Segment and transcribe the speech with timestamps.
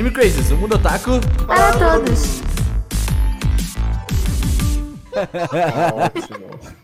[0.00, 1.20] Anime Crazes, o mundo otaku.
[1.46, 2.40] Para todos.
[5.92, 6.80] Ótimo.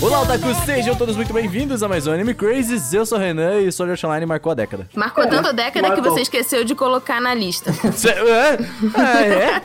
[0.00, 2.92] Olá, otaku, sejam todos muito bem-vindos a mais um Anime Crazes.
[2.92, 4.88] Eu sou o Renan e Sword Art Online marcou a década.
[4.94, 7.72] Marcou tanto a década que você esqueceu de colocar na lista.
[7.94, 8.58] Cê- é?
[8.94, 9.62] Ah, é?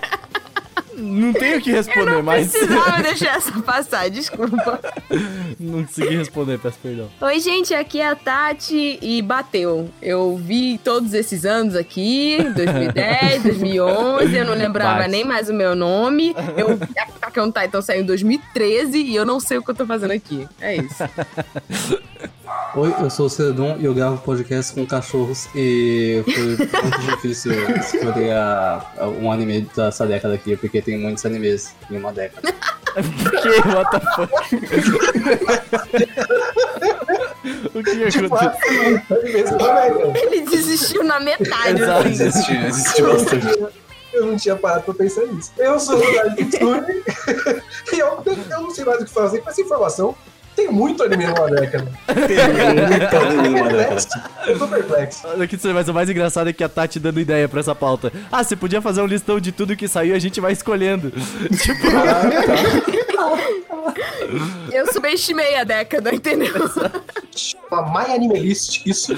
[0.97, 4.79] Não tenho o que responder, mas Precisava deixar essa passar, desculpa.
[5.59, 7.07] não consegui responder, peço perdão.
[7.21, 9.89] Oi, gente, aqui é a Tati e bateu.
[10.01, 15.11] Eu vi todos esses anos aqui, 2010, 2011, eu não lembrava Bate.
[15.11, 16.35] nem mais o meu nome.
[16.57, 19.69] Eu vi a Attack on Titan saiu em 2013 e eu não sei o que
[19.71, 20.47] eu tô fazendo aqui.
[20.59, 21.03] É isso.
[22.77, 26.67] Oi, eu sou o Cedon e eu gravo podcast com cachorros e foi muito
[27.15, 32.11] difícil escolher a- a- um anime dessa década aqui, porque tem muitos animes em uma
[32.13, 32.53] década.
[32.97, 33.49] Que?
[33.69, 34.33] What the fuck?
[37.77, 38.49] o que Tipo, aconteceu?
[38.49, 39.05] assim, né?
[40.23, 41.79] Ele desistiu na metade.
[41.83, 42.07] Exato.
[42.07, 42.23] assim.
[42.25, 43.45] Existe, existe bastante.
[44.13, 45.51] Eu não tinha parado pra pensar nisso.
[45.59, 47.03] Eu sou o Ronaldo Kitsune
[47.93, 50.15] e eu, eu não sei mais o que fazer com essa informação.
[50.57, 51.87] Tem muito anime numa década.
[52.07, 52.37] Tem
[52.89, 54.31] muito anime em uma década.
[54.47, 55.27] Eu tô perplexo.
[55.27, 58.11] Olha que mas o mais engraçado é que a Tati dando ideia pra essa pauta.
[58.31, 61.11] Ah, você podia fazer um listão de tudo que saiu e a gente vai escolhendo.
[61.61, 61.87] tipo,
[64.71, 66.55] Eu subestimei a década, entendeu?
[67.71, 69.15] Uma My Anime List, isso.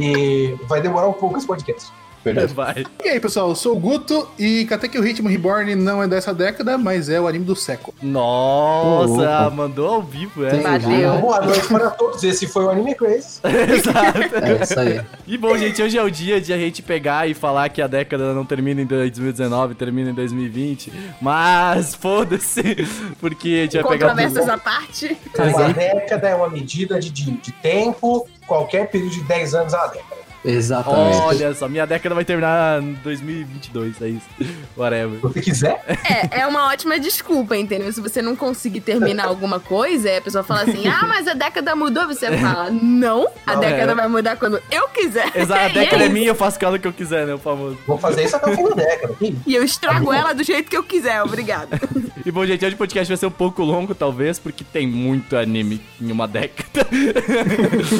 [0.00, 1.92] E vai demorar um pouco esse podcast.
[2.24, 2.52] Verdade.
[2.54, 2.84] vai.
[3.04, 6.08] E aí, pessoal, eu sou o Guto e até que o Ritmo Reborn não é
[6.08, 7.94] dessa década, mas é o anime do século.
[8.02, 9.50] Nossa, Opa.
[9.50, 10.56] mandou ao vivo essa.
[10.56, 11.18] Bateu.
[11.18, 12.24] Boa noite para todos.
[12.24, 13.40] Esse foi o Anime Crazy.
[13.44, 14.36] Exato.
[14.42, 15.00] É isso aí.
[15.26, 17.86] E bom, gente, hoje é o dia de a gente pegar e falar que a
[17.86, 20.92] década não termina em 2019, termina em 2020.
[21.20, 22.62] Mas foda-se,
[23.20, 24.08] porque a gente vai pegar.
[24.08, 25.16] Controvérsias à parte.
[25.38, 28.26] Uma década é uma medida de, de, de tempo.
[28.46, 30.23] Qualquer período de 10 anos é uma década.
[30.44, 31.16] Exatamente.
[31.22, 34.26] Olha só, minha década vai terminar em 2022, é isso.
[34.76, 35.16] Whatever.
[35.16, 35.82] Se você quiser.
[36.04, 37.92] É, é uma ótima desculpa, entendeu?
[37.92, 41.34] Se você não conseguir terminar alguma coisa, aí a pessoa fala assim: ah, mas a
[41.34, 42.06] década mudou.
[42.06, 43.94] Você fala: não, a Não, década é.
[43.94, 45.30] vai mudar quando eu quiser.
[45.34, 46.12] Exato, a década é isso.
[46.12, 47.34] minha, eu faço com ela o que eu quiser, né?
[47.34, 47.78] O famoso.
[47.86, 49.14] Vou fazer isso até o fim da década.
[49.46, 51.80] E eu estrago ela do jeito que eu quiser, obrigada.
[52.24, 55.36] E bom, gente, hoje o podcast vai ser um pouco longo, talvez, porque tem muito
[55.36, 56.86] anime em uma década.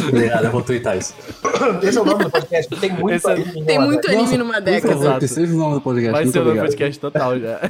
[0.09, 1.15] Obrigado, eu vou twittar isso.
[1.83, 2.77] Esse é o nome do podcast.
[2.81, 3.61] Tem muito Esse é- anime.
[3.61, 4.93] em Tem uma muito anime numa década.
[4.93, 5.21] favor, Exato.
[5.21, 6.13] que seja o nome do podcast.
[6.13, 7.61] Vai ser o nome do podcast total já.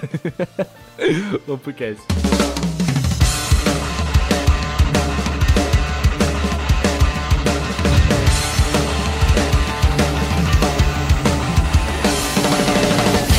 [1.47, 2.03] Vamos pro cast.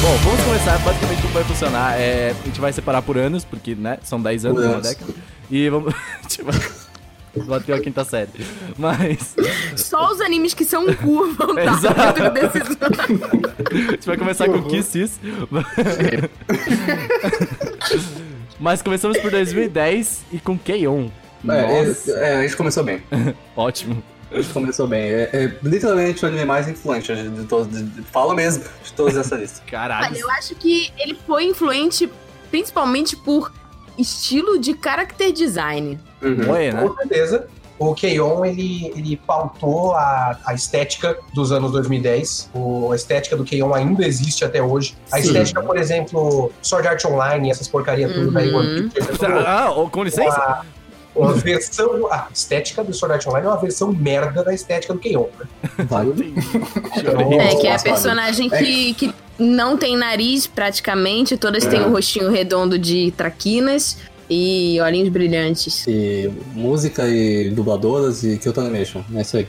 [0.01, 0.77] Bom, vamos começar.
[0.79, 1.99] Basicamente, como vai funcionar?
[1.99, 5.13] É, a gente vai separar por anos, porque, né, são 10 anos uma década.
[5.49, 5.93] E vamos.
[7.43, 8.29] Bateu a quinta série.
[8.77, 9.35] Mas.
[9.75, 12.77] Só os animes que são cu vão estar dentro desses.
[13.71, 15.19] A gente vai começar com Kisses.
[18.59, 21.09] Mas começamos por 2010 e com Keion.
[21.47, 23.03] É, Nossa, é, é, a gente começou bem.
[23.55, 24.01] ótimo.
[24.31, 25.01] A gente começou bem.
[25.01, 27.83] É, é literalmente o anime mais influente de, todos.
[28.11, 29.61] fala mesmo de todas essa lista.
[29.67, 30.07] Caralho.
[30.07, 32.09] Olha, eu acho que ele foi influente
[32.49, 33.51] principalmente por
[33.97, 35.99] estilo de character design.
[36.21, 36.45] Uhum.
[36.45, 36.81] Moe, né?
[36.81, 37.47] Com certeza.
[37.77, 42.51] O Keion, ele, ele pautou a, a estética dos anos 2010.
[42.53, 44.95] O, a estética do Keion ainda existe até hoje.
[45.11, 45.27] A Sim.
[45.27, 48.55] estética, por exemplo, Sword Art Online, essas porcarias tudo da Uhum.
[48.55, 50.63] One é tudo Ah, oh, com licença?
[51.13, 52.07] uma, uma versão...
[52.09, 55.25] A estética do Sword Art Online é uma versão merda da estética do Keion.
[55.37, 55.45] Né?
[55.89, 56.33] Vale.
[57.01, 57.39] Chorei.
[57.39, 62.29] É, que é a personagem que, que não tem nariz praticamente, todas têm o rostinho
[62.31, 63.97] redondo de traquinas
[64.29, 65.85] e olhinhos brilhantes.
[65.87, 69.03] E música e dubladoras e Kyoto Animation.
[69.15, 69.47] É isso aí.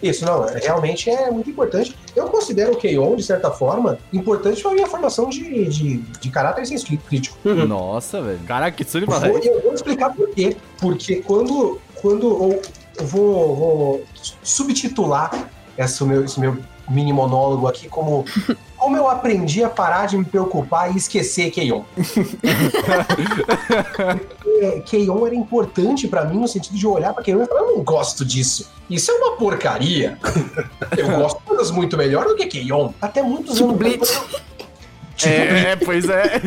[0.00, 1.96] Isso, não, é- realmente é muito importante.
[2.14, 6.30] Eu considero o Keion, de certa forma, importante para a minha formação de, de, de
[6.30, 7.36] caráter senso crítico.
[7.66, 8.38] Nossa, velho.
[8.46, 9.32] Caraca, que Vou, Malai.
[9.42, 10.56] eu vou explicar por quê.
[10.80, 12.62] Porque quando, quando eu,
[13.00, 14.04] eu vou, vou
[14.42, 16.56] subtitular esse meu, esse meu
[16.88, 18.24] mini monólogo aqui como
[18.78, 21.82] como eu aprendi a parar de me preocupar e esquecer Keion.
[24.86, 27.84] Keion era importante pra mim no sentido de olhar pra Keion e falar, eu não
[27.84, 28.70] gosto disso.
[28.88, 30.18] Isso é uma porcaria.
[30.96, 32.90] Eu gosto de coisas muito melhores do que Keion.
[33.00, 34.20] Até muitos Tipo anos Blitz.
[35.16, 36.38] Tipo, É, pois é.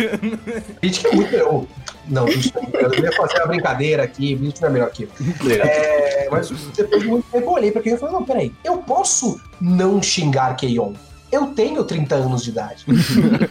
[0.82, 1.36] Blitz que é muito.
[1.36, 1.68] eu-
[2.08, 5.04] Não, Blitz não é- eu ia fazer uma brincadeira aqui, Blitz não é melhor que
[5.04, 5.10] eu.
[5.52, 8.78] É, mas depois de muito tempo eu olhei pra Keion e falei, não, peraí, eu
[8.78, 10.94] posso não xingar Keion.
[11.32, 12.86] Eu tenho 30 anos de idade.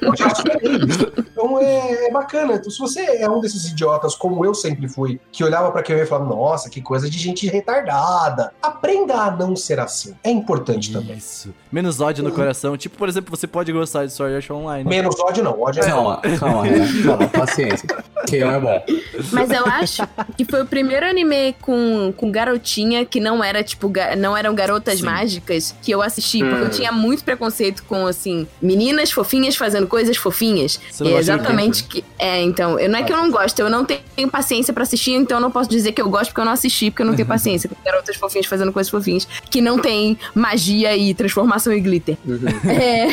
[0.00, 1.12] Eu já superei isso.
[1.40, 2.54] Então é, é bacana.
[2.54, 6.02] Então, se você é um desses idiotas, como eu sempre fui, que olhava pra Keion
[6.02, 8.52] e falava, nossa, que coisa de gente retardada.
[8.62, 10.14] Aprenda a não ser assim.
[10.22, 11.16] É importante também.
[11.16, 11.52] Isso.
[11.72, 12.76] Menos ódio no coração.
[12.76, 14.88] Tipo, por exemplo, você pode gostar de Sword Art Online.
[14.88, 16.88] Menos ódio não, ódio é Calma, calma, né?
[17.04, 17.88] calma, paciência.
[18.26, 18.82] Keion é bom.
[19.32, 20.02] Mas eu acho
[20.36, 24.54] que foi o primeiro anime com, com garotinha que não era, tipo, ga- não eram
[24.54, 25.06] garotas Sim.
[25.06, 26.40] mágicas que eu assisti.
[26.40, 30.78] Porque eu tinha muito preconceito com, assim, meninas fofinhas fazendo coisas fofinhas.
[30.90, 32.04] Você não é exatamente que.
[32.18, 35.12] É, então, eu, não é que eu não gosto, eu não tenho paciência pra assistir,
[35.12, 37.14] então eu não posso dizer que eu gosto porque eu não assisti, porque eu não
[37.14, 41.80] tenho paciência com garotas fofinhas fazendo coisas fofinhas que não tem magia e transformação e
[41.80, 42.16] glitter.
[42.70, 43.08] É.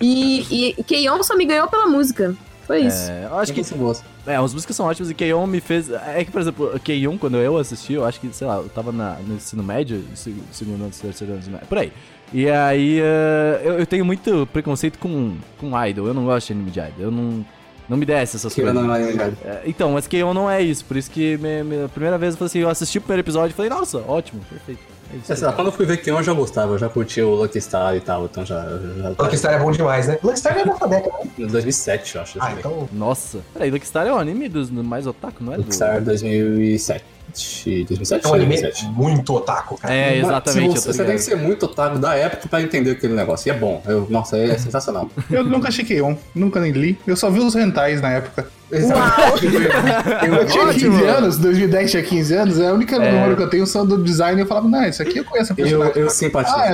[0.00, 2.34] E, e Keion só me ganhou pela música.
[2.66, 3.10] Foi isso.
[3.10, 4.04] É, eu acho que Esse gosto.
[4.26, 5.90] É, as músicas são ótimas e Keion me fez.
[5.90, 8.90] É que, por exemplo, Keion, quando eu assisti, eu acho que, sei lá, eu tava
[8.90, 11.92] na, no ensino médio, se- segundo ano, terceiro ano, ensino médio, por aí.
[12.32, 16.52] E aí, eh, eu, eu tenho muito preconceito com, com idol, eu não gosto de
[16.54, 17.44] anime de idol, eu não,
[17.86, 18.74] não me desce essas coisas.
[18.74, 19.32] não é.
[19.44, 22.32] É, então, mas Keion não é isso, por isso que me, me- a primeira vez
[22.32, 24.80] eu falei assim, eu assisti o primeiro episódio e falei, nossa, ótimo, perfeito.
[25.14, 27.22] É isso É, lá, quando eu fui ver Keion, eu já gostava, eu já curti
[27.22, 28.60] o Lucky Star e tal, então já.
[28.98, 30.18] já Lucky Star é bom demais, né?
[30.22, 31.30] Lucky Star é da década, né?
[31.38, 32.38] Em 2007, eu acho.
[32.40, 32.88] Ah, então.
[32.92, 35.56] Nossa, peraí, Lucky Star é o anime dos do mais otaku, não é?
[35.56, 35.74] Lucky Do...
[35.74, 37.13] Star 2007.
[37.32, 38.26] 2007?
[38.26, 38.86] É um anime 2007.
[38.92, 39.94] muito otaku, cara.
[39.94, 40.66] É, Mas exatamente.
[40.66, 43.48] eu Você, você tem que ser muito otaku da época pra entender aquele negócio.
[43.48, 43.82] E é bom.
[43.86, 45.10] Eu, nossa, é sensacional.
[45.30, 46.98] Eu nunca achei Keion, nunca nem li.
[47.06, 48.46] Eu só vi os rentais na época.
[48.74, 50.98] Eu tinha Ótimo.
[50.98, 54.02] 15 anos, 2010 tinha 15 anos, é a única memória que eu tenho são do
[54.02, 54.40] design.
[54.40, 56.02] Eu falava, não, isso aqui eu conheço a Eu, personagem.
[56.02, 56.56] eu simpatizo.
[56.56, 56.66] Ah,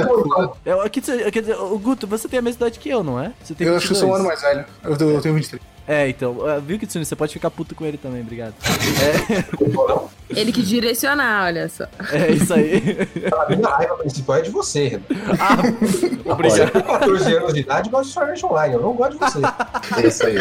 [0.64, 3.20] é, Eu, dizer, quer dizer, o Guto, você tem a mesma idade que eu, não
[3.20, 3.32] é?
[3.42, 4.20] Você tem eu acho que eu sou um 22.
[4.20, 4.64] ano mais velho.
[4.84, 5.62] Eu, eu tenho 23.
[5.90, 7.04] É, então, uh, viu, Kitsune?
[7.04, 8.54] Você pode ficar puto com ele também, obrigado.
[10.30, 11.84] Ele que direcionar, olha só.
[12.12, 12.96] É isso aí.
[13.36, 15.02] A minha raiva principal é de você, Renan.
[16.24, 16.70] Obrigado.
[16.70, 18.74] Com 14 anos de idade, gosta de Sword Online.
[18.74, 19.40] Eu não gosto de você.
[20.00, 20.36] É isso aí.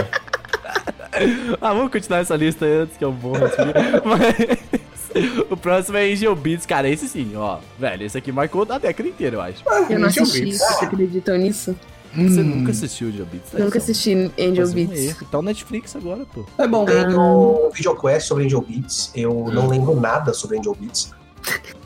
[1.60, 3.57] Ah, vamos continuar essa lista aí antes que eu morra aqui.
[4.06, 7.57] Mas o próximo é Angel Beats, cara, esse sim, ó.
[7.80, 9.63] Velho, esse aqui marcou a década inteira, eu acho.
[9.90, 10.54] Eu não assisti.
[10.54, 11.75] Vocês acreditam nisso?
[12.15, 13.51] Você nunca assistiu Angel Beats?
[13.51, 13.59] tá?
[13.59, 15.00] Nunca é um- assisti Angel um Beats.
[15.00, 15.27] erro.
[15.31, 16.44] Tá o Netflix agora, pô.
[16.57, 16.85] É bom.
[16.85, 19.11] Tem um videoquest sobre Angel Beats.
[19.15, 19.69] Eu não Hum.
[19.69, 21.11] lembro nada sobre Angel Beats.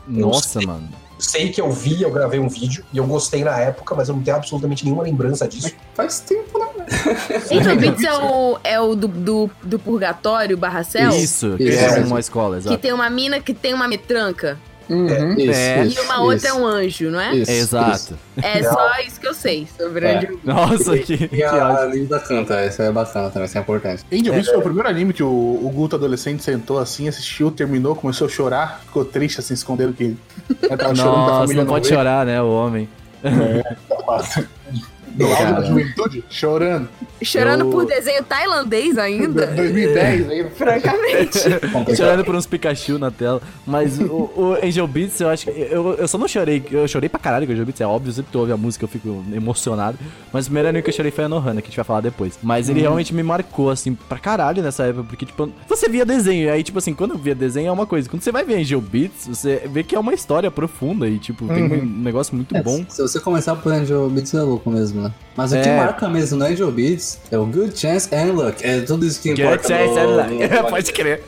[0.08, 0.66] Nossa, sei.
[0.66, 0.88] mano.
[1.18, 4.16] Sei que eu vi, eu gravei um vídeo e eu gostei na época, mas eu
[4.16, 5.72] não tenho absolutamente nenhuma lembrança disso.
[5.94, 6.66] Faz tempo, né?
[7.52, 11.10] Angel Beats é o, é o do, do, do Purgatório barra céu?
[11.10, 11.78] Isso, que Isso.
[11.84, 12.78] é uma escola, Que exato.
[12.78, 14.58] tem uma mina que tem uma metranca.
[14.88, 15.32] Uhum.
[15.38, 15.84] Isso, É.
[15.86, 17.34] isso, E uma outra isso, é um anjo, não é?
[17.36, 18.18] Isso, É, exato.
[18.42, 20.28] É só isso que eu sei sobre É.
[20.44, 21.94] Nossa, que, E que a ótimo.
[21.94, 24.04] Linda canta, essa é bacana também, isso é importante.
[24.12, 27.94] Angel Beats foi o primeiro anime que o, o Guto adolescente sentou assim, assistiu, terminou,
[27.96, 30.18] começou a chorar, ficou triste assim, escondendo que ele
[30.76, 31.94] tava Nossa, família não pode ver.
[31.94, 32.88] chorar, né, o homem.
[35.14, 36.88] Do auge da juventude, chorando.
[37.22, 39.46] Chorando Eu- por desenho tailandês ainda?
[39.54, 40.44] 2010 aí.
[40.50, 41.38] Francamente.
[41.96, 43.40] Chorando por uns Pikachu na tela.
[43.66, 44.04] Mas o,
[44.36, 45.50] o Angel Beats, eu acho que.
[45.52, 46.62] Eu, eu só não chorei.
[46.70, 48.12] Eu chorei pra caralho com o Angel Beats, é óbvio.
[48.12, 49.96] Sempre que eu ouve a música eu fico emocionado.
[50.32, 52.00] Mas o primeiro anime que eu chorei foi a Nohana, que a gente vai falar
[52.00, 52.38] depois.
[52.42, 55.04] Mas ele realmente me marcou, assim, pra caralho nessa época.
[55.08, 56.46] Porque, tipo, você via desenho.
[56.46, 58.08] E aí, tipo assim, quando eu via desenho é uma coisa.
[58.08, 61.08] Quando você vai ver Angel Beats, você vê que é uma história profunda.
[61.08, 62.84] E, tipo, tem um negócio muito É, bom.
[62.88, 65.12] Se você começar por Angel Beats é louco mesmo, né?
[65.36, 65.76] Mas o que É.
[65.76, 68.64] marca mesmo no Angel Beats é o Good Chance and Luck.
[68.64, 69.68] É tudo isso que Get importa.
[69.68, 70.48] Chase no- and Luck.
[70.70, 71.22] Pode crer.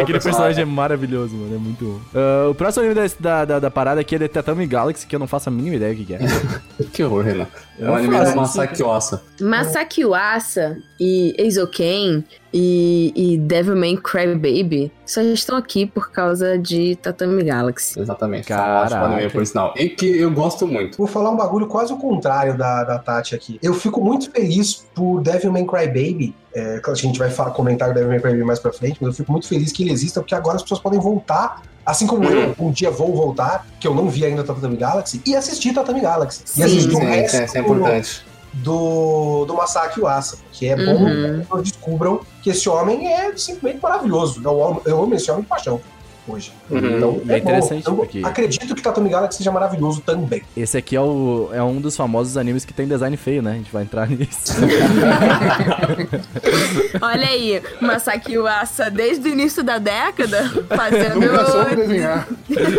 [0.00, 1.54] Aquele personagem é maravilhoso, mano.
[1.54, 2.00] É muito bom.
[2.14, 5.14] Ah, o próximo anime da, da, da, da parada aqui é The Tatami Galaxy, que
[5.14, 6.18] eu não faço a mínima ideia do que, que é.
[6.92, 7.46] Que horror, Renan.
[7.78, 9.22] É um anime do Masaki Osa.
[9.40, 17.42] Masaki Uasa e Eizoken e, e Devilman Crybaby só estão aqui por causa de Tatami
[17.42, 17.98] Galaxy.
[17.98, 18.46] Exatamente.
[18.46, 19.00] Caraca.
[19.00, 19.72] Anime, por sinal.
[19.76, 20.98] E que eu gosto muito.
[20.98, 23.58] Vou falar um bagulho quase o contrário da, da Tati aqui.
[23.62, 26.34] Eu fico muito feliz por Devilman Crybaby.
[26.54, 29.14] É, claro, a gente vai falar, comentar o Devilman Crybaby mais pra frente, mas eu
[29.14, 31.62] fico muito feliz que ele exista, porque agora as pessoas podem voltar.
[31.84, 35.34] Assim como eu, um dia vou voltar, que eu não vi ainda Tatami Galaxy, e
[35.34, 36.42] assistir Tatami Galaxy.
[36.44, 36.60] Sim.
[36.60, 38.31] e assistir o resto isso é, isso é importante.
[38.52, 41.42] Do, do Masaki Uasa, que é bom Uhum.
[41.56, 44.40] que descubram que esse homem é simplesmente maravilhoso.
[44.44, 45.80] Eu amo, eu amo esse homem de paixão
[46.28, 46.52] hoje.
[46.70, 46.96] Uhum.
[46.96, 47.90] Então, é é, interessante bom.
[47.92, 50.42] Eu porque- acredito que Tatami Galaxy seja maravilhoso também.
[50.56, 53.52] Esse aqui é, o, é um dos famosos animes que tem design feio, né?
[53.52, 54.52] A gente vai entrar nisso.
[57.02, 61.18] Olha aí, Masaki Uasa desde o início da década fazendo.
[61.20, 62.28] Nunca soube desenhar.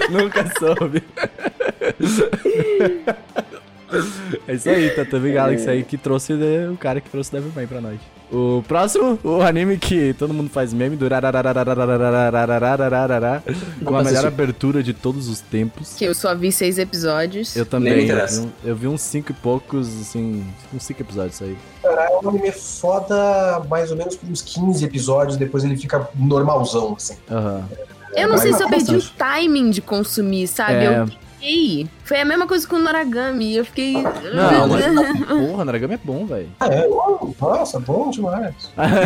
[0.10, 1.04] Nunca soube.
[4.48, 7.52] É isso aí, tá também Galaxy aí que trouxe né, o cara que trouxe Devil
[7.56, 8.00] May pra nós.
[8.32, 11.06] O próximo, o anime que todo mundo faz meme do
[13.86, 15.94] com a melhor abertura de todos os tempos.
[15.94, 17.56] Que eu só vi seis episódios.
[17.56, 18.10] Eu também.
[18.10, 21.56] Eu eu vi uns cinco e poucos, assim, uns cinco episódios aí.
[22.54, 27.16] Foda mais ou menos por uns 15 episódios, depois ele fica normalzão, assim.
[27.30, 27.58] Aham.
[27.58, 27.94] Uhum.
[28.16, 30.86] Eu não sei se eu perdi o timing de consumir, sabe?
[30.86, 31.00] É.
[31.00, 31.10] Eu
[31.44, 31.88] fiquei.
[32.06, 33.56] Foi a mesma coisa com o Noragami.
[33.56, 33.94] Eu fiquei.
[33.94, 34.86] Não, mas
[35.28, 36.50] porra, Naragami é bom, velho.
[36.60, 36.88] Ah, é?
[37.40, 38.54] Nossa, bom demais.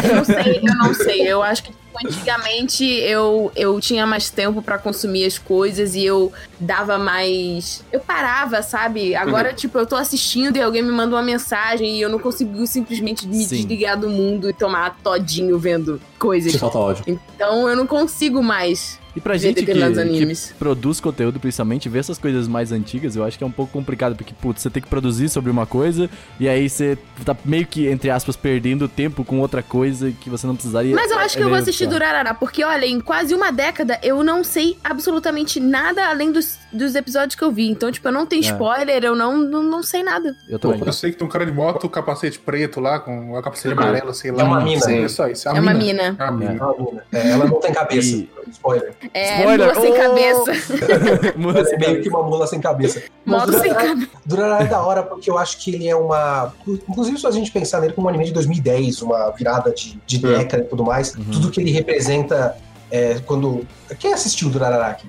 [0.04, 1.22] Eu não sei, eu não sei.
[1.22, 6.06] Eu acho que tipo, antigamente eu, eu tinha mais tempo pra consumir as coisas e
[6.06, 7.84] eu dava mais.
[7.92, 9.16] Eu parava, sabe?
[9.16, 12.66] Agora, tipo, eu tô assistindo e alguém me manda uma mensagem e eu não consigo
[12.68, 13.58] simplesmente me Sim.
[13.58, 16.52] desligar do mundo e tomar todinho vendo coisas.
[16.52, 17.04] Te falta ódio.
[17.08, 22.20] Então eu não consigo mais E pra gente que, que produz conteúdo, principalmente, ver essas
[22.20, 24.88] coisas mais antigas, eu acho que é um pouco complicado, porque, putz, você tem que
[24.88, 26.08] produzir sobre uma coisa,
[26.40, 26.96] e aí você
[27.26, 30.96] tá meio que, entre aspas, perdendo tempo com outra coisa que você não precisaria.
[30.96, 31.88] Mas eu acho que É eu vou assistir.
[31.88, 36.96] Durarara, porque olha, em quase uma década eu não sei absolutamente nada além dos, dos
[36.96, 37.70] episódios que eu vi.
[37.70, 38.46] Então, tipo, eu não tenho É.
[38.52, 40.36] spoiler, eu não, não, não sei nada.
[40.48, 40.82] Eu também.
[40.86, 43.82] Eu sei que tem um cara de moto, capacete preto lá, com a capacete Uhum.
[43.82, 44.44] amarela, sei lá.
[44.44, 44.82] É uma mina.
[44.82, 45.50] Sim, É só isso.
[45.50, 46.16] É uma mina.
[46.18, 46.52] É uma mina.
[46.60, 47.04] É uma mina.
[47.12, 48.16] É, ela não tem cabeça.
[48.16, 48.94] E- Spoiler.
[49.14, 49.68] É, Spoiler.
[49.68, 49.96] mula sem Oh!
[49.96, 50.52] cabeça.
[51.36, 53.02] Mula é sem meio que uma mula sem cabeça.
[53.26, 54.12] Modo sem Durarara- cabeça.
[54.26, 56.54] Durarara é da hora porque eu acho que ele é uma.
[56.66, 60.26] Inclusive, se a gente pensar nele como um anime de 2010, uma virada de, de
[60.26, 60.38] É.
[60.38, 61.26] década e tudo mais, Uhum.
[61.32, 62.56] tudo que ele representa
[62.90, 63.68] é, quando.
[64.00, 65.08] Quem assistiu Durarara aqui?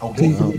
[0.00, 0.30] Alguém?
[0.30, 0.52] Não.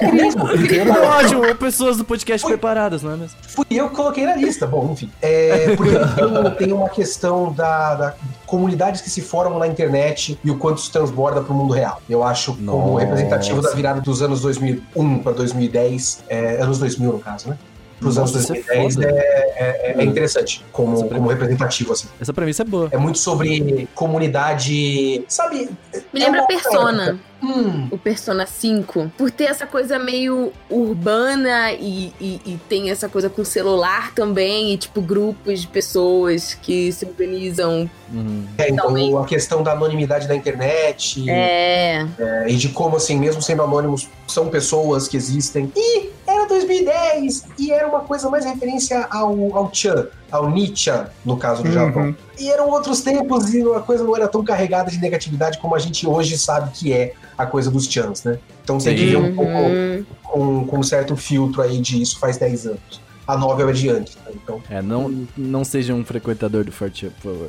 [0.00, 0.44] É mesmo?
[0.44, 3.36] Ótimo, pessoas do podcast preparadas, não é mesmo?
[3.42, 4.66] Fui eu que coloquei na lista.
[4.66, 5.10] Bom, enfim.
[5.20, 8.14] É, porque tem, tem uma questão da, da
[8.46, 12.00] comunidades que se formam na internet e o quanto isso transborda para o mundo real.
[12.08, 13.00] Eu acho como Nossa.
[13.04, 17.58] representativo da virada dos anos 2001 para 2010, é, anos 2000 no caso, né?
[17.98, 19.06] Para os anos Nossa, isso é 2010 foda.
[19.08, 22.08] é, é- é interessante como, como representativo, assim.
[22.20, 22.88] Essa premissa é boa.
[22.90, 25.70] É muito sobre comunidade, sabe?
[26.12, 29.12] Me É lembra uma- Persona, Hum, o Persona 5.
[29.18, 34.72] Por ter essa coisa meio urbana e, e, e tem essa coisa com celular também,
[34.72, 37.90] e tipo, grupos de pessoas que se organizam.
[38.12, 38.46] Uhum.
[38.58, 39.16] é, então, Também.
[39.16, 41.28] a questão da anonimidade da internet.
[41.28, 42.06] É.
[42.18, 45.72] É, e de como, assim, mesmo sendo anônimos, são pessoas que existem.
[45.74, 51.36] E era 2010, e era uma coisa mais referência ao, ao Chan, ao Nichan, no
[51.36, 51.74] caso do Uhum.
[51.74, 52.16] Japão.
[52.40, 55.78] E eram outros tempos e a coisa não era tão carregada de negatividade como a
[55.78, 58.38] gente hoje sabe que é a coisa dos Chans, né?
[58.64, 59.10] Então tem que Sim.
[59.10, 60.04] ver um pouco Uhum.
[60.22, 63.02] com, com um certo filtro aí de isso faz 10 anos.
[63.24, 64.32] A novel é de antes, né?
[64.34, 67.48] Então, É, não, não seja um frequentador do Forte, por favor.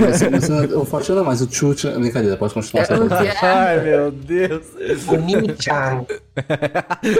[0.00, 2.82] Mas, mas, o Forte não, mas o Chute é brincadeira, pode continuar.
[2.82, 4.66] É, pra- Ai, meu Deus.
[5.06, 6.04] o Nichan.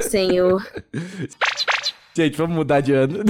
[0.03, 0.67] Senhor.
[2.15, 3.21] Gente, vamos mudar de ano.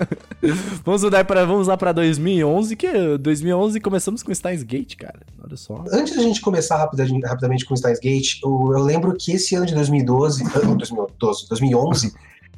[0.82, 5.20] vamos mudar para vamos lá para 2011, que 2011 começamos com Steins Gate, cara.
[5.44, 5.84] Olha só.
[5.92, 9.66] Antes da gente começar rapidamente, rapidamente com Steins Gate, eu, eu lembro que esse ano
[9.66, 12.14] de 2012, ah, não, 2012, 2011,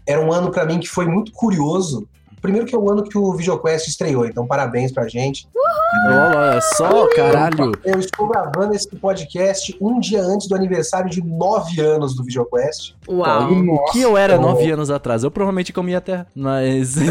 [0.07, 2.09] era um ano pra mim que foi muito curioso.
[2.41, 5.49] Primeiro que é o ano que o VideoQuest estreou, então parabéns pra gente.
[6.07, 7.73] Olha só, caralho.
[7.85, 12.95] Eu estou gravando esse podcast um dia antes do aniversário de nove anos do VideoQuest.
[13.09, 13.53] Uau.
[13.53, 14.49] O que eu era Nossa.
[14.49, 15.25] nove anos atrás?
[15.25, 16.97] Eu provavelmente comia terra, mas.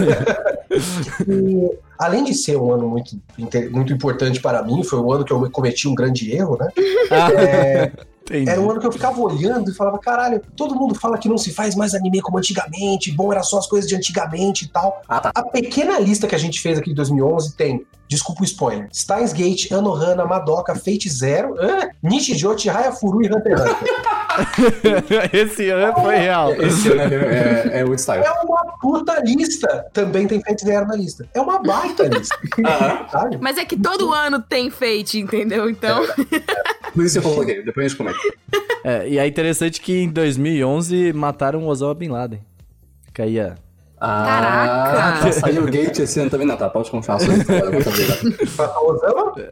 [1.28, 3.18] E, além de ser um ano muito,
[3.72, 6.68] muito importante para mim, foi o ano que eu cometi um grande erro, né?
[7.10, 7.92] Ah, É,
[8.30, 8.50] entendi.
[8.50, 11.38] Era um ano que eu ficava olhando e falava, caralho, todo mundo fala que não
[11.38, 15.02] se faz mais anime como antigamente, bom era só as coisas de antigamente e tal.
[15.08, 15.32] Ah, tá.
[15.34, 19.34] A pequena lista que a gente fez aqui de 2011 tem, desculpa o spoiler, Steins
[19.34, 25.30] Gate, Anohana, Madoka, Fate Zero, ah, Nichijou, Chihaya Furu e Hunter x Hunter.
[25.34, 26.54] Esse ano foi real.
[26.54, 28.24] Esse ano é, é, é o style.
[28.24, 29.86] É uma puta lista.
[29.94, 31.28] Também tem Fate Zero na lista.
[31.34, 32.38] É uma baita lista.
[33.12, 33.38] Sabe?
[33.42, 35.70] Mas é que todo ano tem fate, entendeu?
[35.70, 36.06] Então.
[36.94, 38.18] Por isso eu coloquei, depois a gente comenta.
[38.84, 42.42] É, e é interessante que em 2011 mataram o Osama Bin Laden.
[43.06, 43.56] Fica aí a.
[44.00, 45.26] Ah, Caraca!
[45.26, 46.46] tá, saiu o Gate esse ano também.
[46.46, 47.18] Não, tá, pode continuar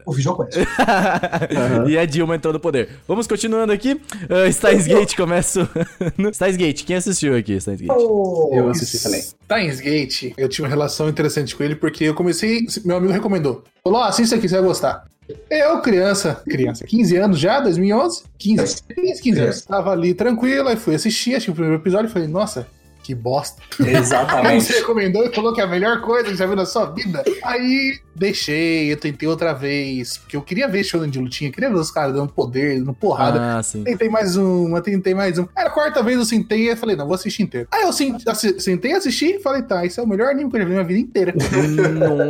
[0.06, 0.56] o VideoQuest.
[1.88, 2.90] e a Dilma entrou no poder.
[3.08, 3.94] Vamos continuando aqui.
[3.94, 5.68] Uh, Steins Gate começa.
[6.16, 6.32] no...
[6.32, 7.90] Steins Gate, quem assistiu aqui, Steins Gate?
[7.90, 9.20] Eu assisti também.
[9.20, 12.66] Steins Gate, eu tive uma relação interessante com ele porque eu comecei.
[12.84, 13.64] Meu amigo recomendou.
[13.82, 15.04] Falou: ah, assista aqui, você vai gostar.
[15.50, 18.22] Eu, criança, criança, 15 anos já, 2011?
[18.38, 19.62] 15, 15, 15 anos.
[19.62, 22.68] Tava ali tranquilo, aí fui assistir, achei o primeiro episódio e falei: nossa,
[23.06, 23.62] que bosta.
[23.80, 24.64] Aí Exatamente.
[24.64, 27.22] você recomendou e falou que é a melhor coisa que já viu na sua vida.
[27.44, 31.76] Aí deixei, eu tentei outra vez, porque eu queria ver show de lutinha, queria ver
[31.76, 33.58] os caras dando poder, dando porrada.
[33.58, 33.84] Ah, sim.
[33.84, 35.46] Tentei mais uma, tentei mais um.
[35.54, 37.68] Aí a quarta vez eu sentei e falei, não, vou assistir inteiro.
[37.70, 40.66] Aí eu sentei, assisti e falei, tá, esse é o melhor anime que eu já
[40.66, 41.34] vi na minha vida inteira.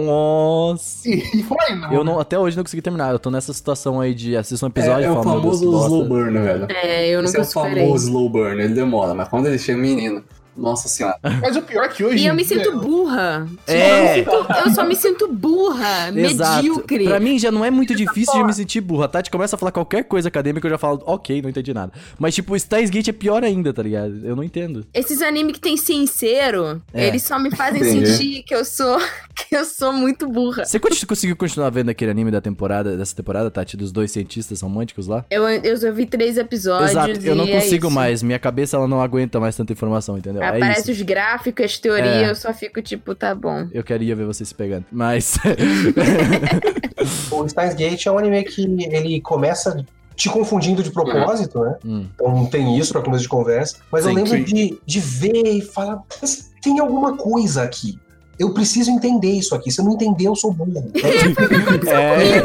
[0.05, 1.09] Nossa.
[1.09, 1.93] E, e foi, não.
[1.93, 3.13] Eu não, até hoje não consegui terminar.
[3.13, 6.05] Eu tô nessa situação aí de assistir um É, episódio é e o famoso slow
[6.05, 6.67] burn, velho.
[6.71, 8.63] É, eu Esse nunca é o famoso slow burn.
[8.63, 10.23] Ele demora, mas quando ele chega, menino.
[10.57, 11.17] Nossa senhora.
[11.43, 12.25] Mas o pior é que hoje.
[12.25, 13.47] E eu me sinto burra.
[13.67, 14.21] É.
[14.21, 16.57] Eu, sinto- eu só me sinto burra, Exato.
[16.63, 17.05] medíocre.
[17.05, 19.05] Pra mim já não é muito difícil de me sentir burra.
[19.05, 21.93] A Tati começa a falar qualquer coisa acadêmica eu já falo, ok, não entendi nada.
[22.19, 24.21] Mas, tipo, Steins Gate é pior ainda, tá ligado?
[24.25, 24.87] Eu não entendo.
[24.95, 27.07] Esses animes que tem sincero, É.
[27.09, 28.07] eles só me fazem Entendi.
[28.07, 28.99] sentir que eu sou
[29.49, 30.65] que eu sou muito burra.
[30.65, 34.61] Você con- conseguiu continuar vendo aquele anime da temporada, dessa temporada, Tati, dos dois cientistas
[34.63, 35.25] românticos lá?
[35.31, 36.91] Eu, eu vi três episódios.
[36.93, 37.95] Exato, eu não é consigo isso.
[37.95, 38.23] mais.
[38.23, 40.43] Minha cabeça ela não aguenta mais tanta informação, entendeu?
[40.55, 41.01] É Aparece isso.
[41.01, 42.31] os gráficos, as teorias, É.
[42.31, 43.69] eu só fico tipo, tá bom.
[43.73, 44.85] Eu queria ver vocês se pegando.
[44.91, 45.37] Mas.
[47.31, 49.85] O Steins Gate é um anime que ele começa
[50.15, 51.77] te confundindo de propósito, né?
[51.85, 52.07] Hum.
[52.15, 53.77] Então tem isso pra começo de conversa.
[53.93, 54.43] Mas eu lembro sim.
[54.45, 57.99] de, de ver e falar, mas tem alguma coisa aqui.
[58.39, 59.71] Eu preciso entender isso aqui.
[59.71, 60.91] Se eu não entender, eu sou burro.
[61.87, 62.39] é.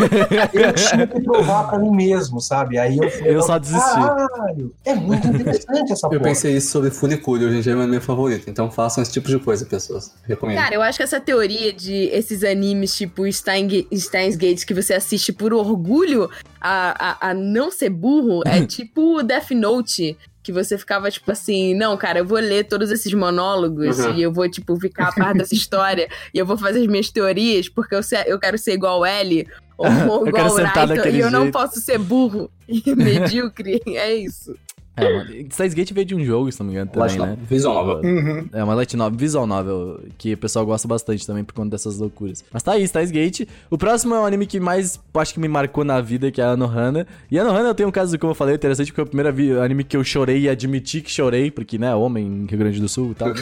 [0.54, 2.78] Eu tinha que provar pra mim mesmo, sabe?
[2.78, 3.28] Aí eu fui.
[3.36, 3.82] Eu só desisti.
[3.82, 6.24] Caralho, é muito interessante essa Eu porra.
[6.24, 8.50] pensei isso sobre Funicule, hoje em dia é meu anime favorito.
[8.50, 10.14] Então façam esse tipo de coisa, pessoas.
[10.24, 10.58] Recomendo.
[10.58, 14.94] Cara, eu acho que essa teoria de esses animes tipo Stein, Steins Gate que você
[14.94, 16.30] assiste por orgulho
[16.60, 20.18] a, a, a não ser burro é tipo Death Note.
[20.44, 24.16] Que você ficava, tipo assim, não, cara, eu vou ler todos esses monólogos Uhum.
[24.16, 27.10] e eu vou, tipo, ficar a par dessa história e eu vou fazer as minhas
[27.12, 29.88] teorias porque eu, se- eu quero ser igual L ou,
[30.28, 30.56] igual
[30.88, 31.54] daquele e eu não jeito.
[31.54, 33.82] posso ser burro e medíocre.
[33.88, 34.56] É isso.
[35.02, 37.32] É, Gate veio de um jogo, se não me engano, Light também, né?
[37.32, 38.10] novel, Visual novel.
[38.12, 38.50] Uhum.
[38.54, 41.98] É uma light novel, visual novel, que o pessoal gosta bastante também por conta dessas
[41.98, 42.44] loucuras.
[42.52, 43.48] Mas tá aí, Steins Gate.
[43.70, 46.44] O próximo é um anime que mais, acho que me marcou na vida, que é
[46.44, 47.08] a Anohana.
[47.30, 49.62] E a Anohana eu tenho um caso, como eu falei, interessante, porque é o primeiro
[49.62, 52.88] anime que eu chorei e admiti que chorei, porque, né, homem em Rio Grande do
[52.90, 53.30] Sul e tal.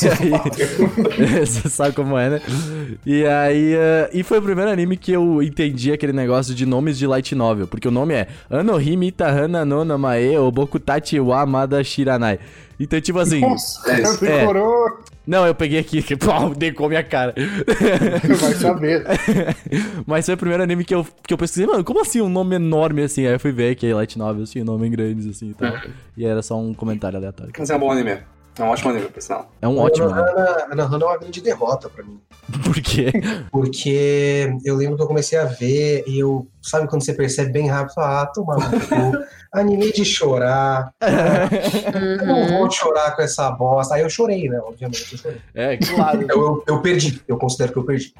[0.00, 2.40] E aí- Você sabe como é, né?
[3.04, 3.74] E aí.
[3.74, 7.34] eh, e foi o primeiro anime que eu entendi aquele negócio de nomes de light
[7.34, 7.66] novel.
[7.66, 10.89] Porque o nome é Anohimi Itahana Nona Mae Obokutachi
[11.20, 12.38] wa Amada Shiranai.
[12.78, 13.40] Então, tipo assim.
[13.40, 15.00] Nossa, É decorou.
[15.26, 17.34] Não, eu peguei aqui, que pau, decou minha cara.
[18.40, 19.04] Vai saber.
[20.06, 22.56] Mas foi o primeiro anime que eu, que eu pesquisei, mano, como assim um nome
[22.56, 23.26] enorme assim?
[23.26, 25.72] Aí eu fui ver que Light Novels tinha nome grandes assim e tal.
[26.16, 27.52] E era só um comentário aleatório.
[27.56, 28.18] Mas é um bom anime.
[28.58, 29.50] É um ótimo anime, por sinal.
[29.62, 30.20] É um ótimo, né?
[30.20, 32.20] A Anohana é uma grande derrota pra mim.
[32.64, 33.12] Por quê?
[33.52, 36.46] Porque eu lembro que eu comecei a ver e eu.
[36.62, 37.94] Sabe quando você percebe bem rápido?
[37.98, 39.18] Ah, toma no cu.
[39.52, 40.92] Anime de chorar.
[41.00, 42.58] Eu não Uhum.
[42.58, 43.94] vou chorar com essa bosta.
[43.96, 44.60] Aí eu chorei, né?
[44.62, 45.38] Obviamente, eu chorei.
[45.54, 46.22] É, claro.
[46.22, 47.20] Eu, eu, eu perdi.
[47.26, 48.14] Eu considero que eu perdi.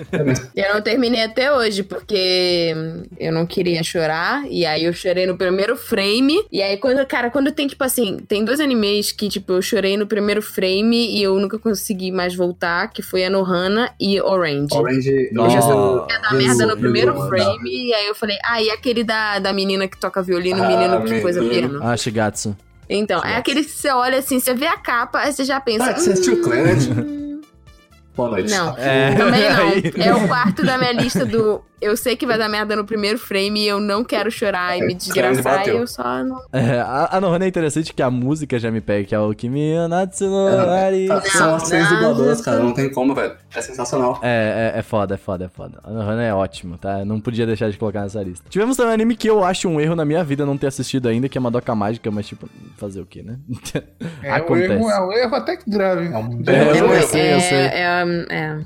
[0.56, 2.74] Eu não terminei até hoje, porque
[3.18, 4.44] eu não queria chorar.
[4.50, 6.44] E aí eu chorei no primeiro frame.
[6.50, 9.96] E aí, quando, cara, quando tem, tipo assim, tem dois animes que, tipo, eu chorei
[9.96, 14.74] no primeiro frame e eu nunca consegui mais voltar, que foi a Nohana e Orange.
[14.74, 15.30] Orange.
[15.32, 18.70] Eu já Nossa, Ia dar merda no primeiro frame, e aí eu falei, ah, e
[18.70, 21.80] aquele da, da menina que toca violino, o Ah, menino que coisa piano.
[21.82, 22.56] Ah, Shigatsu.
[22.88, 25.84] Então, é aquele que você olha assim, você vê a capa, aí você já pensa.
[25.90, 26.88] Ah, você assistiu Planet?
[26.90, 27.40] "Hum,
[28.16, 28.50] Boa noite.
[28.50, 28.76] Não.
[28.76, 29.14] É.
[29.14, 29.42] Também
[29.96, 30.04] não.
[30.04, 31.62] É o quarto da minha lista do.
[31.80, 34.82] Eu sei que vai dar merda no primeiro frame e eu não quero chorar e
[34.82, 36.40] me desgraçar e eu só não.
[36.52, 39.34] É, a, a Nohana é interessante que a música já me pega, que é o
[39.34, 41.08] Kimi Natsu no Ari.
[41.30, 42.58] São as três não, dubladoras, cara.
[42.58, 43.34] Não tem como, velho.
[43.54, 44.18] É sensacional.
[44.22, 45.80] É, é, é foda, é foda, é foda.
[45.82, 47.04] A Nohana é ótimo, tá?
[47.04, 48.48] Não podia deixar de colocar nessa lista.
[48.48, 51.08] Tivemos também um anime que eu acho um erro na minha vida não ter assistido
[51.08, 53.38] ainda, que é Madoka Mágica, mas tipo, fazer o quê, né?
[54.22, 56.06] É um, erro, é um erro até que grave.
[56.06, 57.58] É um É, eu é, sei, eu sei.
[57.58, 58.60] É, é,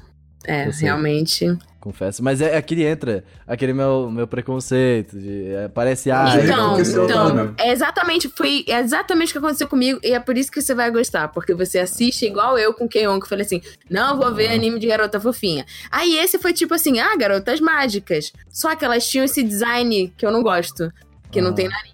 [0.47, 1.57] é, realmente.
[1.81, 2.25] Confesso.
[2.25, 5.53] Mas é aqui entra aquele meu, meu preconceito de.
[5.53, 6.11] é, parece.
[6.11, 7.55] Ah, então, não então mesmo.
[7.59, 10.75] é exatamente, foi é exatamente o que aconteceu comigo e é por isso que você
[10.75, 14.35] vai gostar, porque você assiste igual eu com Keion, que eu falei assim, não vou
[14.35, 15.67] ver anime de garota fofinha.
[15.91, 18.33] Aí esse foi tipo assim, ah, garotas mágicas.
[18.49, 20.91] Só que elas tinham esse design que eu não gosto,
[21.31, 21.55] que não Ah.
[21.55, 21.93] tem nariz.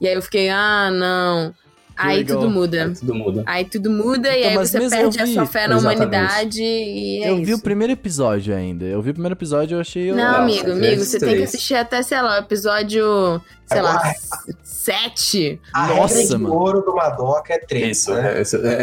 [0.00, 1.52] E aí eu fiquei, ah, não.
[1.96, 2.38] Aí legal.
[2.40, 2.92] tudo muda.
[2.98, 3.42] Tudo muda.
[3.46, 5.98] Aí tudo muda e Então, aí mas você perde a sua fé na Exatamente.
[6.06, 7.44] humanidade e é eu isso.
[7.46, 8.84] vi o primeiro episódio ainda.
[8.84, 10.10] Eu vi o primeiro episódio e eu achei.
[10.12, 14.00] Não, Não, amigo, amigo, você tem que assistir até, sei lá, o episódio, sei lá,
[14.02, 14.28] Ah, s-
[14.62, 15.60] sete.
[15.72, 16.54] A Nossa, regra de mano.
[16.54, 18.42] ouro do Madoka é três, Isso, né?
[18.42, 18.42] é.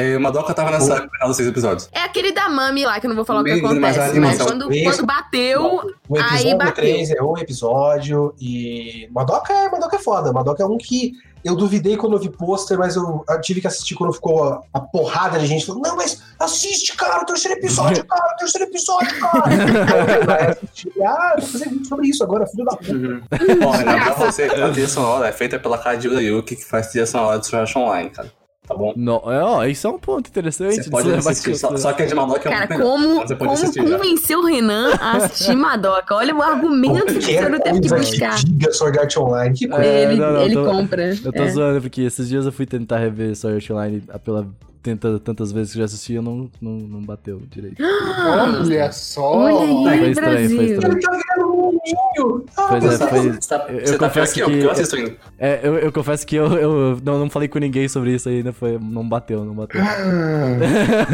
[0.09, 1.89] É, é, Madoka tava nessa final dos seis episódios.
[1.91, 3.79] É aquele da Mami lá, que eu não vou falar o que a acontece.
[3.79, 6.73] Mas animação- quando, quando bateu, O Aí episódio bateu.
[6.73, 9.07] 3 é o episódio e.
[9.11, 10.31] Madoka é, Madoka é foda.
[10.33, 13.67] Madoka é um que eu duvidei quando eu vi pôster, mas eu, eu tive que
[13.67, 17.57] assistir quando ficou a, a porrada de gente falando: Não, mas assiste, cara, o terceiro
[17.57, 20.57] episódio, cara, o terceiro episódio, cara.
[20.95, 22.91] Eu ah, vou fazer vídeo sobre isso agora, filho da puta.
[22.91, 23.21] Uhum.
[23.59, 27.05] Bom, lembrar você que a trilha sonora é feita pela Kajiura Yuki, que faz trilha
[27.05, 28.31] sonora de Art Online, cara.
[28.81, 28.93] Bom?
[28.95, 30.75] Não, é, ó, isso é um ponto interessante.
[30.75, 33.15] Você de pode em assistir, só, só que a de Madoka é Cara, muito como,
[33.15, 36.15] Você pode como assistir convencer o Renan a assistir Madoka?
[36.15, 38.35] Olha o argumento que você não teve que buscar.
[38.37, 39.55] que diga Sword Art Online.
[39.57, 39.85] Que coisa.
[39.85, 41.09] É, ele não, não, ele tô- compra.
[41.23, 41.49] Eu tô É.
[41.49, 44.47] zoando, porque esses dias eu fui tentar rever Sword Art Online pela
[44.81, 47.81] tenta, tantas vezes que já assisti e não, não, não bateu direito.
[47.83, 49.33] Olha só.
[49.37, 50.61] Olha aí, Foi estranho, foi Brasil.
[50.63, 50.93] estranho.
[50.93, 52.45] Ele tá virando um mundinho.
[52.57, 54.95] Ah, Pois é, você- foi- tá, eu- você eu tá confesso que, eu, eu assisto
[54.95, 55.15] ainda.
[55.39, 58.51] É, eu, eu confesso que eu, eu não, não falei com ninguém sobre isso ainda,
[58.53, 59.81] foi, não bateu, não bateu.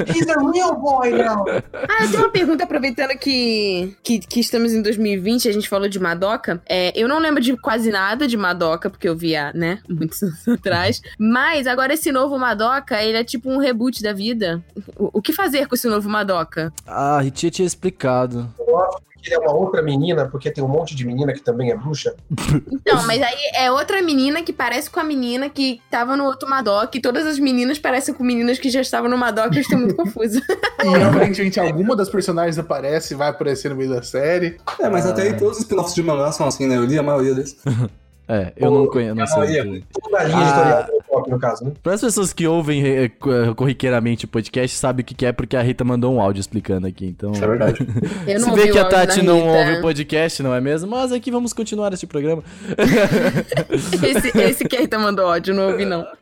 [0.08, 1.46] He's a real boy now.
[1.74, 5.88] Ah, eu tenho uma pergunta, aproveitando que, que, que estamos em 2020, a gente falou
[5.88, 6.62] de Madoka.
[6.68, 10.48] É, eu não lembro de quase nada de Madoka, porque eu via, né, muitos anos
[10.48, 11.02] atrás.
[11.18, 14.64] Mas agora esse novo Madoka, ele é tipo um reboot da vida.
[14.96, 16.72] O, o que fazer com esse novo Madoka?
[16.86, 18.50] Ah, a Ritia tinha explicado.
[18.60, 21.42] Eu gosto que ele é uma outra menina, porque tem um monte de menina que
[21.42, 22.16] também é bruxa.
[22.72, 26.50] Então, mas aí é outra menina que parece com a menina que tava no outro
[26.50, 29.78] Madoka, e todas as meninas parecem com meninas que já estavam no Madoka, eu estou
[29.78, 30.42] muito confusa.
[30.84, 34.58] E aparentemente alguma das personagens aparece e vai aparecer no meio da série.
[34.80, 36.78] É, mas até aí todos os spin-offs de mangá são assim, né?
[36.78, 37.58] Eu li a maioria deles.
[38.30, 39.84] É, eu não conheço, não sei.
[40.02, 40.44] Toda a linha Ah.
[40.44, 41.72] editorial do pop, no caso, né?
[41.82, 43.10] Para as pessoas que ouvem eh, eh,
[43.56, 46.88] corriqueiramente o podcast, sabe o que que é porque a Rita mandou um áudio explicando
[46.88, 47.32] aqui, então...
[47.32, 47.78] Isso é verdade.
[48.28, 49.48] Eu Se vê que a Tati não Rita.
[49.50, 50.92] ouve o podcast, não é mesmo?
[50.92, 52.44] Mas aqui vamos continuar este programa.
[54.04, 56.06] Esse, esse que a Rita mandou áudio, não ouvi não.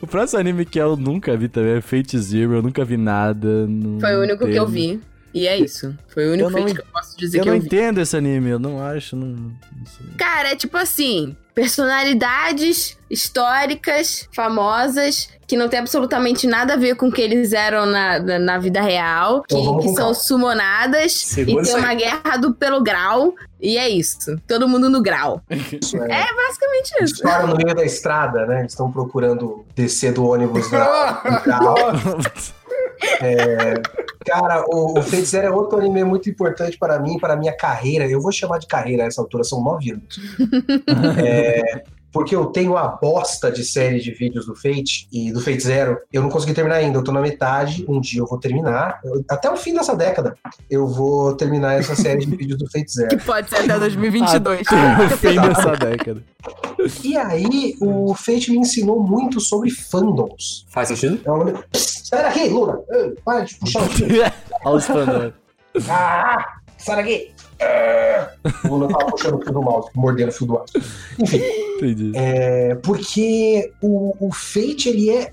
[0.00, 3.68] O próximo anime que eu nunca vi também é Fate Zero, eu nunca vi nada.
[4.00, 5.00] Foi o único que eu vi.
[5.34, 5.94] E é isso.
[6.08, 7.66] Foi o único Eu não feito que eu posso dizer Eu que não eu vi.
[7.66, 10.06] entendo esse anime, eu não acho, não, não sei.
[10.16, 17.08] Cara, é tipo assim: personalidades históricas, famosas, que não tem absolutamente nada a ver com
[17.08, 21.66] o que eles eram na, na, na vida real, que, que são sumonadas Segura e
[21.66, 23.34] tem uma guerra do pelo grau.
[23.60, 24.36] E é isso.
[24.46, 25.40] Todo mundo no grau.
[25.50, 26.04] Isso é.
[26.04, 27.22] É basicamente Eles isso.
[27.22, 28.60] param no meio da estrada, né?
[28.60, 32.36] Eles estão procurando descer do ônibus da, do
[33.00, 34.06] carro.
[34.26, 35.02] Cara, o, o
[35.36, 38.08] é outro anime muito importante para mim, para minha carreira.
[38.08, 40.18] Eu vou chamar de carreira a essa altura, são nove anos.
[41.18, 45.60] É, porque eu tenho a bosta de série de vídeos do Fate e do Fate
[45.62, 45.98] Zero.
[46.12, 47.84] Eu não consegui terminar ainda, eu tô na metade.
[47.88, 49.00] Um dia eu vou terminar.
[49.04, 50.34] Eu- até o fim dessa década,
[50.70, 53.08] eu vou terminar essa série de vídeos do Fate Zero.
[53.08, 54.66] Que pode ser até 2022.
[54.70, 56.22] Ah, o fim dessa década.
[57.04, 60.64] E aí, o Fate me ensinou muito sobre fandoms.
[60.70, 61.20] Faz sentido?
[61.24, 61.52] É uma...
[61.72, 62.78] Psst, Sai daqui, Luna!
[63.24, 64.06] Para de puxar o fio!
[64.64, 65.32] Olha os fãs.
[65.90, 67.32] Ah, sai daqui!
[68.64, 70.72] O Luna tava puxando o fio do mouse, mordendo o fio do mouse.
[71.18, 71.40] Enfim,
[71.76, 72.12] Entendi.
[72.14, 75.32] é porque o, o Fate, ele é.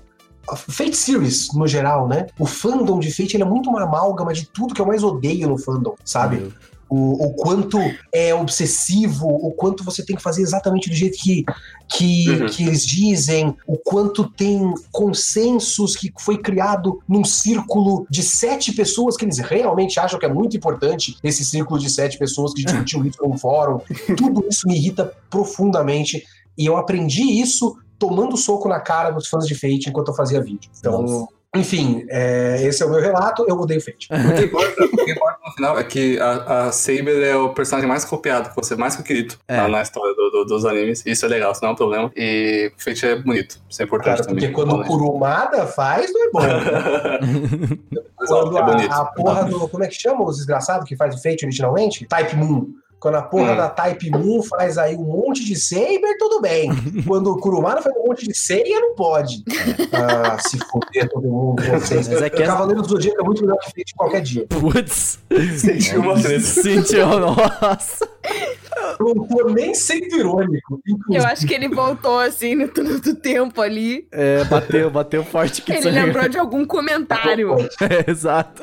[0.56, 2.26] Fate Series, no geral, né?
[2.38, 5.48] O fandom de Fate ele é muito uma amálgama de tudo que eu mais odeio
[5.48, 6.52] no fandom, sabe?
[6.88, 7.78] O, o quanto
[8.12, 11.44] é obsessivo, o quanto você tem que fazer exatamente do jeito que,
[11.88, 12.46] que, Uhum.
[12.46, 19.16] que eles dizem, o quanto tem consensos que foi criado num círculo de sete pessoas
[19.16, 23.04] que eles realmente acham que é muito importante, esse círculo de sete pessoas que discutiam
[23.04, 23.80] isso num fórum.
[24.16, 26.24] Tudo isso me irrita profundamente.
[26.56, 30.42] E eu aprendi isso tomando soco na cara dos fãs de Fate enquanto eu fazia
[30.42, 30.70] vídeo.
[30.78, 31.28] Então, Nossa.
[31.54, 34.08] Enfim, é, esse é o meu relato, eu odeio Fate.
[34.12, 37.50] O que importa, o que importa no final é que a, a Saber é o
[37.54, 39.56] personagem mais copiado, que você mais querido É.
[39.58, 41.02] na, na história do- do- dos animes.
[41.06, 42.10] Isso é legal, isso não é um problema.
[42.16, 43.60] E o Fate é bonito.
[43.68, 44.52] Isso é importante Cara, porque também.
[44.52, 46.40] quando o Kurumada faz, não é bom.
[46.40, 47.18] né?
[48.26, 48.90] Quando é bonito.
[48.92, 49.68] a, a porra do.
[49.68, 52.06] Como é que chama os desgraçados que faz o Fate originalmente?
[52.06, 52.68] Type Moon.
[53.04, 53.56] Quando a porra Hum.
[53.58, 56.70] da Type Moon faz aí um monte de Saber, tudo bem.
[57.06, 59.44] Quando o Kurumada faz um monte de Seiya, não pode.
[59.92, 61.62] Ah, se fuder todo mundo.
[61.68, 62.08] Vocês.
[62.08, 64.46] Mas é que o é- Cavaleiro do Zodíaco é muito melhor que Fate qualquer dia.
[64.48, 65.18] Putz.
[65.58, 66.40] Sentiu uma treta.
[66.40, 68.08] Sentiu, nossa.
[69.00, 70.80] Eu não tô nem sendo irônico.
[70.86, 74.06] Eu Inclusive, acho que ele voltou assim no túnel do tempo ali.
[74.12, 77.54] É, bateu, bateu forte que Ele lembrou de algum comentário.
[77.80, 78.62] É, exato.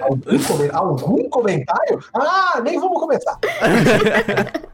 [0.00, 2.00] algum, comen- algum comentário?
[2.14, 3.38] Ah, nem vamos começar.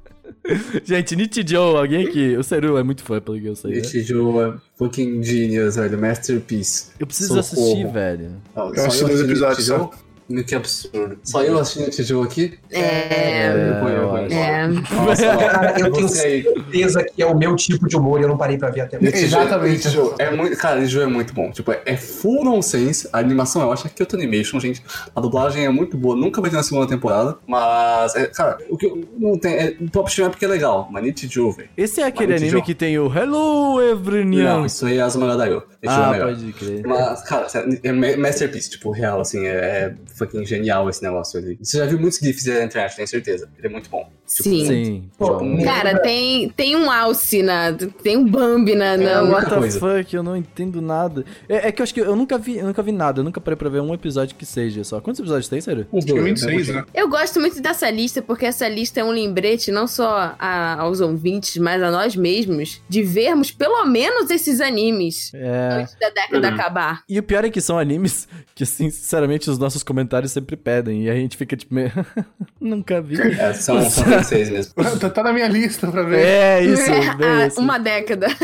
[0.85, 2.35] Gente, Nietzsche Joe, alguém aqui.
[2.37, 3.83] O Seru é muito fã, pelo que eu sei.
[3.83, 3.83] né?
[3.83, 5.99] Jogo é fucking genius, velho.
[5.99, 6.87] Masterpiece.
[6.99, 7.67] Eu preciso Socorro.
[7.67, 8.31] assistir, velho.
[8.57, 9.91] Ó, Eu assisti dois episódios só.
[10.29, 10.45] Joe.
[10.45, 11.19] Que absurdo.
[11.23, 12.59] Só eu assistindo esse jogo aqui?
[12.71, 13.49] É.
[13.83, 14.19] Eu eu vou.
[14.19, 14.69] É.
[14.69, 18.37] Nossa, Cara, eu tenho certeza que é o meu tipo de humor e eu não
[18.37, 19.17] parei pra ver até agora.
[19.17, 19.77] Exatamente.
[19.77, 21.51] Esse jogo é muito, cara, esse jogo é muito bom.
[21.51, 23.09] Tipo, é, é full nonsense.
[23.13, 24.83] A animação eu acho que é Kyoto Animation, gente.
[25.15, 26.17] A dublagem é muito boa.
[26.17, 27.37] Nunca vai ter na segunda temporada.
[27.47, 29.55] Mas, é, cara, o que eu não tem.
[29.55, 30.89] É, o Top Stream é porque é legal.
[30.91, 31.69] Mas Nichijou, velho.
[31.77, 34.67] Esse é aquele anime que tem o Hello Não, Everyone.
[34.67, 35.29] isso aí é Asuma.
[35.29, 36.29] Esse é Ah, melhor.
[36.35, 36.87] pode crer.
[36.87, 37.47] Mas, cara,
[37.83, 41.59] é ma- masterpiece, tipo, real, assim, é, é fucking genial esse negócio ali.
[41.61, 43.51] Você já viu muitos GIFs na internet, tenho certeza.
[43.57, 44.11] Ele é muito bom.
[44.29, 44.67] Sim.
[44.67, 45.11] Sim.
[45.17, 47.73] Pô, Tipo, Cara, tem, tem um alce na.
[47.73, 48.97] Tem um Bambi na.
[48.97, 49.71] na- É, What muita the
[50.03, 51.25] fuck, eu não entendo nada.
[51.49, 53.41] É, é que eu acho que eu nunca vi, eu nunca vi nada, eu nunca
[53.41, 55.01] parei pra ver um episódio que seja só.
[55.01, 55.87] Quantos episódios tem, sério?
[55.93, 56.75] Uns Acho que dois, 26, né?
[56.75, 56.85] né?
[56.95, 61.01] Eu gosto muito dessa lista, porque essa lista é um lembrete não só a- aos
[61.01, 65.81] ouvintes, mas a nós mesmos, de vermos pelo menos esses animes É.
[65.81, 66.55] antes da década Uhum.
[66.55, 67.03] acabar.
[67.09, 71.05] E o pior é que são animes que, assim, sinceramente, os nossos comentários sempre pedem.
[71.05, 71.91] E a gente fica tipo, meio.
[72.61, 73.17] nunca vi.
[73.21, 74.75] É, são, são 26 mesmo.
[74.99, 76.19] Tá, tá na minha lista pra ver.
[76.25, 76.91] É isso,
[77.23, 77.61] É, isso.
[77.61, 78.27] uma década.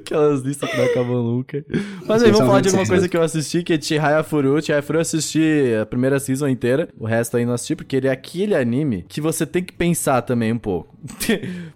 [0.00, 1.64] Aquelas listas que não acabam nunca.
[2.06, 3.08] Mas aí, vamos falar de 26 alguma coisa mesmo.
[3.08, 4.60] que eu assisti, que é Chihaya Furu.
[4.62, 8.08] Chihaya Furu eu assisti a primeira season inteira, o resto aí não assisti, porque ele
[8.08, 10.96] é aquele anime que você tem que pensar também um pouco.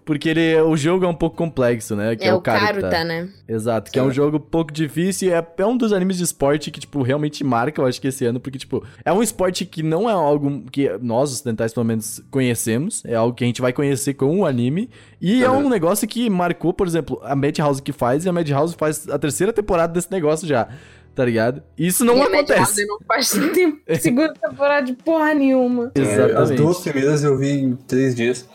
[0.05, 2.15] porque ele, o jogo é um pouco complexo, né?
[2.15, 3.27] Que é, é, o Karuta, né?
[3.47, 6.23] Exato, que é um jogo um pouco difícil e é, é um dos animes de
[6.23, 9.65] esporte que, tipo, realmente marca, eu acho que esse ano, porque, tipo, é um esporte
[9.65, 13.61] que não é algo que nós, ocidentais, pelo menos, conhecemos, é algo que a gente
[13.61, 14.89] vai conhecer com o anime,
[15.21, 18.75] e é um negócio que marcou, por exemplo, a Madhouse que faz, e a Madhouse
[18.77, 20.67] faz a terceira temporada desse negócio já,
[21.15, 21.61] tá ligado?
[21.77, 22.51] Isso não E a acontece.
[22.59, 25.91] Madhouse não faz tempo, segunda temporada de porra nenhuma.
[25.95, 26.55] É, as Exatamente.
[26.57, 28.47] duas primeiras eu vi em três dias.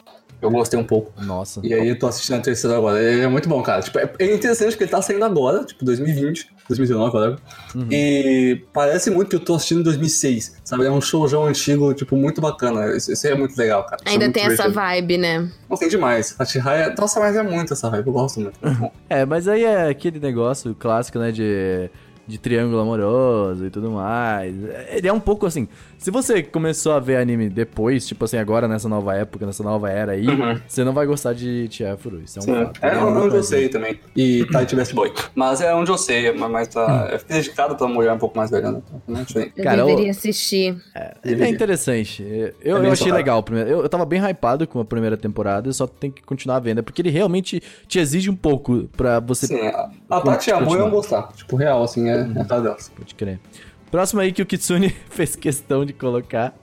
[0.42, 1.12] Eu gostei um pouco.
[1.22, 1.61] Nossa.
[1.62, 3.00] E aí eu tô assistindo a terceira agora.
[3.00, 3.81] Ele é muito bom, cara.
[3.81, 7.38] Tipo, é é interessante porque ele tá saindo agora, tipo, 2020, 2019, whatever.
[7.90, 10.85] E parece muito que eu tô assistindo em 2006, sabe?
[10.85, 12.96] É um showzão antigo, tipo, muito bacana.
[12.96, 14.02] Isso, isso aí é muito legal, cara.
[14.02, 15.48] Isso é Ainda muito tem essa vibe, né?
[15.70, 16.35] Não tem demais.
[16.38, 16.94] A Chihaya...
[16.98, 18.09] Nossa, mas é muito essa vibe.
[18.09, 18.59] Eu gosto muito.
[18.61, 18.92] muito.
[19.09, 21.90] É, mas aí é aquele negócio clássico, né, de,
[22.26, 24.55] de triângulo amoroso e tudo mais.
[24.88, 25.68] Ele é um pouco assim.
[26.02, 29.88] Se você começou a ver anime depois, tipo assim, agora nessa nova época, nessa nova
[29.88, 30.60] era aí, Uhum.
[30.66, 32.20] você não vai gostar de Chiafuru.
[32.22, 32.80] Isso é um Sim, fato.
[32.84, 34.00] é muito eu sei também.
[34.16, 35.12] E Tight Best Boy.
[35.34, 37.08] Mas é onde eu sei, mas tá.
[37.12, 38.82] É dedicado pra mulher um pouco mais velha, né?
[39.06, 39.52] Então, é diferente.
[39.56, 40.76] Eu Cara, deveria o- assistir.
[41.24, 42.22] Ele é interessante.
[42.60, 43.14] Eu, É bem eu achei só.
[43.14, 43.70] legal o primeiro.
[43.70, 46.78] Eu, eu tava bem hypado com a primeira temporada, só tem que continuar vendo.
[46.80, 49.46] É porque ele realmente te exige um pouco pra você.
[49.46, 51.28] Sim, a, a Tati e a mãe eu gostar.
[51.34, 52.90] Tipo, real, assim, é, é a cara delas.
[52.96, 53.38] Pode crer.
[53.92, 56.55] Próximo aí que o Kitsune fez questão de colocar.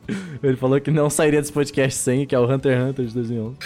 [0.42, 3.13] Ele falou que não sairia desse podcast sem, que é o Hunter x Hunter de
[3.13, 3.58] 2011.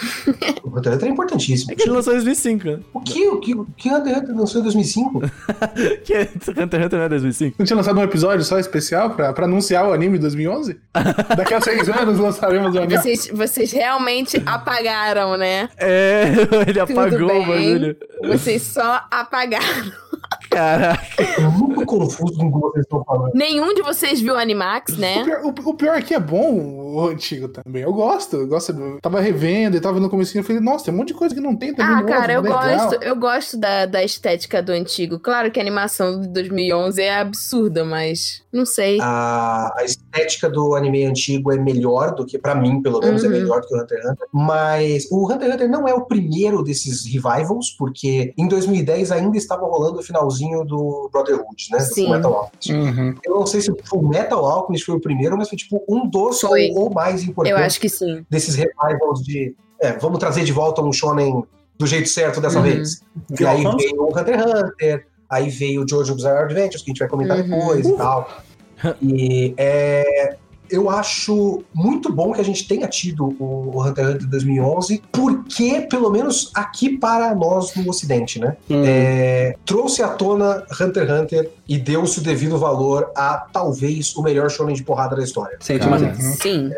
[0.62, 1.72] O Hunter x Hunter é importantíssimo.
[1.72, 2.80] É que ele lançou em 2005, né?
[2.92, 5.22] O que, o que, o que Hunter x Hunter lançou em 2005?
[6.04, 7.56] Que é- Hunter x Hunter não é 2005?
[7.58, 10.78] Não tinha lançado um episódio só especial pra, pra anunciar o anime de 2011?
[11.34, 12.98] Daqui a seis anos lançaremos o anime.
[12.98, 15.70] Vocês, vocês realmente apagaram, né?
[15.78, 16.24] É,
[16.68, 17.96] ele apagou o bagulho.
[18.28, 20.04] Vocês só apagaram.
[20.50, 21.02] Caraca.
[21.18, 23.32] Eu tô muito confuso com o que vocês estão falando.
[23.54, 25.22] Nenhum de vocês viu Animax, O né?
[25.24, 26.58] pior, o- o pior é que é bom
[26.94, 27.82] o antigo também.
[27.82, 28.72] Eu gosto, eu gosto.
[28.72, 31.34] do- Tava revendo e tava no comecinho eu falei, nossa, tem um monte de coisa
[31.34, 31.92] que não tem também.
[31.92, 32.62] Ah, novo, cara, eu legal.
[32.62, 35.18] gosto, eu gosto da, da estética do antigo.
[35.20, 38.98] Claro que a animação de 2011 é absurda, mas não sei.
[39.00, 43.28] A, a estética do anime antigo é melhor do que, pra mim, pelo menos, Uhum.
[43.30, 44.26] é melhor do que o Hunter x Hunter.
[44.32, 49.36] Mas o Hunter x Hunter não é o primeiro desses revivals, porque em 2010 ainda
[49.36, 51.78] estava rolando o finalzinho do Brotherhood, né?
[51.78, 52.06] Do Sim.
[52.06, 52.98] Full Metal Alchemist.
[52.98, 53.14] Uhum.
[53.24, 56.42] Eu não sei se o Metal Alchemist foi o primeiro, mas foi tipo um dos
[56.42, 56.70] ou, Foi.
[56.74, 58.24] ou mais Eu importantes acho que sim.
[58.30, 59.54] desses revivals de.
[59.80, 61.44] É, vamos trazer de volta um shonen
[61.78, 62.62] do jeito certo dessa Uhum.
[62.64, 63.02] vez.
[63.38, 66.92] E aí veio o Hunter x Hunter, aí veio o Jojo's Bizarre Adventures, que a
[66.92, 67.42] gente vai comentar Uhum.
[67.50, 68.28] depois e tal.
[69.02, 70.36] E é,
[70.70, 75.86] eu acho muito bom que a gente tenha tido o Hunter x Hunter 2011, porque,
[75.90, 78.56] pelo menos aqui para nós no Ocidente, né?
[78.70, 84.22] É, trouxe à tona Hunter x Hunter e deu-se o devido valor a talvez o
[84.22, 85.56] melhor shonen de porrada da história.
[85.60, 86.02] Sente mais.
[86.02, 86.14] Uhum.
[86.14, 86.70] Sim.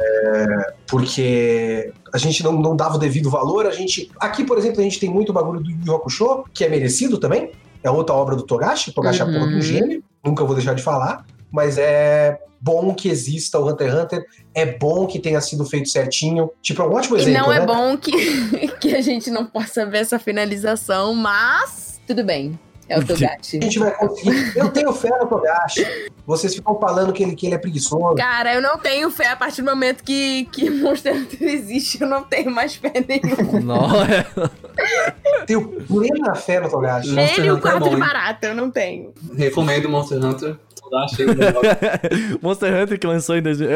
[0.86, 4.10] Porque a gente não, não dava o devido valor, a gente...
[4.20, 7.50] Aqui, por exemplo, a gente tem muito bagulho do Yu Hakusho, que é merecido também,
[7.82, 9.62] é outra obra do Togashi, Togashi é a porra de um Uhum.
[9.62, 14.24] gênio, nunca vou deixar de falar, mas é bom que exista o Hunter x Hunter,
[14.54, 17.60] é bom que tenha sido feito certinho, tipo, é um ótimo E exemplo, não é
[17.60, 17.66] né?
[17.66, 22.58] bom que, que a gente não possa ver essa finalização, mas tudo bem.
[22.88, 23.58] É o Togashi.
[23.58, 24.56] A gente vai conseguir.
[24.56, 25.84] Eu tenho fé no Togashi.
[26.24, 28.14] Vocês ficam falando que ele, que ele é preguiçoso.
[28.14, 32.08] Cara, eu não tenho fé a partir do momento que, que Monster Hunter existe, eu
[32.08, 33.60] não tenho mais fé nenhuma.
[33.76, 34.24] Não, é.
[35.46, 37.10] Tenho plena fé no Togashi.
[37.10, 39.12] Monster Nem o Hunter é quarto bom, de barata, eu não tenho.
[39.34, 40.56] Recomendo Monster Hunter.
[40.90, 41.62] Eu achei legal.
[42.42, 43.68] Monster Hunter que lançou em 2000.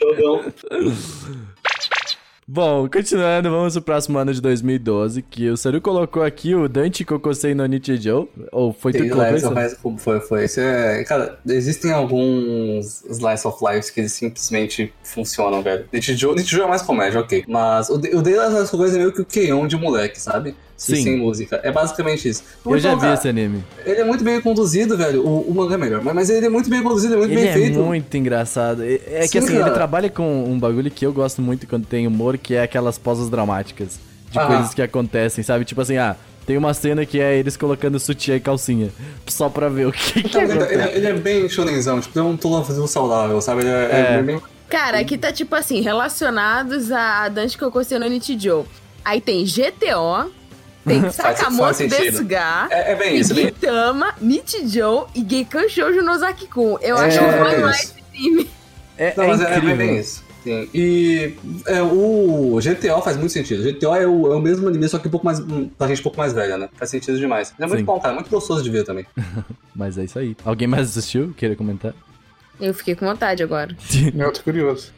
[0.00, 0.44] Jogão.
[2.50, 7.04] Bom, continuando, vamos pro próximo ano de 2012, que o Saru colocou aqui o Dante
[7.04, 8.26] Kokosei no Nichijou.
[8.50, 9.52] Ou foi tu que Tem colocou Slice isso?
[9.52, 10.44] of Life, como foi, foi.
[10.44, 15.84] Esse é, cara, existem alguns Slice of Lives que eles simplesmente funcionam, velho.
[15.92, 17.44] Nichijou, Nichijou é mais comédia, ok.
[17.46, 20.56] Mas o, o Day of Coisa é meio que o Keion de moleque, sabe?
[20.78, 21.02] Sim.
[21.02, 21.60] Sem música.
[21.64, 22.44] É basicamente isso.
[22.64, 23.64] Eu já Então, vi cara, esse anime.
[23.84, 25.26] Ele é muito bem conduzido, velho.
[25.26, 27.40] O, o mangá é melhor, mas, mas ele é muito bem conduzido, é muito Ele
[27.40, 27.80] bem é feito.
[27.80, 28.84] muito engraçado.
[28.84, 29.74] É, é que Sim, assim, ele cara.
[29.74, 33.28] trabalha com um bagulho que eu gosto muito quando tem humor, que é aquelas pausas
[33.28, 33.98] dramáticas.
[34.30, 34.46] De Aham.
[34.54, 35.64] coisas que acontecem, sabe?
[35.64, 36.14] Tipo assim, ah,
[36.46, 38.90] tem uma cena que é eles colocando sutiã e calcinha.
[39.26, 40.74] Só pra ver o que, que Então, ele, acontece.
[40.74, 43.62] ele- ele é bem shonenzão, tipo, é um tolãozinho saudável, sabe?
[43.62, 44.16] Ele é, É.
[44.18, 44.40] é bem...
[44.68, 48.66] Cara, aqui tá tipo assim, relacionados a Dante Kokosei no Nichijou.
[49.04, 50.30] Aí tem GTO,
[50.88, 52.00] tem Sakamoto sentido.
[52.02, 56.78] Desuga, É, é bem isso, é bem Gintama, Nichijou e Geikan Shoujo no Zaki-kun.
[56.80, 58.50] Eu acho É, que é mais esse time.
[58.96, 59.76] É, Não, é mas é, é incrível.
[59.76, 60.24] bem isso.
[60.42, 60.68] Sim.
[60.72, 61.34] E
[61.66, 63.62] é, o GTO faz muito sentido.
[63.62, 65.40] GTO é o, é o mesmo anime, só que um pouco mais.
[65.40, 66.68] hum, pra gente um pouco mais velha, né?
[66.74, 67.52] Faz sentido demais.
[67.58, 67.84] Ele é muito Sim.
[67.84, 68.14] bom, cara.
[68.14, 69.04] Muito gostoso de ver também.
[69.74, 70.36] Mas é isso aí.
[70.44, 71.34] Alguém mais assistiu?
[71.36, 71.92] Queria comentar?
[72.60, 73.74] Eu fiquei com vontade agora.
[74.16, 74.92] Eu tô curioso.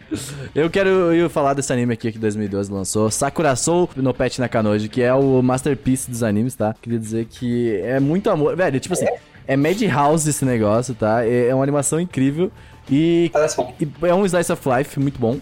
[0.55, 4.89] Eu quero eu falar desse anime aqui que 2012 lançou, Sakura Soul no Pet Nakanoji,
[4.89, 6.75] que é o masterpiece dos animes, tá?
[6.81, 8.57] Queria dizer que é muito amor.
[8.57, 9.07] Velho, tipo assim,
[9.47, 11.25] é Madhouse esse negócio, tá?
[11.25, 12.51] É é uma animação incrível
[12.91, 13.31] e,
[13.81, 15.39] e é um slice of life muito bom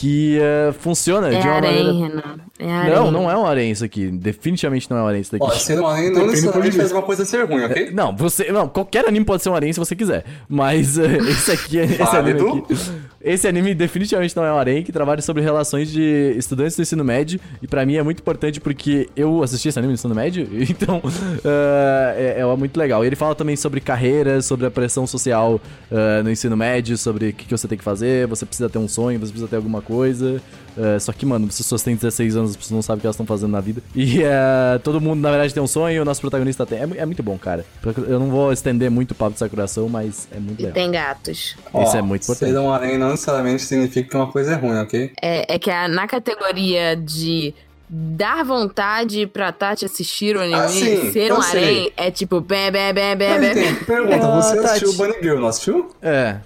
[0.00, 1.92] que eh, funciona É de uma harém, maneira...
[1.92, 2.36] Renan.
[2.58, 2.94] É harém.
[2.94, 4.06] Não, não é um harém isso aqui.
[4.06, 5.44] Definitivamente não é um harém isso daqui.
[5.44, 7.90] Ó, ser um anime não necessariamente faz uma coisa ser ruim, ok?
[7.92, 8.50] Não, você.
[8.50, 10.24] Não, qualquer anime pode ser um harém se você quiser.
[10.48, 12.74] Mas eh, esse aqui, esse anime aqui.
[13.22, 17.04] Esse anime definitivamente não é um harém que trabalha sobre relações de estudantes do ensino
[17.04, 17.38] médio.
[17.60, 20.48] E pra mim é muito importante porque eu assisti esse anime no ensino médio.
[20.70, 21.02] Então
[21.44, 23.04] eh, é, é muito legal.
[23.04, 27.28] E ele fala também sobre carreira, sobre a pressão social eh, no ensino médio, sobre
[27.28, 28.26] o que, que você tem que fazer.
[28.28, 30.40] Você precisa ter um sonho, você precisa ter alguma coisa.
[30.76, 33.06] Eh, só que, mano, as pessoas têm 16 anos, as pessoas não sabem o que
[33.06, 33.82] elas estão fazendo na vida.
[33.94, 36.78] E eh, todo mundo, na verdade, tem um sonho, o nosso protagonista tem.
[36.78, 37.64] É, é muito bom, cara.
[38.08, 40.74] Eu não vou estender muito o papo de Sakuração, mas é muito E legal.
[40.74, 41.56] tem gatos.
[41.82, 42.52] Isso é muito importante.
[42.52, 45.12] Ser um anime não necessariamente significa que uma coisa é ruim, ok?
[45.20, 47.54] É, é que a- na categoria de
[47.92, 51.64] dar vontade pra Tati assistir o anime, Ah, sim, ser um sei.
[51.64, 53.54] harém, é tipo bé, bé, bé, bé, Mas bé.
[53.54, 54.96] tem, pergunta, Ah, você assistiu Tati.
[54.98, 55.90] Bunny Girl, não assistiu?
[56.00, 56.36] É.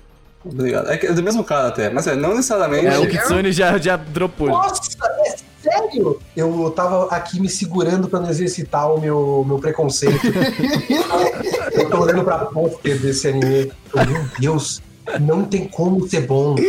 [0.45, 0.91] Obrigado.
[0.91, 2.87] É, que é do mesmo cara até, mas é, não necessariamente.
[2.87, 4.49] É, o Kitsune já, já dropou.
[4.49, 4.81] Nossa,
[5.27, 6.21] é sério?
[6.37, 10.21] Eu tava aqui me segurando pra não exercitar o meu, meu preconceito.
[11.73, 13.73] eu tô olhando pra pôster desse anime.
[13.95, 14.83] Eu, Meu Deus,
[15.21, 16.55] não tem como ser bom.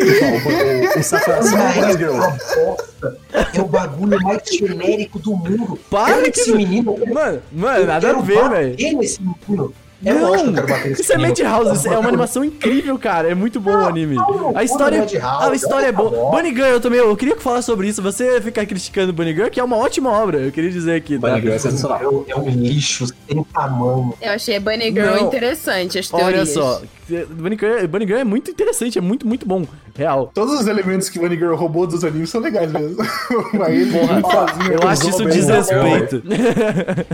[0.95, 3.17] É bosta.
[3.53, 5.77] É o bagulho mais genérico do mundo.
[5.89, 6.95] Para que esse isso- menino.
[7.13, 8.97] Mano, mano, nada a ver, velho.
[8.97, 9.73] nesse menino.
[10.05, 11.17] É lógico que eu quero bater nesse Isso é.
[11.17, 13.29] Madhouse, é uma animação incrível, cara.
[13.29, 14.15] É muito bom o anime.
[14.15, 16.31] não, A história, não, Madhouse, a história é tá boa.
[16.31, 18.01] Bunny Girl, eu também, eu queria falar sobre isso.
[18.01, 20.37] Você ficar criticando Bunny Girl, que é uma ótima obra.
[20.39, 21.17] Eu queria dizer aqui.
[21.19, 21.27] tá?
[21.29, 22.25] Bunny Girl é sensacional.
[22.27, 24.13] É um- lixo sem tamanho.
[24.21, 25.27] Eu achei Bunny Girl Não.
[25.27, 26.81] interessante, as Olha só,
[27.29, 29.65] Bunny Girl, Bunny Girl é muito interessante, é muito, muito bom.
[29.95, 30.31] Real.
[30.33, 32.97] Todos os elementos que Bunny Girl roubou dos animes são legais mesmo.
[33.53, 33.91] Mas
[34.21, 36.23] Porra, sozinho eu acho isso um desrespeito.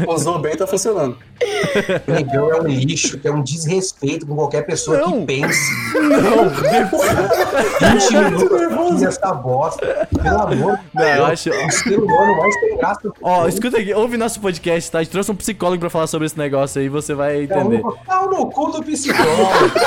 [0.08, 1.18] Usou bem, tá funcionando.
[2.08, 5.20] Bunny Girl é um lixo, é um desrespeito com qualquer pessoa Não.
[5.20, 5.72] que pense.
[5.94, 6.50] Não,
[7.92, 8.14] 20
[8.70, 10.08] minutos nessa bosta.
[10.22, 11.30] Pelo amor de Não, eu Deus.
[11.30, 13.12] acho- O ser humano mais sem graça.
[13.22, 15.00] Ó, escuta aqui, ouve nosso podcast, tá?
[15.00, 17.82] A gente trouxe um psicólogo pra falar sobre esse negócio aí, você vai Pau entender.
[18.06, 19.81] pau no cu do psicólogo.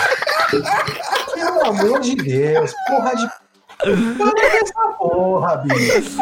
[1.34, 2.72] Pelo amor de Deus.
[2.88, 3.28] Porra de.
[3.76, 6.18] Para essa porra, bicho.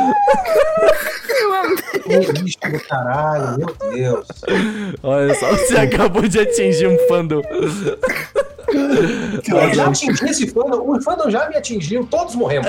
[2.03, 4.27] Que lixo do caralho, meu Deus.
[5.03, 7.43] Olha só, você acabou de atingir um fandom.
[9.49, 12.69] Eu já atingi esse fandom, o fandom já me atingiu, todos morremos.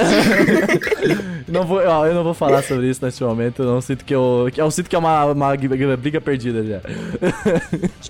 [1.47, 4.13] Não vou, ó, eu não vou falar sobre isso neste momento, eu não sinto que
[4.13, 4.49] eu.
[4.55, 6.81] Eu sinto que é uma, uma briga perdida já.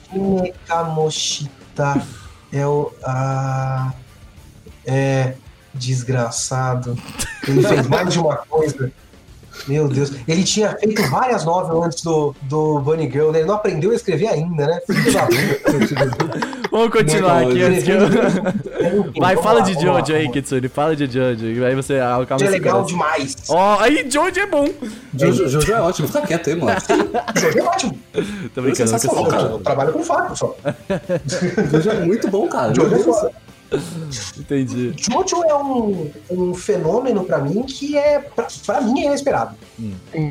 [0.09, 2.01] Kinekamoshita
[2.53, 2.91] é o.
[3.03, 3.93] Ah,
[4.85, 5.33] é.
[5.73, 6.95] Desgraçado.
[7.47, 8.91] Ele fez mais de uma coisa.
[9.67, 10.11] Meu Deus.
[10.27, 13.39] Ele tinha feito várias novelas antes do, do Bunny Girl, né?
[13.39, 14.79] Ele não aprendeu a escrever ainda, né?
[16.71, 17.99] Vamos continuar aqui antes que eu...
[19.19, 20.29] Vai, fala de Jojo aí.
[20.29, 20.67] Kitsune.
[20.67, 21.65] Fala de Jojo.
[21.65, 23.35] Aí você acalma Jojo é legal demais.
[23.49, 24.67] Ó, aí Jojo é bom.
[25.15, 26.77] Jojo, Jojo é ótimo, fica quieto aí, mano.
[27.35, 27.99] Jojo é ótimo.
[28.53, 29.37] Tô brincando, sensacional, assisti.
[29.37, 29.51] cara.
[29.53, 30.55] Eu trabalho com faco só.
[31.71, 32.73] Jojo é muito bom, cara.
[32.73, 33.31] Jojo é foda.
[34.37, 34.93] Entendi.
[34.97, 39.55] Jojo é um, um fenômeno pra mim que é, pra, pra mim, é inesperado.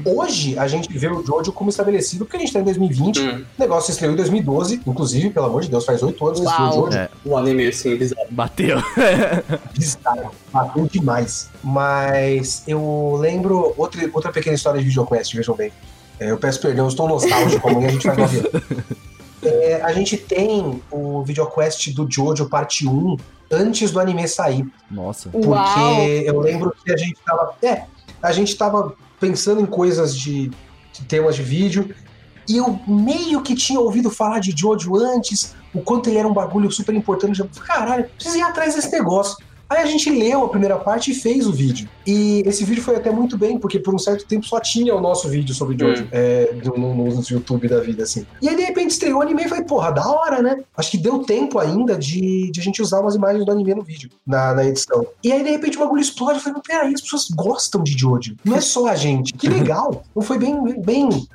[0.04, 3.44] Hoje, a gente vê o Jojo como estabelecido, porque a gente tá em 2020, Hum.
[3.58, 6.46] o negócio se estreou em 2012, inclusive, pelo amor de Deus, faz oito anos que
[6.46, 6.74] estreou o.
[6.86, 6.96] Jojo.
[6.98, 8.26] É, O anime, assim, bizarro.
[8.30, 8.78] bateu.
[9.76, 11.48] Bizarro, bateu demais.
[11.62, 15.72] Mas eu lembro outra, outra pequena história de VideoQuest, vejam bem.
[16.20, 18.50] É, eu peço perdão, eu estou nostálgico, amanhã a gente faz nove anos.
[19.42, 23.16] É, a gente tem o VideoQuest do Jojo parte 1
[23.50, 24.66] antes do anime sair.
[24.90, 25.28] Nossa.
[25.28, 26.02] Porque Uau!
[26.02, 27.54] eu lembro que a gente tava.
[27.62, 27.84] É,
[28.22, 30.50] a gente tava pensando em coisas de,
[30.92, 31.94] de temas de vídeo.
[32.48, 36.32] E eu meio que tinha ouvido falar de Jojo antes, o quanto ele era um
[36.32, 37.40] bagulho super importante.
[37.40, 39.36] Eu caralho, preciso ir atrás desse negócio.
[39.72, 41.88] Aí a gente leu a primeira parte e fez o vídeo.
[42.06, 45.00] E esse vídeo foi até muito bem, porque por um certo tempo só tinha o
[45.00, 46.08] nosso vídeo sobre Jojo Hum.
[46.12, 48.26] é, no, no, nos YouTube da vida, assim.
[48.42, 50.62] E aí, de repente, estreou o anime e falei, porra, da hora, né?
[50.76, 53.82] Acho que deu tempo ainda de, de a gente usar umas imagens do anime no
[53.82, 55.06] vídeo, na, na edição.
[55.24, 56.34] E aí, de repente, o bagulho explode.
[56.34, 58.36] Eu falei, mas peraí, as pessoas gostam de Jojo.
[58.44, 59.32] Não é só a gente.
[59.32, 60.04] Que legal.
[60.14, 61.26] Não foi bem, bem...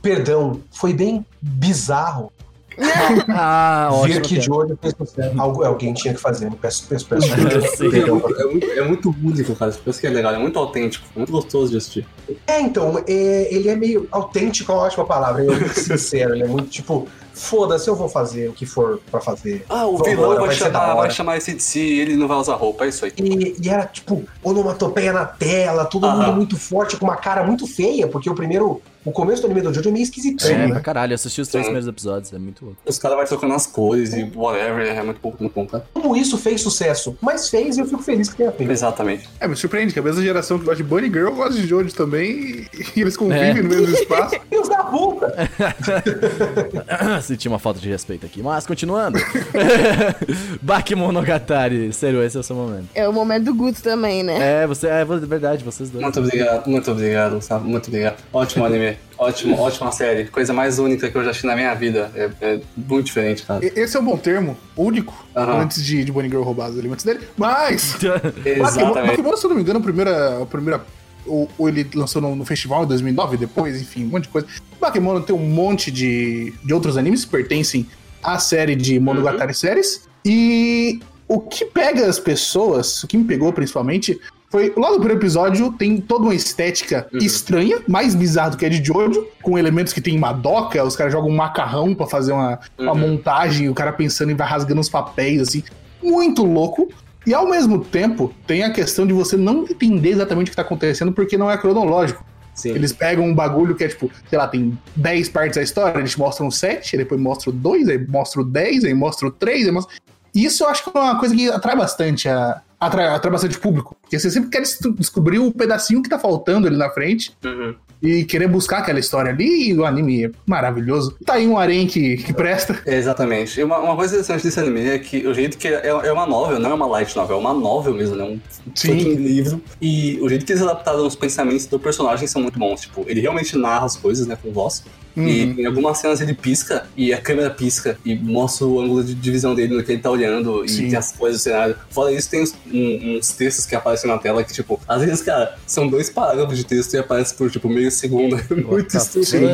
[0.00, 2.32] Perdão, foi bem bizarro
[3.28, 4.20] Ah, ótimo.
[4.22, 4.42] que cara.
[4.42, 5.40] Jojo fez sucesso.
[5.40, 7.32] Algo, alguém tinha que fazer, peço, peço, peço.
[7.32, 8.16] É Perdão.
[8.16, 9.72] muito, é, muito, é muito único, cara.
[9.72, 12.06] Por isso que é legal, é muito autêntico, é muito gostoso de assistir.
[12.46, 15.42] É, então, é, ele é meio autêntico, é uma ótima palavra.
[15.42, 19.00] Ele é muito sincero, ele é muito tipo, foda-se, eu vou fazer o que for
[19.10, 19.64] pra fazer.
[19.68, 22.28] Ah, o Vambora, vilão vai, vai chamar, vai chamar esse de si e ele não
[22.28, 23.12] vai usar roupa, é isso aí.
[23.18, 26.16] E, e era tipo, onomatopeia na tela, todo Aham.
[26.26, 29.62] mundo muito forte, com uma cara muito feia, porque o primeiro, o começo do anime
[29.62, 30.68] do Jojo é meio esquisitão, É, né?
[30.68, 31.12] pra caralho.
[31.12, 31.70] Eu assisti os três Sim.
[31.70, 32.32] primeiros episódios.
[32.32, 32.80] É muito louco.
[32.86, 35.84] Os caras vão trocando as cores e whatever, é muito muito bom, cara.
[35.94, 38.70] Como isso fez sucesso, mas fez e eu fico feliz que tenha feito.
[38.70, 39.28] Exatamente.
[39.38, 41.94] É, me surpreende que a mesma geração que gosta de Bunny Girl gosta de Jojo
[41.94, 43.54] também e, e eles convivem É.
[43.62, 44.36] no mesmo espaço.
[44.50, 45.32] Deus da puta!
[47.22, 48.42] Senti uma falta de respeito aqui.
[48.42, 49.18] Mas, continuando.
[50.60, 51.92] Bakemonogatari.
[51.92, 52.88] Sério, esse é o seu momento.
[52.94, 54.62] É o momento do Guto também, né?
[54.62, 56.02] É, você, é verdade, vocês dois.
[56.02, 57.68] Muito obrigado, muito obrigado, sabe?
[57.68, 58.16] Muito obrigado.
[58.32, 60.24] Ótimo anime, ótimo, ótima série.
[60.26, 62.10] Coisa mais única que eu já assisti na minha vida.
[62.14, 63.60] É, é muito diferente, cara.
[63.64, 67.20] Esse é um bom termo, único, antes de, de Bunny Girl roubar os elementos dele.
[67.36, 69.16] Mas, Pokémon, Exatamente.
[69.16, 70.42] Pokémon, se eu não me engano, a primeira.
[70.42, 70.84] A primeira
[71.26, 74.46] ou, ou ele lançou no, no festival em 2009, depois, enfim, um monte de coisa.
[74.78, 77.86] Pokémon tem um monte de, de outros animes que pertencem
[78.22, 80.08] à série de Monogatari séries.
[80.24, 84.18] E o que pega as pessoas, o que me pegou principalmente,
[84.50, 87.18] foi lá no primeiro episódio tem toda uma estética Uhum.
[87.20, 91.12] estranha, mais bizarra do que a de Jojo, com elementos que tem madoka, os caras
[91.12, 92.98] jogam um macarrão pra fazer uma, uma Uhum.
[92.98, 95.62] montagem, o cara pensando e vai rasgando os papéis, assim.
[96.02, 96.88] Muito louco.
[97.26, 100.62] E ao mesmo tempo, tem a questão de você não entender exatamente o que tá
[100.62, 102.24] acontecendo porque não é cronológico.
[102.54, 102.70] Sim.
[102.70, 106.16] Eles pegam um bagulho que é tipo, sei lá, tem 10 partes da história, eles
[106.16, 109.94] mostram 7, aí depois mostram 2, aí mostram 10, aí mostram 3, aí mostram...
[110.34, 112.60] Isso eu acho que é uma coisa que atrai bastante a.
[112.78, 113.96] Atrai, atrai bastante público.
[114.10, 117.76] Porque você sempre quer des- descobrir o pedacinho que tá faltando ali na frente Uhum.
[118.02, 119.68] e querer buscar aquela história ali.
[119.70, 121.16] E o anime é maravilhoso.
[121.24, 122.82] Tá aí um harém que, que presta.
[122.84, 123.60] É, Exatamente.
[123.60, 126.26] E uma, uma coisa interessante desse anime é que o jeito que é, é uma
[126.26, 128.24] novel, não é uma light novel, é uma novel mesmo, né?
[128.24, 128.40] Um
[128.74, 128.88] Sim.
[128.98, 129.62] fucking livro.
[129.80, 132.80] E o jeito que eles adaptaram os pensamentos do personagem são muito bons.
[132.80, 134.82] Tipo, ele realmente narra as coisas, né, com voz.
[135.16, 135.26] Uhum.
[135.26, 139.12] E em algumas cenas ele pisca e a câmera pisca e mostra o ângulo de
[139.12, 140.84] divisão dele no que ele tá olhando Sim.
[140.86, 141.74] e tem as coisas do cenário.
[141.90, 145.22] Fora isso, tem uns, um- uns textos que aparecem na tela que, tipo, às vezes,
[145.22, 148.36] cara, são dois parágrafos de texto e aparece por, tipo, meio segundo.
[148.50, 149.48] É muito estúpido.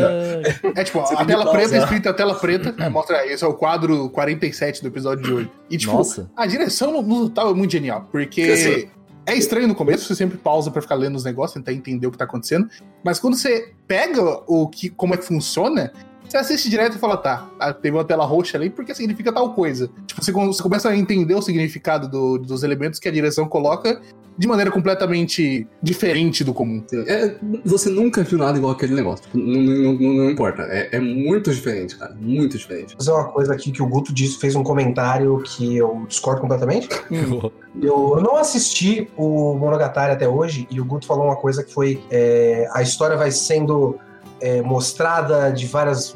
[0.75, 1.83] É tipo, Você a tela preta, pausar.
[1.83, 5.51] escrita a tela preta, é, mostra, esse é o quadro 47 do episódio de hoje.
[5.71, 6.31] E tipo, Nossa.
[6.37, 8.89] a direção no, total é muito genial, porque Assim.
[9.27, 12.11] é estranho no começo, você sempre pausa pra ficar lendo os negócios, tentar entender o
[12.11, 12.69] que tá acontecendo,
[13.05, 15.93] mas quando você pega o que, como é que funciona,
[16.29, 19.53] você assiste direto e fala, tá, ah, teve uma tela roxa ali porque significa tal
[19.55, 19.89] coisa.
[20.07, 24.01] Tipo, você, você começa a entender o significado do- dos elementos que a direção coloca
[24.39, 26.85] de maneira completamente diferente do comum.
[27.07, 29.25] É, você nunca viu nada igual aquele negócio.
[29.25, 30.63] Tipo, não, não- não- não importa.
[30.65, 32.15] É, é muito diferente, cara.
[32.21, 32.89] Muito diferente.
[32.89, 36.43] Vou fazer uma coisa aqui que o Guto disse, fez um comentário que eu discordo
[36.43, 36.87] completamente.
[37.11, 41.73] Eu, eu não assisti o Monogatari até hoje e o Guto falou uma coisa que
[41.73, 43.99] foi: é, a história vai sendo
[44.41, 46.15] é, mostrada de várias.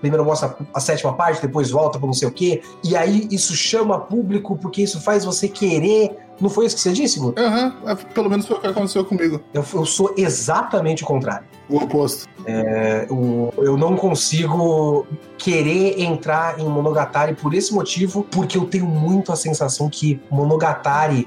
[0.00, 2.62] Primeiro mostra a sétima parte, depois volta para não sei o quê.
[2.84, 6.16] E aí isso chama público porque isso faz você querer.
[6.40, 7.40] Não foi isso que você disse, Guto?
[7.40, 9.40] Aham, é, pelo menos foi o que aconteceu comigo.
[9.54, 11.46] Eu, eu sou exatamente o contrário.
[11.68, 12.28] O oposto.
[12.44, 15.06] É, o- eu não consigo
[15.38, 21.26] querer entrar em Monogatari por esse motivo, porque eu tenho muito a sensação que Monogatari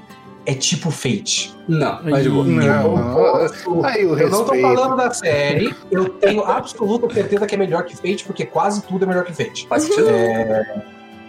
[0.50, 1.54] é tipo Fate.
[1.68, 2.46] Não, vai de boa.
[2.46, 3.14] Ih, Não, Eu não.
[3.14, 7.58] posso- Aí o Eu não tô falando da série, eu tenho absoluta certeza que é
[7.58, 9.66] melhor que Fate, porque quase tudo é melhor que Fate.
[9.68, 10.08] Faz sentido?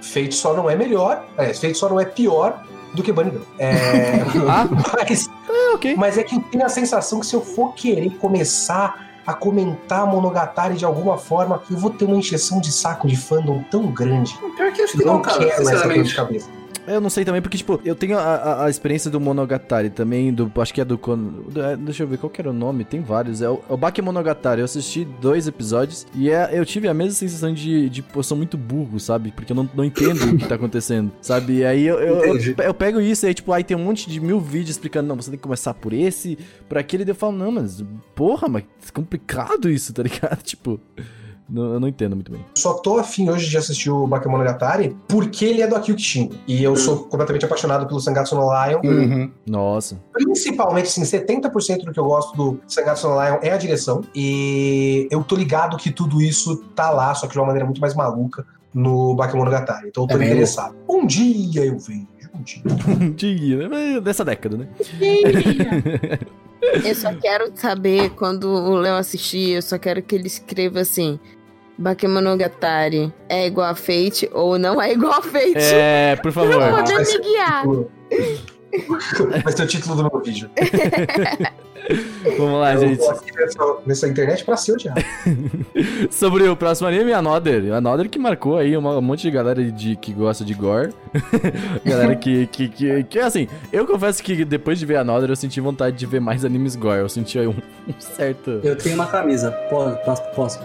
[0.02, 2.64] Fate só não é melhor, é, Fate só não é pior
[2.96, 3.44] do que Bunny Girl.
[3.60, 3.74] É,
[4.48, 4.68] Ah,
[4.98, 5.96] mas, é, ok.
[5.98, 10.08] mas é que eu tenho a sensação que se eu for querer começar a comentar
[10.08, 14.34] Monogatari de alguma forma, eu vou ter uma encheção de saco de fandom tão grande.
[14.56, 16.50] Pior que acho que Eu não não, cara, quero essa dor de cabeça.
[16.88, 20.34] Eu não sei também, porque, tipo, eu tenho a, a- a experiência do Monogatari também,
[20.34, 20.52] do.
[20.60, 20.98] Acho que é do.
[20.98, 23.42] Do- é, deixa eu ver qual que era o nome, tem vários.
[23.42, 24.62] É o, é o Bakemonogatari.
[24.62, 28.36] Eu assisti dois episódios e é, eu tive a mesma sensação de, de pô, sou
[28.38, 29.32] muito burro, sabe?
[29.32, 31.58] Porque eu não, não entendo o que tá acontecendo, sabe?
[31.58, 34.10] E aí eu, eu, eu, eu pego isso e aí, tipo, aí tem um monte
[34.10, 37.16] de mil vídeos explicando, não, você tem que começar por esse, por aquele, e eu
[37.16, 37.84] falo, não, mas
[38.16, 40.42] porra, mas é complicado isso, tá ligado?
[40.44, 40.80] Tipo,
[41.54, 42.44] eu não entendo muito bem.
[42.56, 46.30] Só tô afim hoje de assistir o Bakemonogatari porque ele é do Akio Kishin.
[46.48, 48.82] E eu sou completamente apaixonado pelo Sangatsu no Lion.
[48.84, 49.32] Uhum.
[49.48, 50.00] Nossa.
[50.14, 54.02] Principalmente, assim, 70% do que eu gosto do Sangatsu no Lion é a direção.
[54.16, 57.82] E eu tô ligado que tudo isso tá lá, só que de uma maneira muito
[57.82, 59.88] mais maluca no Bakemonogatari.
[59.90, 60.32] Então eu tô É mesmo?
[60.34, 60.76] interessado.
[60.88, 62.62] Um dia eu vejo, um dia.
[63.16, 64.00] Dia, né?
[64.00, 64.68] Dessa década, né?
[66.84, 71.20] Eu só quero saber, quando o Léo assistir, eu só quero que ele escreva assim:
[71.80, 75.54] Bakemonogatari é igual a Fate ou não é igual a Fate.
[75.58, 76.52] É, por favor.
[76.52, 77.68] Não Vai pode ser me guiar.
[77.68, 77.90] o-
[79.44, 80.50] Vai ser o título do meu vídeo.
[82.38, 83.00] Vamos lá, eu gente.
[83.36, 85.02] nessa, nessa internet pra ser odiado.
[86.12, 87.74] Sobre o próximo anime, Another.
[87.74, 90.94] Another que marcou aí um monte de galera de, que gosta de gore.
[91.84, 95.60] galera que, que, que, que, assim, eu confesso que depois de ver Another eu senti
[95.60, 97.00] vontade de ver mais animes gore.
[97.00, 97.56] Eu senti aí um,
[97.88, 98.60] um certo...
[98.64, 99.52] Eu tenho uma camisa.
[99.70, 100.24] Posso?
[100.36, 100.60] Posso?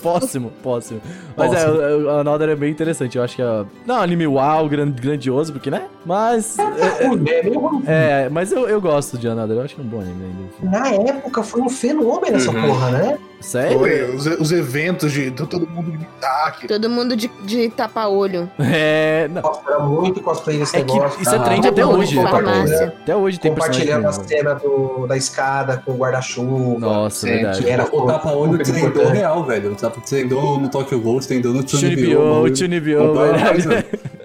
[0.00, 1.00] Próximo, próximo.
[1.36, 3.16] Mas é, o, o Another é bem interessante.
[3.18, 3.64] Eu acho que é.
[3.86, 5.86] Não, anime uau, gran- grandioso, porque, né?
[6.04, 6.58] Mas.
[6.58, 7.82] É, ruim, é meio ruim.
[7.86, 9.56] É, mas eu, eu gosto de Another.
[9.56, 10.24] Eu acho que é um ainda.
[10.62, 12.62] Na época foi um fenômeno essa Uhum.
[12.68, 13.18] porra, né?
[13.40, 13.78] Sério?
[13.78, 16.56] Foi, os, os eventos de de todo mundo gritar.
[16.58, 16.66] Que...
[16.66, 18.48] Todo mundo de, de tapa-olho.
[18.58, 19.28] É.
[19.30, 19.42] Não.
[19.42, 21.20] Nossa, era muito cosplay desse É que negócio.
[21.20, 22.16] isso é Ah, trend até hoje.
[22.16, 22.30] né?
[22.30, 22.86] farmácia.
[23.02, 26.78] Até hoje tem Compartilhando a cena do- da escada com o guarda-chuva.
[26.78, 27.62] Nossa, É, verdade.
[27.64, 29.16] que era O tapa-olho trendou importante.
[29.16, 29.72] real, velho.
[29.72, 31.62] O tapa trendou no Tokyo Ghost, trendou no
[33.08, 33.44] Comprava verdade.
[33.44, 33.84] mais, velho.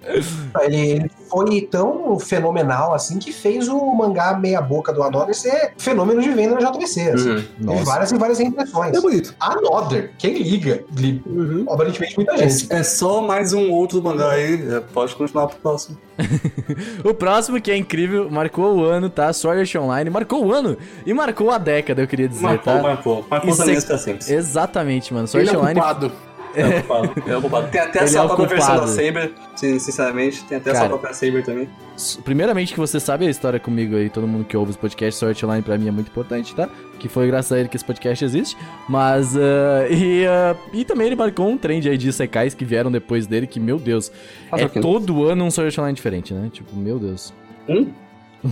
[0.62, 5.74] Ele, ele foi tão fenomenal assim que fez o mangá Meia Boca do Another ser
[5.78, 7.01] fenômeno de venda na JVC.
[7.12, 7.30] Assim.
[7.30, 7.43] Uhum.
[7.60, 7.84] Nossa.
[7.86, 8.95] várias e várias reimpressões.
[8.97, 9.36] É bonito.
[9.39, 10.84] Another, quem liga?
[10.95, 11.66] Li- Uhum.
[11.70, 12.72] Aparentemente muita gente.
[12.74, 14.68] É, é só mais um outro mangá aí.
[14.76, 15.97] é, pode continuar pro próximo.
[17.03, 19.32] O próximo, que é incrível, marcou o ano, tá?
[19.34, 22.82] Sword Art Online marcou o ano e marcou a década, eu queria dizer, Marcou, tá?
[22.82, 23.26] marcou.
[23.30, 24.34] Marcou Isso também é- pra sempre.
[24.34, 25.28] Exatamente, mano.
[25.28, 25.80] Sword Ele é Art Online.
[25.80, 26.12] culpado.
[26.56, 27.24] É o culpado.
[27.28, 27.68] É o culpado.
[27.70, 28.88] Tem até a Ele sua é própria versão da.
[28.88, 29.32] Saber.
[29.56, 30.88] Sinceramente, tem até a Cara.
[30.88, 31.70] sua própria Saber também.
[32.24, 35.38] Primeiramente, que você sabe a história comigo aí, todo mundo que ouve os podcasts, Sword
[35.38, 36.70] Art Online pra mim é muito importante, tá?
[36.97, 38.58] Que foi graças a ele que esse podcast existe.
[38.88, 42.91] Mas, ah, e, ah, e também ele marcou um trend aí de secais que vieram
[42.91, 44.12] depois dele, que, meu Deus,
[44.52, 46.50] é todo ano um Sword Art Online diferente, né?
[46.52, 47.34] Tipo, meu Deus.
[47.68, 47.88] Hum?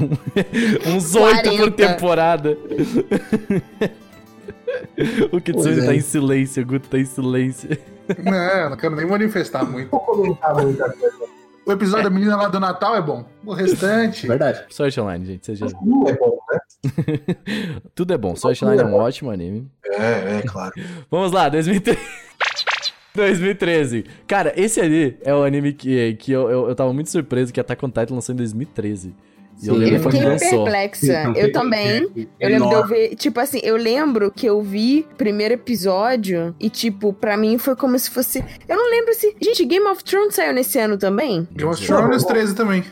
[0.85, 1.71] Uns oito por 40.
[1.71, 2.57] temporada.
[5.31, 5.85] o Kitsune Pois é.
[5.85, 7.69] tá em silêncio, o Guto tá em silêncio.
[8.23, 9.89] Não, não quero nem manifestar muito.
[9.89, 11.17] Vou comentar muita coisa.
[11.65, 13.25] O episódio da menina lá do Natal é bom.
[13.45, 14.25] O restante.
[14.25, 14.63] Verdade.
[14.69, 15.65] Sword Online, gente, seja...
[15.83, 16.59] Não é bom, né?
[17.93, 18.37] Tudo é bom.
[18.37, 19.69] Sword Online é um ótimo anime.
[19.83, 20.73] É, é, claro.
[21.11, 21.99] Vamos lá, 2013.
[23.13, 24.05] 2013.
[24.25, 27.59] Cara, esse ali é o anime que, que eu, eu, eu tava muito surpreso que
[27.59, 29.13] Attack on Titan lançou em 2013.
[29.63, 31.33] Eu Sim, Eu quando fiquei perplexa.
[31.35, 32.27] Eu também.
[32.39, 36.55] Eu lembro de eu ver, tipo assim, eu lembro que eu vi o primeiro episódio
[36.59, 38.43] e, tipo, pra mim foi como se fosse.
[38.67, 39.35] Eu não lembro se.
[39.41, 41.47] Gente, Game of Thrones saiu nesse ano também?
[41.51, 42.83] Game of Thrones 13 também.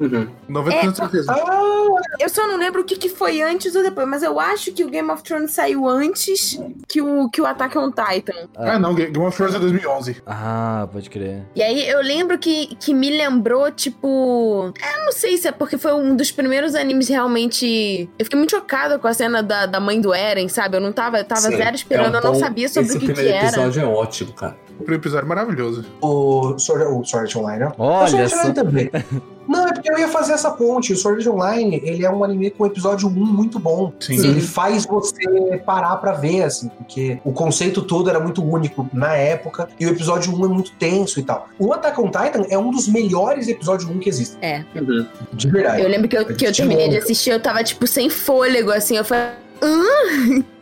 [0.00, 0.26] Uhum.
[0.48, 1.32] 90% certeza.
[1.32, 4.72] Ah, Eu só não lembro o que, que foi antes ou depois, mas eu acho
[4.72, 8.48] que o Game of Thrones saiu antes que o, que o Attack on Titan.
[8.56, 10.22] Ah, não, Game of Thrones é 2011.
[10.26, 11.42] Ah, pode crer.
[11.54, 14.72] E aí eu lembro que, que me lembrou, tipo.
[14.82, 18.08] Eu não sei se é porque foi um dos primeiros animes realmente.
[18.18, 20.76] Eu fiquei muito chocada com a cena da, da mãe do Eren, sabe?
[20.76, 22.88] Eu não tava, eu tava Sim, zero esperando, é um eu não bom- sabia sobre
[22.88, 23.46] Esse o que, que primeiro era.
[23.48, 24.56] episódio é ótimo, cara.
[24.80, 25.84] Primeiro episódio maravilhoso.
[26.00, 27.72] o Sword, o Sword Art Online, né?
[27.78, 28.38] Olha o Sword Art só.
[28.38, 28.90] Online também.
[29.48, 30.92] Não, é porque eu ia fazer essa ponte.
[30.92, 33.92] O Sword Art Online, ele é um anime com episódio 1 muito bom.
[33.98, 34.16] Sim.
[34.16, 39.16] Ele faz você parar pra ver, assim, porque o conceito todo era muito único na
[39.16, 41.48] época e o episódio 1 é muito tenso e tal.
[41.58, 44.36] O Attack on Titan é um dos melhores episódios 1 que existe.
[44.40, 44.64] É.
[45.32, 45.82] De verdade.
[45.82, 48.96] Eu lembro que eu, que eu terminei de assistir, eu tava, tipo, sem fôlego, assim.
[48.96, 49.30] Eu falei,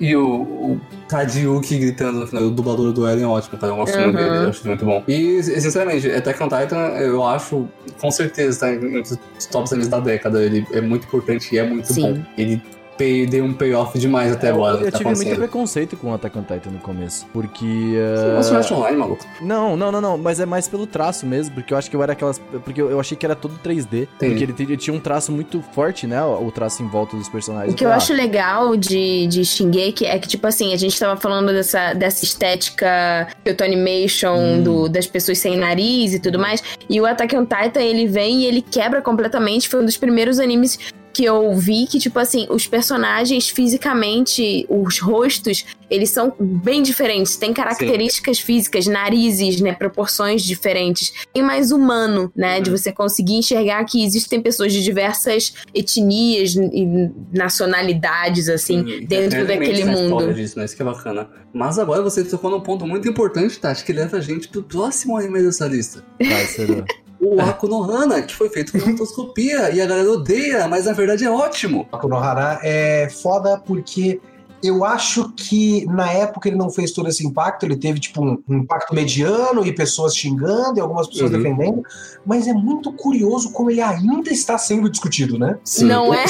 [0.01, 3.67] E o, o Tadiuki gritando no final, o dublador do Eren é ótimo, tá?
[3.69, 4.25] Eu gosto muito Uhum.
[4.25, 5.05] dele, eu acho muito bom.
[5.09, 7.69] E, sinceramente, Attack on Titan, eu acho,
[8.01, 9.01] com certeza, tá entre
[9.39, 10.43] os tops animes da década.
[10.43, 12.15] Ele é muito importante e é muito Sim.
[12.15, 12.23] bom.
[12.37, 12.61] Ele
[12.99, 14.79] pay, deu um payoff demais até agora.
[14.79, 17.27] Eu, eu tá tive muito preconceito com Attack on Titan no começo.
[17.33, 17.65] Porque.
[17.65, 19.27] Você eh, gosta de Sword Art Online, maluco?
[19.41, 20.19] Não, não, não, não.
[20.19, 21.55] Mas é mais pelo traço mesmo.
[21.55, 22.39] Porque eu acho que eu era aquelas.
[22.39, 24.09] Porque eu eu achei que era todo 3D.
[24.19, 26.23] Porque ele, ele tinha um traço muito forte, né?
[26.23, 27.73] O traço em volta dos personagens.
[27.73, 31.19] O que eu acho legal de, de Shingeki é que, tipo assim, a gente tava
[31.21, 34.63] falando dessa, dessa estética Kyoto Animation, Hum.
[34.63, 36.63] do, das pessoas sem nariz e tudo mais.
[36.89, 39.69] E o Attack on Titan, ele vem e ele quebra completamente.
[39.69, 40.79] Foi um dos primeiros animes
[41.19, 47.35] que eu vi que, tipo assim, os personagens fisicamente, os rostos, eles são bem diferentes.
[47.35, 49.73] Tem características físicas, narizes, né?
[49.73, 51.13] Proporções diferentes.
[51.35, 52.61] E mais humano, né?
[52.61, 59.81] De você conseguir enxergar que existem pessoas de diversas etnias e nacionalidades, assim, dentro daquele
[59.81, 60.35] história mundo.
[60.35, 60.67] Disso, né?
[60.67, 61.29] Isso que é bacana.
[61.53, 65.17] Mas agora você tocou num ponto muito importante, Tati, que leva a gente pro próximo
[65.17, 66.05] anime dessa lista.
[66.21, 66.85] Vai, será?
[67.21, 70.93] O Aku no Hana, que foi feito com rotoscopia, e a galera odeia, mas na
[70.93, 71.89] verdade é ótimo.
[71.93, 74.21] O Konohara é foda porque
[74.63, 78.43] eu acho que na época ele não fez todo esse impacto, ele teve tipo um,
[78.49, 81.37] um impacto mediano e pessoas xingando e algumas pessoas Uhum.
[81.39, 81.83] defendendo,
[82.27, 85.59] mas é muito curioso como ele ainda está sendo discutido, né?
[85.81, 86.25] Não é?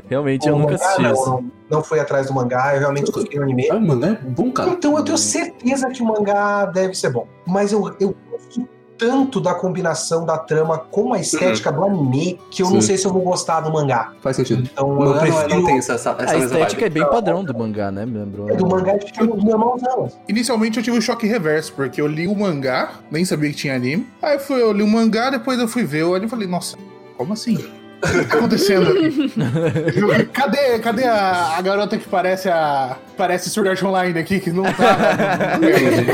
[0.09, 1.25] Realmente, eu O nunca mangá, assisti não, isso.
[1.29, 3.69] não, não fui atrás do mangá, eu realmente gostei do anime.
[3.71, 4.69] Ah, mano, é bom, cara.
[4.71, 7.27] Então eu tenho certeza que o mangá deve ser bom.
[7.47, 8.67] Mas eu, eu gosto
[9.01, 12.87] tanto da combinação da trama com a estética do anime que eu não Sim.
[12.87, 14.13] sei se eu vou gostar do mangá.
[14.21, 14.69] Faz sentido.
[14.71, 16.93] Então eu não, é- prefiro não tem essa, essa, A estética é vibe.
[16.99, 18.05] bem padrão do mangá, né?
[18.05, 18.55] Me lembrou.
[18.55, 20.07] do mangá de tipo normalzão.
[20.29, 23.75] Inicialmente eu tive um choque reverso, porque eu li o mangá, nem sabia que tinha
[23.75, 24.07] anime.
[24.21, 26.47] Aí eu, fui, eu li o mangá, depois eu fui ver o anime e falei,
[26.47, 26.77] nossa,
[27.17, 27.57] como assim?
[28.03, 28.85] O que tá acontecendo
[30.33, 32.97] cadê cadê a, a garota que parece a.
[33.15, 35.59] Parece Sword Art Online aqui, que não tá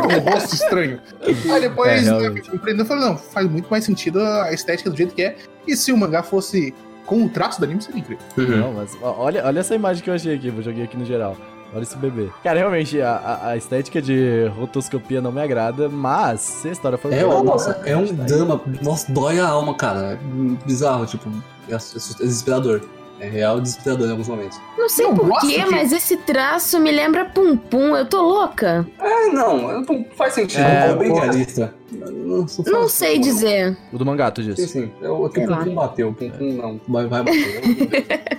[0.02, 1.00] com um rosto estranho?
[1.26, 2.36] Aí depois É, né, eu
[2.78, 5.36] eu falei, não, faz muito mais sentido a estética do jeito que é.
[5.66, 6.74] E se o mangá fosse
[7.06, 8.24] com o traço do anime, seria incrível.
[8.38, 8.58] Uhum.
[8.58, 11.06] Não, mas ó, olha, olha essa imagem que eu achei aqui, vou joguei aqui no
[11.06, 11.38] geral.
[11.74, 12.30] Olha esse bebê.
[12.44, 17.12] Cara, realmente, a, a- estética de rotoscopia não me agrada, mas se a história for
[17.12, 18.62] É, boa, nossa, é um drama.
[18.82, 20.14] Nossa, dói a alma, cara.
[20.14, 20.18] É
[20.66, 21.30] bizarro, tipo,
[21.70, 21.78] é
[22.24, 22.82] desesperador.
[23.20, 24.60] É real desesperador em alguns momentos.
[24.78, 27.98] Não sei porquê, de- mas esse traço me lembra Pum Pum.
[27.98, 28.86] Eu tô louca.
[29.00, 30.62] É, não, não faz sentido.
[30.62, 31.74] É, É, bem realista.
[31.92, 33.78] Não, Não sei dizer.
[33.94, 34.68] O do mangá, tu Sim, disse.
[34.68, 34.92] sim.
[35.02, 36.10] Eu, aqui o Pum bateu.
[36.10, 36.82] O Pum Pum não.
[36.88, 37.62] Vai, vai bater.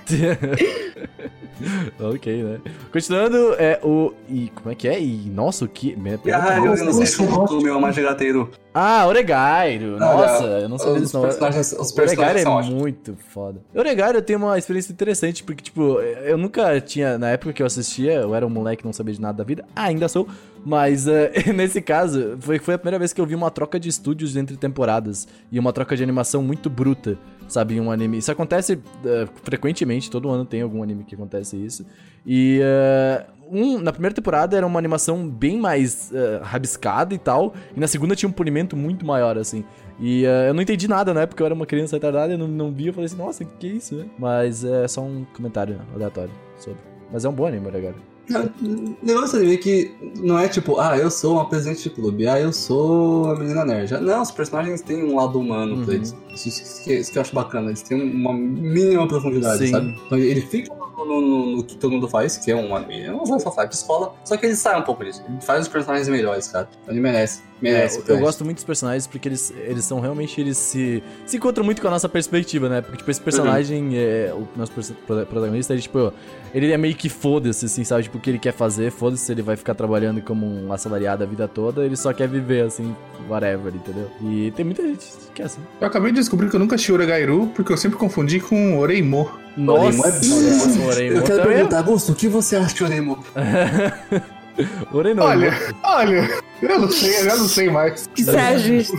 [1.99, 2.59] ok, né?
[2.91, 4.13] Continuando, é o.
[4.29, 5.01] E como é que é?
[5.01, 5.95] E nossa, o que.
[6.33, 8.49] ah, eu não sei se Nossa, o meu amagateiro.
[8.73, 9.95] Ah, Oregairo!
[9.95, 11.23] Ah, Nossa, eu não sabia disso não.
[11.23, 13.59] personagens, os O Oregairo personagens é muito foda.
[13.73, 18.13] Oregairo tem uma experiência interessante, porque, tipo, eu nunca tinha, na época que eu assistia,
[18.13, 20.27] eu era um moleque que não sabia de nada da vida, ainda sou,
[20.65, 23.89] mas eh, nesse caso, foi, foi a primeira vez que eu vi uma troca de
[23.89, 28.17] estúdios entre temporadas e uma troca de animação muito bruta, sabe, em um anime.
[28.17, 31.85] Isso acontece eh, frequentemente, todo ano tem algum anime que acontece isso.
[32.25, 36.11] E eh, um, na primeira temporada era uma animação bem mais
[36.43, 39.65] rabiscada e tal, e na segunda tinha um polimento muito maior, assim.
[39.99, 41.25] E eu não entendi nada, né?
[41.25, 43.67] Porque eu era uma criança retardada, eu não, não vi, eu falei assim, nossa, que
[43.67, 44.05] é isso, né?
[44.19, 46.79] Mas é só um comentário aleatório sobre.
[47.11, 47.95] Mas é um bom anime, legal.
[48.29, 51.89] O negócio desse anime é que não é tipo, ah, eu sou uma presidente de
[51.89, 53.91] clube, ah, eu sou a menina nerd.
[54.01, 55.85] Não, os personagens têm um lado humano Uhum.
[55.85, 56.15] pra eles.
[56.33, 59.71] Isso, que, isso que eu acho bacana, eles têm uma mínima profundidade, Sim.
[59.71, 59.99] sabe?
[60.05, 63.11] Então, ele fica no, no- no- que todo mundo faz, que é um anime, é
[63.11, 65.23] uma só de escola, só que ele sai um pouco disso.
[65.27, 66.69] Ele faz os personagens melhores, cara.
[66.83, 67.41] Então, ele merece.
[67.61, 67.99] Merece.
[67.99, 70.39] É, eu, eu gosto muito dos personagens porque eles, eles são realmente.
[70.39, 72.79] Eles se, se encontram muito com a nossa perspectiva, né?
[72.81, 74.71] Porque, tipo, esse personagem, é, o nosso
[75.05, 76.13] protagonista, ele, tipo,
[76.53, 78.03] ele é meio que foda-se, assim, sabe?
[78.03, 81.23] Tipo, o que ele quer fazer, foda-se se ele vai ficar trabalhando como um assalariado
[81.23, 82.95] a vida toda, ele só quer viver, assim,
[83.29, 84.09] whatever, entendeu?
[84.21, 85.61] E tem muita gente que é assim.
[85.79, 89.29] Eu acabei de descobrir que eu nunca assisti Oregairu, porque eu sempre confundi com Oreimo.
[89.57, 91.55] Nossa, é nossa, Oremo Eu quero também.
[91.57, 93.23] perguntar, Augusto, o que você acha de Oremo?
[94.91, 95.21] Oremo.
[95.21, 96.29] Olha, olha,
[96.61, 98.07] eu não sei, eu não sei mais.
[98.13, 98.97] Que seja justo.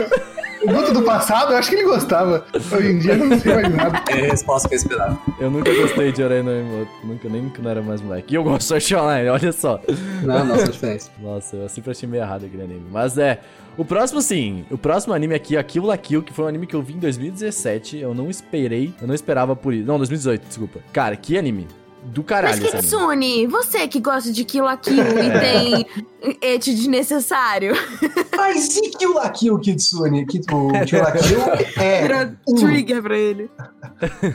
[0.64, 2.44] Muito do passado, eu acho que ele gostava.
[2.54, 4.02] Hoje em dia, eu não sei mais nada.
[4.10, 5.18] É a resposta que eu esperava.
[5.38, 6.90] Eu nunca gostei de Orai no Emoto.
[7.04, 8.34] Nunca, nem quando eu era mais moleque.
[8.34, 9.80] E eu gosto de Sword Online, olha só.
[10.22, 11.10] Não, não, são diferentes.
[11.18, 12.86] Nossa, eu sempre achei meio errado aquele anime.
[12.90, 13.40] Mas é.
[13.76, 14.64] O próximo, sim.
[14.70, 16.94] O próximo anime aqui é Kill la Kill, que foi um anime que eu vi
[16.94, 17.98] em 2017.
[17.98, 18.92] Eu não esperei.
[19.00, 19.86] Eu não esperava por isso.
[19.86, 20.80] Não, 2018, desculpa.
[20.92, 21.66] Cara, que anime.
[22.02, 22.70] Do caralho Mas.
[22.72, 25.86] Kitsune, você que gosta de Kill la Kill e tem
[26.42, 27.74] et desnecessário.
[28.36, 30.26] Mas e Kill la Kill, Kitsune?
[30.26, 31.38] Que- O Kill la Kill
[31.76, 33.50] é Virou um, trigger pra ele.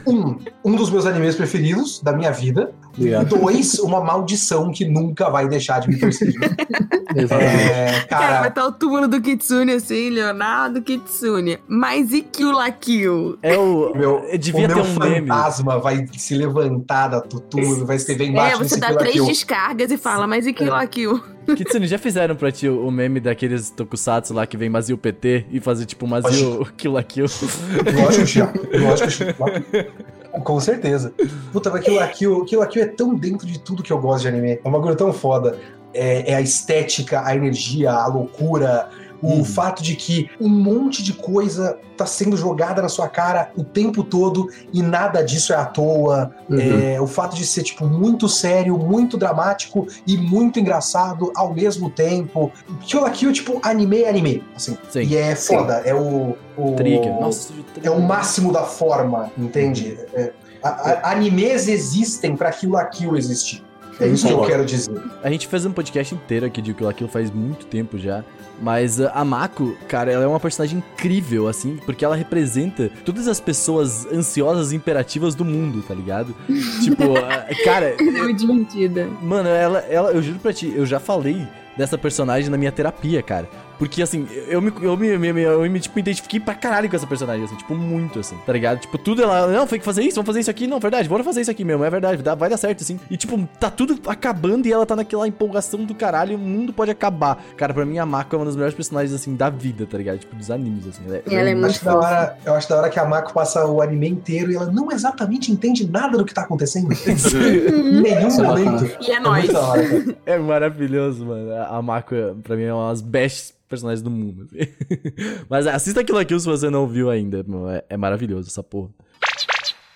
[0.06, 2.72] um, um dos meus animes preferidos da minha vida.
[2.96, 3.28] Obrigado.
[3.36, 6.38] dois, uma maldição que nunca vai deixar de me perseguir.
[7.14, 7.70] Exatamente.
[7.72, 11.58] É, Cara, vai estar o túmulo do Kitsune assim, Leonardo Kitsune.
[11.68, 13.38] Mas e Kill la Kill?
[13.42, 13.92] É o.
[13.94, 15.26] meu, devia o ter meu um meme.
[15.28, 17.20] fantasma vai se levantar da
[17.62, 19.26] túmulo, vai escrever embaixo É, você dá três Kill.
[19.26, 21.22] descargas e fala, mas e Kill la Kill?
[21.56, 25.60] Kitsune, já fizeram pra ti o meme daqueles tokusatsu lá que vem Mazio PT e
[25.60, 27.26] fazer tipo Mazio Kill la Kill?
[28.02, 28.52] Lógico que já.
[28.80, 29.86] Lógico que já.
[30.44, 31.14] Com certeza.
[31.52, 33.98] Puta, mas Kill la Kill, Kill la Kill é tão dentro de tudo que eu
[33.98, 34.58] gosto de anime.
[34.62, 35.58] É uma coisa tão foda.
[35.94, 38.90] É, é a estética, a energia, a loucura,
[39.22, 39.44] o Uhum.
[39.44, 44.04] fato de que um monte de coisa tá sendo jogada na sua cara o tempo
[44.04, 46.30] todo e nada disso é à toa.
[46.48, 46.58] Uhum.
[46.58, 51.88] É, o fato de ser, tipo, muito sério, muito dramático e muito engraçado ao mesmo
[51.90, 52.52] tempo.
[52.82, 54.44] Kill la Kill, tipo, anime é anime.
[54.54, 54.76] Assim.
[54.90, 55.02] Sim.
[55.02, 55.82] E é foda.
[55.84, 56.36] É o.
[56.56, 57.18] o Trigger.
[57.20, 57.52] Nossa,
[57.82, 59.98] é o máximo da forma, entende?
[60.14, 63.62] É, a- a- animes existem pra Kill la Kill existir.
[64.00, 65.00] É isso que eu quero dizer.
[65.22, 68.24] A gente fez um podcast inteiro aqui de Kill la Kill faz muito tempo já.
[68.60, 73.28] Mas uh, a Mako, cara, ela é uma personagem incrível, assim, porque ela representa todas
[73.28, 76.34] as pessoas ansiosas e imperativas do mundo, tá ligado?
[76.82, 79.06] tipo, uh, cara, É muito divertida.
[79.22, 83.22] Mano, ela, ela, eu juro pra ti, eu já falei dessa personagem na minha terapia,
[83.22, 83.48] cara.
[83.78, 87.06] Porque, assim, eu me, eu me, me, eu me tipo, identifiquei pra caralho com essa
[87.06, 88.80] personagem, assim, tipo, muito, assim, tá ligado?
[88.80, 91.22] Tipo, tudo ela, não, tem que fazer isso, vamos fazer isso aqui, não, verdade, bora
[91.22, 92.98] fazer isso aqui mesmo, é verdade, dá- vai dar certo, assim.
[93.10, 96.90] E, tipo, tá tudo acabando e ela tá naquela empolgação do caralho, o mundo pode
[96.90, 97.42] acabar.
[97.56, 100.18] Cara, pra mim, a Mako é uma das melhores personagens, assim, da vida, tá ligado?
[100.18, 101.02] Tipo, dos animes, assim.
[101.06, 103.04] Ela é, Ela é Eu muito acho, da hora, eu acho da hora que a
[103.04, 106.88] Mako passa o anime inteiro e ela não exatamente entende nada do que tá acontecendo.
[106.92, 106.96] em
[108.02, 108.90] nenhum é momento.
[109.00, 109.44] E é É nóis.
[109.44, 109.82] muito da hora.
[109.88, 110.16] cara.
[110.26, 111.52] É maravilhoso, mano.
[111.52, 114.48] A a Mako, pra mim, é uma das best personagens do mundo.
[115.48, 117.44] Mas assista aquilo aqui se você não viu ainda.
[117.70, 118.90] É, é maravilhoso essa porra.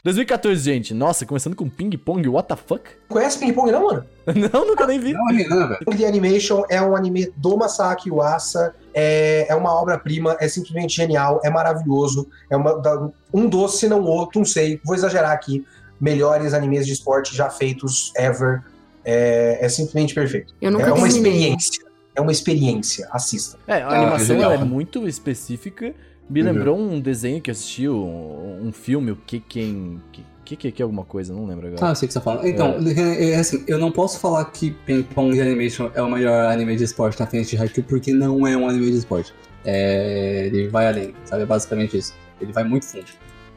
[0.02, 0.94] 2014, gente.
[0.94, 2.82] Nossa, começando com Ping Pong, what the fuck?
[3.08, 4.04] Conhece Ping Pong, não, mano?
[4.52, 5.12] Não, nunca nem vi.
[5.12, 5.78] Não, velho.
[5.84, 8.74] Ping The Animation é um anime do Masaaki Uasa.
[8.94, 12.28] É, é uma obra-prima, é simplesmente genial, é maravilhoso.
[12.48, 14.80] É uma, um doce, se não outro, não sei.
[14.84, 15.66] Vou exagerar aqui.
[16.00, 18.62] Melhores animes de esporte já feitos ever.
[19.04, 20.54] É, é simplesmente perfeito.
[20.62, 21.89] Eu nunca é uma experiência.
[22.20, 23.08] É uma experiência.
[23.10, 23.58] Assista.
[23.66, 25.94] É, a Ah, animação é é muito específica.
[26.28, 26.46] Me Uhum.
[26.52, 30.00] lembrou um desenho que eu assisti, um, um filme, o que quem.
[30.44, 31.86] Que que que é alguma coisa, não lembro agora.
[31.86, 32.44] Ah, eu sei o que você tá falando.
[32.46, 33.30] Então, é.
[33.30, 36.82] é assim, eu não posso falar que Ping Pong Animation é o melhor anime de
[36.84, 39.32] esporte na frente de Haikyuu, porque não é um anime de esporte.
[39.64, 41.42] É, ele vai além, sabe?
[41.44, 42.14] É basicamente isso.
[42.40, 43.04] Ele vai muito fundo.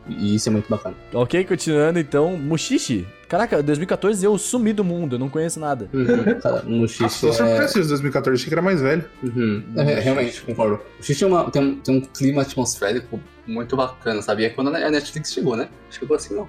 [0.08, 0.96] E isso é muito bacana.
[1.14, 2.38] Ok, continuando então.
[2.38, 3.08] Mushishi.
[3.28, 5.90] Caraca, 2014 eu sumi do mundo, eu não conheço nada.
[5.94, 7.34] Uhum, Xixi tô é...
[7.34, 9.06] surpreso de 2014, achei que era mais velho.
[9.24, 9.64] Uhum.
[9.76, 10.80] É, realmente, concordo.
[11.02, 14.44] Xixi é uma- tem, um, tem um clima atmosférico muito bacana, sabe?
[14.44, 15.68] E é quando a Netflix chegou, né?
[15.90, 16.46] Chegou assim, ó.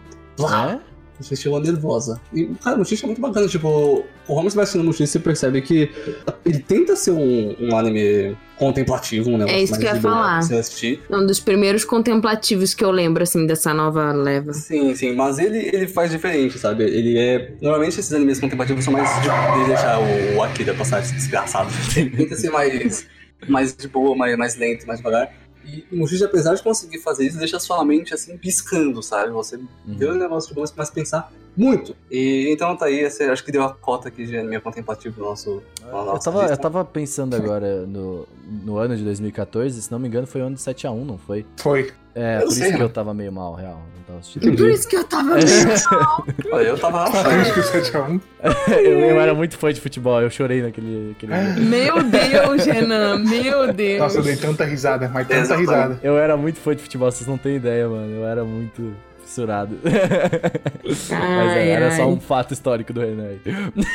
[0.46, 0.78] É?
[1.18, 2.20] A gente chegou nervosa.
[2.32, 3.46] E, cara, o Mushishi é muito bacana.
[3.46, 5.90] Tipo, o Holmes vai assistindo o Mushishi, você percebe que
[6.44, 10.00] ele tenta ser um, um anime contemplativo, um negócio É isso mais que eu ia
[10.00, 10.38] falar.
[10.38, 11.02] pra Você assistir.
[11.10, 14.52] É um dos primeiros contemplativos que eu lembro, assim, dessa nova leva.
[14.52, 16.84] Sim, sim, mas ele, ele faz diferente, sabe?
[16.84, 17.52] Ele é.
[17.60, 19.28] Normalmente esses animes contemplativos são mais de,
[19.60, 21.70] de deixar o, o Akira passar desgraçado.
[21.92, 23.06] Tenta ser mais,
[23.48, 25.32] mais de boa, mais, mais lento, mais devagar.
[25.66, 29.30] E o Mushishi, apesar de conseguir fazer isso, deixa sua mente assim piscando, sabe?
[29.32, 31.94] Você vê o negócio de boa, você começa a pensar muito.
[32.10, 35.26] E então tá aí, esse, acho que deu a cota aqui de anime contemplativo no
[35.26, 35.62] nosso.
[35.80, 38.26] na Eu tava, eu tava pensando agora no,
[38.64, 41.46] no ano de 2014, se não me engano, foi o ano de 7x1, não foi?
[41.56, 41.92] Foi.
[42.14, 42.84] É, Eu por sei, isso que né?
[42.84, 43.82] eu tava meio mal, real.
[44.06, 45.34] Por isso que eu tava.
[46.52, 47.04] Olha, eu tava.
[47.04, 48.20] Acho que o 7x1.
[48.84, 51.12] eu, era muito fã de futebol, eu chorei naquele.
[51.16, 51.64] aquele dia.
[51.64, 53.98] Meu Deus, Renan, meu Deus.
[53.98, 55.68] Nossa, eu dei tanta risada, mas tanta Exatamente.
[55.68, 56.00] risada.
[56.02, 58.14] Eu era muito fã de futebol, vocês não têm ideia, mano.
[58.14, 58.94] Eu era muito
[59.24, 59.78] fissurado.
[60.84, 61.10] Mas
[61.56, 63.28] é, era só um fato histórico do Renan.
[63.28, 63.40] aí.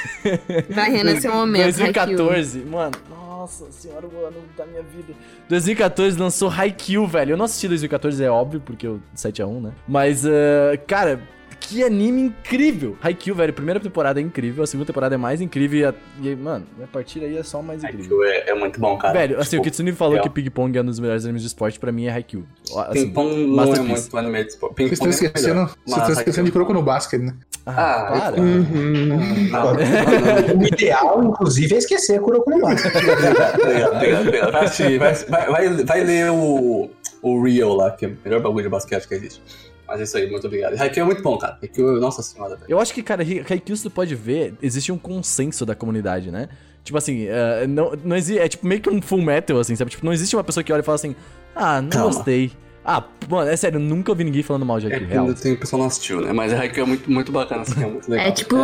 [0.69, 1.81] Vai, Renan, seu momento.
[1.81, 2.17] Haikyuu.
[2.17, 2.91] 2014, mano.
[3.09, 5.13] Nossa senhora, o ano da minha vida.
[5.47, 7.31] 2014 lançou Haikyuu, velho.
[7.31, 9.71] Eu não assisti 2014, é óbvio, porque eu 7x1, né?
[9.87, 11.21] Mas, ah, cara,
[11.59, 12.97] Que anime incrível!
[13.01, 16.35] Haikyuu, velho, primeira temporada é incrível, a segunda temporada é mais incrível e, a, e
[16.35, 18.21] mano, a partir daí é só mais incrível.
[18.21, 19.13] Haikyuu é, é muito bom, cara.
[19.13, 20.21] Velho, assim, Tipo, o Kitsune falou é.
[20.21, 22.43] que Ping Pong é um dos melhores animes de esporte, pra mim é Haikyuu.
[22.75, 24.75] Assim, Ping Pong não é muito anime de esporte.
[24.77, 27.35] Vocês estão esquecendo, vocês estão esquecendo de Croco no basquete, né?
[27.65, 28.41] Ah, Ah, para.
[28.41, 29.49] Uhum.
[29.51, 30.59] Não, não, não.
[30.59, 32.91] O ideal, inclusive, é esquecer Kuroko no Basket.
[32.95, 36.89] Obrigado, vai, vai, vai, vai ler o,
[37.21, 39.41] o Real lá, que é o melhor bagulho de basquete que existe.
[39.89, 40.79] Mas é isso aí, muito obrigado.
[40.79, 41.57] Haikyuu é muito bom, cara.
[41.61, 42.65] Haikyuu, nossa senhora, velho.
[42.69, 46.47] Eu acho que, cara, Haikyuu você pode ver, existe um consenso da comunidade, né?
[46.83, 49.91] Tipo assim, eh, não, não existe, é tipo meio que um full metal, assim, sabe?
[49.91, 51.15] Tipo, não existe uma pessoa que olha e fala assim,
[51.55, 52.05] ah, não Calma.
[52.13, 52.51] gostei.
[52.85, 55.25] Ah, mano, é sério, nunca ouvi ninguém falando mal de É Haikyuu, que real.
[55.27, 56.31] ainda tem o pessoal não assistiu, né?
[56.31, 58.27] Mas Haikyuu é muito, muito bacana, assim, é muito legal.
[58.27, 58.55] É tipo.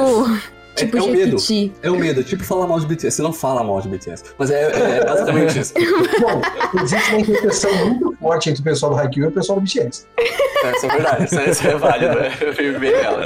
[0.75, 1.37] Tipo é o medo.
[1.81, 3.15] É o medo, tipo falar mal de BTS.
[3.15, 4.23] Você não fala mal de BTS.
[4.37, 5.73] Mas é, é basicamente isso.
[6.19, 6.41] Bom,
[6.81, 10.05] existe uma interseção muito forte entre o pessoal do Haikyuu e o pessoal do BTS.
[10.17, 12.17] É, isso é verdade, isso é, isso é válido.
[12.19, 13.17] É bem bem real.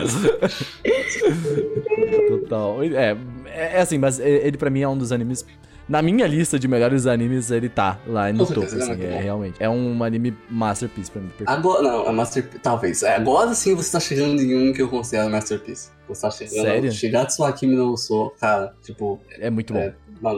[2.28, 2.84] Total.
[2.84, 5.46] É, é, é assim, mas ele pra mim é um dos animes.
[5.90, 9.24] Na minha lista de melhores animes, ele tá lá no topo, assim, muito é, bom.
[9.24, 9.56] realmente.
[9.60, 11.30] É um anime masterpiece pra mim.
[11.30, 11.50] perfeito.
[11.50, 12.48] Agora, não, é Master...
[12.62, 13.02] Talvez.
[13.02, 15.90] É, Agora sim você tá chegando em um que eu considero Masterpiece.
[16.08, 16.62] Você tá chegando...
[16.62, 16.92] Sério?
[16.92, 19.20] Shigatsu Akimi no Uso, cara, tipo...
[19.40, 19.80] É muito bom.
[19.80, 19.94] É.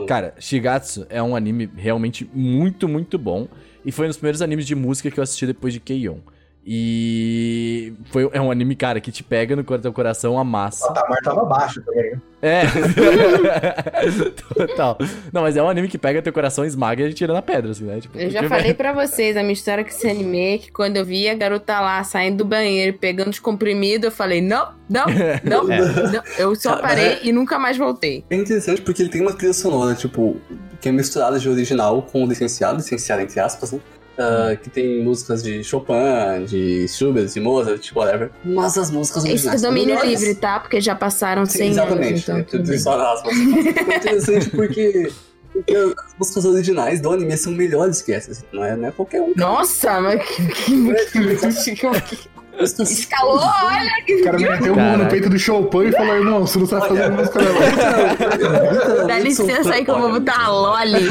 [0.06, 3.46] Cara, Shigatsu é um anime realmente muito, muito bom.
[3.84, 6.18] E foi um dos primeiros animes de música que eu assisti depois de Keion.
[6.64, 10.86] E foi, é um anime, cara, que te pega no teu coração, O amassa.
[10.86, 12.12] patamar tava baixo também.
[12.12, 12.20] né?
[12.40, 12.62] É.
[14.54, 14.96] Total.
[15.32, 17.84] Não, mas é um anime que pega teu coração, esmaga e tira na pedra, assim,
[17.84, 18.00] né?
[18.00, 21.04] Tipo, Eu já falei pra vocês a minha história com esse anime, que quando eu
[21.04, 25.06] vi a garota lá saindo do banheiro pegando os comprimidos, eu falei, não, não,
[25.44, 26.22] não, não.
[26.38, 28.24] Eu só parei mas e nunca mais voltei.
[28.30, 30.36] É interessante porque ele tem uma trilha sonora, tipo,
[30.80, 33.80] que é misturada de original com licenciado, licenciado entre aspas, né?
[34.18, 38.30] Ah, que tem músicas de Chopin, de Schubert, de Mozart, tipo, whatever.
[38.44, 40.20] Mas as músicas Isso originais é são domínio melhores.
[40.20, 40.60] livre, tá?
[40.60, 42.20] Porque já passaram Sim, 100 anos, exatamente.
[42.30, 42.36] então
[42.72, 43.32] é, isso aspas.
[43.32, 45.10] É interessante porque,
[45.52, 48.44] porque as músicas originais do anime são melhores que essas.
[48.52, 49.32] Não é, não é qualquer um.
[49.34, 52.28] Nossa, mas que, que, que, que- Músicas-
[52.60, 53.90] escalou, olha!
[54.20, 56.88] O cara meteu o mão no peito do Chopin e falou, irmão, você não sabe
[56.88, 59.06] fazer música não.
[59.06, 61.04] Dá sou licença aí que eu vou botar a Loli.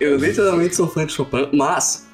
[0.00, 2.06] Eu, eu literalmente sou fã de Chopin, mas,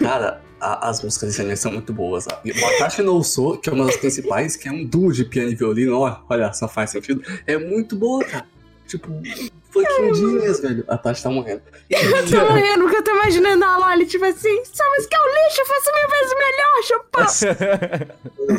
[0.00, 2.26] cara, a- as músicas desse anime são muito boas.
[2.44, 5.24] E O Atashi no Uso, que é uma das principais, que é um duo de
[5.24, 8.46] piano e violino, ó, olha, só faz sentido, é muito boa, cara.
[8.86, 9.08] Tipo,
[9.70, 10.84] fucking dias, velho.
[10.86, 11.62] A Tati tá morrendo.
[11.88, 15.46] Eu tô morrendo, porque eu tô imaginando a Loli, tipo assim, sua música é um
[15.46, 18.14] lixo, eu faço mil vezes melhor,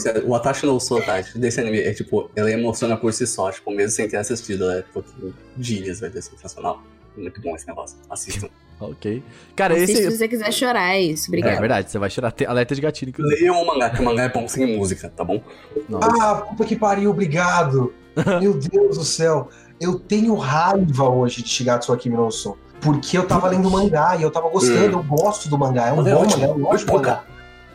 [0.10, 0.26] chupa.
[0.26, 3.72] O Atashi no Uso, Tati, desse anime, é tipo, ela emociona por si só, tipo,
[3.72, 6.82] mesmo sem ter assistido, ela é fucking dias, velho, é sensacional.
[7.16, 7.98] Muito bom esse negócio.
[8.10, 8.50] Assistam.
[8.80, 9.24] Ok.
[9.56, 10.12] Cara, Assiste esse.
[10.12, 11.26] se você quiser chorar, é isso.
[11.26, 11.60] É Obrigada.
[11.62, 13.10] verdade, você vai tirar te- alerta de gatilho.
[13.12, 13.40] inclusive.
[13.40, 15.42] Leiam o mangá, que o mangá é bom sem música, tá bom?
[15.88, 16.10] Nossa.
[16.22, 17.94] Ah, puta que pariu, obrigado.
[18.42, 19.50] Meu Deus do céu.
[19.80, 22.58] Eu tenho raiva hoje de Shigatsu Akimi no Uso.
[22.80, 25.88] Porque eu tava lendo mangá e eu tava gostando, eu gosto do mangá.
[25.88, 27.24] É um é bom mangá, é um ótimo ótimo mangá.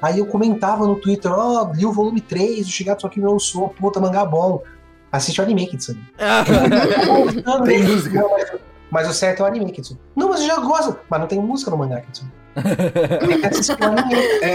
[0.00, 3.68] Aí eu comentava no Twitter, ó, li o volume 3 do Shigatsu Akimi no Uso,
[3.70, 4.62] puta, mangá bom.
[5.12, 6.00] Assiste o anime, Kitsune.
[7.64, 8.24] Tem música.
[8.90, 10.00] Mas o certo é o anime, Kitsune.
[10.14, 10.96] Não, mas eu já gosto.
[11.08, 12.30] Mas não tem música no mangá, Kitsune.
[12.54, 14.14] Que o anime.
[14.42, 14.54] É,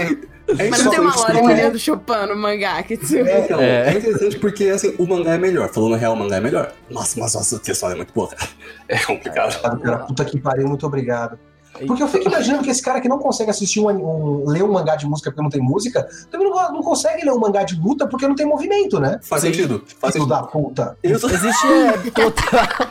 [0.64, 3.16] é Mas não tem uma isso, Loli porque- lendo Chopin no mangá, que tu...
[3.16, 3.88] É, Então, É.
[3.94, 3.98] é.
[3.98, 5.68] interessante porque, assim, o mangá é melhor.
[5.70, 6.72] Falando real, o mangá é melhor.
[6.90, 8.50] Nossa, mas nossa, trilha sonora é muito boa, cara.
[8.88, 9.80] É complicado.
[9.82, 11.38] Cara, puta que pariu, muito obrigado.
[11.86, 14.72] Porque eu fico imaginando que esse cara que não consegue assistir um, um- ler um
[14.72, 17.78] mangá de música porque não tem música, também não, não consegue ler um mangá de
[17.78, 19.18] luta porque não tem movimento, né?
[19.22, 19.84] Faz sentido.
[20.00, 20.28] Faz sentido.
[20.30, 20.96] da puta.
[21.02, 22.88] Existe é, total.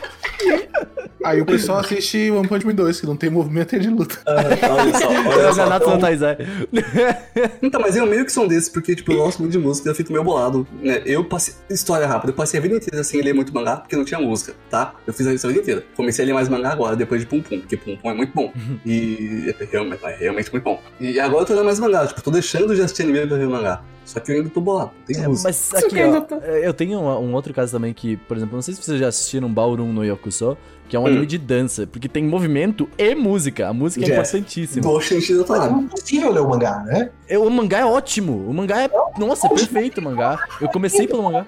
[1.26, 4.20] Aí o pessoal assiste One Punch Man 2, que não tem movimento é de luta.
[4.28, 5.64] olha só, olha só.
[5.66, 9.58] Renato Então, então, mas eu meio que sou desses, porque, tipo, eu gosto muito de
[9.58, 10.68] música, eu fico meio bolado.
[10.82, 11.02] Né?
[11.06, 11.56] Eu passei.
[11.70, 14.54] História rápida, eu passei a vida inteira sem ler muito mangá, porque não tinha música,
[14.70, 14.94] tá?
[15.08, 15.84] Eu fiz a vida inteira.
[15.96, 18.32] Comecei a ler mais mangá agora, depois de Pum Pum, porque Pum Pum é muito
[18.34, 18.54] bom.
[18.86, 20.80] E é realmente, é realmente muito bom.
[21.00, 23.48] E agora eu tô lendo mais mangá, tipo, tô deixando de assistir anime pra ver
[23.48, 23.82] mangá.
[24.06, 25.50] Só que eu ainda tô bolado, tem É, música.
[25.50, 28.76] mas aqui, ó, eu tenho um, um outro caso também que, por exemplo, não sei
[28.76, 30.56] se vocês já assistiram Ballroom no Yokuso,
[30.96, 31.08] que é um Hum.
[31.08, 33.68] anime de dança, porque tem movimento e música.
[33.68, 34.14] A música é Já.
[34.16, 34.82] importantíssima.
[34.82, 35.82] Tô sentindo a Mas é parada.
[35.82, 37.10] impossível ler o mangá, né?
[37.28, 38.50] É, O mangá é ótimo.
[38.50, 38.90] O mangá é.
[39.20, 40.40] Nossa, é perfeito o mangá.
[40.62, 41.46] Eu comecei pelo mangá.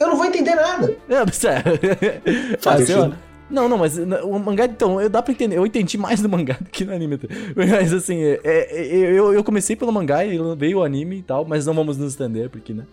[0.00, 0.92] Eu não vou entender nada.
[1.08, 1.64] É, sério.
[2.60, 3.16] Faz Ah, sentido.
[3.48, 5.56] Não, não, mas o mangá, então, eu dá pra entender.
[5.56, 7.20] Eu entendi mais do mangá do que no anime.
[7.54, 11.44] Mas assim, é, é, eu, eu comecei pelo mangá e veio o anime e tal,
[11.44, 12.84] mas não vamos nos estender, porque, né?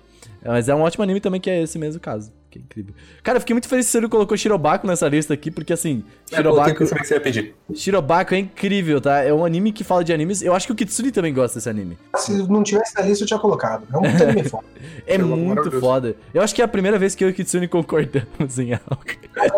[0.43, 2.32] É, Mas é um ótimo anime também que é esse mesmo caso.
[2.52, 2.93] Que incrível.
[3.24, 6.04] Cara, eu fiquei muito feliz que você não colocou Shirobako nessa lista aqui, porque assim,
[6.30, 7.56] É, Shirobako, eu que você ia pedir.
[7.74, 9.24] Shirobako é incrível, tá?
[9.24, 10.41] É um anime que fala de animes.
[10.41, 11.97] Eu acho que o Kitsune também gosta desse anime.
[12.18, 13.88] Se não tivesse na lista, eu tinha colocado.
[13.93, 14.66] É um anime foda.
[15.08, 16.14] É muito foda.
[16.34, 19.02] Eu acho que é a primeira vez que eu e o Kitsune concordamos em algo.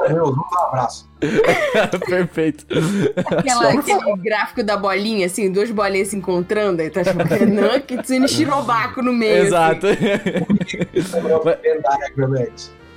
[0.09, 1.09] Meu, vamos dar um abraço.
[2.05, 2.67] Perfeito.
[3.25, 8.25] Aquela, aquele gráfico da bolinha, assim, duas bolinhas se encontrando, aí tá tipo Renan, Kitsune
[8.25, 9.37] e Shirobako no meio.
[9.37, 9.47] assim.
[9.47, 9.87] Exato.
[12.15, 12.45] Diagram,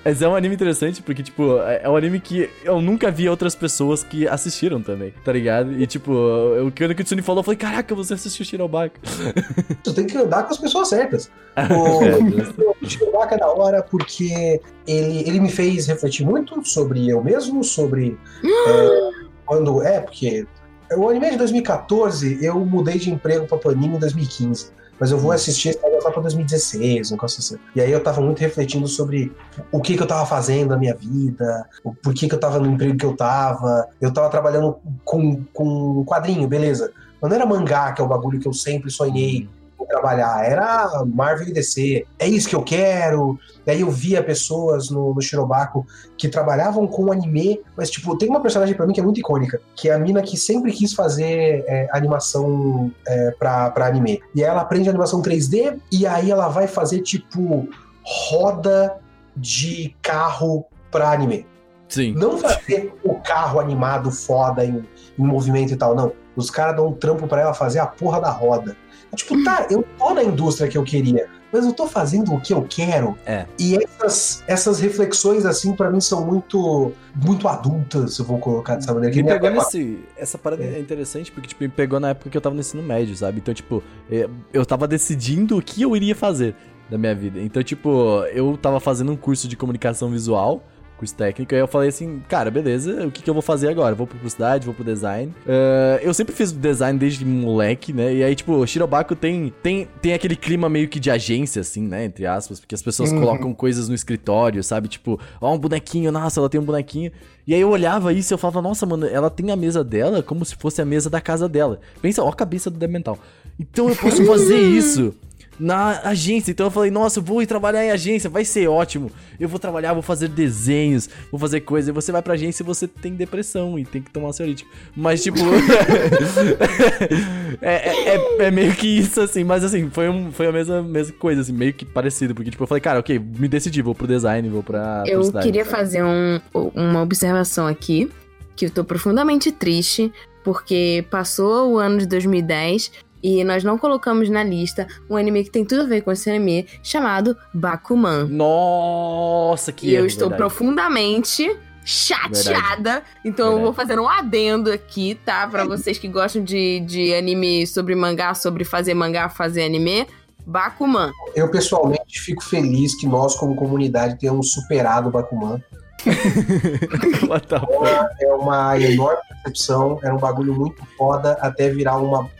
[0.06, 3.28] Mas é um anime interessante porque, tipo, é é um anime que eu nunca vi
[3.28, 5.72] outras pessoas que assistiram também, tá ligado?
[5.72, 9.00] E, tipo, o que o Kitsune falou, eu falei, caraca, você assistiu Shirobako.
[9.82, 11.28] Tu tem que andar com as pessoas certas.
[11.56, 17.24] É, O, o é da hora porque ele, ele me fez refletir muito sobre eu
[17.24, 19.10] mesmo, sobre é,
[19.46, 19.82] quando.
[19.82, 20.46] É, porque
[20.94, 24.70] o anime é de 2014, eu mudei de emprego pra Panini em 2015.
[24.98, 27.56] Mas eu vou assistir esse negócio lá pra 2016, um negócio assim.
[27.74, 29.32] E aí eu tava muito refletindo sobre
[29.70, 31.68] o que que eu tava fazendo na minha vida,
[32.02, 33.88] por que que eu tava no emprego que eu tava.
[34.00, 36.92] Eu tava trabalhando com, com um quadrinho, beleza.
[37.20, 39.48] Mas não era mangá, que é o bagulho que eu sempre sonhei
[39.80, 40.44] em trabalhar.
[40.44, 42.06] Era Marvel e DC.
[42.18, 43.38] É isso que eu quero.
[43.64, 48.40] Daí eu via pessoas no, no Shirobako que trabalhavam com anime, mas, tipo, tem uma
[48.40, 51.64] personagem pra mim que é muito icônica, que é a mina que sempre quis fazer
[51.66, 54.20] é, animação é, pra, pra anime.
[54.34, 57.68] E aí ela aprende animação 3D e aí ela vai fazer, tipo,
[58.04, 58.98] roda
[59.36, 61.46] de carro pra anime.
[61.88, 62.14] Sim.
[62.14, 64.84] Não fazer o carro animado foda em,
[65.18, 66.12] em movimento e tal, não.
[66.34, 68.76] Os caras dão um trampo pra ela fazer a porra da roda.
[69.12, 72.40] É Tipo, tá, eu tô na indústria que eu queria, mas eu tô fazendo o
[72.40, 73.16] que eu quero.
[73.24, 73.46] É.
[73.58, 78.92] E essas, essas reflexões, assim, pra mim são muito muito adultas, eu vou colocar dessa
[78.92, 79.14] maneira.
[79.14, 80.00] Que Me nem pegou nesse.
[80.16, 82.82] Essa parada é interessante porque, tipo, me pegou na época que eu tava no ensino
[82.82, 83.38] médio, sabe?
[83.38, 86.54] Então, tipo, eh, eu tava decidindo o que eu iria fazer
[86.90, 87.40] da minha vida.
[87.40, 90.62] Então, tipo, eu tava fazendo um curso de comunicação visual.
[90.98, 93.94] Curso técnico, aí eu falei assim, cara, beleza, o que, que eu vou fazer agora?
[93.94, 95.30] Vou pra publicidade, vou pro design.
[95.46, 98.14] Eh, eu sempre fiz design desde moleque, né?
[98.14, 101.82] E aí, tipo, o Shirobako tem, tem, tem aquele clima meio que de agência, assim,
[101.86, 102.06] né?
[102.06, 103.20] Entre aspas, porque as pessoas Uhum.
[103.20, 104.88] colocam coisas no escritório, sabe?
[104.88, 107.12] Tipo, ó, um bonequinho, nossa, ela tem um bonequinho.
[107.46, 110.22] E aí eu olhava isso e eu falava, nossa, mano, ela tem a mesa dela
[110.22, 111.78] como se fosse a mesa da casa dela.
[112.00, 113.18] Pensa, ó a cabeça do Demental.
[113.60, 115.14] Então eu posso fazer isso
[115.58, 116.50] na agência.
[116.50, 119.10] Então eu falei, nossa, vou ir trabalhar em agência, vai ser ótimo.
[119.38, 121.90] Eu vou trabalhar, vou fazer desenhos, vou fazer coisa.
[121.90, 124.70] E você vai pra agência e você tem depressão e tem que tomar ansiolítico.
[124.96, 125.38] Mas, tipo.
[127.60, 129.44] é, é, é- é meio que isso, assim.
[129.44, 132.34] Mas, assim, foi, um, foi a mesma, mesma coisa, assim, meio que parecido.
[132.34, 135.04] Porque, tipo, eu falei, cara, ok, me decidi, vou pro design, vou pra.
[135.06, 136.40] Eu queria fazer um-
[136.74, 138.10] uma observação aqui,
[138.54, 140.12] que eu tô profundamente triste,
[140.44, 142.90] porque passou o ano de 2010
[143.26, 146.30] e nós não colocamos na lista um anime que tem tudo a ver com esse
[146.30, 148.28] anime, chamado Bakuman.
[148.28, 150.48] Nossa, que e eu estou verdade.
[150.48, 153.02] profundamente chateada.
[153.24, 153.64] Então eu Verdade.
[153.64, 155.44] vou fazer um adendo aqui, tá?
[155.48, 160.06] Pra vocês que gostam de, de anime sobre mangá, sobre fazer mangá, fazer anime.
[160.46, 161.10] Bakuman.
[161.34, 165.60] Eu, pessoalmente, fico feliz que nós, como comunidade, tenhamos superado o Bakuman.
[166.04, 167.74] The fuck?
[168.20, 172.30] É uma enorme decepção, era um bagulho muito foda, até virar uma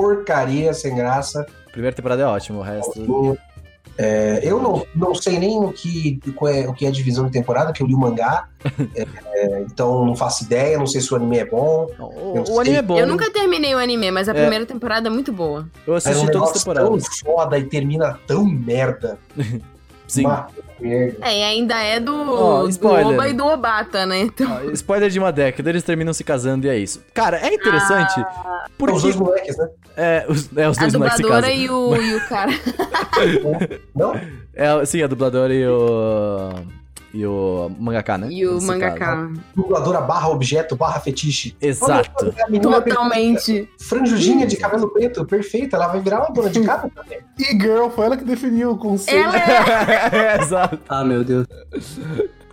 [0.00, 1.44] porcaria sem graça.
[1.72, 3.38] Primeira temporada é ótima, o resto.
[3.98, 7.32] É, eu não, não sei nem o que, qual é, o que é divisão de
[7.32, 8.48] temporada, que eu li o mangá.
[8.94, 9.02] É,
[9.34, 11.86] é, então não faço ideia, não sei se o anime é bom.
[11.98, 12.98] O, Eu o anime é bom.
[12.98, 14.34] Eu nunca terminei o anime, mas a É.
[14.40, 15.68] primeira temporada é muito boa.
[15.86, 17.18] Eu Era um assisti todas as negócio tão temporadas.
[17.20, 19.18] foda e termina tão merda.
[20.10, 20.26] Sim.
[20.82, 22.86] É, e ainda é do, Ó, do.
[22.88, 24.20] Oba e do Obata, né?
[24.20, 27.02] Então, Ah, Spoiler de uma década, eles terminam se casando e é isso.
[27.12, 28.26] Cara, é interessante os
[28.78, 29.68] porque dois moleques, né?
[29.96, 31.62] é, os, é, os a dois moleques se dubladora casam.
[31.62, 32.50] e o, e o cara.
[33.94, 34.14] Não?
[34.54, 36.50] É, sim, a dubladora e o
[37.12, 38.28] e o mangaka, né?
[38.30, 38.66] E o casam.
[38.68, 39.30] mangaka.
[39.54, 41.56] Dubladora barra objeto, barra fetiche.
[41.60, 42.32] Exato.
[42.48, 43.68] Olha, Totalmente.
[43.80, 47.18] franjudinha de cabelo preto, perfeita, ela vai virar uma dona de casa também.
[47.38, 49.18] E Girl foi ela que definiu o conceito.
[49.18, 50.36] Ela é.
[50.36, 50.78] É, Exato.
[50.88, 51.46] Ah, meu Deus.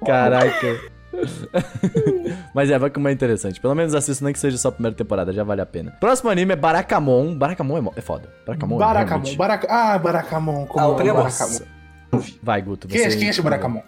[0.06, 0.80] Caraca.
[2.54, 3.60] Mas é, vai como é interessante.
[3.60, 5.92] Pelo menos assista nem que seja só a primeira temporada, já vale a pena.
[6.00, 7.36] Próximo anime é Barakamon.
[7.36, 8.30] Barakamon é, é foda.
[8.46, 9.08] Barakamon é Baracamon.
[9.08, 9.68] realmente- Baraca...
[9.70, 10.66] Ah, Baracamon.
[10.68, 11.14] Como Ah, é o Primo.
[11.16, 11.60] Baracamon?
[12.44, 12.88] Vai, Guto.
[12.88, 13.82] Quem, é- quem é Baracamon?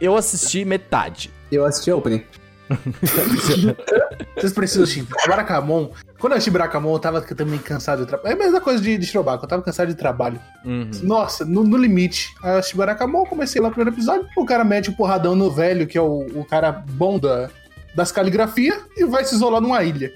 [0.00, 1.30] Eu assisti metade.
[1.50, 2.22] Eu assisti a opening.
[4.36, 5.06] Vocês precisam assistir.
[5.26, 5.90] Baracamon.
[6.18, 8.28] Quando eu assisti Baracamon, eu tava também cansado de trabalho.
[8.30, 10.38] É a mesma coisa de, de Shirobako, eu tava cansado de trabalho.
[10.64, 10.90] Uhum.
[11.02, 12.28] Nossa, no, no limite.
[12.42, 15.50] Aí eu assisti Baracamon, comecei lá no primeiro episódio, o cara mete o porradão no
[15.50, 17.48] velho, que é o, o cara bom da,
[17.94, 20.12] das caligrafia, e vai se isolar numa ilha.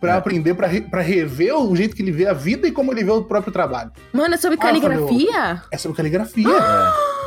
[0.00, 0.16] Pra É.
[0.18, 3.02] aprender, pra, re- pra rever o jeito que ele vê a vida e como ele
[3.02, 3.90] vê o próprio trabalho.
[4.12, 5.62] Mano, é sobre Ah, caligrafia?
[5.70, 6.46] É sobre caligrafia.
[6.48, 7.23] É.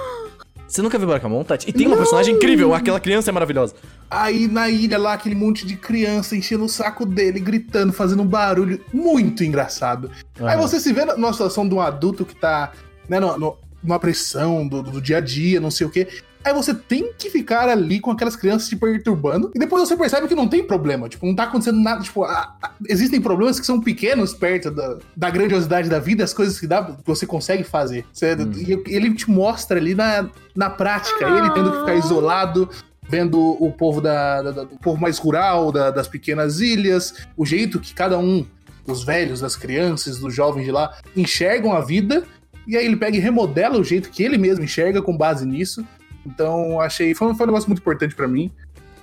[0.68, 1.70] Você nunca viu Barakamon, Tati?
[1.70, 3.74] E tem uma personagem incrível, aquela criança é maravilhosa.
[4.12, 8.28] Aí na ilha lá, aquele monte de criança enchendo o saco dele, gritando, fazendo um
[8.28, 10.12] barulho muito engraçado.
[10.40, 10.58] Aí Aham.
[10.62, 12.72] você se vê na- numa situação de um adulto que tá,
[13.08, 16.08] né, no, no- numa pressão do, do dia a dia, não sei o quê.
[16.44, 19.52] Aí você tem que ficar ali com aquelas crianças te perturbando.
[19.54, 21.10] E depois você percebe que não tem problema.
[21.10, 22.02] Tipo, não tá acontecendo nada.
[22.02, 26.34] Tipo, a- a- existem problemas que são pequenos perto da, da grandiosidade da vida, as
[26.34, 28.06] coisas que, dá, que você consegue fazer.
[28.14, 31.26] Você- e ele te mostra ali na, na prática.
[31.28, 32.70] Ele tendo que ficar isolado,
[33.10, 37.46] vendo o povo da, da- da- o povo mais rural, da- das pequenas ilhas, o
[37.46, 38.46] jeito que cada um,
[38.86, 42.24] dos velhos, das crianças, dos jovens de lá, enxergam a vida.
[42.66, 45.86] E aí ele pega e remodela o jeito que ele mesmo enxerga com base nisso.
[46.28, 47.14] Então achei.
[47.16, 48.52] Foi, um- foi um negócio muito importante pra mim.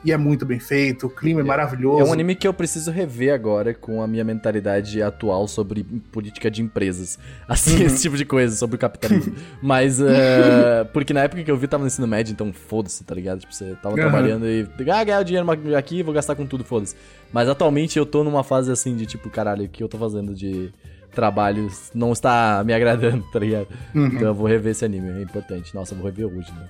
[0.04, 2.02] E é muito bem feito, o clima é, maravilhoso.
[2.02, 6.50] É um anime que eu preciso rever agora com a minha mentalidade atual sobre política
[6.50, 7.18] de empresas.
[7.48, 9.34] Assim, esse tipo de coisa, sobre o capitalismo.
[9.62, 13.14] Mas, eh, porque na época que eu vi, tava no ensino médio, então foda-se, tá
[13.14, 13.40] ligado?
[13.40, 14.10] Tipo, você tava Aham.
[14.10, 16.94] trabalhando e, ah, ganhar o dinheiro aqui, vou gastar com tudo, foda-se.
[17.32, 20.34] Mas atualmente eu tô numa fase assim de tipo, caralho, o que eu tô fazendo
[20.34, 20.70] de
[21.12, 23.68] trabalho não está me agradando, tá ligado?
[23.94, 24.06] Uhum.
[24.08, 25.74] Então eu vou rever esse anime, é importante.
[25.74, 26.68] Nossa, eu vou rever hoje, né?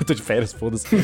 [0.00, 0.86] Eu tô de férias, foda-se.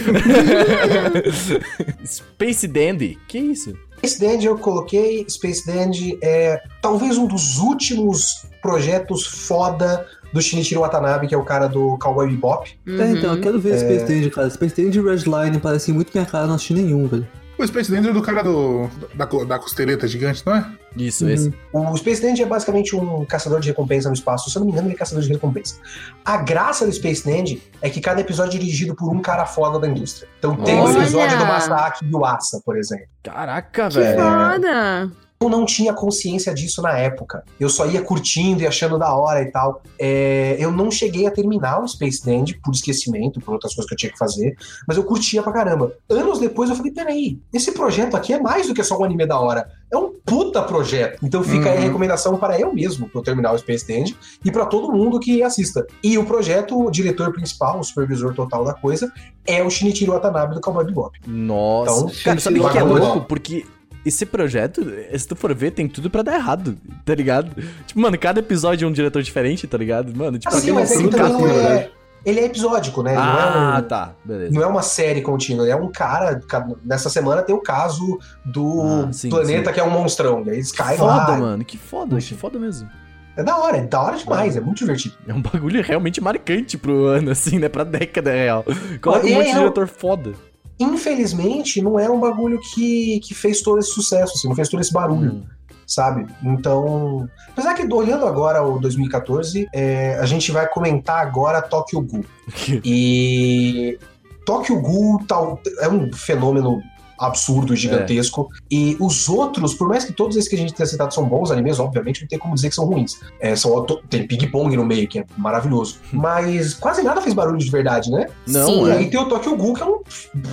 [2.05, 3.75] Space Dandy, que isso?
[3.99, 5.25] Space Dandy eu coloquei.
[5.29, 11.45] Space Dandy é talvez um dos últimos projetos foda do Shinichiro Watanabe, que é o
[11.45, 12.71] cara do Cowboy Bebop.
[12.87, 14.49] É, então, eu quero ver Space Dandy, cara.
[14.49, 17.27] Space Dandy e Redline parecem muito minha cara, não assisti nenhum, velho.
[17.59, 20.66] O Space Dandy é do cara do, da, da costeleta gigante, não é?
[20.97, 21.55] Isso, esse.
[21.72, 24.51] O Space Dandy é basicamente um caçador de recompensa no espaço.
[24.51, 25.76] Se eu não me engano, ele é caçador de recompensa.
[26.24, 29.78] A graça do Space Dandy é que cada episódio é dirigido por um cara foda
[29.78, 30.28] da indústria.
[30.38, 30.99] Então tem o Olha!
[30.99, 33.07] episódio do Masaki Yuasa, por exemplo.
[33.22, 34.18] Caraca, Que velho.
[34.20, 35.12] foda!
[35.43, 37.43] Eu não tinha consciência disso na época.
[37.59, 39.82] Eu só ia curtindo e achando da hora e tal.
[39.99, 43.95] É, eu não cheguei a terminar o Space Dandy por esquecimento, por outras coisas que
[43.95, 44.55] eu tinha que fazer,
[44.86, 45.95] mas eu curtia pra caramba.
[46.11, 49.24] Anos depois eu falei: peraí, esse projeto aqui é mais do que só um anime
[49.24, 49.66] da hora.
[49.91, 51.18] É um puta projeto.
[51.24, 51.86] Então fica aí a Uhum.
[51.86, 54.14] recomendação para eu mesmo, pra eu terminar o Space Dandy,
[54.45, 55.86] e pra todo mundo que assista.
[56.05, 59.11] E o projeto, o diretor principal, o supervisor total da coisa,
[59.47, 61.18] é o Shinichiro Watanabe do Cowboy Bebop.
[61.26, 61.93] Nossa.
[62.01, 63.20] Então, Cara, sabe o que é bagulho- louco?
[63.26, 63.64] Porque
[64.05, 64.82] esse projeto,
[65.16, 67.51] se tu for ver, tem tudo pra dar errado, tá ligado?
[67.86, 70.16] Tipo, mano, cada episódio é um diretor diferente, tá ligado?
[70.16, 71.74] Mano, tipo, Assim, mas é também capítulos, não né?
[71.76, 71.90] é.
[72.22, 73.12] Ele é episódico, né?
[73.12, 74.12] Ele é Ah, um- tá.
[74.22, 74.53] Beleza.
[74.55, 76.38] Não é uma série contínua, é um cara.
[76.46, 79.74] ca- Nessa semana tem o caso do Ah, sim, planeta sim.
[79.74, 80.42] que é um monstrão.
[80.46, 81.38] E aí eles caem foda, lá.
[81.38, 81.64] mano.
[81.64, 82.34] Que foda, Enfim.
[82.34, 82.88] que foda mesmo.
[83.36, 85.14] É da hora, é da hora demais, é muito divertido.
[85.26, 87.70] É um bagulho realmente marcante pro ano, assim, né?
[87.70, 88.66] Pra década real.
[89.01, 90.32] Coloca um e monte é, de diretor foda.
[90.81, 94.81] Infelizmente, não é um bagulho que, que fez todo esse sucesso, assim, não fez todo
[94.81, 95.43] esse barulho, Hum.
[95.87, 96.26] sabe?
[96.43, 97.28] Então.
[97.51, 102.24] Apesar que olhando agora o 2014, é, a gente vai comentar agora Tokyo Ghoul.
[102.85, 103.99] E
[104.47, 106.83] Tokyo Ghoul tal, é um fenômeno
[107.21, 108.49] absurdo, gigantesco.
[108.71, 111.51] E os outros, por mais que todos esses que a gente tenha citado são bons
[111.51, 113.18] animes, obviamente não tem como dizer que são ruins.
[113.39, 115.97] É, são, tem Ping Pong no meio, que é maravilhoso.
[116.12, 118.27] Mas quase nada fez barulho de verdade, né?
[118.47, 118.87] Não, Sim.
[118.87, 118.93] E é.
[118.95, 120.01] aí tem o Tokyo Ghoul, que é um,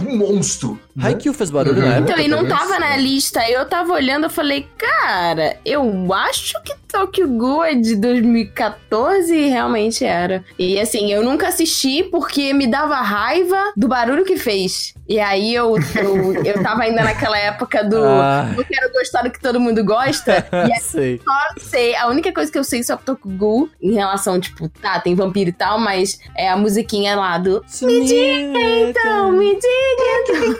[0.09, 0.79] um monstro.
[0.95, 1.07] né?
[1.07, 1.87] Haikyuu fez barulho Uhum.
[1.87, 2.11] na época.
[2.13, 2.57] Então, e não também.
[2.57, 3.49] tava na lista.
[3.49, 9.49] Eu tava olhando, eu falei, cara, eu acho que Tokyo Ghoul é de 2014 e
[9.49, 10.43] realmente era.
[10.57, 14.93] E assim, eu nunca assisti porque me dava raiva do barulho que fez.
[15.07, 19.31] E aí eu, eu, eu tava ainda naquela época do Ah, eu quero gostar do
[19.31, 20.45] que todo mundo gosta.
[20.67, 21.21] e aí sei.
[21.55, 25.15] eu sei, a única coisa que eu sei Tokyo Ghoul, em relação, tipo, tá, tem
[25.15, 30.57] vampiro e tal, mas é a musiquinha lá do Me diga então, me diga.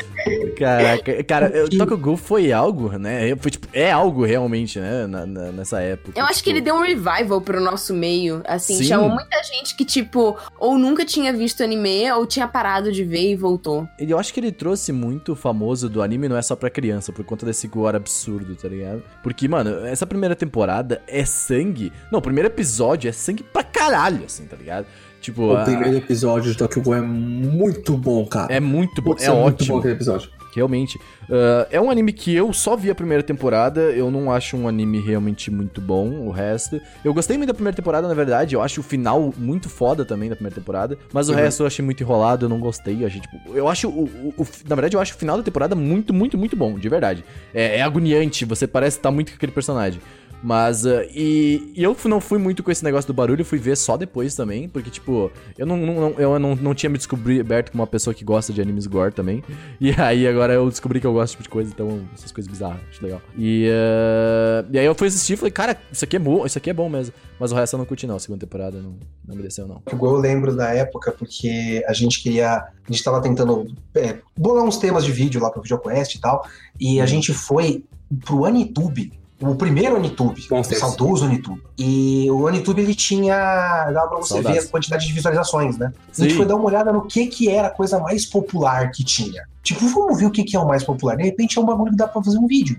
[0.64, 3.34] Caraca, cara, eu- Tokyo Ghoul foi algo, né?
[3.36, 5.06] Foi, tipo, é algo realmente, né?
[5.06, 6.18] na- na- nessa época.
[6.18, 8.42] Eu acho que tipo, ele deu um revival pro nosso meio.
[8.46, 8.84] Assim, Sim.
[8.84, 13.30] chamou muita gente que, tipo, ou nunca tinha visto anime, ou tinha parado de ver
[13.30, 13.88] e voltou.
[13.98, 17.24] Eu acho que ele trouxe muito famoso do anime, não é só pra criança, por
[17.24, 19.02] conta desse gore absurdo, tá ligado?
[19.22, 21.92] Porque, mano, essa primeira temporada é sangue.
[22.12, 24.86] Não, o primeiro episódio é sangue pra caralho, assim, tá ligado?
[25.20, 28.52] Tipo, O a- primeiro episódio de Tokyo Ghoul é muito bom, cara.
[28.52, 29.78] é muito bom, Putz, é muito bom ótimo.
[29.78, 30.30] aquele episódio.
[30.54, 30.98] Realmente.
[31.30, 33.80] Ah, é um anime que eu só vi a primeira temporada.
[33.80, 36.80] Eu não acho um anime realmente muito bom, o resto.
[37.04, 38.54] Eu gostei muito da primeira temporada, na verdade.
[38.54, 40.98] Eu acho o final muito foda também da primeira temporada.
[41.12, 41.38] Mas o Uhum.
[41.38, 43.02] resto eu achei muito enrolado, eu não gostei.
[43.02, 43.36] Eu achei, tipo.
[43.54, 43.88] Eu acho.
[43.88, 46.78] O, o- o- na verdade, eu acho o final da temporada muito, muito, muito bom,
[46.78, 47.24] de verdade.
[47.54, 50.00] É, é agoniante, você parece estar muito com aquele personagem.
[50.42, 53.76] Mas, uh, e, e eu não fui muito com esse negócio do barulho, fui ver
[53.76, 57.82] só depois também, porque, tipo, eu não, não, eu não, não tinha me descoberto como
[57.82, 59.42] uma pessoa que gosta de animes gore também.
[59.80, 62.50] E aí agora eu descobri que eu gosto desse tipo de coisa, então essas coisas
[62.50, 63.20] bizarras, acho legal.
[63.36, 66.56] E, uh, e aí eu fui assistir e falei, cara, isso aqui é bom, isso
[66.56, 67.12] aqui é bom mesmo.
[67.38, 68.16] Mas o resto eu não curti, não.
[68.16, 69.82] A segunda temporada não, não me desceu, não.
[69.90, 72.56] Igual eu lembro da época, porque a gente queria.
[72.56, 76.46] A gente tava tentando é, bolar uns temas de vídeo lá pro VideoQuest e tal.
[76.78, 77.82] E a gente foi
[78.26, 81.62] pro Anitube o primeiro Anitube, o saudoso Anitube.
[81.78, 83.90] E o Anitube ele tinha.
[83.90, 84.62] dava pra você Saudades.
[84.62, 85.92] ver a quantidade de visualizações, né?
[86.12, 86.24] Sim.
[86.24, 89.02] A gente foi dar uma olhada no que, que era a coisa mais popular que
[89.02, 89.48] tinha.
[89.62, 91.16] Tipo, vamos ver o que, que é o mais popular.
[91.16, 92.76] De repente é um bagulho que dá pra fazer um vídeo.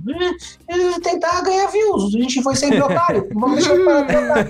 [0.67, 2.15] É, tentar ganhar views.
[2.15, 3.27] A gente foi sempre otário.
[3.33, 4.47] vamos deixar para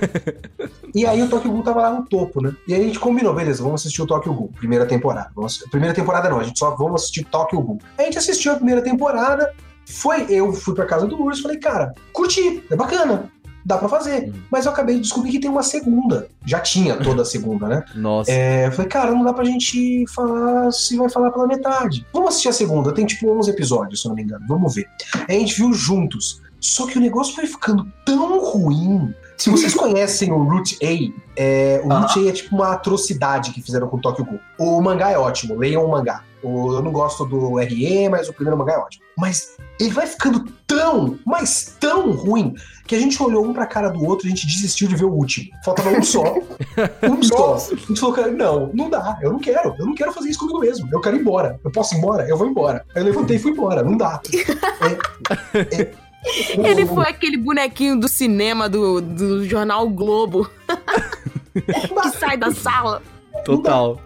[0.95, 2.55] E aí o Tokyo Ghoul tava lá no topo, né?
[2.67, 5.29] E aí a gente combinou, beleza, vamos assistir o Tokyo Ghoul, primeira temporada.
[5.35, 7.79] Vamos, primeira temporada não, a gente só vamos assistir Tokyo Ghoul.
[7.97, 9.53] A gente assistiu a primeira temporada,
[9.91, 13.29] foi, eu fui pra casa do Urso falei, cara, curti, é bacana.
[13.63, 14.29] Dá pra fazer.
[14.29, 14.33] Hum.
[14.49, 16.27] Mas eu acabei de descobrir que tem uma segunda.
[16.45, 17.83] Já tinha toda a segunda, né?
[17.95, 18.31] Nossa.
[18.31, 22.05] É, falei, cara, não dá pra gente falar se vai falar pela metade.
[22.11, 22.91] Vamos assistir a segunda.
[22.91, 24.43] Tem tipo 11 episódios, se eu não me engano.
[24.47, 24.87] Vamos ver.
[25.27, 26.41] Aí a gente viu juntos.
[26.59, 29.13] Só que o negócio foi ficando tão ruim.
[29.41, 33.59] Se vocês conhecem o Root A, é, o Root A é tipo uma atrocidade que
[33.59, 34.39] fizeram com o Tokyo Ghoul.
[34.59, 36.23] O mangá é ótimo, leiam o mangá.
[36.43, 39.03] O, eu não gosto do RE, mas o primeiro mangá é ótimo.
[39.17, 42.53] Mas ele vai ficando tão, mas tão ruim,
[42.85, 45.05] que a gente olhou um pra cara do outro e a gente desistiu de ver
[45.05, 45.49] o último.
[45.65, 46.21] Faltava um só.
[47.09, 47.55] um só.
[47.55, 49.73] A gente falou, cara, não, não dá, eu não quero.
[49.79, 50.87] Eu não quero fazer isso comigo mesmo.
[50.91, 51.59] Eu quero ir embora.
[51.65, 52.29] Eu posso ir embora?
[52.29, 52.85] Eu vou embora.
[52.93, 53.81] Aí eu levantei e fui embora.
[53.81, 54.21] Não dá.
[55.53, 55.91] É, é,
[56.23, 60.49] ele foi aquele bonequinho do cinema do, do jornal Globo.
[61.53, 63.01] que sai da sala.
[63.43, 63.99] Total.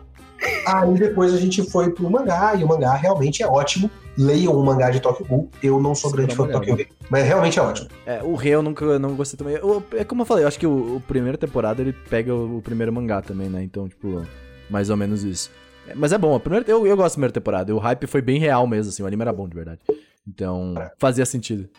[0.68, 3.90] Aí depois a gente foi pro mangá, e o mangá realmente é ótimo.
[4.18, 5.50] Leiam o mangá de Tokyo Ghoul.
[5.62, 7.90] Eu não sou grande fã do Tokyo Ghoul, mas realmente é ótimo.
[8.06, 9.56] É, o Rei eu nunca não gostei também.
[9.56, 12.58] Eu, é como eu falei, eu acho que o, o primeiro temporada ele pega o,
[12.58, 13.64] o, primeiro mangá também, né?
[13.64, 14.26] Então, tipo,
[14.70, 15.52] mais ou menos isso.
[15.88, 17.76] É, mas é bom, a primeira, eu, eu gosto da primeira temporada.
[17.76, 19.80] O hype foi bem real mesmo, assim, o anime era bom de verdade.
[20.28, 21.70] Então, fazia sentido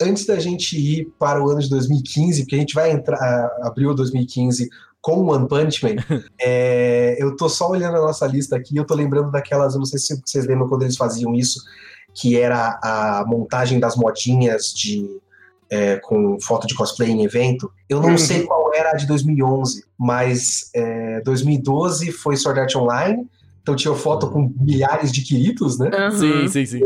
[0.00, 3.94] antes da gente ir para o ano de 2015, porque a gente vai entrar, abril
[3.94, 4.68] 2015
[5.00, 6.02] com One Punch Man,
[6.40, 9.86] é, eu tô só olhando a nossa lista aqui, eu tô lembrando daquelas, eu não
[9.86, 11.60] sei se vocês lembram quando eles faziam isso,
[12.12, 15.20] que era a montagem das modinhas de
[15.70, 17.70] é, com foto de cosplay em evento.
[17.88, 18.18] Eu não uhum.
[18.18, 23.28] sei qual era a de 2011, mas é, 2012 foi Sword Art Online,
[23.62, 25.90] então tinha foto com milhares de Kiritos, né?
[25.92, 26.18] Uhum.
[26.18, 26.80] Sim, sim, sim.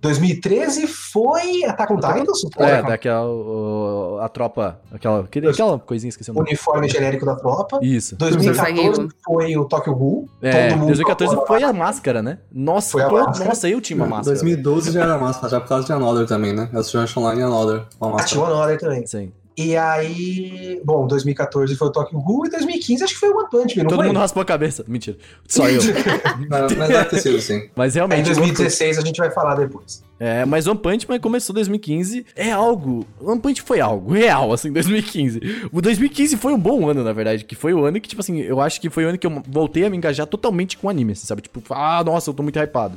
[0.00, 2.24] 2013 foi Attack on Titan?
[2.58, 5.20] É, daquela a tropa, aquela,
[5.50, 6.48] aquela coisinha esqueci o nome.
[6.48, 7.80] Uniforme genérico da tropa.
[7.82, 8.16] Isso.
[8.16, 10.28] 2014 foi o Tokyo Ghoul.
[10.40, 12.38] É, 2014 foi a máscara, né?
[12.52, 13.48] Nossa, foi a máscara.
[13.48, 14.36] nossa, eu tinha uma máscara.
[14.36, 16.68] 2012 já era máscara, já por causa de Another também, né?
[16.72, 17.84] Eu assisti Online e Another.
[18.00, 19.06] Ah, tinha Another também.
[19.06, 19.32] Sim.
[19.58, 23.50] E aí, bom, 2014 foi o Tokyo Ghoul e 2015 acho que foi o One
[23.50, 24.06] Punch Man, Todo foi?
[24.06, 24.84] mundo raspou a cabeça.
[24.86, 25.16] Mentira.
[25.48, 25.80] Só eu.
[26.48, 27.68] mas, mas deve ter sido sim.
[27.74, 28.20] Mas realmente.
[28.20, 30.04] Em 2016 a gente vai falar depois.
[30.20, 32.24] É, mas One Punch Man começou 2015.
[32.36, 33.04] É algo.
[33.20, 35.40] One Punch foi algo real, assim, 2015.
[35.72, 37.44] O 2015 foi um bom ano, na verdade.
[37.44, 39.42] Que foi o ano que, tipo assim, eu acho que foi o ano que eu
[39.48, 41.42] voltei a me engajar totalmente com anime, assim, sabe?
[41.42, 42.96] Tipo, ah, nossa, eu tô muito hypado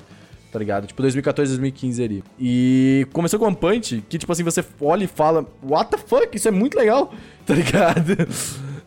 [0.51, 0.85] tá ligado?
[0.85, 2.23] Tipo 2014, 2015 ali.
[2.39, 6.35] E começou com One Punch, que tipo assim, você olha e fala, what the fuck,
[6.35, 7.11] isso é muito legal,
[7.45, 8.27] tá ligado?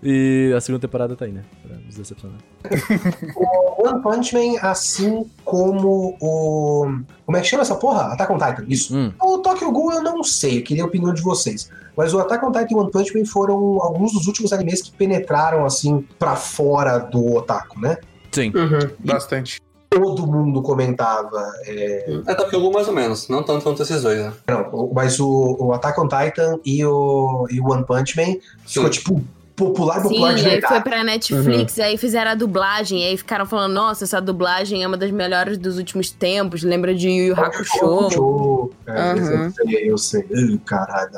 [0.02, 1.42] E a segunda temporada tá aí, né?
[1.66, 2.36] Pra nos decepcionar.
[3.34, 7.00] o One Punch Man, assim como o.
[7.24, 8.12] Como é que chama essa porra?
[8.12, 8.94] Attack on Titan, isso.
[8.94, 9.10] Hum.
[9.18, 11.70] O Tokyo Ghoul eu não sei, eu queria a opinião de vocês.
[11.96, 14.92] Mas o Attack on Titan e One Punch Man foram alguns dos últimos animes que
[14.92, 17.96] penetraram, assim, pra fora do otaku, né?
[18.30, 18.52] Sim.
[18.54, 19.63] Uhum, bastante
[20.00, 21.52] todo mundo comentava.
[21.66, 24.32] É, é Tokyo Ghoul mais ou menos, não tanto quanto esses dois, né?
[24.48, 28.40] Não, mas o, o Attack on Titan e o, e o One Punch Man Sim.
[28.66, 29.24] ficou tipo
[29.56, 31.84] popular, popular Sim, de aí foi pra Netflix, uhum.
[31.84, 35.78] aí fizeram a dublagem, aí ficaram falando, nossa, essa dublagem é uma das melhores dos
[35.78, 38.70] últimos tempos, lembra de Yu Yu Hakusho.
[38.86, 39.44] É, uhum.
[39.44, 40.20] Eu sei, eu sei.
[40.22, 41.10] Uh, caralho,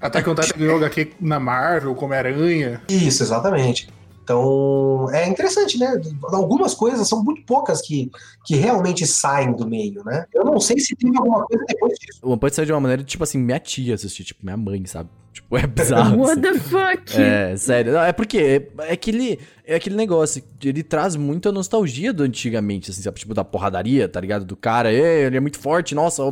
[0.00, 2.80] Até que o Titan ganhou HQ na Marvel, como Aranha.
[2.88, 3.88] Isso, exatamente.
[4.22, 6.00] Então, é interessante, né?
[6.24, 8.10] Algumas coisas são muito poucas que,
[8.44, 10.26] que realmente saem do meio, né?
[10.32, 12.20] Eu não sei se teve alguma coisa depois disso.
[12.22, 15.10] One Punch saiu de uma maneira, tipo assim, minha tia assistir, tipo, minha mãe, sabe?
[15.32, 16.20] Tipo, é bizarro.
[16.20, 17.20] What the fuck?
[17.20, 17.92] É, sério.
[17.92, 22.90] Não, é porque é, é aquele, é aquele negócio, ele traz muita nostalgia do antigamente,
[22.90, 23.18] assim, sabe?
[23.18, 24.44] Tipo, da porradaria, tá ligado?
[24.44, 26.22] Do cara, ele é muito forte, nossa,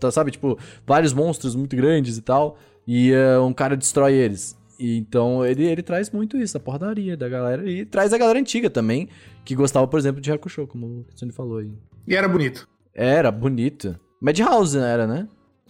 [0.00, 0.32] tá, sabe?
[0.32, 2.58] Tipo, vários monstros muito grandes e tal.
[2.84, 4.60] E uh, um cara destrói eles.
[4.82, 7.70] E então ele, ele traz muito isso, a porradaria da galera.
[7.70, 9.08] E traz a galera antiga também,
[9.44, 11.70] que gostava, por exemplo, de Hakusho, como o Kitsune falou aí.
[12.08, 12.68] E era bonito.
[12.92, 13.96] Era bonito.
[14.20, 15.28] Madhouse era, né?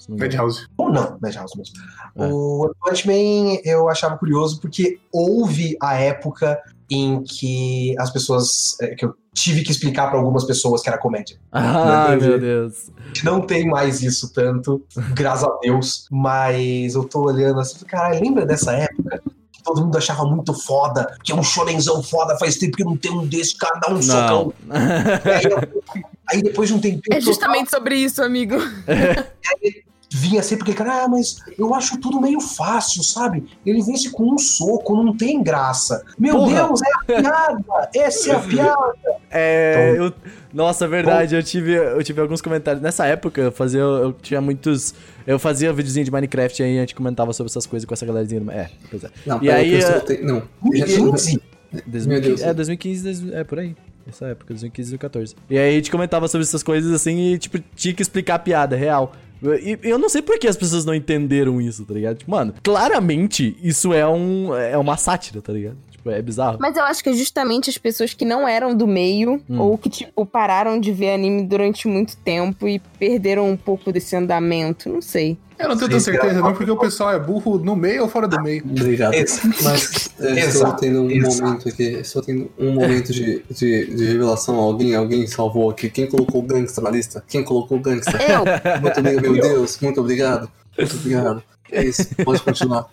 [0.08, 0.30] me engano.
[0.30, 0.66] Madhouse.
[0.78, 1.74] Ou não, Madhouse mesmo.
[2.16, 2.26] É.
[2.26, 6.58] O Punch Man eu achava curioso porque houve a época
[6.90, 8.80] em que as pessoas.
[8.80, 11.36] é, que eu tive que explicar pra algumas pessoas que era comédia.
[11.50, 12.26] Ah, Entendi.
[12.28, 12.90] meu Deus.
[13.24, 14.82] Não tem mais isso tanto,
[15.14, 16.06] graças a Deus.
[16.10, 19.22] Mas eu tô olhando assim, caralho, lembra dessa época?
[19.50, 22.96] Que todo mundo achava muito foda, que é um chorenzão foda, faz tempo que não
[22.96, 24.52] tem um desse, cara dá um socão.
[24.66, 24.76] Não.
[25.24, 28.56] E aí, aí depois de um tempinho, É justamente sobre isso, amigo.
[30.12, 33.44] vinha sempre aquele cara, ah, mas eu acho tudo meio fácil, sabe?
[33.64, 36.04] Ele vence com um soco, não tem graça.
[36.18, 36.66] Meu Porra.
[36.66, 37.90] Deus, é a piada!
[37.94, 38.94] Essa é a piada!
[39.30, 40.12] É, eu,
[40.52, 42.82] nossa, é verdade, eu tive, eu tive alguns comentários.
[42.82, 44.94] Nessa época, eu fazia, eu tinha muitos.
[45.26, 48.04] Eu fazia videozinho de Minecraft e aí a gente comentava sobre essas coisas com essa
[48.04, 48.40] galerazinha.
[48.40, 49.10] do- É, pois é.
[49.24, 50.42] Não, E pera aí, eu soltei- Não.
[50.62, 51.40] 2015?
[51.86, 52.42] 2015, Deus.
[52.42, 53.74] É, 2015, 2000 é por aí.
[54.06, 55.34] Essa época, 2015, 2014.
[55.48, 58.38] E aí a gente comentava sobre essas coisas assim e, tipo, tinha que explicar a
[58.38, 59.12] piada real.
[59.42, 62.18] E eu não sei por que as pessoas não entenderam isso, tá ligado?
[62.18, 65.76] Tipo, mano, claramente isso é um é uma sátira, tá ligado?
[65.90, 66.58] Tipo, é bizarro.
[66.60, 69.58] Mas eu acho que é justamente as pessoas que não eram do meio, Hum.
[69.60, 74.14] ou que, tipo, pararam de ver anime durante muito tempo e perderam um pouco desse
[74.16, 74.88] andamento.
[74.88, 75.36] Não sei.
[75.62, 78.26] Eu não tenho tanta certeza, não, porque o pessoal é burro no meio ou fora
[78.28, 78.62] do meio.
[78.64, 79.14] Obrigado.
[79.14, 81.42] Ex- Mas é, estou Exato, tendo um exato.
[81.42, 81.82] momento aqui.
[81.82, 84.56] Estou tendo um momento de, de, de revelação.
[84.56, 85.88] Alguém, alguém salvou aqui.
[85.88, 87.24] Quem colocou o gangsta na lista?
[87.28, 88.12] Quem colocou o gangsta?
[88.22, 89.78] Eu, Muito bem, meu Deus.
[89.80, 90.50] Muito obrigado.
[90.76, 91.42] Muito obrigado.
[91.70, 92.06] É isso.
[92.24, 92.86] Pode continuar.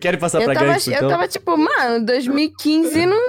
[0.00, 1.02] Querem passar eu, pra tava, gangsta, então?
[1.04, 3.20] eu tava tipo, mano, 2015 não.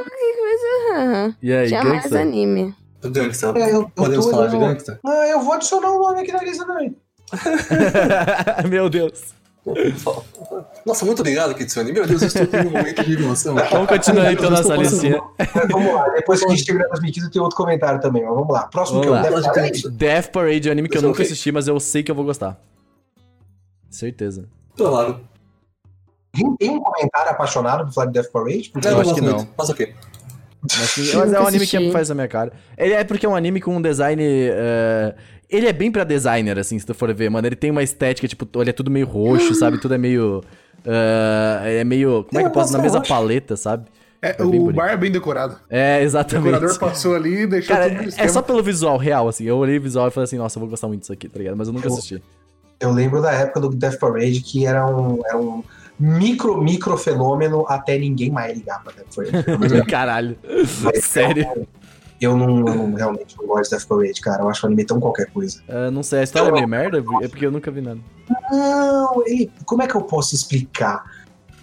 [1.41, 2.19] E aí, Tinha mais gangsta?
[2.19, 2.75] anime.
[3.03, 3.53] Gangsta.
[3.55, 4.99] É, eu- Podemos falar de gangsta?
[5.05, 6.95] Ah, eu vou adicionar o nome aqui na lista também.
[8.69, 9.33] Meu Deus.
[10.85, 11.91] Nossa, muito obrigado, Kitsune.
[11.91, 13.53] Meu Deus, eu estou tendo um momento de revelação.
[13.69, 15.21] Vamos continuar então nossa listinha.
[15.37, 18.51] Mas vamos lá, depois que a gente terminar 2015, tem outro comentário também, mas vamos
[18.51, 18.63] lá.
[18.67, 19.41] Próximo Vamos que eu lá.
[19.41, 19.89] Death Parade.
[19.91, 22.15] Death Parade é um anime que eu Eu nunca assisti, mas eu sei que eu
[22.15, 22.59] vou gostar.
[23.89, 24.47] Certeza.
[24.75, 25.19] Claro.
[26.57, 28.69] Tem um comentário apaixonado por falar de Death Parade?
[28.73, 29.37] Porque Eu Eu acho que muito.
[29.37, 29.47] não.
[29.57, 29.93] Mas ok.
[30.63, 31.91] Mas, que- Eu mas é um anime que assisti.
[31.93, 32.51] faz a minha cara.
[32.77, 34.23] Ele é porque é um anime com um design.
[34.23, 35.13] é,
[35.51, 37.45] Ele é bem pra designer, assim, se tu for ver, mano.
[37.47, 39.77] Ele tem uma estética, tipo, ele é tudo meio roxo, sabe?
[39.79, 40.41] Tudo é meio.
[40.85, 42.23] é, é meio.
[42.23, 42.73] Como é que eu posso?
[42.73, 43.85] Na mesma paleta, sabe?
[44.21, 44.73] É, É o bonito.
[44.75, 45.57] bar é bem decorado.
[45.69, 46.51] É, O exatamente.
[46.53, 49.43] decorador passou ali e deixou Cara, tudo no é só pelo visual real, assim.
[49.45, 51.39] Eu olhei o visual e falei assim, nossa, eu vou gostar muito disso aqui, tá
[51.39, 51.57] ligado?
[51.57, 52.21] Mas eu nunca Eu- assisti.
[52.79, 55.63] Eu lembro da época do Death Parade que era um, era um
[55.99, 59.15] micro, micro fenômeno até ninguém mais ligar pra Death
[59.55, 59.85] Parade.
[59.89, 60.35] Caralho.
[60.83, 61.67] Mas Sério.
[62.21, 64.43] Eu não, não- realmente não gosto de Death Parade, cara.
[64.43, 65.59] Eu acho o anime tão qualquer coisa.
[65.67, 66.99] É, não sei, a história é meio merda?
[67.23, 67.99] É porque eu nunca vi nada.
[68.51, 69.51] Não, ele.
[69.65, 71.03] Como é que eu posso explicar?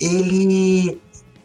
[0.01, 1.01] Ele.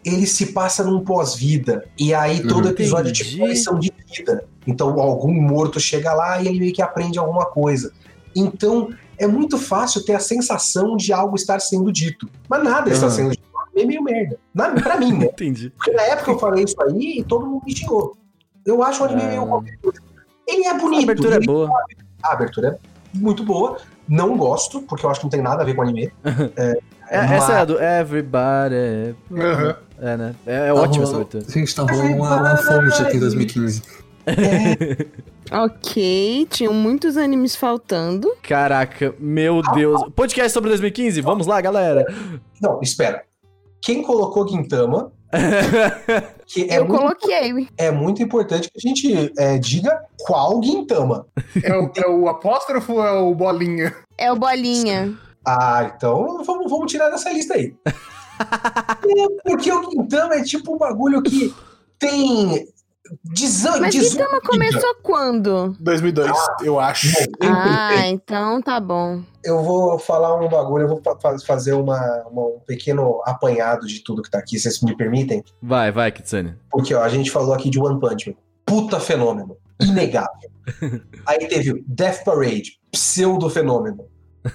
[0.06, 1.86] Ele se passa num pós-vida.
[1.98, 2.72] E aí todo Uhum.
[2.72, 3.30] episódio é Entendi.
[3.30, 4.44] tipo uma lição de vida.
[4.68, 7.94] Então algum morto chega lá e ele meio que aprende alguma coisa.
[8.36, 12.28] Então é muito fácil ter a sensação de algo estar sendo dito.
[12.50, 13.44] Mas nada está sendo dito.
[13.78, 14.38] É meio merda.
[14.54, 15.26] Na, pra mim, né?
[15.32, 15.70] Entendi.
[15.70, 18.18] Porque na época eu falei isso aí e todo mundo me xingou.
[18.66, 19.28] Eu acho o anime Ah.
[19.28, 19.46] meio
[19.82, 20.00] coisa.
[20.48, 21.04] Ele é A bonito.
[21.04, 21.70] abertura é boa.
[22.24, 23.78] A abertura é muito boa.
[24.08, 26.12] Não gosto, porque eu acho que não tem nada a ver com anime.
[27.10, 29.14] É, essa é a do Everybody.
[29.32, 29.76] Aham.
[30.00, 30.36] É, né?
[30.48, 31.44] É, é Tá ótima essa abertura.
[31.48, 33.82] Gente, tá rolando uma, uma fonte aqui em 2015.
[35.52, 38.34] Ok, tinham muitos animes faltando.
[38.42, 40.02] Caraca, meu Deus.
[40.16, 41.22] Podcast sobre 2015?
[41.22, 42.06] Vamos lá, galera.
[42.62, 43.24] Não, espera.
[43.82, 45.12] Quem colocou Gintama,
[46.46, 47.68] que é, eu muito, coloquei.
[47.78, 51.26] é muito importante que a gente é, diga qual Gintama.
[51.64, 53.96] É, o, é o apóstrofo ou é o bolinha?
[54.18, 55.18] É o Bolinha.
[55.46, 57.74] Ah, então vamos, vamos tirar dessa lista aí.
[58.36, 61.54] É, porque o Gintama é tipo um bagulho que
[62.00, 62.68] tem.
[63.34, 63.94] Desan Mas.
[63.94, 65.76] Gintama começou quando?
[65.80, 66.32] 2002,
[66.64, 67.08] eu acho.
[67.42, 69.22] Ah, então tá bom.
[69.44, 72.00] Eu vou falar um bagulho, eu vou fa- fa- fazer uma,
[72.32, 75.44] uma- um pequeno apanhado de tudo que tá aqui, se vocês me permitem.
[75.62, 76.56] Vai, vai, Kitsune.
[76.72, 78.36] Porque, ó, a gente falou aqui de One Punch Man.
[78.66, 79.58] Puta fenômeno.
[79.82, 80.50] Inegável.
[81.26, 82.80] Aí teve o Death Parade.
[82.92, 84.06] Pseudo fenômeno.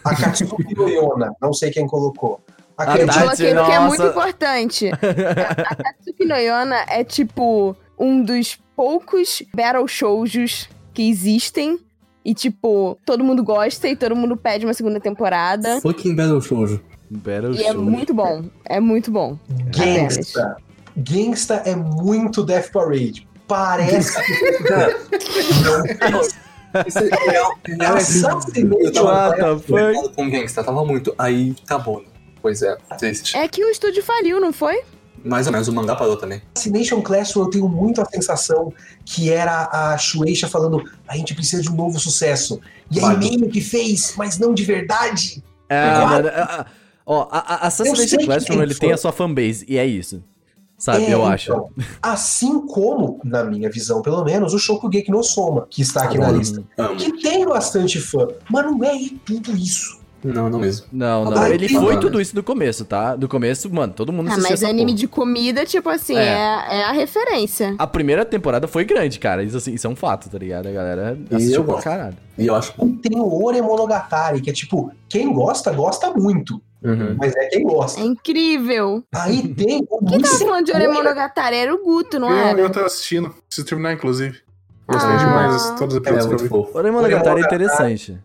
[0.05, 1.33] A Katsuki Yona.
[1.41, 2.41] Não sei quem colocou.
[2.77, 4.91] A Aquele Eu Tati, coloquei porque é muito importante.
[4.91, 11.79] A, a Katsuki no Yona é tipo um dos poucos battle shoujos que existem.
[12.25, 15.81] E, tipo, todo mundo gosta e todo mundo pede uma segunda temporada.
[15.81, 16.81] Fucking Battle Shoujo.
[17.11, 18.45] Battle E é muito bom.
[18.67, 19.39] É muito bom.
[19.75, 20.57] Gangsta.
[20.95, 23.27] Gangsta é muito Death Parade.
[23.47, 24.63] Parece que
[26.11, 26.21] não
[26.87, 27.59] isso é real.
[27.65, 29.59] é What the Classroom.
[29.59, 29.67] fuck?
[29.67, 31.15] Preocupado com gangsta, tava muito.
[31.17, 32.05] Aí acabou.
[32.43, 33.37] Pois é, triste.
[33.37, 34.83] É que o estúdio faliu, não foi?
[35.25, 36.41] Mais ou menos, o mangá parou também.
[36.55, 38.73] Assassination Classroom eu tenho muito a sensação
[39.05, 42.61] que era a Shueisha falando a gente precisa de um novo sucesso.
[42.91, 45.43] E aí meio que fez, mas não de verdade.
[45.69, 46.09] É, Claro.
[46.11, 46.67] mano, a- a-
[47.05, 50.23] ó, a, a que Classroom, tem ele tem a sua fanbase, e é isso.
[50.79, 51.51] Sabe, É, eu acho.
[51.51, 51.69] então,
[52.01, 56.29] Assim como, na minha visão pelo menos, o Shokugeki no Soma, que está aqui na
[56.29, 56.39] Uhum.
[56.39, 56.63] lista.
[56.79, 56.97] Amo.
[56.97, 58.97] Que tem bastante fã, mas não é
[59.27, 59.98] tudo isso.
[60.25, 60.87] Não, não mesmo.
[60.93, 61.39] Não, não.
[61.41, 63.15] Ah, ele foi tudo isso do começo, tá?
[63.15, 64.97] Do começo, mano, todo mundo Ah, mas anime porra.
[64.99, 66.25] de comida, tipo assim, É.
[66.71, 67.75] é, é a referência.
[67.79, 69.43] A primeira temporada foi grande, cara.
[69.45, 70.67] Isso, assim, isso é um fato, tá ligado?
[70.67, 72.17] A galera assistiu eu pra caralho.
[72.37, 72.73] E eu acho.
[72.85, 76.61] E tem o Ore Monogatari, que é tipo, quem gosta, gosta muito.
[76.83, 77.17] Uhum.
[77.19, 78.01] Mas é quem gosta.
[78.01, 79.03] É incrível.
[79.15, 81.57] Aí tem o Quem tava falando de Oremonogatari?
[81.57, 82.61] Era o Guto, não Eu, era?
[82.61, 83.31] eu tô assistindo.
[83.49, 84.39] Preciso terminar, inclusive.
[84.87, 85.17] Gostei Ah.
[85.17, 86.49] demais de todos os É episódios que eu muito vi.
[86.73, 86.79] fofo.
[86.89, 88.19] O Monogatari é interessante.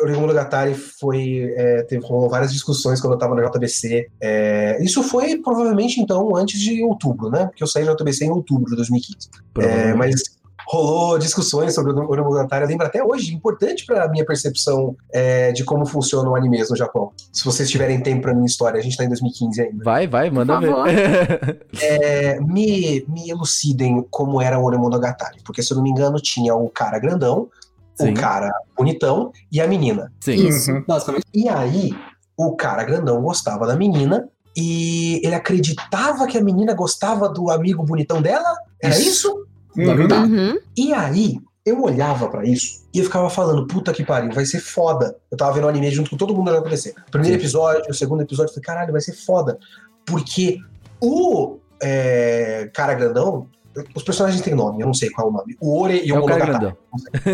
[0.00, 1.52] O Ore Monogatari foi.
[1.56, 4.08] É, teve rolou várias discussões quando eu tava na JBC.
[4.20, 7.46] É, isso foi provavelmente então antes de outubro, né?
[7.46, 9.28] Porque eu saí da JBC em outubro de 2015.
[9.58, 10.38] É, mas
[10.68, 12.64] rolou discussões sobre o Monogatari.
[12.64, 16.76] Eu lembro até hoje, importante pra minha percepção é, de como funciona o anime no
[16.76, 17.10] Japão.
[17.32, 19.84] Se vocês tiverem tempo pra minha história, a gente tá em 2015 ainda.
[19.84, 20.68] Vai, vai, manda ver.
[21.80, 25.38] É, me, me elucidem como era o Monogatari.
[25.44, 27.48] Porque, se eu não me engano, tinha o cara grandão,
[28.06, 28.12] Sim.
[28.12, 30.12] o cara bonitão e a menina.
[30.20, 30.48] Sim.
[30.48, 30.70] Isso.
[30.72, 30.84] Uhum.
[30.86, 31.92] Basicamente, E aí,
[32.36, 37.82] o cara grandão gostava da menina e ele acreditava que a menina gostava do amigo
[37.82, 38.54] bonitão dela?
[38.82, 39.08] Era Isso.
[39.08, 39.46] isso?
[39.76, 40.08] Uhum.
[40.08, 40.22] Tá.
[40.22, 40.58] Uhum.
[40.76, 44.60] E aí, eu olhava pra isso e eu ficava falando, puta que pariu, vai ser
[44.60, 45.16] foda.
[45.30, 46.94] Eu tava vendo o anime junto com todo mundo na acontecer.
[47.10, 47.40] Primeiro Sim.
[47.40, 49.58] episódio, o segundo episódio, eu falei, caralho, vai ser foda.
[50.06, 50.58] Porque
[51.00, 53.46] o é, cara grandão,
[53.94, 55.56] os personagens têm nome, eu não sei qual é o nome.
[55.60, 56.76] O Ore e É o o cara Monogatari.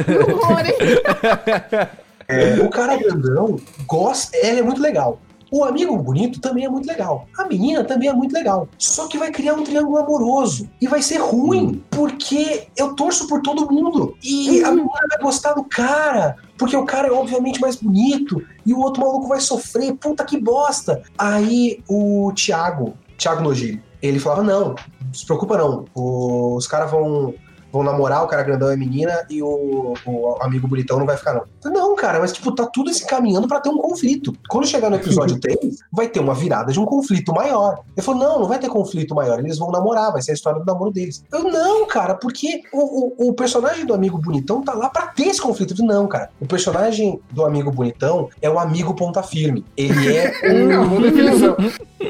[0.04, 1.88] grandão.
[2.26, 5.20] É, o cara grandão gosta, ela é muito legal.
[5.50, 7.28] O amigo bonito também é muito legal.
[7.36, 8.66] A menina também é muito legal.
[8.78, 10.68] Só que vai criar um triângulo amoroso.
[10.80, 14.16] E vai ser ruim, porque eu torço por todo mundo.
[14.24, 18.42] E a menina vai gostar do cara, porque o cara é obviamente mais bonito.
[18.66, 19.94] E o outro maluco vai sofrer.
[19.94, 21.02] Puta que bosta.
[21.16, 25.84] Aí o Thiago, Thiago Nogiri, ele falava: não, não se preocupa não.
[25.94, 27.34] Os caras vão
[27.74, 31.34] vão namorar, o cara grandão é menina e o, o amigo bonitão não vai ficar,
[31.34, 31.72] não.
[31.72, 34.32] Não, cara, mas tipo, tá tudo se encaminhando pra ter um conflito.
[34.48, 35.58] Quando chegar no episódio 3,
[35.92, 37.80] vai ter uma virada de um conflito maior.
[37.96, 40.60] Ele falou: não, não vai ter conflito maior, eles vão namorar, vai ser a história
[40.60, 41.24] do namoro deles.
[41.32, 45.24] Eu, não, cara, porque o, o, o personagem do amigo bonitão tá lá pra ter
[45.24, 45.74] esse conflito.
[45.76, 49.64] Eu, não, cara, o personagem do amigo bonitão é o amigo ponta firme.
[49.76, 50.32] Ele é
[50.64, 51.56] Não, boa definição.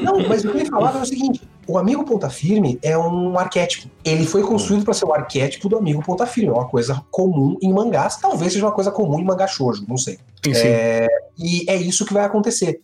[0.03, 3.37] não, mas o que ele falava é o seguinte: o amigo ponta firme é um
[3.37, 3.89] arquétipo.
[4.03, 6.49] Ele foi construído para ser o arquétipo do amigo ponta firme.
[6.49, 8.17] É uma coisa comum em mangás.
[8.17, 10.19] Talvez seja uma coisa comum em mangá shoujo, não sei.
[10.43, 10.67] Sim, sim.
[10.67, 12.81] É, e é isso que vai acontecer.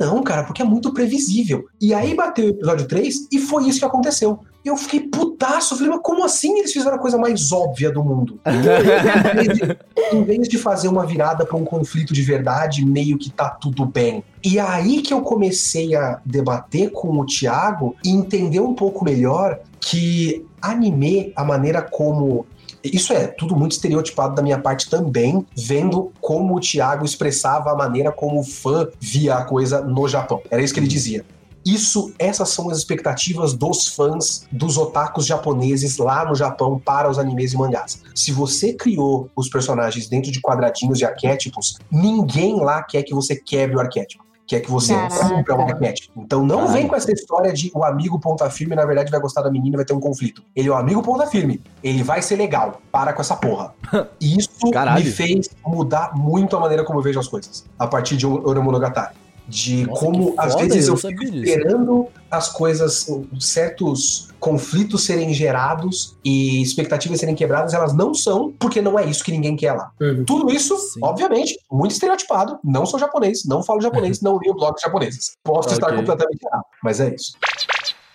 [0.00, 1.66] Não, cara, porque é muito previsível.
[1.80, 4.40] E aí bateu o episódio 3 e foi isso que aconteceu.
[4.64, 5.74] Eu fiquei putaço.
[5.74, 8.40] Eu Falei, mas como assim eles fizeram a coisa mais óbvia do mundo?
[8.46, 9.78] em, vez de,
[10.12, 13.84] em vez de fazer uma virada para um conflito de verdade, meio que tá tudo
[13.84, 14.24] bem.
[14.42, 19.58] E aí que eu comecei a debater com o Thiago e entender um pouco melhor
[19.80, 22.46] que anime, a maneira como
[22.82, 27.74] isso é tudo muito estereotipado da minha parte também, vendo como o Thiago expressava a
[27.74, 30.42] maneira como o fã via a coisa no Japão.
[30.50, 31.24] Era isso que ele dizia.
[31.64, 37.18] Isso, essas são as expectativas dos fãs dos otakus japoneses lá no Japão para os
[37.18, 38.02] animes e mangás.
[38.14, 43.34] Se você criou os personagens dentro de quadradinhos de arquétipos, ninguém lá quer que você
[43.36, 44.24] quebre o arquétipo.
[44.46, 45.28] Quer que você Caraca.
[45.28, 46.20] cumpra o arquétipo.
[46.20, 46.72] Então não Caralho.
[46.74, 49.74] vem com essa história de o amigo ponta firme, na verdade, vai gostar da menina
[49.74, 50.42] e vai ter um conflito.
[50.54, 51.62] Ele é o amigo ponta firme.
[51.82, 52.82] Ele vai ser legal.
[52.92, 53.74] Para com essa porra.
[54.20, 55.02] E isso Caralho.
[55.02, 57.64] me fez mudar muito a maneira como eu vejo as coisas.
[57.78, 59.14] A partir de Oromonogatari.
[59.46, 63.06] De Nossa, como, às foda, vezes, eu eu fico esperando as coisas,
[63.38, 69.22] certos conflitos serem gerados e expectativas serem quebradas, elas não são, porque não é isso
[69.22, 69.90] que ninguém quer lá.
[70.00, 70.24] Uhum.
[70.24, 71.00] Tudo isso, Sim.
[71.02, 72.58] obviamente, muito estereotipado.
[72.64, 75.36] Não sou japonês, não falo japonês, não leio blogs japoneses.
[75.44, 75.98] Posso estar Ok.
[75.98, 77.34] completamente errado, mas é isso.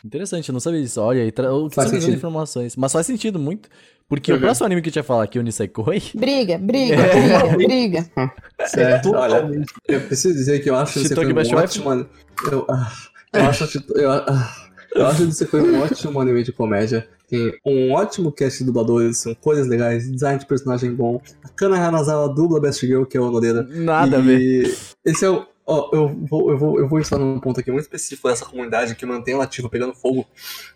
[0.04, 1.02] Interessante, eu não sabia disso.
[1.02, 1.54] Olha aí, tra...
[1.54, 2.14] o que Faz sentido.
[2.14, 2.76] informações.
[2.76, 3.70] Mas faz sentido muito.
[4.10, 4.42] Porque o Uhum.
[4.42, 7.56] próximo anime que eu tinha falar aqui, o Nisekoi, Briga, briga, É.
[7.56, 8.12] briga, briga.
[8.68, 9.48] Certo, olha,
[9.88, 12.10] eu preciso dizer que eu acho que você foi um ótimo anime.
[12.52, 12.92] Eu, ah,
[13.34, 14.56] eu acho que eu, ah,
[14.96, 17.08] eu acho que você foi um ótimo anime de comédia.
[17.30, 21.22] Tem um ótimo cast de dubladores, são coisas legais, design de personagem bom.
[21.44, 23.62] A Kana Hanazawa dubla Best Girl, que é o Nodeira.
[23.70, 24.76] nada a e ver.
[25.06, 25.46] Esse é o.
[25.72, 28.96] Ó, eu vou, eu, vou, eu vou entrar num ponto aqui muito específico dessa comunidade
[28.96, 30.26] que mantém o ativo pegando fogo,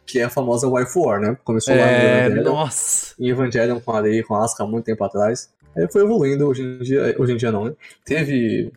[0.05, 1.35] que é a famosa Wife War, né?
[1.43, 3.15] Começou lá no É, nossa.
[3.19, 5.51] em Evangelion com a e com a Asuka há muito tempo atrás.
[5.75, 7.73] Aí foi evoluindo, hoje em dia, hoje em dia não, né?
[8.05, 8.71] Teve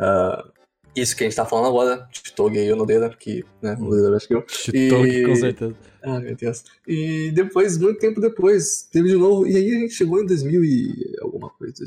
[0.00, 0.48] ah,
[0.96, 4.34] isso que a gente tá falando agora, Chitoge e Onodeira, que, né, Onodeira acho que
[4.34, 4.44] eu.
[4.48, 5.76] Shitoki, com certeza.
[6.02, 6.64] Ah, meu Deus.
[6.88, 10.64] E depois, muito tempo depois, teve de novo, e aí a gente chegou em 2000
[10.64, 11.84] e alguma coisa,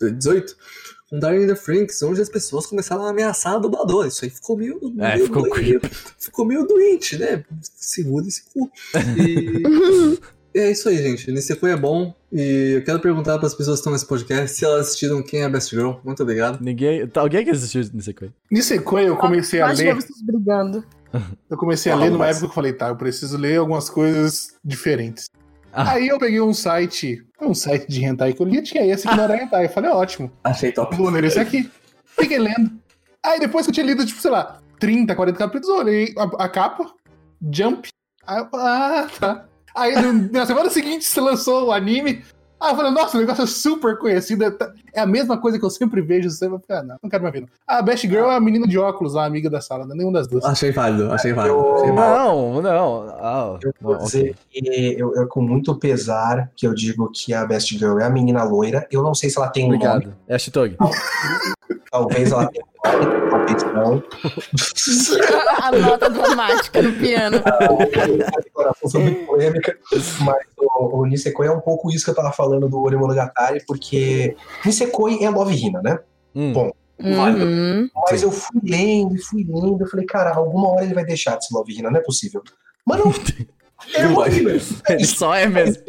[0.00, 0.56] 18,
[1.08, 4.08] com Darling in the Franks, onde as pessoas começaram a ameaçar a dubladora.
[4.08, 4.80] Isso aí ficou meio.
[4.98, 5.80] É, meio ficou doente,
[6.18, 7.44] ficou meio doente, né?
[7.62, 8.70] Segura esse cu.
[10.54, 11.30] E é isso aí, gente.
[11.30, 12.14] Nisekoi é bom.
[12.32, 15.42] E eu quero perguntar para as pessoas que estão nesse podcast se elas assistiram Quem
[15.42, 15.92] é a Best Girl.
[16.04, 16.62] Muito obrigado.
[16.62, 17.06] Ninguém.
[17.06, 18.34] Tá, alguém que assistiu nesse coisa?
[18.50, 19.94] Nisekoi eu comecei a ler.
[19.94, 20.84] vocês brigando.
[21.48, 23.88] Eu comecei a ler numa mas- época que eu falei, tá, eu preciso ler algumas
[23.88, 25.30] coisas diferentes.
[25.78, 25.92] Ah.
[25.92, 29.14] Aí eu peguei um site, um site de hentai que eu lia, tinha esse que
[29.14, 29.66] não era hentai.
[29.66, 30.96] Eu falei, ótimo, Achei top.
[30.96, 31.70] vou ler esse aqui.
[32.18, 32.80] Fiquei lendo.
[33.22, 36.44] Aí depois que eu tinha lido, tipo, sei lá, 30, 40 capítulos, eu olhei a,
[36.44, 36.90] a capa,
[37.52, 37.88] Jump.
[38.26, 39.44] Aí ah, tá.
[39.74, 39.94] Aí
[40.32, 42.24] na semana seguinte se lançou o anime.
[42.58, 44.44] Aí eu falei, nossa, o negócio é super conhecido.
[44.44, 44.52] é
[44.94, 46.30] É a mesma coisa que eu sempre vejo.
[46.30, 47.42] Você vai ficar, não, não quero mais ver.
[47.42, 47.48] Não.
[47.66, 50.18] A Best Girl é a menina de óculos lá, amiga da sala, não é nenhuma
[50.18, 50.42] das duas.
[50.44, 51.54] Achei válido, achei válido.
[51.56, 52.16] Eu- Achei válido.
[52.24, 53.08] Não, não.
[53.20, 57.44] Ah, Eu vou dizer que eu, eu, com muito pesar que eu digo que a
[57.44, 58.86] Best Girl é a menina loira.
[58.90, 59.84] Eu não sei se ela tem um nome.
[59.84, 60.14] Obrigado.
[60.26, 60.76] É a Shitog.
[61.90, 62.64] Talvez ela tenha
[63.30, 64.02] talvez não.
[65.62, 67.38] a nota dramática no piano.
[67.44, 69.76] A declaração foi muito polêmica,
[70.20, 74.36] mas o, o Nisekoi é um pouco isso que eu tava falando do Orimonogatari, porque
[74.64, 75.98] Nisekoi é Love Hina, né?
[76.34, 76.52] Hum.
[76.52, 77.90] Bom, Uhum.
[78.10, 81.36] Mas eu fui lendo e fui lendo, eu falei, cara, alguma hora ele vai deixar
[81.36, 82.42] de ser Love Hina, não é possível.
[82.86, 83.12] Mas não,
[83.94, 84.06] é.
[84.08, 84.50] Love Hina.
[84.88, 85.82] Ele só é mesmo.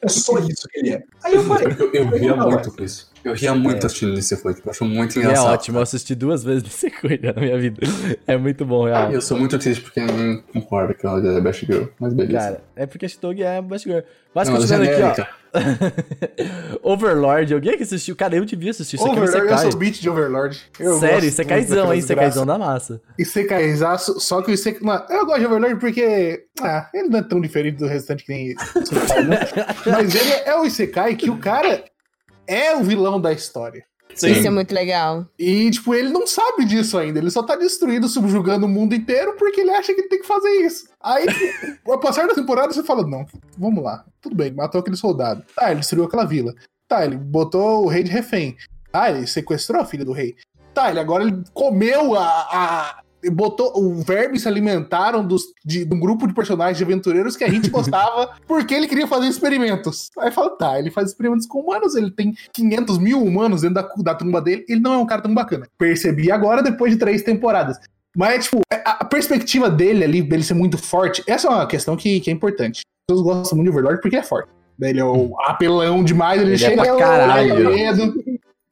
[0.00, 1.02] É só isso que ele é.
[1.24, 3.07] Aí eu falei, Eu, eu ria muito com isso.
[3.24, 5.52] Eu ria muito assistindo Nisekoi, tipo, eu acho muito E é engraçado.
[5.52, 7.80] ótimo, eu assisti duas vezes nesse coisa na minha vida.
[8.26, 9.12] É muito bom, real.
[9.12, 12.38] Eu sou muito triste porque ninguém concorda que ela é Best Girl, mas beleza.
[12.38, 14.00] Cara, é porque a Shitog é a Best Girl.
[14.34, 15.38] Mas Não, ela é continuando aqui, ó.
[16.82, 18.14] Overlord, alguém que assistiu?
[18.14, 18.96] Cara, eu devia assistir.
[18.96, 20.60] Isso aqui é Overlord, eu sou beat de Overlord.
[20.78, 21.24] Eu Sério, muito
[21.92, 21.98] hein?
[21.98, 23.00] Isekaizão da massa.
[23.18, 24.54] Isekaizaço, só que o.
[24.82, 26.44] Mano, eu gosto de Overlord porque.
[26.60, 28.48] Ah, ele não é tão diferente do restante que nem
[29.26, 29.38] né?
[29.86, 31.84] Mas ele é o Isekai que o cara
[32.48, 33.84] é o vilão da história.
[34.14, 34.32] Sim.
[34.32, 35.26] Isso é muito legal.
[35.38, 37.18] E, tipo, ele não sabe disso ainda.
[37.18, 40.26] Ele só tá destruindo, subjugando o mundo inteiro porque ele acha que ele tem que
[40.26, 40.88] fazer isso.
[41.00, 43.24] Aí, tipo, ao passar da temporada, você fala: não,
[43.56, 44.04] vamos lá.
[44.20, 45.44] Tudo bem, matou aquele soldado.
[45.54, 46.54] Tá, ele destruiu aquela vila.
[46.88, 48.56] Tá, ele botou o rei de refém.
[48.90, 50.34] Tá, ele sequestrou a filha do rei.
[50.74, 52.24] Tá, ele agora ele comeu a.
[52.24, 53.72] a botou.
[53.76, 57.48] O verme se alimentaram dos, de, de um grupo de personagens de aventureiros que a
[57.48, 60.10] gente gostava porque ele queria fazer experimentos.
[60.18, 63.88] Aí fala, tá, ele faz experimentos com humanos, ele tem 500 mil humanos dentro da,
[63.98, 65.66] da tumba dele, ele não é um cara tão bacana.
[65.78, 67.78] Percebi agora depois de três temporadas.
[68.16, 71.96] Mas, tipo, a, a perspectiva dele ali, dele ser muito forte, essa é uma questão
[71.96, 72.80] que, que é importante.
[72.80, 74.48] As pessoas gostam muito de Overlord porque é forte.
[74.80, 78.14] Ele é o apelão demais, ele, Ele é chega pra "Ô, caralho." medo,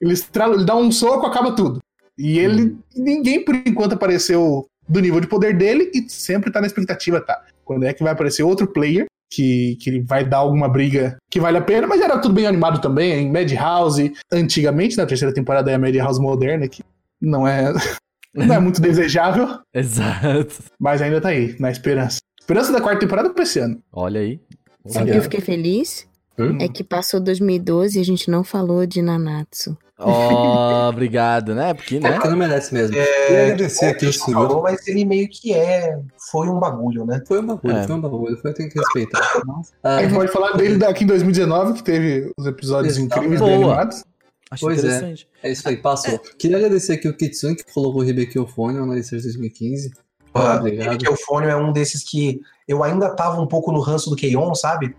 [0.01, 1.81] ele, estrala, ele dá um soco, acaba tudo.
[2.19, 2.79] E ele, Uhum.
[2.97, 7.43] ninguém por enquanto apareceu do nível de poder dele e sempre tá na expectativa, tá?
[7.65, 11.41] Quando é que vai aparecer outro player que, que ele vai dar alguma briga que
[11.41, 15.71] vale a pena, mas era tudo bem animado também, em Madhouse, antigamente, na terceira temporada
[15.71, 16.83] é a Madhouse moderna, que
[17.21, 17.73] não é,
[18.33, 20.55] não é muito desejável, Exato.
[20.79, 22.19] mas ainda tá aí, na esperança.
[22.41, 23.83] Esperança da quarta temporada pra esse ano.
[23.93, 24.41] Olha aí.
[24.87, 26.07] Sabe o que eu fiquei feliz?
[26.39, 26.59] Hum?
[26.61, 29.77] É que passou 2012 e a gente não falou de Nanatsu.
[29.99, 31.73] Ó, obrigado, né?
[31.73, 32.13] Porque, né?
[32.13, 32.95] Porque não merece mesmo.
[32.95, 34.47] Queria é, agradecer é, aqui o gente senhor.
[34.47, 35.99] falou, mas ele meio que é.
[36.31, 37.23] Foi um bagulho, né?
[37.27, 37.87] Foi um bagulho, É.
[37.87, 39.43] foi um bagulho, foi tem que respeitar.
[39.83, 43.59] Ah, A gente pode falar dele daqui em 2019, que teve os episódios incríveis, bem
[43.61, 43.73] Boa.
[43.75, 44.05] animados.
[44.51, 44.87] Acho Pois é.
[44.87, 45.29] interessante.
[45.43, 46.19] é isso aí, passou.
[46.39, 49.93] Queria agradecer aqui o Kitsune que colocou o Ribekiofone no Licença 2015.
[50.33, 50.89] Ah, obrigado.
[50.89, 53.81] Ele que é o fone é um desses que eu ainda tava um pouco no
[53.81, 54.95] ranço do Keion, sabe?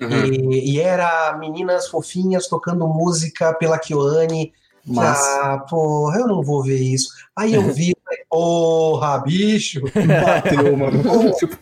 [0.00, 0.24] Uhum.
[0.52, 4.52] E, e era meninas fofinhas tocando música pela Kyoane.
[4.84, 7.08] Mas Ah, porra, eu não vou ver isso.
[7.34, 7.92] Aí eu vi,
[8.30, 9.80] porra, bicho.
[10.24, 11.02] Bateu, mano.
[11.38, 11.58] tipo,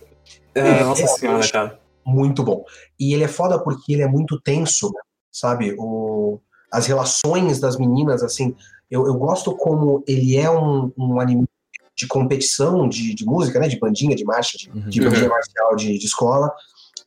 [0.55, 1.81] É, nossa é, senhora, cara.
[2.05, 2.65] Muito bom.
[3.01, 4.93] E ele é foda porque ele é muito tenso,
[5.32, 5.74] sabe?
[5.78, 6.39] O,
[6.70, 8.55] as relações das meninas, assim,
[8.91, 11.49] eu, eu gosto como ele é um, um anime
[11.97, 13.69] de competição de, de música, né?
[13.69, 14.89] De bandinha, de marcha, de, Uhum.
[14.89, 16.53] de bandinha marcial de, de escola.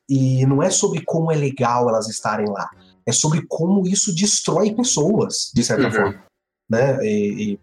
[0.10, 2.70] E não é sobre como é legal elas estarem lá.
[3.06, 5.92] É sobre como isso destrói pessoas, de certa Uhum.
[5.92, 6.24] forma.
[6.70, 6.98] Né?
[7.06, 7.60] E, e,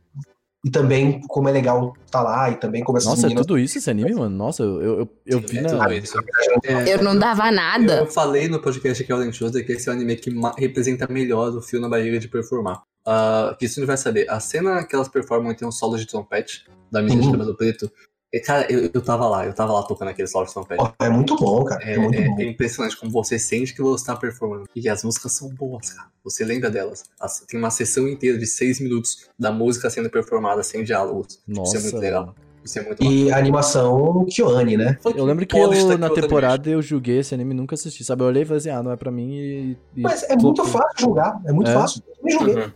[0.66, 3.46] e também como é legal estar lá, e também como essas Nossa, é meninas.
[3.46, 4.34] tudo isso esse anime, mano?
[4.34, 5.68] Nossa, eu, eu, eu, vi É na.
[5.68, 6.18] tudo isso.
[6.64, 7.98] É, Eu não dava nada.
[7.98, 11.54] Eu falei no podcast aqui, Alden Shows, que esse é o anime que representa melhor
[11.54, 12.82] o fio na barriga de performar.
[13.06, 14.30] Uh, que isso não vai saber.
[14.30, 17.32] A cena que elas performam tem um solo de trompete da menina de Uhum.
[17.32, 17.90] cabelo preto.
[18.36, 20.82] E, cara, eu, eu tava lá, eu tava lá tocando aquele solo de trompete.
[20.98, 21.84] É muito bom, cara.
[21.84, 22.40] É, É, muito é- bom.
[22.40, 24.64] é impressionante como você sente que você tá performando.
[24.74, 26.08] E as músicas são boas, cara.
[26.24, 27.04] Você lembra delas.
[27.20, 31.38] As- tem uma sessão inteira de seis minutos da música sendo performada sem diálogos.
[31.46, 31.76] Nossa.
[31.76, 32.34] Isso é muito legal.
[32.64, 34.98] Isso é muito E a animação Kyoane, né?
[35.14, 38.22] Eu lembro que eu, na temporada eu julguei esse anime e nunca assisti, sabe?
[38.22, 39.76] Eu olhei e falei assim, ah, não é pra mim e.
[39.94, 41.74] e Mas é muito fácil julgar, é muito É.
[41.74, 42.02] fácil.
[42.08, 42.64] Eu também julguei.
[42.64, 42.70] Uhum.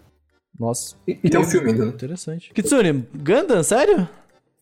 [0.61, 1.91] Nossa, E, e tem um filme ainda, né?
[1.93, 2.53] interessante.
[2.53, 4.09] Kitsune, Gundam, sério?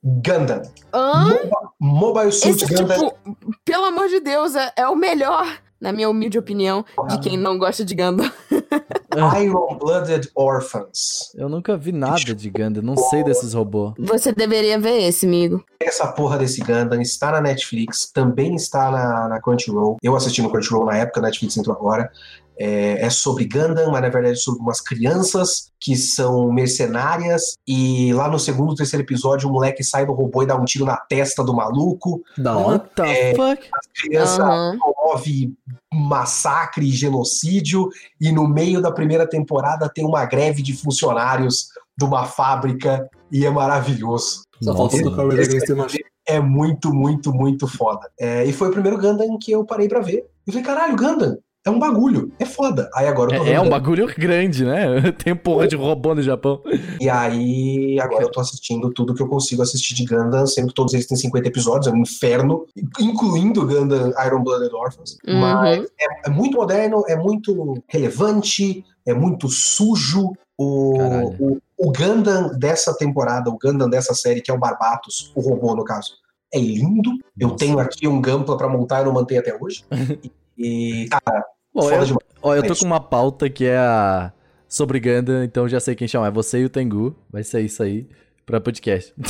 [0.07, 0.63] Gundam.
[0.95, 1.37] Hã?
[1.81, 2.97] Mobile Suit Esse, Gundam.
[2.97, 5.45] tipo, pelo amor de Deus, é, é o melhor,
[5.81, 8.31] na minha humilde opinião, de quem não gosta de Gundam.
[9.43, 11.33] Iron Blooded Orphans.
[11.35, 13.95] Eu nunca vi nada de Gundam, não sei desses robôs.
[13.99, 15.65] Você deveria ver esse, amigo.
[15.81, 19.97] Essa porra desse Gundam está na Netflix, também está na, na Crunchyroll.
[20.01, 22.13] Eu assisti no Crunchyroll na época, a Netflix entrou agora.
[22.59, 27.55] É, é sobre Gundam, mas na verdade é sobre umas crianças que são mercenárias.
[27.67, 30.85] E lá no segundo, terceiro episódio, o moleque sai do robô e dá um tiro
[30.85, 32.23] na testa do maluco.
[32.39, 32.69] Da hora.
[32.69, 33.69] What the fuck?
[33.73, 34.79] A criança Aham.
[34.79, 35.55] promove
[35.93, 37.89] massacre e genocídio.
[38.21, 43.09] E no meio da primeira temporada tem uma greve de funcionários de uma fábrica.
[43.31, 44.43] E é maravilhoso.
[44.63, 45.99] Só falta Nossa, do Power Rangers ter macho.
[46.29, 48.11] É muito, muito, muito foda.
[48.19, 50.27] É, e foi o primeiro Gundam que eu parei pra ver.
[50.47, 52.89] E falei, caralho, Gundam, é um bagulho, é foda.
[52.95, 55.11] Aí agora eu tô É, é um bagulho grande, né?
[55.23, 56.63] Tem porra de robô no Japão.
[57.01, 60.75] E aí agora eu tô assistindo tudo que eu consigo assistir de Gundam, sendo que
[60.75, 62.67] todos eles têm 50 episódios, é um inferno,
[63.01, 65.19] incluindo Gundam Iron Blooded Orphans.
[65.27, 65.41] Uhum.
[65.41, 70.35] Mas é, é muito moderno, é muito relevante, é muito sujo.
[70.57, 71.37] O, Caralho.
[71.41, 75.75] o, o Gundam dessa temporada, o Gundam dessa série, que é o Barbatos, o robô
[75.75, 76.13] no caso,
[76.55, 77.11] é lindo.
[77.37, 77.59] Eu Nossa.
[77.59, 79.85] tenho aqui um Gampla pra montar e não mantenho até hoje.
[80.59, 81.45] E, cara,
[81.77, 84.33] Ó, eu, ó, eu tô com uma pauta que é a...
[84.69, 86.29] sobre Gundam, então já sei quem chamar.
[86.29, 87.15] É você e o Tengu.
[87.31, 88.07] Vai ser isso aí
[88.47, 89.13] pra podcast.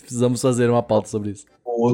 [0.00, 1.44] Precisamos fazer uma pauta sobre isso.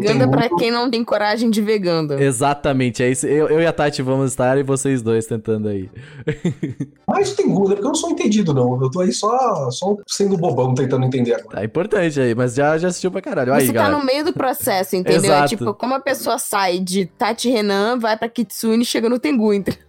[0.03, 2.19] Tengu- pra quem não tem coragem de ver Gundam.
[2.19, 3.27] Exatamente, é isso.
[3.27, 5.89] Eu, eu e a Tati vamos estar e vocês dois tentando aí.
[7.07, 8.81] Mas tem Gundam, porque eu não sou entendido, não.
[8.83, 11.57] Eu tô aí só, só sendo bobão tentando entender agora.
[11.59, 13.53] Tá importante aí, mas já, já assistiu pra caralho.
[13.53, 13.99] Aí, Você tá galera.
[13.99, 15.33] no meio do processo, entendeu?
[15.33, 15.49] É Exato.
[15.51, 19.53] tipo, como a pessoa sai de Tati Renan, vai pra Kitsune e chega no Tengu.
[19.55, 19.81] entendeu?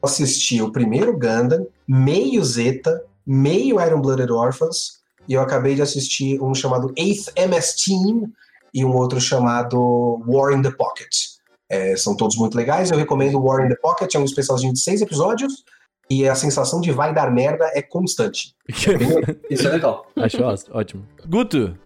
[0.00, 4.97] assisti o primeiro Gundam, meio Zeta, meio Iron Blooded Orphans,
[5.28, 8.32] e eu acabei de assistir um chamado Eighth MS Team
[8.72, 11.14] e um outro chamado War in the Pocket.
[11.68, 14.80] É, são todos muito legais, eu recomendo War in the Pocket, é um especialzinho de
[14.80, 15.64] seis episódios,
[16.08, 18.54] e a sensação de vai dar merda é constante.
[19.50, 20.06] Isso é legal.
[20.16, 20.42] Acho
[20.72, 21.06] ótimo.
[21.26, 21.76] Guto,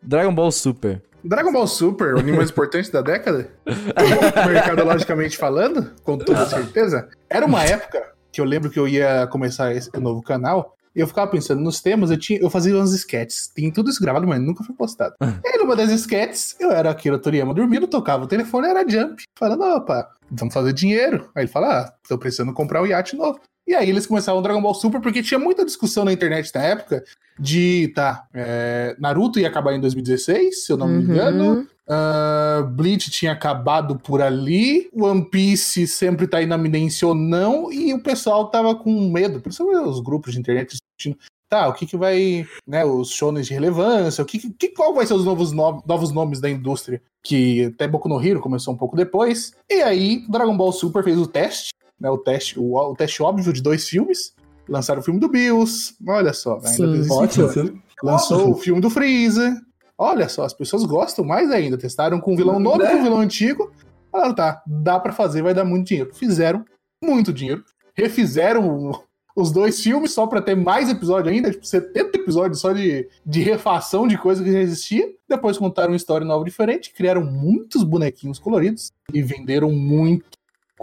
[0.00, 1.02] Dragon Ball Super.
[1.24, 3.50] Dragon Ball Super, o anime mais importante da década,
[4.46, 9.74] mercadologicamente falando, com toda certeza, era uma época que eu lembro que eu ia começar
[9.74, 13.70] esse novo canal, eu ficava pensando nos temas, eu, tinha, eu fazia uns sketches, tem
[13.70, 15.14] tudo isso gravado, mas nunca foi postado.
[15.20, 19.22] e aí, numa das sketches, eu era Akira Toriyama dormindo, tocava o telefone, era Jump,
[19.38, 21.28] falando, opa, vamos fazer dinheiro.
[21.34, 23.40] Aí ele fala, ah, tô precisando comprar um iate novo.
[23.66, 26.62] E aí eles começaram o Dragon Ball Super, porque tinha muita discussão na internet na
[26.62, 27.02] época
[27.38, 31.02] de, tá, é, Naruto ia acabar em 2016, se eu não me Uhum.
[31.02, 31.66] engano.
[31.88, 34.88] Ah, Bleach tinha acabado por ali.
[34.94, 36.58] One Piece sempre tá na
[37.02, 37.72] ou não.
[37.72, 41.18] E o pessoal tava com medo, principalmente os grupos de internet discutindo.
[41.48, 45.06] Tá, o que que vai, né, os shonens de relevância, o que, que qual vai
[45.06, 47.00] ser os novos, no- novos nomes da indústria?
[47.22, 49.52] Que até Boku no Hero começou um pouco depois.
[49.70, 53.52] E aí, Dragon Ball Super fez o teste, né, o teste, o, o teste óbvio
[53.52, 54.34] de dois filmes.
[54.68, 57.10] Lançaram o filme do Bills, olha só, ainda Sim.
[57.12, 57.82] Ótimo.
[58.02, 59.54] Lançou o filme do Freeza.
[59.96, 61.78] Olha só, as pessoas gostam mais ainda.
[61.78, 63.70] Testaram com um vilão novo, com um vilão antigo.
[64.10, 66.12] Falaram, tá, dá pra fazer, vai dar muito dinheiro.
[66.14, 66.64] Fizeram
[67.02, 67.62] muito dinheiro.
[67.94, 69.00] Refizeram
[69.36, 73.40] os dois filmes só pra ter mais episódio ainda, tipo 70 episódios só de, de
[73.42, 75.12] refação de coisa que já existia.
[75.28, 80.33] Depois contaram uma história nova diferente, criaram muitos bonequinhos coloridos e venderam muito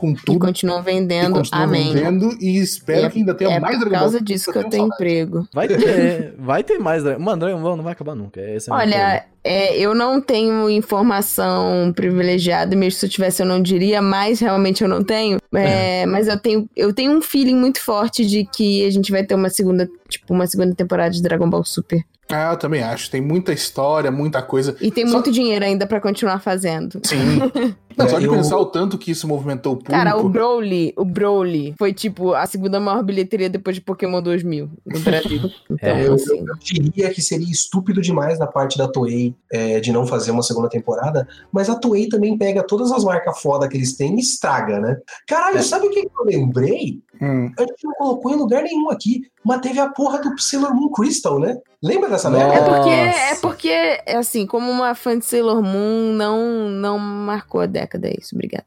[0.01, 0.39] com E tudo.
[0.39, 1.33] continuam E vendendo.
[1.35, 1.93] continuam Amém.
[1.93, 4.25] vendendo e espero E é- que ainda tenha É mais por Dragon causa Ball.
[4.25, 5.47] disso que eu tenho emprego.
[5.53, 8.41] Vai ter, vai ter mais Dragon Mano, Dragon Ball não vai acabar nunca.
[8.41, 13.61] Esse é Olha, é, eu não tenho informação privilegiada, mesmo se eu tivesse eu não
[13.61, 15.37] diria, mas realmente eu não tenho.
[15.53, 19.23] É, Mas eu tenho, eu tenho um feeling muito forte de que a gente vai
[19.23, 22.01] ter uma segunda, tipo, uma segunda temporada de Dragon Ball Super.
[22.33, 23.11] Ah, eu também acho.
[23.11, 24.75] Tem muita história, muita coisa.
[24.79, 27.01] E tem Só- muito dinheiro ainda pra continuar fazendo.
[27.03, 27.17] Sim.
[27.97, 29.91] Não, só de É, eu- pensar o tanto que isso movimentou o público.
[29.91, 34.69] Cara, o Broly, o Broly foi tipo a segunda maior bilheteria depois de Pokémon 2000
[34.85, 35.41] no Brasil.
[35.69, 39.79] Então, É, Eu, assim, eu diria que seria estúpido demais da parte da Toei é,
[39.79, 43.67] de não fazer uma segunda temporada, mas a Toei também pega todas as marcas foda
[43.67, 44.97] que eles têm e estraga, né?
[45.27, 45.61] Caralho, É.
[45.61, 46.99] sabe o que eu lembrei?
[47.21, 47.51] Hum.
[47.57, 50.89] A gente não colocou em lugar nenhum aqui, mas teve a porra do Sailor Moon
[50.89, 51.55] Crystal, né?
[51.83, 52.53] Lembra dessa merda?
[52.53, 57.65] É porque, é porque, assim, como uma fã de Sailor Moon, não, não marcou a
[57.81, 58.65] década, é isso, obrigada.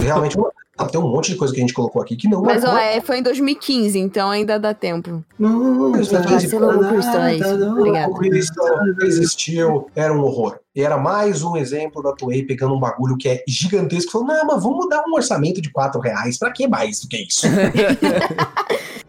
[0.00, 0.36] Realmente,
[0.84, 3.00] tem um monte de coisa que a gente colocou aqui que não Mas, ó, é,
[3.00, 5.24] foi em 2015, então ainda dá tempo.
[5.38, 7.48] Não, Mas tá vai ser Sailor Crystal, é isso.
[7.48, 8.14] O Obrigada.
[8.14, 8.66] Crystal
[9.02, 10.58] existiu, era um horror.
[10.74, 14.28] E era mais um exemplo da Toei pegando um bagulho que é gigantesco e falando,
[14.28, 16.38] não, mas vamos dar um orçamento de 4 reais.
[16.38, 17.46] Pra que mais do que isso?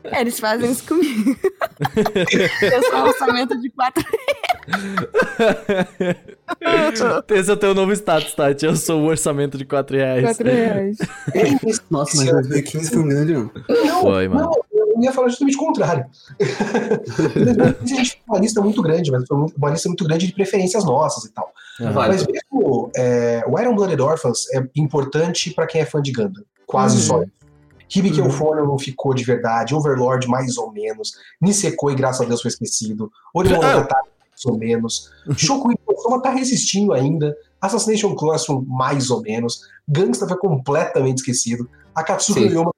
[0.10, 1.36] É, eles fazem isso comigo.
[2.62, 4.06] Eu sou um orçamento de 4
[7.30, 8.66] Esse é o teu novo status, Tati.
[8.66, 10.24] Eu sou o orçamento de 4 reais.
[10.24, 10.98] 4 reais.
[11.90, 13.52] Nossa, mas 2015 foi um grande ano.
[13.70, 14.52] Não, Foi, mano.
[14.74, 16.06] não, eu ia falar justamente o contrário.
[17.82, 20.84] a gente tem uma lista muito grande, mas foi uma lista muito grande de preferências
[20.86, 21.52] nossas e tal.
[21.80, 21.94] Vai.
[22.10, 26.44] Mas mesmo é, o Iron Blooded Orphans é importante pra quem é fã de Gundam.
[26.66, 27.04] Quase Uhum.
[27.04, 27.32] só isso.
[27.96, 28.28] Hibiki Uhum.
[28.28, 33.10] Euphonium não ficou de verdade, Overlord mais ou menos, Nisekoi, graças a Deus, foi esquecido,
[33.34, 39.62] Orimonogatari mais ou menos, Shokugeki no Soma tá resistindo ainda, Assassination Classroom mais ou menos,
[39.88, 42.50] Gangsta foi completamente esquecido, Akatsuki Sim.
[42.50, 42.72] no Yona,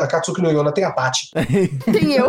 [0.00, 1.30] Akatsuki no Yona tem a Tati,
[1.84, 2.28] Tem eu.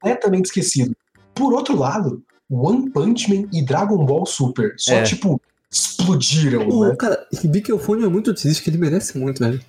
[0.00, 0.94] completamente esquecido.
[1.34, 5.02] Por outro lado, One Punch Man e Dragon Ball Super só, É.
[5.02, 5.40] tipo,
[5.70, 6.96] explodiram, O né?
[6.96, 9.60] cara, Hibiki Eufone é muito triste, que ele merece muito, velho.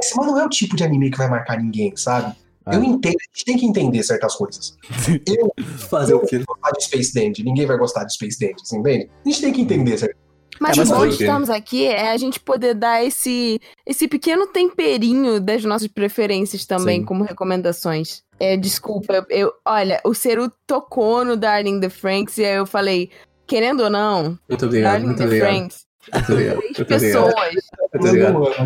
[0.00, 2.34] Esse, mas não é o tipo de anime que vai marcar ninguém, sabe?
[2.68, 2.74] Ah.
[2.76, 4.76] Eu entendo, a gente tem que entender certas coisas.
[5.26, 5.50] Eu,
[5.88, 6.38] Fazer eu o quê?
[6.38, 9.08] vou gostar de Space Dandy, ninguém vai gostar de Space Dandy, você entende?
[9.24, 10.16] A gente tem que entender certas
[10.60, 14.46] Mas É, o bom de estarmos aqui é a gente poder dar esse, esse pequeno
[14.48, 17.06] temperinho das nossas preferências também, Sim.
[17.06, 18.22] como recomendações.
[18.40, 23.10] É, desculpa, eu, olha, o Ceru tocou no Darling the Franks e aí eu falei,
[23.46, 25.48] querendo ou não, Muito obrigado, Darling muito the obrigado.
[25.48, 26.86] Franks, Muito obrigado.
[26.86, 27.54] pessoas.
[27.94, 28.44] Muito obrigado.
[28.44, 28.62] Tá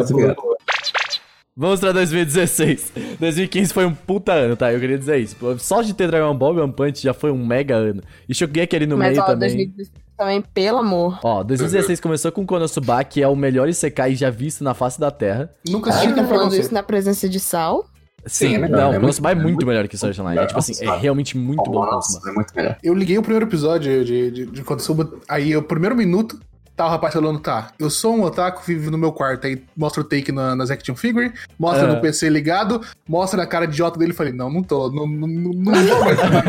[0.00, 0.56] Muito obrigado.
[1.54, 2.92] Vamos pra 2016.
[3.20, 4.72] 2015 foi um puta ano, tá?
[4.72, 5.36] Eu queria dizer isso.
[5.58, 8.02] Só de ter Dragon Ball e One Punch já foi um mega ano.
[8.26, 9.48] E Shokugeki ali no Mas meio ó, também.
[9.50, 11.18] 2016 também, pelo amor.
[11.22, 15.10] Ó, 2016 começou com Konosuba, que é o melhor Isekai já visto na face da
[15.10, 15.50] Terra.
[15.68, 17.84] Nunca assisti tá falando isso na presença de Sal?
[18.24, 20.40] Sim, é melhor, não, é Konosuba é muito- muito é melhor que Sword Online.
[20.40, 22.76] É tipo assim, é realmente muito bom Nossa, é muito melhor.
[22.82, 26.38] Eu liguei o primeiro episódio de, de, de Konosuba, aí o primeiro minuto,
[26.76, 30.00] tá o rapaz falando, tá, eu sou um otaku, vivo no meu quarto, aí mostra
[30.00, 31.94] o take na, nas action figure, mostra É.
[31.94, 35.28] no PC ligado, mostra a cara de idiota dele, falei, não, não tô, não, não,
[35.28, 36.42] não, não vou aguentar mais,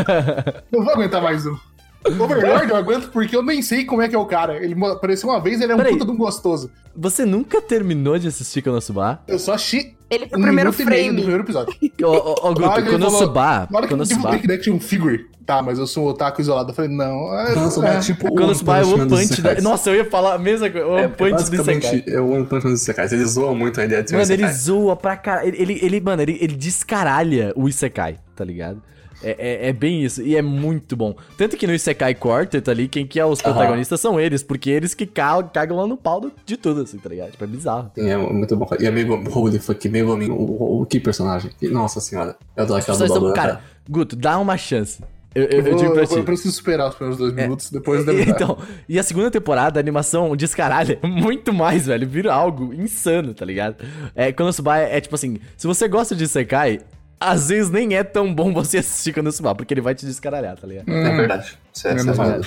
[0.71, 1.57] não vou aguentar mais um.
[2.05, 4.57] Overlord eu aguento porque eu nem sei como é que é o cara.
[4.57, 5.93] Ele apareceu uma vez, ele é um Peraí.
[5.93, 6.69] puta de um gostoso.
[6.93, 9.21] Você nunca terminou de assistir Konosuba?
[9.25, 11.21] Eu só assisti Ele foi um o primeiro minuto e meio do frame.
[11.21, 11.73] primeiro episódio.
[12.03, 13.67] Ô, ô, Guto, que ele Konosuba.
[13.71, 14.29] Na hora que eu Konosuba.
[14.31, 17.55] take da action figure, tá, mas eu sou um otaku isolado, eu falei, não, é,
[17.55, 17.93] Nossa, é.
[17.95, 19.49] mas tipo o Konosuba é o One dos Punch da...
[19.49, 19.63] Isekais.
[19.63, 20.87] Nossa, eu ia falar a mesma coisa.
[20.87, 22.03] O É, One Punch do Isekai.
[22.07, 23.11] é o One Punch Man dos Isekais.
[23.13, 24.61] Eles zoam muito a ideia de ser um Mano, ele Isekai.
[24.61, 25.47] zoa pra caralho.
[25.49, 28.81] Ele, ele, ele- mano, ele, ele descaralha o Isekai, tá ligado?
[29.23, 29.35] É,
[29.65, 31.15] é, é bem isso, e é muito bom.
[31.37, 34.93] Tanto que no Isekai Quartet ali, quem que é os protagonistas são eles, porque eles
[34.93, 37.31] que ca- cagam lá no pau do- de tudo, assim, tá ligado?
[37.31, 37.91] Tipo, é bizarro.
[37.95, 38.67] Sim, é muito bom.
[38.79, 41.51] E a Megumin, holy fuck, Megumin, o, o, o que personagem.
[41.59, 42.35] Que- Nossa senhora.
[42.55, 43.33] Eu adoro aquela dubladora.
[43.33, 45.01] Cara, Guto, dá uma chance.
[45.35, 46.15] Eu, eu, Eu, eu digo pra eu- ti.
[46.17, 48.29] eu preciso esperar os primeiros dois minutos, depois deve.
[48.29, 52.07] Então, e a segunda temporada, a animação descaralha muito mais, velho.
[52.07, 53.77] Vira algo insano, tá ligado?
[54.13, 56.81] É, Konosuba é, é tipo assim, se você gosta de Sekai,
[57.23, 60.67] às vezes nem é tão bom você assistir Konosuba, porque ele vai te descaralhar, tá
[60.67, 60.89] ligado?
[60.89, 61.57] É verdade.
[61.73, 62.41] Isso é, isso é.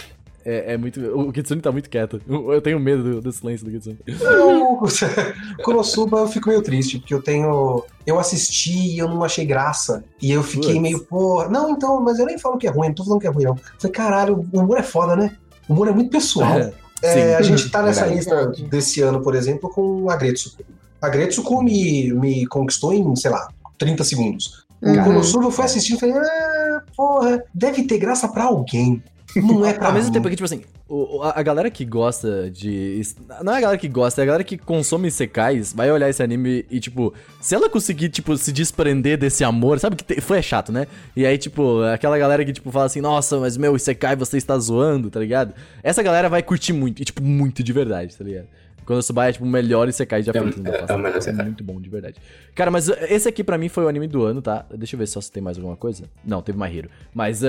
[0.49, 1.01] É, é muito.
[1.01, 2.23] O Kitsune tá muito quieto.
[2.29, 3.99] Eu eu tenho medo do, do silêncio do Kitsune.
[4.07, 4.79] Eu,
[5.65, 7.83] Konosuba eu fico meio triste, porque eu tenho.
[8.07, 10.05] Eu assisti e eu não achei graça.
[10.23, 10.83] E eu fiquei Putz.
[10.83, 11.49] meio, pô.
[11.49, 13.45] Não, então, mas eu nem falo que é ruim, não tô falando que é ruim,
[13.45, 13.57] não.
[13.57, 15.37] Falei, caralho, o humor é foda, né?
[15.69, 16.73] O humor é muito pessoal.
[17.03, 17.35] É, Sim.
[17.35, 18.17] a gente tá nessa Verdade.
[18.17, 20.65] lista desse ano, por exemplo, com a Gretsuko.
[21.01, 24.66] A Gretsuko me, me conquistou em, sei lá, 30 segundos.
[24.83, 25.05] O Uhum.
[25.05, 29.03] Konosuba eu fui assistindo e falei, ah, porra, deve ter graça pra alguém.
[29.35, 30.13] Não é pra Ao mesmo mim.
[30.13, 33.03] tempo que, tipo assim, o- a, a galera que gosta de.
[33.43, 36.23] Não é a galera que gosta, é a galera que consome Sekais, vai olhar esse
[36.23, 40.39] anime e, tipo, se ela conseguir, tipo, se desprender desse amor, sabe que te- foi
[40.39, 40.87] é chato, né?
[41.17, 44.57] E aí, tipo, aquela galera que, tipo, fala assim, nossa, mas meu, Sekai você está
[44.59, 45.55] zoando, tá ligado?
[45.83, 48.47] Essa galera vai curtir muito, e, tipo, muito de verdade, tá ligado?
[48.87, 50.63] Quando Subai é, tipo, o melhor Isekai já É, feito.
[50.63, 50.91] no é, passado.
[50.93, 51.45] é o melhor Isekai.
[51.45, 52.17] muito bom, de verdade.
[52.55, 54.65] Cara, mas uh, esse aqui pra mim foi o anime do ano, tá?
[54.75, 56.05] Deixa eu ver só se tem mais alguma coisa.
[56.25, 56.89] Não, teve My Hero.
[57.13, 57.47] Mas uh,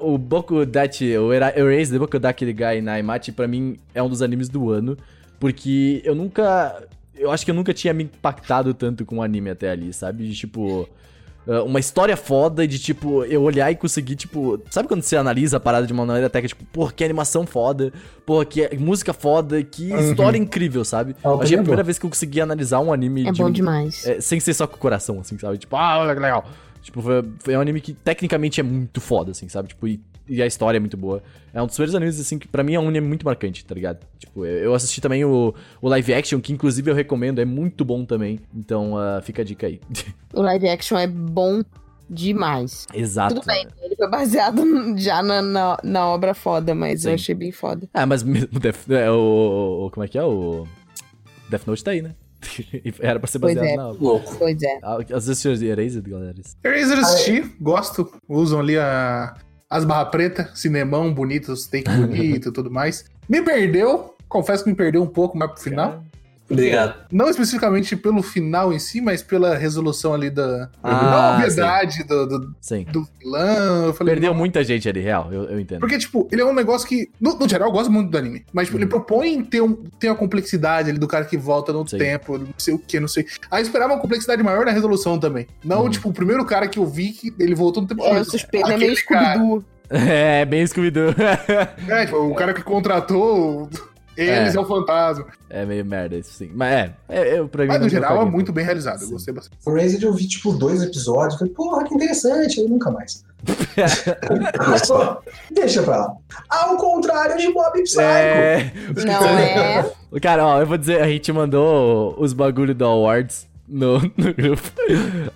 [0.00, 4.02] uh, o Boku Dachi, o Era- Erase the Boku Daki Gai Naimachi, pra mim é
[4.02, 4.96] um dos animes do ano.
[5.38, 6.82] Porque eu nunca...
[7.14, 10.26] Eu acho que eu nunca tinha me impactado tanto com o anime até ali, sabe?
[10.28, 10.88] De, tipo...
[11.46, 14.60] uh, Uma história foda de, tipo, eu olhar e conseguir, tipo...
[14.70, 17.92] Sabe quando você analisa a parada de uma maneira que, tipo, porra, que animação foda,
[18.24, 21.16] porra, que música foda, que história incrível, sabe?
[21.22, 23.42] Ah, o Achei a é primeira vez que eu consegui analisar um anime É de-
[23.42, 24.06] bom demais.
[24.06, 25.58] é, sem ser só com o coração, assim, sabe?
[25.58, 26.46] Tipo, ah, olha que legal.
[26.82, 29.68] Tipo, foi, foi um anime que tecnicamente é muito foda, assim, sabe?
[29.68, 31.22] Tipo, e, e a história é muito boa.
[31.52, 33.74] É um dos primeiros animes, assim, que pra mim é um anime muito marcante, tá
[33.74, 34.06] ligado?
[34.18, 38.04] Tipo, eu, assisti também o, o live action, que inclusive eu recomendo, é muito bom
[38.04, 38.40] também.
[38.54, 39.80] Então, ah, fica a dica aí.
[40.34, 41.62] O live action é bom
[42.10, 42.86] demais.
[42.92, 43.34] Exato.
[43.36, 44.62] Tudo bem, ele foi baseado
[44.98, 47.08] já na, na, na obra foda, mas Sim.
[47.08, 47.88] eu achei bem foda.
[47.94, 50.22] Ah, mas mesmo Death, é, o, o- Como é que é?
[50.24, 50.66] O.
[51.48, 52.14] Death Note tá aí, né?
[53.00, 53.76] Era pra ser Pois baseado é.
[53.76, 54.02] na obra.
[54.02, 54.36] Louco.
[54.36, 54.78] Pois é.
[54.82, 56.34] Ah, Às vezes tinha Erased, galera.
[56.62, 58.12] Eraser assisti, gosto.
[58.28, 59.34] Usam ali a,
[59.68, 63.04] as barras pretas, cinemão bonito, os take bonito e tudo mais.
[63.28, 66.04] Me perdeu, confesso que me perdeu um pouco mais pro final.
[66.48, 66.94] Obrigado.
[67.10, 72.26] Não especificamente pelo final em si, mas pela resolução ali da, Ah, da obviedade do,
[72.26, 72.86] do, Sim.
[72.92, 73.86] do vilão.
[73.86, 75.80] Eu falei, Perdeu muita gente ali, real, eu, eu entendo.
[75.80, 78.44] Porque, tipo, ele é um negócio que, no, no geral, eu gosto muito do anime.
[78.52, 81.86] Mas, tipo, ele propõe ter, um, ter a complexidade ali do cara que volta no
[81.86, 81.98] Sim.
[81.98, 83.26] tempo, não sei o que, não sei.
[83.50, 85.46] Aí eu esperava uma complexidade maior na resolução também.
[85.64, 85.90] Não, Uhum.
[85.90, 88.04] tipo, o primeiro cara que eu vi que ele voltou no tempo.
[88.04, 89.64] É, suspeito é meio Scooby-Doo.
[89.88, 91.14] É, bem Scooby-Doo.
[91.88, 93.70] É, tipo, o cara que contratou
[94.16, 94.56] eles É.
[94.56, 95.26] é, o fantasma.
[95.50, 96.50] é meio merda isso, sim.
[96.54, 97.68] Mas é, é eu, pra mim...
[97.68, 99.00] Mas, no não geral, é muito bem realizado.
[99.00, 99.12] Eu Sim.
[99.12, 99.56] gostei bastante.
[99.64, 101.38] O Raised eu vi, tipo, dois episódios.
[101.38, 102.60] Falei, porra, que interessante.
[102.60, 103.24] Aí nunca mais.
[104.84, 105.20] Só,
[105.50, 106.14] Deixa pra lá.
[106.48, 108.00] Ao contrário de Mob Psycho.
[108.00, 108.72] É...
[109.04, 109.92] Não é.
[110.20, 114.62] Cara, ó, eu vou dizer, a gente mandou os bagulho do Awards no, no grupo.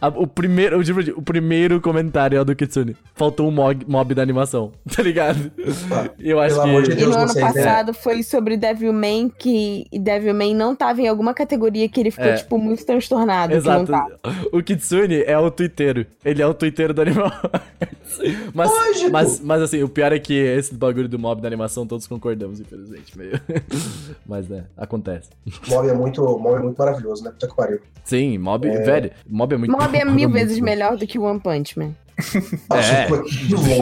[0.01, 2.97] A- o, primeiro, juro, o primeiro comentário é o do Kitsune.
[3.15, 5.51] Faltou um mob, mob da animação, tá ligado?
[6.19, 6.95] Eu acho Pelo amor de que...
[6.95, 7.53] E Deus, no ano vocês, né?
[7.53, 12.35] passado foi sobre Devilman, que Devilman não tava em alguma categoria que ele ficou, É.
[12.35, 13.51] tipo, muito transtornado.
[13.53, 13.93] Que Exato.
[14.53, 16.07] O Kitsune é o twitteiro.
[16.25, 17.31] Ele é o twitteiro do Animal.
[18.53, 19.11] Mas, Lógico.
[19.13, 22.61] mas, mas assim, o pior é que esse bagulho do mob da animação todos concordamos,
[22.61, 23.17] infelizmente.
[23.17, 23.41] Meio.
[24.27, 25.31] Mas, né, acontece.
[25.69, 27.31] Mob é muito, Mob é muito maravilhoso, né?
[27.31, 27.81] Puta que pariu.
[28.05, 30.65] Sim, mob, velho, mob é muito Mob é mil muito vezes bom.
[30.65, 31.95] melhor do que One Punch Man.
[32.71, 33.09] É.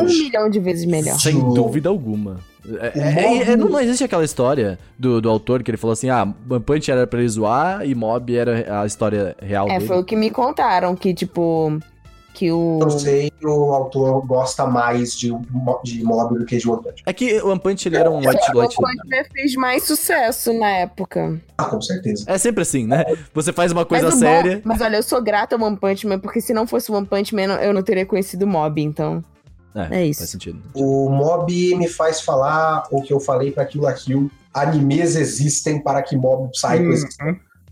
[0.00, 1.18] Um milhão de vezes melhor.
[1.18, 2.38] Sem dúvida alguma.
[2.80, 6.08] É, é- é- não, não existe aquela história do, do autor que ele falou assim:
[6.10, 9.86] ah, One Punch era pra ele zoar e Mob era a história real É, dele.
[9.86, 11.78] foi o que me contaram, que, tipo,
[12.38, 12.78] que o...
[12.80, 15.32] Eu sei que o autor gosta mais de,
[15.82, 17.02] de Mob do que de One Punch.
[17.04, 18.76] É que o One Punch ele era um white O One light.
[18.76, 21.40] Punch fez mais sucesso na época.
[21.56, 22.24] Ah, com certeza.
[22.28, 23.04] É sempre assim, né?
[23.34, 24.56] Você faz uma coisa mas séria.
[24.56, 26.94] Mo- Mas olha, eu sou grata ao One Punch Man, porque se não fosse o
[26.94, 29.22] One Punch Man, eu não teria conhecido o Mob, então...
[29.90, 30.20] É isso.
[30.20, 30.60] Faz sentido.
[30.74, 34.28] O Mob me faz falar o que eu falei pra Kill la Kill.
[34.52, 36.90] Animes existem para que Mob Uhum.
[36.90, 37.24] exista.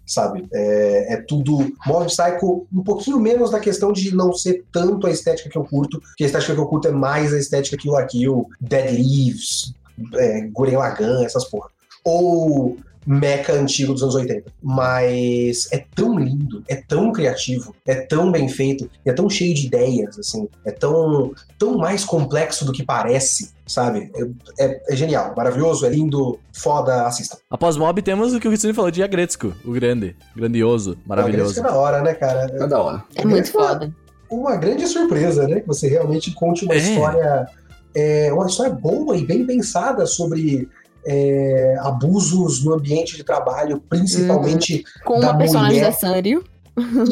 [0.06, 0.46] Sabe?
[0.52, 1.72] É, é tudo.
[1.84, 5.64] Mob Psycho, um pouquinho menos da questão de não ser tanto a estética que eu
[5.64, 8.92] curto, porque a estética que eu curto é mais a estética Kill la Kill, Dead
[8.92, 9.74] Leaves,
[10.14, 11.68] é, Gurren Lagann, essas porra.
[12.04, 12.76] Ou
[13.06, 14.52] mecha antigo dos anos 80.
[14.60, 19.66] Mas é tão lindo, é tão criativo, é tão bem feito, é tão cheio de
[19.66, 24.10] ideias, assim, é tão, tão mais complexo do que parece, sabe?
[24.58, 27.38] É, é- é genial, maravilhoso, é lindo, foda, assista.
[27.50, 31.58] Após Mob temos o que o Kitsune falou de Agretsuko, o grande, grandioso, maravilhoso.
[31.58, 32.46] É da hora, né, cara?
[32.52, 33.04] É da hora.
[33.14, 33.92] É muito foda.
[34.30, 35.60] Uma grande surpresa, né?
[35.60, 36.78] Que você realmente conte uma É.
[36.78, 37.46] história,
[37.94, 40.68] é, uma história boa e bem pensada sobre
[41.08, 45.90] é, abusos no ambiente de trabalho, principalmente Com Da uma personagem mulher.
[45.92, 46.44] da Sanrio.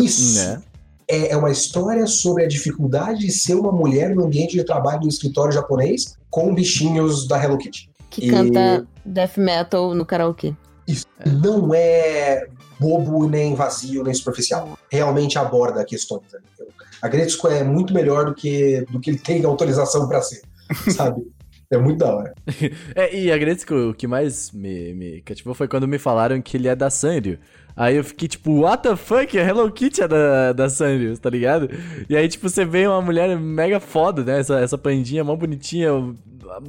[0.02, 0.38] isso.
[0.44, 0.60] Né?
[1.08, 5.00] é, é uma história sobre a dificuldade de ser uma mulher no ambiente de trabalho
[5.00, 7.88] do escritório japonês com bichinhos da Hello Kitty.
[8.10, 10.52] Que E- canta death metal no karaokê.
[11.24, 12.48] Não é
[12.80, 14.76] bobo, nem vazio, nem superficial.
[14.90, 16.22] Realmente aborda questões.
[16.32, 16.40] né?
[17.00, 20.42] A Gretzko é muito melhor do que, do que ele tem autorização para ser,
[20.90, 21.22] sabe?
[21.70, 22.34] É muito da hora.
[22.96, 26.66] É, e Agretsuko, o que mais me, me cativou foi quando me falaram que ele
[26.66, 27.38] é da Sanrio.
[27.76, 29.36] Aí eu fiquei tipo, what the fuck?
[29.36, 31.68] A Hello Kitty é da, da Sanrio, tá ligado?
[32.08, 34.38] E aí, tipo, você vê uma mulher mega foda, né?
[34.38, 35.90] Essa, essa pandinha mó bonitinha,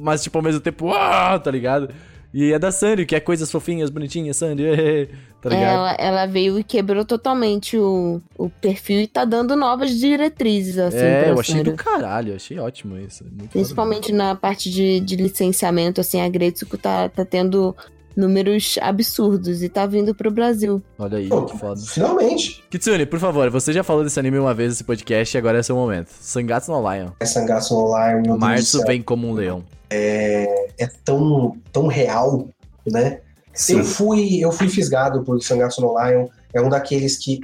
[0.00, 1.90] mas, tipo, ao mesmo tempo, uau, tá ligado?
[2.34, 4.66] E é da Sanrio, que é coisas fofinhas, bonitinhas, Sanrio,
[5.40, 5.74] tá ligado?
[5.74, 10.98] Ela, ela veio e quebrou totalmente o, o perfil e tá dando novas diretrizes, assim,
[10.98, 11.72] é, eu achei Sanrio.
[11.72, 13.24] do caralho, achei ótimo isso.
[13.24, 17.76] muito Principalmente na parte de, de licenciamento, assim, a Gretsuko tá, tá tendo
[18.16, 20.82] números absurdos e tá vindo pro Brasil.
[20.98, 21.80] Olha aí, Pô, que foda.
[21.80, 25.58] Finalmente, Kitsune, por favor, você já falou desse anime uma vez nesse podcast e agora
[25.58, 26.08] é seu momento.
[26.20, 27.10] Sangatsu no Lion.
[27.20, 29.62] é Sangatsu Online, meu Deus do Março céu, vem como um leão.
[29.90, 32.48] é tão, tão real,
[32.86, 33.20] né?
[33.52, 33.78] Sim.
[33.78, 36.26] Eu fui, eu fui fisgado por Sangatsu no Lion.
[36.52, 37.40] É um daqueles que.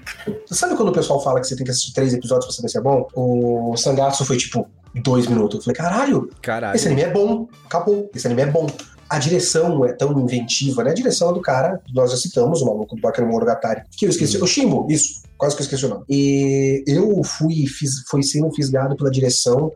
[0.47, 2.78] Sabe quando o pessoal fala que você tem que assistir três episódios pra saber se
[2.78, 3.07] é bom?
[3.15, 5.57] O Sangatsu foi tipo dois minutos.
[5.59, 6.77] Eu falei, caralho, Caralho.
[6.77, 7.49] esse anime é bom.
[7.65, 8.11] Acabou.
[8.15, 8.66] Esse anime é bom.
[9.12, 10.90] A direção é tão inventiva, né?
[10.90, 14.10] A direção é do cara, nós já citamos, o maluco do Bakano Monogatari, que eu
[14.10, 14.39] esqueci.
[14.39, 15.20] O Shimbo, isso.
[15.36, 16.05] Quase que eu esqueci o nome.
[16.09, 19.70] E eu fui, fiz, fui sendo fisgado pela direção,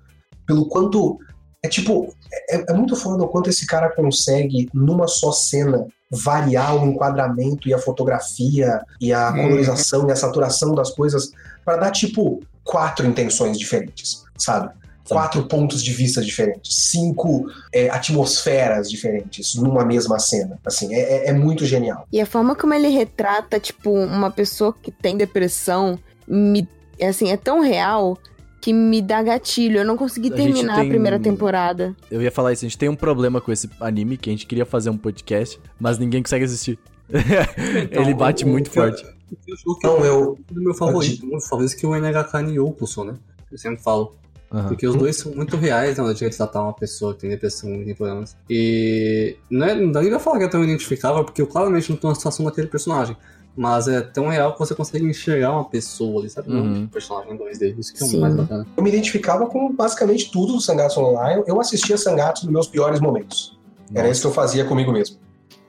[0.47, 1.19] pelo quanto.
[1.63, 2.15] É tipo,
[2.49, 7.69] é, é muito foda o quanto esse cara consegue, numa só cena, variar o enquadramento
[7.69, 9.43] e a fotografia e a Uhum.
[9.43, 11.31] colorização e a saturação das coisas
[11.65, 14.73] para dar, tipo, quatro intenções diferentes, sabe?
[15.09, 20.59] Quatro pontos de vista diferentes, cinco é, atmosferas diferentes numa mesma cena.
[20.65, 22.07] Assim, é, é- é muito genial.
[22.13, 26.67] E a forma como ele retrata, tipo, uma pessoa que tem depressão, me,
[26.99, 28.19] é assim, é tão real
[28.61, 29.79] que me dá gatilho.
[29.79, 31.95] Eu não consegui A terminar tem- a primeira temporada.
[32.11, 34.45] Eu ia falar isso, a gente tem um problema com esse anime que a gente
[34.47, 36.79] queria fazer um podcast, mas ninguém consegue assistir.
[37.91, 39.05] Ele bate o- muito o eu- forte.
[39.05, 40.39] o que eu jogo que Então, é eu.
[40.51, 41.25] do meu favorito.
[41.27, 43.15] Um dos favoritos que é o NHK Nyokuso, né?
[43.53, 44.17] Eu sempre falo.
[44.53, 44.69] Aham.
[44.69, 47.69] Porque os dois são muito reais na hora de retratar uma pessoa que tem depressão
[47.75, 48.37] e tem problemas.
[48.49, 51.91] E não, é, não dá nem pra falar que é tão identificável, porque eu claramente
[51.91, 53.17] não tô na situação daquele personagem.
[53.59, 56.51] Mas é tão real que você consegue enxergar uma pessoa ali, sabe?
[56.53, 56.83] Uhum.
[56.83, 57.75] um personagem em 2D.
[57.79, 58.67] Isso que é o mais bacana.
[58.77, 61.43] Eu me identificava com basicamente tudo do Sangatsu Online.
[61.47, 63.59] Eu assistia Sangatsu nos meus piores momentos.
[63.95, 65.17] Era isso que eu fazia comigo mesmo.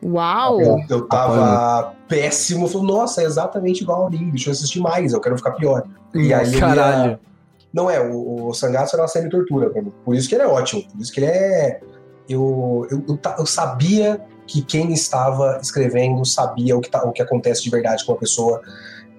[0.03, 0.61] Uau!
[0.61, 2.65] Eu, eu tava péssimo.
[2.65, 4.31] Eu falei, nossa, é exatamente igual ao anime.
[4.31, 5.83] Deixa eu assistir mais, eu quero ficar pior.
[6.13, 7.19] E aí eu ia- Caralho.
[7.73, 9.91] Não é, o, o Sangatsu era uma série tortura pra mim.
[10.05, 10.83] Por isso que ele é ótimo.
[10.91, 11.79] Por isso que ele é.
[12.29, 17.21] Eu, eu, eu, eu sabia que quem estava escrevendo sabia o que, tá, o que
[17.21, 18.61] acontece de verdade com a pessoa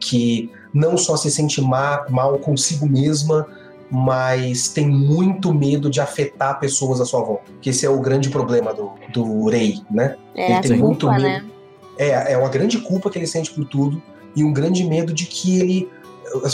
[0.01, 3.47] que não só se sente ma- mal consigo mesma,
[3.91, 7.51] mas tem muito medo de afetar pessoas à sua volta.
[7.61, 10.17] Que esse é o grande problema do, do Rei, né?
[10.35, 11.47] É Ele tem muito culpa, medo.
[11.47, 11.51] né?
[11.99, 14.01] É, é uma grande culpa que ele sente por tudo
[14.37, 15.89] e um grande medo de que ele.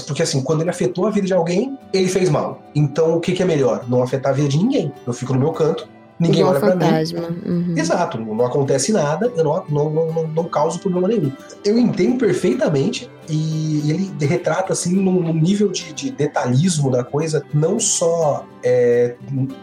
[0.06, 2.62] Porque assim, quando ele afetou a vida de alguém, ele fez mal.
[2.74, 3.84] Então o que, que é melhor?
[3.88, 4.92] Não afetar a vida de ninguém.
[5.06, 5.88] Eu fico no meu canto,
[6.18, 6.84] ninguém Igual olha pra mim.
[6.84, 7.28] fantasma.
[7.44, 7.74] Uhum.
[7.76, 11.32] Exato, não, não acontece nada, eu não, não, não, não, não causo problema nenhum.
[11.64, 17.44] Eu entendo perfeitamente e ele retrata assim num, num nível de, de detalhismo da coisa,
[17.52, 19.16] não só é,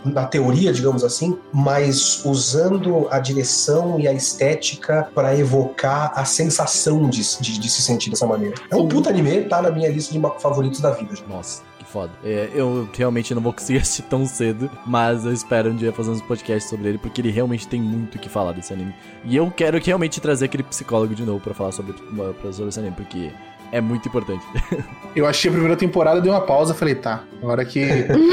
[0.04, 7.10] na teoria, digamos assim, mas usando a direção e a estética para evocar a sensação
[7.10, 8.56] de, de, de se sentir dessa maneira.
[8.70, 11.14] É um puta anime, tá na minha lista de favoritos da vida.
[11.28, 11.62] Nossa,
[11.92, 12.12] foda.
[12.24, 16.12] É, eu realmente não vou conseguir assistir tão cedo, mas eu espero um dia fazer
[16.12, 18.94] uns podcasts sobre ele, porque ele realmente tem muito o que falar desse anime.
[19.26, 22.70] E eu quero que realmente trazer aquele psicólogo de novo pra falar sobre, pra- sobre
[22.70, 23.32] esse anime, porque
[23.72, 24.46] é muito importante.
[25.14, 27.86] Eu achei a primeira temporada, dei uma pausa, falei, tá, agora que,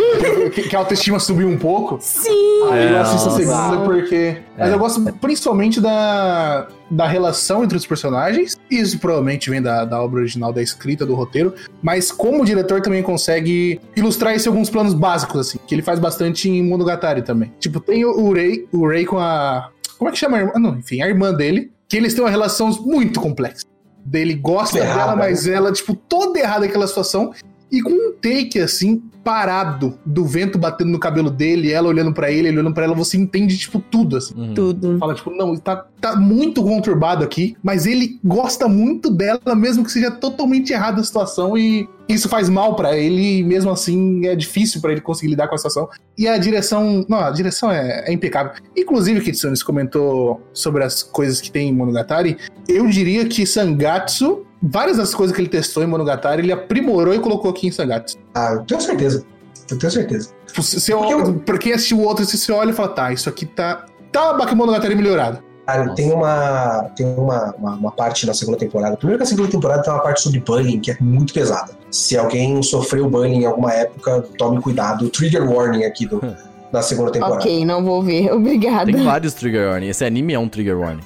[0.54, 2.30] que, que a autoestima subiu um pouco, Sim!
[2.70, 4.42] aí É, eu assisto a segunda porque...
[4.56, 4.74] Mas É.
[4.74, 10.20] eu gosto principalmente da, da relação entre os personagens, isso provavelmente vem da, da obra
[10.20, 11.52] original, da escrita, do roteiro,
[11.82, 15.82] mas como o diretor também consegue ilustrar isso em alguns planos básicos, assim, que ele
[15.82, 17.52] faz bastante em Monogatari também.
[17.58, 19.70] Tipo, tem o, o Rei, o Rei com a...
[19.98, 20.52] Como é que chama a irmã?
[20.60, 23.66] Não, enfim, a irmã dele, que eles têm uma relação muito complexa.
[24.12, 25.22] Ele gosta Errada, dela, né?
[25.22, 27.32] mas ela, tipo, toda errada aquela situação.
[27.70, 32.30] E com um take, assim, parado, do vento batendo no cabelo dele, ela olhando pra
[32.30, 34.34] ele, ele olhando pra ela, você entende, tipo, tudo, assim.
[34.34, 34.54] Uhum.
[34.54, 34.98] Tudo.
[34.98, 39.92] Fala, tipo, não, tá, tá muito conturbado aqui, mas ele gosta muito dela, mesmo que
[39.92, 44.34] seja totalmente errada a situação, e isso faz mal pra ele, e mesmo assim é
[44.34, 45.90] difícil pra ele conseguir lidar com a situação.
[46.16, 48.52] E a direção, não, a direção é, é impecável.
[48.74, 54.96] Inclusive, Kitsunes comentou sobre as coisas que tem em Monogatari, eu diria que Sangatsu, várias
[54.96, 58.16] das coisas que ele testou em Monogatari, ele aprimorou e colocou aqui em Sangatsu.
[58.34, 59.24] Ah, eu tenho certeza.
[59.70, 60.30] Eu tenho certeza.
[60.46, 62.88] Tipo, se eu, Porque eu- pra quem assistiu o outro, se você olha e fala,
[62.88, 63.84] tá, isso aqui tá.
[64.10, 65.38] Tá Bakemonogatari melhorado.
[65.66, 65.96] Cara, Nossa.
[65.96, 68.96] tem uma tem uma, uma, uma parte na segunda temporada.
[68.96, 71.72] Primeiro que a segunda temporada tem uma parte sobre bullying que é muito pesada.
[71.90, 75.10] Se alguém sofreu bullying em alguma época, tome cuidado.
[75.10, 76.22] Trigger warning aqui do,
[76.72, 77.36] da segunda temporada.
[77.36, 78.32] Ok, não vou ver.
[78.32, 78.90] Obrigada.
[78.90, 79.88] Tem vários trigger warning.
[79.88, 81.02] Esse anime é um trigger warning.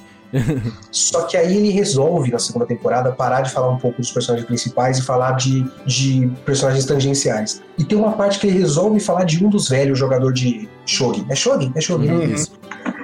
[0.91, 4.47] Só que aí ele resolve na segunda temporada parar de falar um pouco dos personagens
[4.47, 7.61] principais e falar de, de personagens tangenciais.
[7.77, 11.25] E tem uma parte que ele resolve falar de um dos velhos jogador de Shogi.
[11.29, 11.71] É Shogi?
[11.75, 12.07] É Shogi?
[12.09, 12.35] Uhum.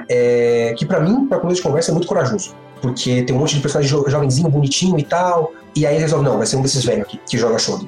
[0.10, 2.56] É, que pra mim, pra começo de conversa, é muito corajoso.
[2.82, 5.52] Porque tem um monte de personagem jo- jovenzinho, bonitinho e tal.
[5.76, 7.88] E aí ele resolve, não, vai ser um desses velhos aqui que joga Shogi.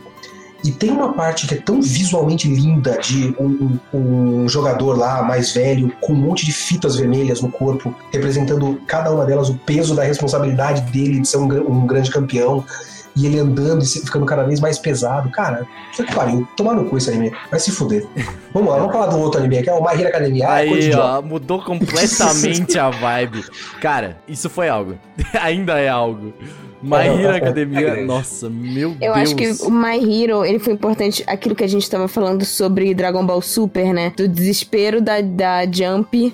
[0.63, 5.23] E tem uma parte que é tão visualmente linda de um, um- um jogador lá
[5.23, 9.55] mais velho, com um monte de fitas vermelhas no corpo, representando cada uma delas o
[9.55, 12.63] peso da responsabilidade dele de ser um, um grande campeão.
[13.13, 15.29] E ele andando e ficando cada vez mais pesado.
[15.31, 16.47] Cara, puta que pariu.
[16.55, 17.33] Tomar no cu esse anime.
[17.49, 18.07] Vai se fuder.
[18.53, 20.45] Vamos lá, vamos falar do outro anime, que é o My Hero Academia.
[20.49, 23.43] Ah, é Aí, ó, mudou completamente a vibe.
[23.81, 24.95] Cara, isso foi algo.
[25.41, 26.33] Ainda é algo.
[26.81, 28.03] My É, Hero é, Academia, é.
[28.05, 29.17] nossa, meu Eu Deus.
[29.17, 32.93] acho que o My Hero, ele foi importante, aquilo que a gente tava falando sobre
[32.93, 34.11] Dragon Ball Super, né?
[34.17, 36.33] Do desespero da, da Jump,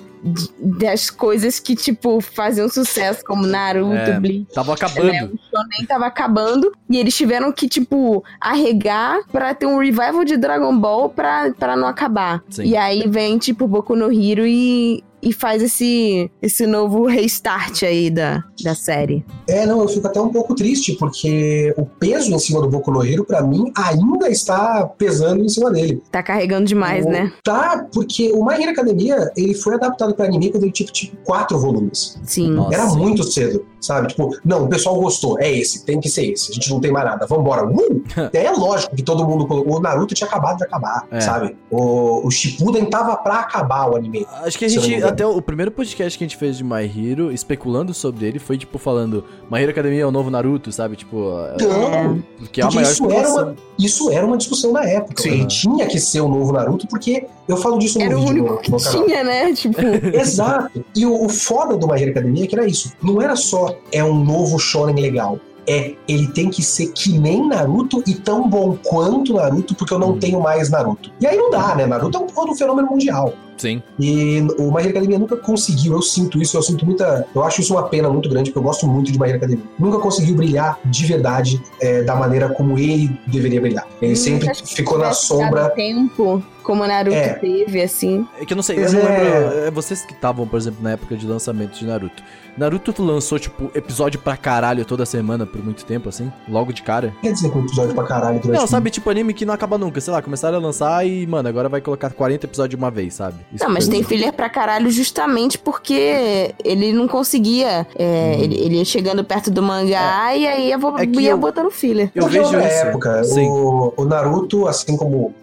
[0.58, 4.46] das coisas que, tipo, faziam sucesso, como Naruto, É, Bleach.
[4.52, 4.74] Tava né?
[4.74, 5.34] acabando.
[5.34, 10.36] O Shonen tava acabando e eles tiveram que, tipo, arregar pra ter um revival de
[10.36, 12.42] Dragon Ball pra, pra não acabar.
[12.50, 12.64] Sim.
[12.64, 18.10] E aí vem, tipo, Boku no Hero e e faz esse, esse novo restart aí
[18.10, 19.24] da, da série.
[19.48, 22.90] É, não, eu fico até um pouco triste, porque o peso em cima do Boku
[22.90, 26.02] no Hero, pra mim, ainda está pesando em cima dele.
[26.10, 27.32] Tá carregando demais, O- né?
[27.42, 31.16] Tá, porque o My Hero Academia, ele foi adaptado pra anime quando ele tinha, tipo,
[31.24, 32.18] quatro volumes.
[32.22, 32.50] Sim.
[32.50, 32.74] Nossa.
[32.74, 34.08] Era muito cedo, sabe?
[34.08, 36.90] Tipo, não, o pessoal gostou, é esse, tem que ser esse, a gente não tem
[36.92, 37.66] mais nada, vambora.
[37.66, 38.02] Uh!
[38.32, 41.20] é lógico que todo mundo colocou, o Naruto tinha acabado de acabar, É.
[41.20, 41.56] sabe?
[41.70, 44.26] O, o Shippuden tava pra acabar o anime.
[44.42, 47.30] Acho que a gente, até o primeiro podcast que a gente fez de My Hero,
[47.32, 50.96] especulando sobre ele, foi tipo falando: My Hero Academia é o novo Naruto, sabe?
[50.96, 51.16] Tipo,
[51.60, 52.22] Não,
[52.52, 55.22] que é a porque maior isso era, uma, isso era uma discussão na época.
[55.22, 55.30] Sim.
[55.30, 58.32] Ele tinha que ser o novo Naruto, porque eu falo disso no Era o vídeo
[58.32, 59.04] único no, que no canal.
[59.04, 59.52] tinha, né?
[59.58, 59.80] Tipo,
[60.14, 60.84] Exato.
[60.94, 62.92] E o, o foda do My Hero Academia é que era isso.
[63.02, 65.38] Não era só é um novo shonen legal.
[65.66, 69.98] É, ele tem que ser que nem Naruto e tão bom quanto Naruto, porque eu
[69.98, 70.18] não Hum.
[70.18, 71.10] tenho mais Naruto.
[71.20, 71.84] E aí não dá, né?
[71.86, 73.34] Naruto é um, é um fenômeno mundial.
[73.58, 73.82] Sim.
[73.98, 77.26] E o My Hero Academia nunca conseguiu, eu sinto isso, eu sinto muita.
[77.34, 79.64] Eu acho isso uma pena muito grande, porque eu gosto muito de My Hero Academia.
[79.78, 83.86] Nunca conseguiu brilhar de verdade é, da maneira como ele deveria brilhar.
[84.00, 85.68] Ele sempre acho que ficou na sombra.
[85.70, 87.34] tempo, como Naruto É.
[87.34, 88.26] teve, assim.
[88.40, 89.58] É que eu não sei, eu não é- lembro.
[89.58, 92.22] é, Vocês que estavam, por exemplo, na época de lançamento de Naruto.
[92.56, 96.30] Naruto lançou, tipo, episódio pra caralho toda semana por muito tempo, assim?
[96.48, 97.14] Logo de cara?
[97.22, 99.78] Quer dizer, com um episódio pra caralho durante Não, sabe, tipo anime que não acaba
[99.78, 100.00] nunca.
[100.00, 103.14] Sei lá, começaram a lançar e, mano, agora vai colocar 40 episódios de uma vez,
[103.14, 103.36] sabe?
[103.52, 107.86] Isso Não, mas tem filler pra caralho justamente porque ele não conseguia.
[107.98, 111.38] é, ele, ele ia chegando perto do mangá e aí ia, vo- É ia eu-
[111.38, 112.10] botando filler.
[112.14, 112.66] Eu Porque é vejo isso.
[112.66, 113.24] época.
[113.24, 113.48] Sim.
[113.48, 115.34] O, o Naruto, assim como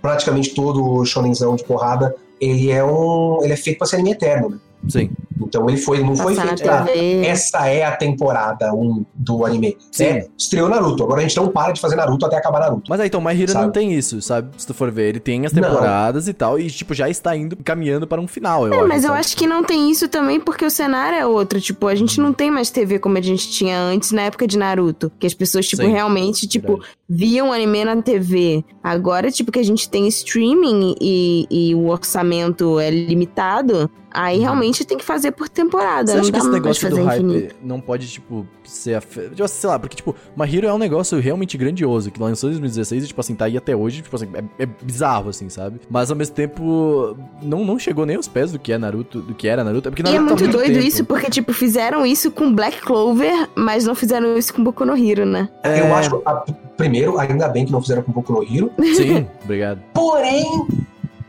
[0.00, 3.40] praticamente todo shonenzão de porrada, ele é um.
[3.42, 4.56] ele é feito pra ser anime eterno, né?
[4.88, 5.10] Sim.
[5.40, 6.86] Então ele foi, não foi Passar feito pra.
[7.26, 9.76] Essa é a temporada 1 do anime.
[9.92, 10.04] Sim.
[10.04, 11.02] É, estreou Naruto.
[11.04, 12.84] Agora a gente não para de fazer Naruto até acabar Naruto.
[12.88, 13.72] Mas aí, então, My Hero não Sabe?
[13.72, 14.48] tem isso, sabe?
[14.56, 15.62] Se tu for ver, ele tem as Não.
[15.62, 18.88] temporadas e tal, e, tipo, já está indo, caminhando para um final, eu É, acho.
[18.88, 19.20] mas eu sabe?
[19.20, 21.60] acho que não tem isso também porque o cenário é outro.
[21.60, 24.58] Tipo, a gente não tem mais TV como a gente tinha antes na época de
[24.58, 25.10] Naruto.
[25.18, 26.90] Que as pessoas, tipo, Sim, realmente, tipo, Verdade.
[27.08, 28.64] viam anime na TV.
[28.82, 34.84] Agora, tipo, que a gente tem streaming e, e o orçamento é limitado, aí realmente
[34.84, 36.12] tem que fazer por temporada.
[36.12, 36.22] Uhum.
[36.24, 37.54] Você não acha que esse negócio do fazer hype infinito.
[37.62, 38.94] não pode, tipo, ser.
[38.94, 39.28] Afe...
[39.30, 42.52] Tipo, sei lá, porque, tipo, My Hero é um negócio realmente grandioso, que lançou em
[42.52, 44.28] 2016 e, tipo assim, tá aí até hoje, tipo assim,
[44.58, 45.80] é, é bizarro, assim, sabe?
[45.90, 49.34] Mas ao mesmo tempo, não, não chegou nem aos pés do que é Naruto, do
[49.34, 49.90] que era Naruto.
[49.90, 50.86] Porque E é Naruto tá muito há doido tempo.
[50.86, 54.96] isso, porque, tipo, fizeram isso com Black Clover, mas não fizeram isso com Boku no
[54.96, 55.48] Hero, né?
[55.62, 55.80] É.
[55.80, 56.22] Eu acho.
[56.24, 56.44] a-
[56.76, 58.70] primeiro, ainda bem que não fizeram com Boku no Hero.
[58.94, 59.80] Sim, obrigado.
[59.92, 60.66] Porém,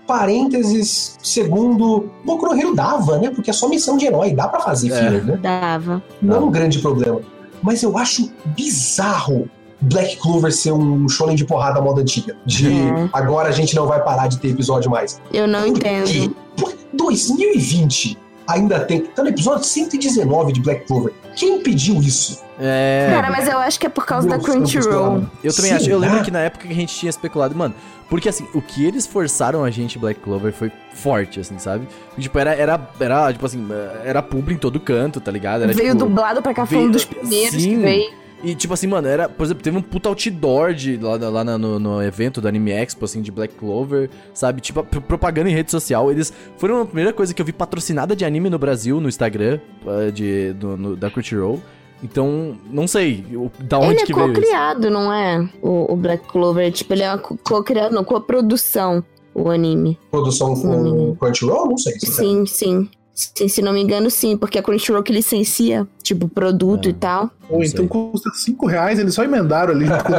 [0.10, 3.30] parênteses, segundo, Boku no Hero dava, né?
[3.30, 4.96] Porque é só missão de herói, dá pra fazer É.
[4.98, 5.38] filler, né?
[5.38, 6.04] Dava.
[6.22, 7.22] Não é um grande problema.
[7.62, 9.50] Mas eu acho bizarro
[9.82, 12.36] Black Clover ser um shonen de porrada moda antiga.
[12.46, 13.10] De É.
[13.14, 15.22] agora a gente não vai parar de ter episódio mais.
[15.32, 16.10] Eu não entendo.
[16.10, 18.18] E, pô, 2020
[18.48, 19.02] ainda tem.
[19.02, 21.14] Tá no episódio 119 de Black Clover.
[21.40, 22.44] Quem pediu isso?
[22.60, 23.08] É.
[23.14, 25.24] Cara, mas eu acho que é por causa Meu da Crunchyroll.
[25.42, 25.90] Eu também Sim, acho.
[25.90, 26.24] Eu lembro né?
[26.26, 27.74] que na época que a gente tinha especulado, mano,
[28.10, 31.88] porque assim, o que eles forçaram a gente Black Clover foi forte, assim, sabe?
[32.18, 33.66] E, tipo, era, era, era, tipo assim,
[34.04, 35.64] era publi em todo canto, tá ligado?
[35.64, 37.70] Era, veio tipo, dublado pra cá, foi um dos primeiros Sim.
[37.70, 38.12] que veio.
[38.44, 41.58] E, tipo assim, mano, era, por exemplo, teve um puta outdoor de, lá, lá na-
[41.58, 44.62] no, no evento do Anime Expo, assim, de Black Clover, sabe?
[44.62, 46.10] Tipo, propaganda em rede social.
[46.10, 49.60] Eles foram a primeira coisa que eu vi patrocinada de anime no Brasil, no Instagram,
[49.86, 51.60] eh, de, do, no- da Crunchyroll.
[52.02, 53.26] Então, não sei
[53.60, 54.36] da onde Ele é que veio isso.
[54.42, 55.50] co-criado, não é?
[55.62, 56.72] O, o Black Clover.
[56.72, 59.04] Tipo, ele é co-criado, não, co-produção,
[59.36, 60.00] o anime.
[60.10, 61.68] Produção com Crunchyroll?
[61.68, 61.92] Não sei.
[61.94, 62.52] Sim, sinceramente.
[62.52, 62.90] sim.
[63.36, 66.92] Sim, se não me engano, sim, porque a Crunchyroll que licencia, tipo, produto É.
[66.92, 67.30] e tal.
[67.50, 70.10] Ou então custa 5 reais, eles só emendaram ali Naruto.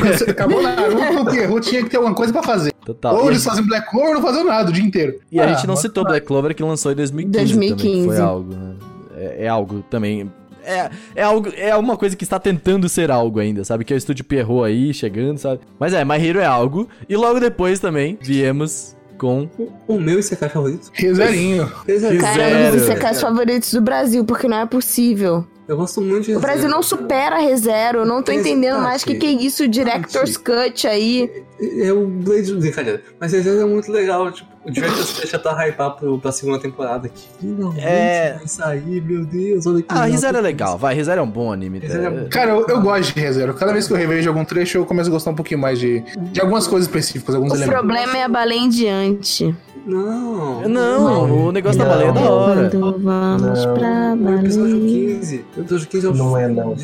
[0.00, 2.72] porque Acabou o Naruto, o que errou tinha que ter alguma coisa pra fazer.
[2.84, 3.14] Total.
[3.14, 5.20] Ou a eles fazem Black Clover ou não fazem nada o dia inteiro.
[5.30, 8.06] E a Ah, gente não citou Black Clover que lançou em 2015, também, que 2015.
[8.08, 8.74] foi algo, né?
[9.16, 10.28] É, é algo também.
[10.64, 13.84] É, é algo, é uma coisa que está tentando ser algo ainda, sabe?
[13.84, 15.60] Que é o estúdio Pierrot aí, chegando, sabe?
[15.78, 16.88] Mas é, My Hero é algo.
[17.08, 19.48] E logo depois também viemos com.
[19.86, 20.90] O meu Isekai favorito.
[20.94, 21.70] Rezerinho.
[21.86, 22.18] Rezero.
[22.20, 25.44] Cara, é um dos secais favoritos do Brasil, porque não é possível.
[25.66, 29.04] Eu gosto muito de O Brasil não supera ReZero, eu não tô entendendo mais o
[29.06, 31.30] que, que- é isso, Director's Cut aí.
[31.60, 33.02] É o Blade brincadeira.
[33.20, 34.32] Mas Rezero é muito legal.
[34.32, 37.08] Tipo, o Director's Cut já tá hypar pro, pra segunda temporada.
[37.08, 38.34] Que finalmente É.
[38.38, 39.66] vai sair, meu Deus.
[39.66, 40.04] Olha que Ah.
[40.04, 41.80] ReZero é legal, vai, ReZero é um bom anime.
[41.82, 42.28] É tá?
[42.30, 43.54] Cara, eu, eu gosto de ReZero.
[43.54, 46.00] Cada vez que eu revejo algum trecho, eu começo a gostar um pouquinho mais de,
[46.32, 47.78] de algumas coisas específicas, alguns O elementos.
[47.80, 49.54] problema é a baleia indiante.
[49.86, 50.68] Não.
[50.68, 51.92] Não, o negócio da Não.
[51.92, 52.70] baleia é da hora.
[52.70, 53.74] Quando vamos Não.
[53.74, 55.14] pra O episódio baleia.
[55.18, 55.44] 15.
[55.56, 56.76] O episódio 15 é o Não é, não.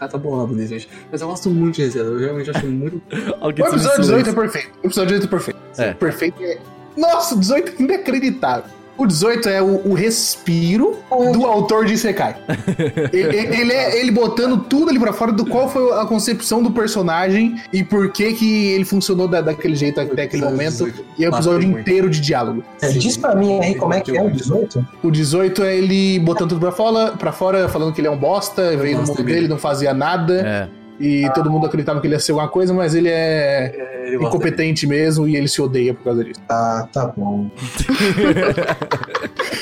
[0.00, 0.88] Ah, tá bom, ali, gente.
[1.10, 2.08] Mas eu gosto muito de ReZero.
[2.08, 3.00] Eu realmente acho muito.
[3.40, 4.68] O episódio 18 é perfeito.
[4.82, 5.58] O episódio 18 é perfeito.
[5.78, 5.92] É.
[5.94, 6.58] Perfeito é.
[6.98, 8.78] Nossa, o 18 é inacreditável.
[8.96, 10.96] O 18 é o, o respiro
[11.32, 12.34] do autor de Isekai.
[13.12, 16.72] ele, ele é ele botando tudo ali pra fora do qual foi a concepção do
[16.72, 20.92] personagem e por que que ele funcionou da- daquele jeito até aquele momento.
[21.16, 22.64] E é o episódio inteiro de diálogo.
[22.82, 24.84] É, diz pra mim aí como é que é o 18?
[25.00, 28.18] O 18 é ele botando tudo pra fora, pra fora falando que ele é um
[28.18, 29.32] bosta, veio no mundo dele.
[29.34, 30.40] dele, não fazia nada.
[30.44, 30.68] É.
[31.00, 34.86] E todo mundo acreditava que ele ia ser alguma coisa, mas ele é ele incompetente
[34.86, 36.40] mesmo e ele se odeia por causa disso.
[36.48, 37.48] Ah, tá bom.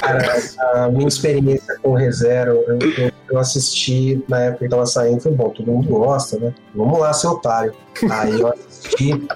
[0.00, 0.42] Cara,
[0.74, 5.20] a minha experiência com o ReZero, eu, eu, eu assisti na época que tava saindo,
[5.20, 6.54] foi bom, todo mundo gosta, né?
[6.74, 7.74] Vamos lá, seu otário.
[8.10, 9.26] Aí eu assisti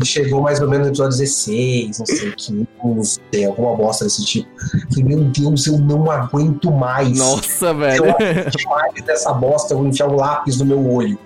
[0.00, 4.48] e chegou mais ou menos no episódio 16, não sei, 15, alguma bosta desse tipo.
[4.90, 7.18] Falei, meu Deus, eu não aguento mais.
[7.18, 8.06] Nossa, velho.
[8.06, 11.18] Eu assisti mais dessa bosta, eu vou enfiar o lápis no meu olho.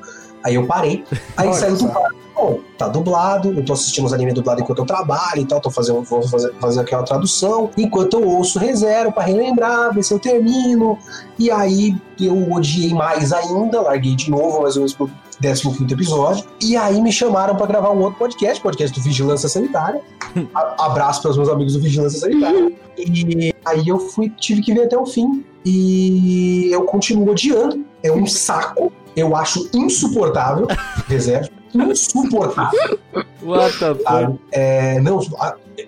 [0.43, 1.05] Aí eu parei,
[1.37, 1.87] aí Olha saiu só.
[1.87, 2.15] dublado.
[2.37, 5.71] Bom, tá dublado, eu tô assistindo os animes dublados enquanto eu trabalho e tal, tô
[5.71, 10.19] fazendo, vou fazer, fazer aquela tradução, enquanto eu ouço reserva pra relembrar, ver se eu
[10.19, 10.99] termino.
[11.39, 15.11] E aí eu odiei mais ainda, larguei de novo, mais ou menos pro
[15.41, 16.45] 15 episódio.
[16.61, 20.01] E aí me chamaram pra gravar um outro podcast, podcast do Vigilância Sanitária.
[20.79, 22.73] Abraço para os meus amigos do Vigilância Sanitária.
[22.99, 25.45] E aí eu fui, tive que ver até o fim.
[25.67, 27.85] E eu continuo odiando.
[28.03, 28.91] É um saco.
[29.15, 30.67] Eu acho insuportável.
[31.07, 31.53] Deserto.
[31.75, 32.99] Insuportável.
[33.43, 34.41] What the fuck?
[34.51, 35.21] É, não,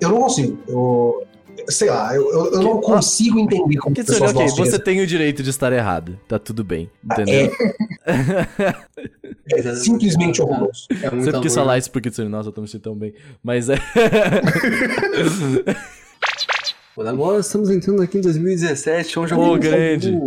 [0.01, 0.59] eu não consigo.
[0.69, 1.23] Eu,
[1.69, 4.71] sei lá, eu, eu, eu não consigo entender como Que as pessoas ok, gostam de
[4.71, 6.19] você tem o direito de estar errado.
[6.27, 6.91] Tá tudo bem.
[7.11, 7.53] É, Entendeu?
[9.53, 10.87] é simplesmente horroroso.
[11.03, 13.15] É muito Sempre quis falar isso porque nossa, eu tô me sentindo tão bem.
[13.43, 13.77] Mas é.
[17.07, 20.19] Agora estamos entrando aqui em 2017, onde eu continuo- grande.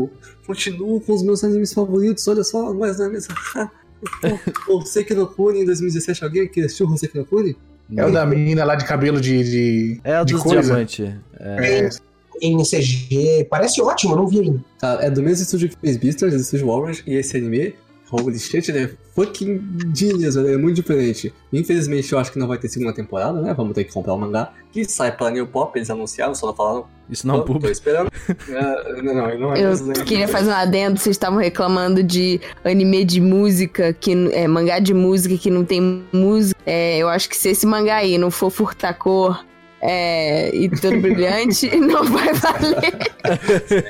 [0.47, 3.35] Continuo com os meus animes favoritos, olha só, mas não é mesmo?
[4.69, 4.79] O
[5.15, 7.57] no Kuni em 2017, alguém aqui assistiu o no Kuni?
[7.95, 9.43] É o da menina lá de cabelo de.
[9.43, 10.61] de É o de dos coisa.
[10.61, 10.99] diamantes.
[11.39, 11.85] É.
[11.85, 11.89] É,
[12.41, 14.63] Em CG, parece ótimo, eu não vi ainda.
[14.79, 17.75] Tá, é do mesmo estúdio que fez Beastars, do estúdio Orange, e esse anime,
[18.11, 19.61] holy shit, ele é fucking
[19.93, 21.33] genius, ele é muito diferente.
[21.51, 23.53] Infelizmente eu acho que não vai ter segunda temporada, né?
[23.53, 26.55] Vamos ter que comprar o mangá, que sai pra New Pop, eles anunciaram, só não
[26.55, 26.85] falaram.
[27.09, 28.11] Isso não é um tô, esperando.
[28.49, 29.93] É, não, não, não é Eu mesmo, né?
[30.05, 34.93] queria fazer um adendo, vocês estavam reclamando de anime de música, que é, mangá de
[34.93, 36.59] música que não tem música.
[36.65, 39.43] É, eu acho que se esse mangá aí não for furtacor
[39.81, 43.11] é, e todo brilhante, não vai valer.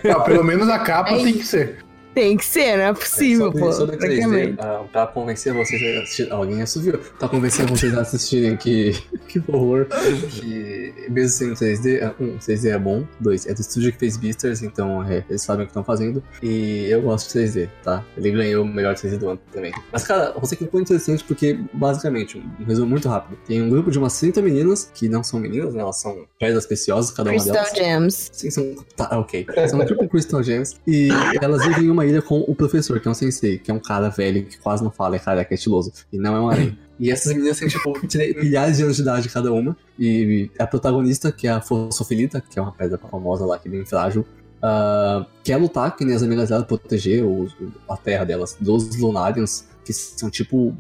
[0.10, 1.84] ah, pelo menos a capa É tem que ser.
[2.14, 3.72] Tem que ser, não é possível, sobre, pô.
[3.72, 4.58] sobre 3D, praticamente.
[4.60, 6.32] ah, pra convencer vocês a assistir.
[6.32, 7.00] Alguém assoviu.
[7.18, 8.92] Pra convencer vocês a assistirem que.
[9.28, 9.88] que horror.
[10.30, 13.06] Que mesmo sendo 3D, ah, um, 3D é bom.
[13.20, 16.22] Dois, é do estúdio que fez Beastars, então é, eles sabem o que estão fazendo.
[16.42, 18.04] E eu gosto de 3D, tá?
[18.18, 19.72] Ele ganhou o melhor 3D do ano também.
[19.92, 23.38] Mas, cara, você que foi interessante porque, basicamente, um resumo muito rápido.
[23.48, 25.82] Tem um grupo de umas 30 meninas, que não são meninas, né?
[25.82, 27.78] Elas são pedras preciosas, cada uma Crystal delas.
[27.78, 28.30] Gems.
[28.34, 28.76] Sim, são.
[28.96, 29.46] Tá, ok.
[29.70, 30.76] São tipo Crystal Gems.
[30.88, 31.10] E
[31.42, 33.80] elas vivem em uma ilha com o professor, que é um sensei, que é um
[33.80, 35.91] cara velho que quase não fala, é careca, é estiloso.
[36.11, 36.78] E não é um além.
[36.99, 37.94] E essas meninas têm, tipo,
[38.41, 39.76] milhares de anos de idade cada uma.
[39.98, 43.72] E a protagonista, que é a Fossofelita, que é uma pedra famosa lá, que é
[43.72, 44.26] bem frágil.
[44.64, 47.56] ah, quer lutar, que nem as amigas dela, proteger os-
[47.90, 50.76] a terra delas dos Lunarians, que são tipo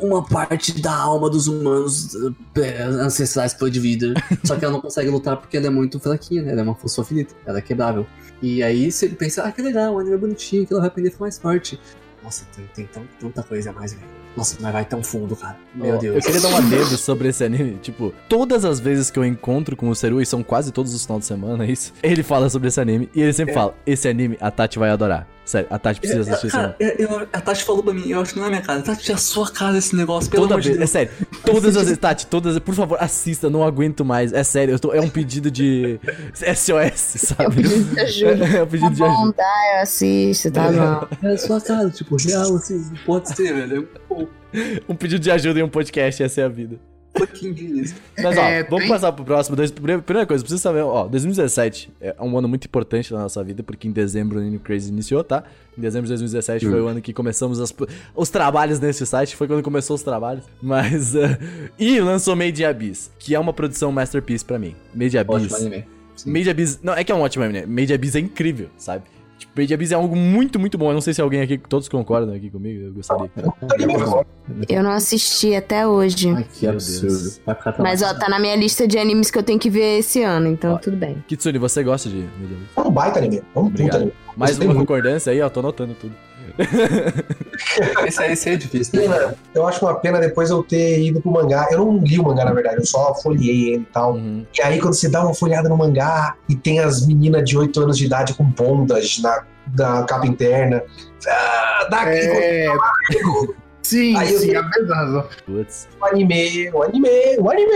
[0.00, 2.14] uma parte da alma dos humanos
[2.56, 4.14] eh, ancestrais por de vida.
[4.44, 6.52] Só que ela não consegue lutar porque ela é muito fraquinha, né?
[6.52, 8.06] Ela é uma fosfofilita, ela é quebrável.
[8.42, 11.08] E aí você pensa, ah, que legal, o anime é bonitinho, que ela vai aprender
[11.08, 11.78] a ficar mais forte.
[12.22, 14.06] Nossa, tem, tem tanta coisa a mais, velho.
[14.36, 15.56] Nossa, mas vai tão fundo, cara.
[15.74, 16.16] Meu Ó, Deus.
[16.16, 17.78] Eu queria dar um adendo sobre esse anime.
[17.82, 21.04] Tipo, todas as vezes que eu encontro com o Seru, e são quase todos os
[21.04, 21.92] finais de semana, é isso.
[22.02, 25.26] Ele fala sobre esse anime e ele sempre fala: esse anime a Tati vai adorar.
[25.44, 26.74] Sério, a Tati precisa assistir esse anime.
[26.78, 28.82] Cara, eu- eu- a Tati falou pra mim, eu acho que não é minha cara.
[28.82, 30.90] Tati, é a sua cara esse negócio, pelo Toda amor de vez, é Deus.
[30.90, 31.10] sério,
[31.44, 34.32] todas as vezes, Tati, todas, por favor, assista, não aguento mais.
[34.32, 35.98] É sério, eu tô- é um pedido de
[36.34, 37.56] SOS, Eu sabe?
[37.56, 38.44] pedi de ajuda.
[38.46, 39.32] É um Tá pedido de bom, ajuda.
[39.32, 41.06] tá, eu assisto, tá bom.
[41.28, 43.88] É a sua cara, tipo, real, assim, pode ser, velho.
[44.88, 46.76] Um pedido de ajuda em um podcast, essa é a vida.
[48.22, 49.56] Mas ó, É, vamos tem- passar pro próximo.
[49.56, 53.88] Primeira coisa, precisa saber, ó, 2017 é um ano muito importante na nossa vida, porque
[53.88, 55.42] em dezembro o Nino Crazy iniciou, tá?
[55.76, 57.74] Em dezembro de 2017 foi o ano que começamos as-
[58.14, 60.44] os trabalhos nesse site, foi quando começou os trabalhos.
[60.62, 61.14] Mas.
[61.16, 61.38] eh,
[61.78, 64.74] e lançou Made in Abyss, que é uma produção masterpiece pra mim.
[64.94, 65.52] Made in Abyss.
[65.52, 65.84] Ótimo anime.
[66.16, 66.30] Sim.
[66.30, 66.78] Made in Abyss.
[66.82, 67.66] Não, é que é um ótimo anime, né?
[67.66, 69.04] Made in Abyss é incrível, sabe?
[69.56, 70.90] In Abyss é algo muito, muito bom.
[70.90, 73.30] Eu não sei se alguém aqui, todos concordam aqui comigo, eu gostaria.
[74.68, 76.30] Eu não assisti até hoje.
[76.30, 77.40] Ai, que absurdo.
[77.78, 80.48] Mas ó, tá na minha lista de animes que eu tenho que ver esse ano,
[80.48, 80.78] então Ó.
[80.78, 81.22] tudo bem.
[81.26, 82.58] Kitsune, você gosta de Abyss?
[82.76, 83.38] É um baita anime.
[83.38, 83.96] É um puta Obrigado.
[83.96, 84.12] anime.
[84.36, 86.14] Mais uma concordância aí, ó, tô anotando tudo.
[88.06, 89.02] Esse, aí- esse aí é difícil, né?
[89.02, 91.68] Pena, eu acho uma pena depois eu ter ido pro mangá.
[91.70, 94.14] Eu não li o mangá, na verdade, eu só folhei ele e tal.
[94.14, 94.46] Uhum.
[94.58, 97.80] E aí, quando você dá uma folhada no mangá e tem as meninas de 8
[97.80, 99.42] anos de idade com bondas na,
[99.76, 100.82] na capa interna.
[101.28, 102.66] Ah, dá aqui É.
[103.90, 105.28] Sim, Aí eu- sim, a mesma razão.
[105.44, 105.88] Putz.
[106.00, 107.08] o anime, o anime,
[107.40, 107.72] o anime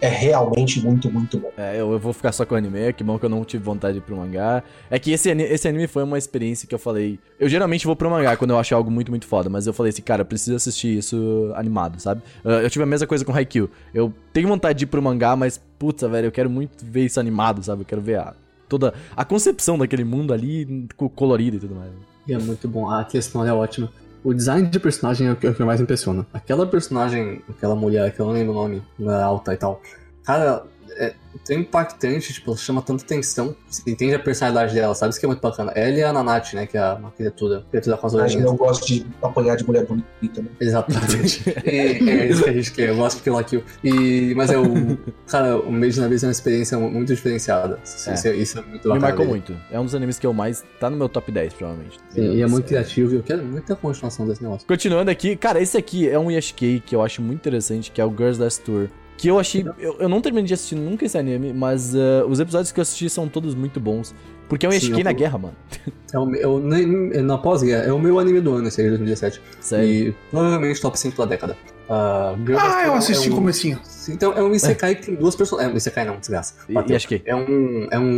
[0.00, 1.50] é realmente muito, muito bom.
[1.56, 3.64] É, eu, eu vou ficar só com o anime, que bom que eu não tive
[3.64, 4.62] vontade de ir pro mangá.
[4.88, 7.18] É que esse, esse anime foi uma experiência que eu falei.
[7.40, 9.90] Eu geralmente vou pro mangá quando eu acho algo muito, muito foda, mas eu falei
[9.90, 12.22] assim, cara, eu preciso assistir isso animado, sabe?
[12.44, 13.68] Uh, Eu tive a mesma coisa com Haikyuu.
[13.92, 17.18] Eu tenho vontade de ir pro mangá, mas, puta, velho, eu quero muito ver isso
[17.18, 17.82] animado, sabe?
[17.82, 18.34] Eu quero ver a,
[18.68, 21.90] toda a concepção daquele mundo ali, co- colorido e tudo mais.
[22.28, 22.88] E é muito bom.
[22.90, 23.90] A questão é ótima.
[24.26, 26.26] O design de personagem é o que, é mais impressiona.
[26.34, 28.82] Aquela personagem, aquela mulher, que eu não lembro o nome,
[29.22, 29.80] alta e tal.
[30.24, 30.64] Cara,
[30.98, 31.14] é
[31.44, 33.54] tão impactante, tipo, ela chama tanta atenção.
[33.68, 35.10] Você entende a personalidade dela, sabe?
[35.10, 35.70] Isso que é muito bacana.
[35.74, 36.66] Ela e a Nanate, né?
[36.66, 38.46] Que é uma criatura, criatura com as Mas orelhinhas.
[38.46, 40.48] eu gosto de apanhar de mulher bonita, né?
[40.60, 41.42] Exatamente.
[41.66, 42.88] E é isso que a gente quer.
[42.88, 43.64] Eu gosto de Kill Kill.
[43.84, 44.96] E, mas é o.
[45.26, 47.78] Cara, o Made na Vez é uma experiência mu- muito diferenciada.
[47.84, 48.14] Isso É.
[48.14, 49.00] isso é, isso é muito Me bacana.
[49.00, 49.30] marcou dele.
[49.30, 49.56] muito.
[49.70, 50.64] É um dos animes que eu mais.
[50.80, 51.98] tá no meu top 10, provavelmente.
[52.10, 54.66] Sim, e é muito criativo e eu quero muita continuação desse negócio.
[54.66, 58.04] Continuando aqui, cara, esse aqui é um Yashikei que eu acho muito interessante, que é
[58.04, 58.88] o Girls Last Tour.
[59.16, 59.64] Que eu achei.
[59.78, 62.82] Eu, eu não terminei de assistir nunca esse anime, mas uh, os episódios que eu
[62.82, 64.14] assisti são todos muito bons.
[64.48, 65.56] Porque é um eu- na guerra, mano.
[66.14, 66.74] É o, meu- é o,
[67.14, 69.42] é na pós-guerra, é o meu anime do ano esse aí, 2017.
[69.60, 69.84] Sério.
[69.88, 71.56] E provavelmente top 5 da década.
[71.90, 73.80] Ah, Girls Ah, eu é assisti um- o comecinho.
[74.08, 75.70] Então, é um Isekai que tem duas personagens.
[75.72, 76.54] É um Isekai não, desgraça.
[76.68, 76.94] E, Bateu.
[76.94, 77.22] Yashikei.
[77.26, 78.16] É um, é um.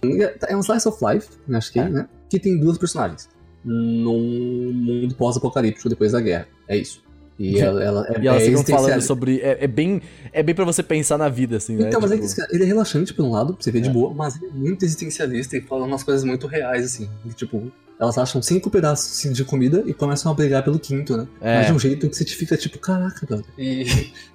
[0.48, 1.88] É um Slice of Life, acho que, É.
[1.88, 2.06] né?
[2.28, 3.28] Que tem duas personagens.
[3.64, 6.46] Num mundo pós-apocalíptico depois da guerra.
[6.68, 7.02] É isso.
[7.38, 9.40] E ela, ela é E elas é ficam falando sobre.
[9.40, 10.02] É, é bem.
[10.32, 11.86] É bem pra você pensar na vida, assim, né?
[11.88, 13.70] Então, mas é Tipo, que esse cara, ele é relaxante por um lado, pra você
[13.70, 13.92] ver de É.
[13.92, 17.08] boa, mas ele é muito existencialista e fala umas coisas muito reais, assim.
[17.36, 17.70] tipo,
[18.00, 21.26] elas acham cinco pedaços de comida e começam a brigar pelo quinto, né?
[21.40, 21.56] É.
[21.58, 23.42] Mas de um jeito que você te fica tipo, caraca, cara.
[23.58, 23.84] E,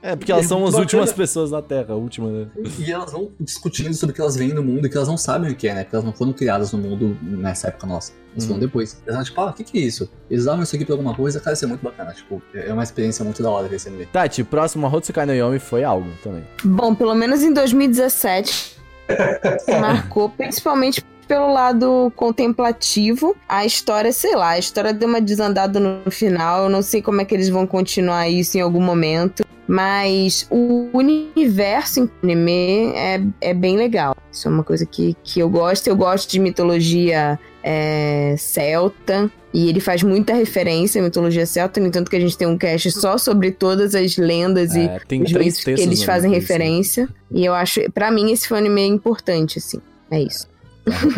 [0.02, 0.82] É, porque elas É são as bacana.
[0.84, 2.48] últimas pessoas na Terra, a última, né?
[2.80, 5.18] e elas vão discutindo sobre o que elas veem no mundo e que elas não
[5.18, 5.84] sabem o que é, né?
[5.84, 8.12] Porque elas não foram criadas no mundo nessa época nossa.
[8.34, 8.66] Elas foram Uhum.
[8.66, 9.02] depois.
[9.06, 10.10] Elas vão tipo, ah, o que que é isso?
[10.30, 12.12] Eles davam isso aqui pra alguma coisa, cara, isso é muito bacana.
[12.14, 14.06] Tipo, é uma experiência muito da hora ver esse anime.
[14.08, 16.44] Tati, o próximo Hotsukai no Yomi foi algo também.
[16.66, 18.76] Bom, pelo menos em 2017
[19.80, 21.04] marcou, principalmente
[21.34, 23.36] pelo lado contemplativo.
[23.50, 26.66] A história, sei lá, a história deu uma desandada no final.
[26.66, 29.44] Eu não sei como é que eles vão continuar isso em algum momento.
[29.68, 34.16] Mas o universo em anime é, é bem legal.
[34.32, 35.88] Isso é uma coisa que, que eu gosto.
[35.88, 39.32] Eu gosto de mitologia é, celta.
[39.52, 42.58] E ele faz muita referência à mitologia celta, no entanto que a gente tem um
[42.58, 46.40] cast só sobre todas as lendas e É, tem os mitos que eles fazem isso.
[46.40, 47.10] referência.
[47.32, 49.80] E eu acho, pra mim, esse foi um anime importante, assim.
[50.12, 50.53] É isso.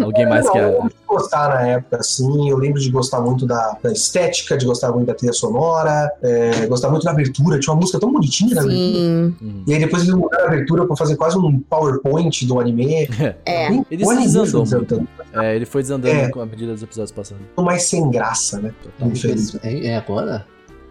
[0.04, 0.64] Alguém mais quer.
[0.64, 2.50] eu lembro de gostar na época, assim.
[2.50, 6.66] Eu lembro de gostar muito da, da estética, de gostar muito da trilha sonora, é,
[6.68, 7.60] gostar muito da abertura.
[7.60, 8.86] Tinha uma música tão bonitinha na abertura.
[8.88, 9.36] Sim.
[9.42, 9.64] Uhum.
[9.68, 13.08] E aí depois eles mudaram a abertura pra fazer quase um PowerPoint do anime.
[13.46, 13.70] É.
[13.70, 14.96] Nem Ele se desandou foi muito.
[14.96, 15.10] desandando,
[15.46, 16.30] É, ele foi desandando É.
[16.30, 17.40] com a medida dos episódios passando.
[17.58, 18.74] mais sem graça, né?
[19.02, 19.66] Infelizmente.
[19.68, 20.46] É, é agora?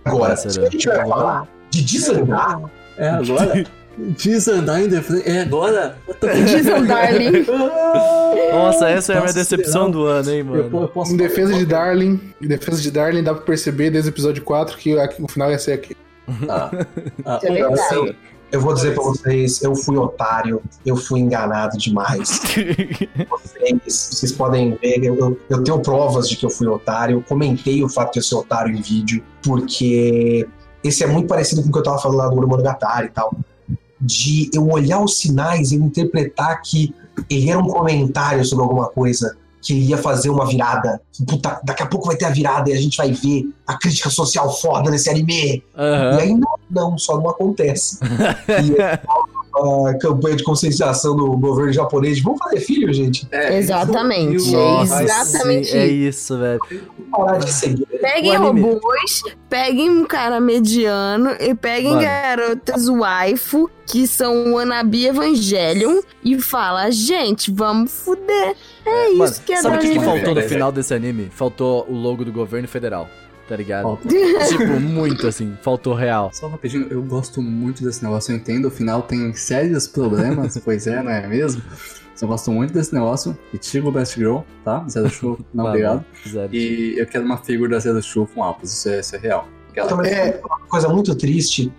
[0.05, 2.61] Agora, Nossa, se a gente vai falar de desandar,
[2.99, 3.65] É agora?
[3.97, 5.23] Desandar em defesa.
[5.25, 5.97] É agora?
[6.21, 7.47] Desandar-lhe.
[8.53, 10.71] Nossa, essa é a minha decepção do ano, hein, Eu, mano.
[10.71, 14.11] po- eu posso Em defesa de Darling, em defesa de Darling, dá pra perceber desde
[14.11, 15.97] o episódio 4 que o final ia ser aqui.
[16.49, 16.71] Ah,
[17.25, 17.75] ah, é verdade.
[17.81, 18.15] assim,
[18.51, 22.41] eu vou dizer pra vocês, eu fui otário, eu fui enganado demais.
[23.31, 27.17] Vocês, vocês podem ver, eu, eu- eu tenho provas de que eu fui otário.
[27.19, 30.47] Eu comentei o fato de eu ser otário em vídeo, porque
[30.83, 33.35] esse é muito parecido com o que eu tava falando lá do Monogatari e tal.
[34.05, 36.95] De eu olhar os sinais e interpretar que
[37.31, 41.01] ele era um comentário sobre alguma coisa que ia fazer uma virada.
[41.27, 44.11] Puta, daqui a pouco vai ter a virada e a gente vai ver a crítica
[44.11, 45.55] social foda desse anime.
[45.55, 46.19] E Aham.
[46.19, 47.99] aí não, não, só não acontece.
[48.05, 48.77] e
[49.57, 53.27] a campanha de conscientização do governo japonês, vamos fazer filho, gente.
[53.31, 54.37] é, Exatamente.
[54.37, 56.39] isso- Nossa, exatamente sim, é isso.
[56.39, 56.61] velho.
[57.11, 57.87] Parar de seguir.
[58.01, 62.03] Peguem robôs, peguem um cara mediano e peguem Mano.
[62.03, 68.57] garotas waifu que são wannabe Evangelion e fala, gente, vamos fuder.
[68.85, 70.93] É Mano, isso que é sabe o que, que faltou no É, é, final desse
[70.93, 71.31] anime?
[71.31, 73.09] Faltou o logo do governo federal,
[73.49, 73.99] tá ligado?
[74.49, 76.31] Tipo, muito assim, faltou real.
[76.33, 80.87] Só rapidinho, eu gosto muito desse negócio, eu entendo, o final tem sérios problemas, pois
[80.87, 81.63] é, não é mesmo?
[82.13, 84.85] Mas Eu gosto muito desse negócio, e tiro o Best Girl, tá?
[84.89, 86.05] Zero Show, não, Mano, obrigado.
[86.29, 86.55] zero.
[86.55, 89.49] E eu quero uma figura da Zero Show com alpas, isso é, isso é real.
[89.71, 91.73] Aquela- Também é uma coisa muito triste.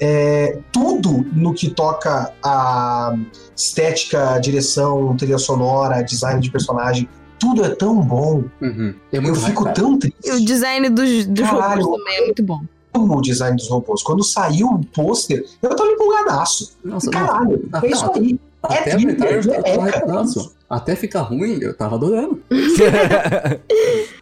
[0.00, 3.16] É, tudo no que toca a
[3.56, 7.08] estética, direção, trilha sonora, design de personagem
[7.38, 8.44] tudo é tão bom.
[8.60, 8.94] Uhum.
[9.12, 11.82] É Eu fico tão E o triste design dos, dos Caralho.
[11.84, 12.60] robôs também é muito bom.
[12.94, 14.02] o design dos robôs.
[14.02, 16.76] Quando saiu o pôster, eu tava empolgadaço.
[16.84, 17.86] Nossa, Caralho, Nossa.
[17.86, 18.40] é isso aí.
[18.60, 20.52] Até É a metade eu thriller, tava é, hypadaço.
[20.68, 22.42] Até ficar ruim, eu tava adorando.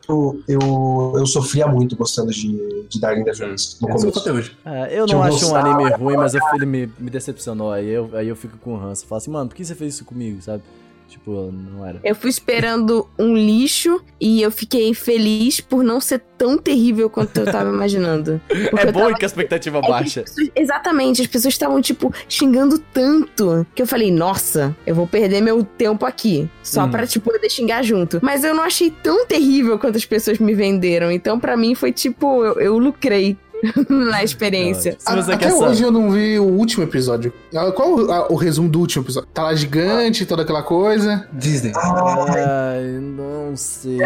[0.09, 4.19] Eu, eu, eu sofria muito gostando de, de Darling Defense no Eu sou começo.
[4.21, 4.57] até hoje.
[4.65, 7.73] É, eu não eu acho um anime ruim, mas eu- ele me, me decepcionou.
[7.73, 9.07] Aí eu, aí eu fico com ranço.
[9.07, 10.63] Falo assim, mano, por que você fez isso comigo, sabe?
[11.09, 12.01] Tipo, não era.
[12.05, 17.39] Eu fui esperando um lixo e eu fiquei feliz por não ser tão terrível quanto
[17.39, 18.41] eu tava imaginando.
[18.71, 20.21] Porque É bom tava que a expectativa É baixa.
[20.23, 25.07] as pessoas- exatamente, as pessoas estavam, tipo, xingando tanto que eu falei, nossa, eu vou
[25.07, 26.49] perder meu tempo aqui.
[26.63, 26.91] Só Hum.
[26.91, 28.19] pra, tipo, poder xingar junto.
[28.23, 31.11] Mas eu não achei tão terrível quanto as pessoas me venderam.
[31.11, 33.37] Então, pra mim, foi tipo, eu, eu lucrei
[33.89, 34.97] na experiência.
[34.99, 35.71] Se você A- quer Até saber.
[35.71, 37.33] hoje eu não vi o último episódio.
[37.55, 39.29] Ah, Qual o, a- o resumo do último episódio?
[39.33, 41.29] Tá lá gigante, toda aquela coisa.
[41.33, 41.73] Disney.
[41.77, 43.99] Ai, não sei.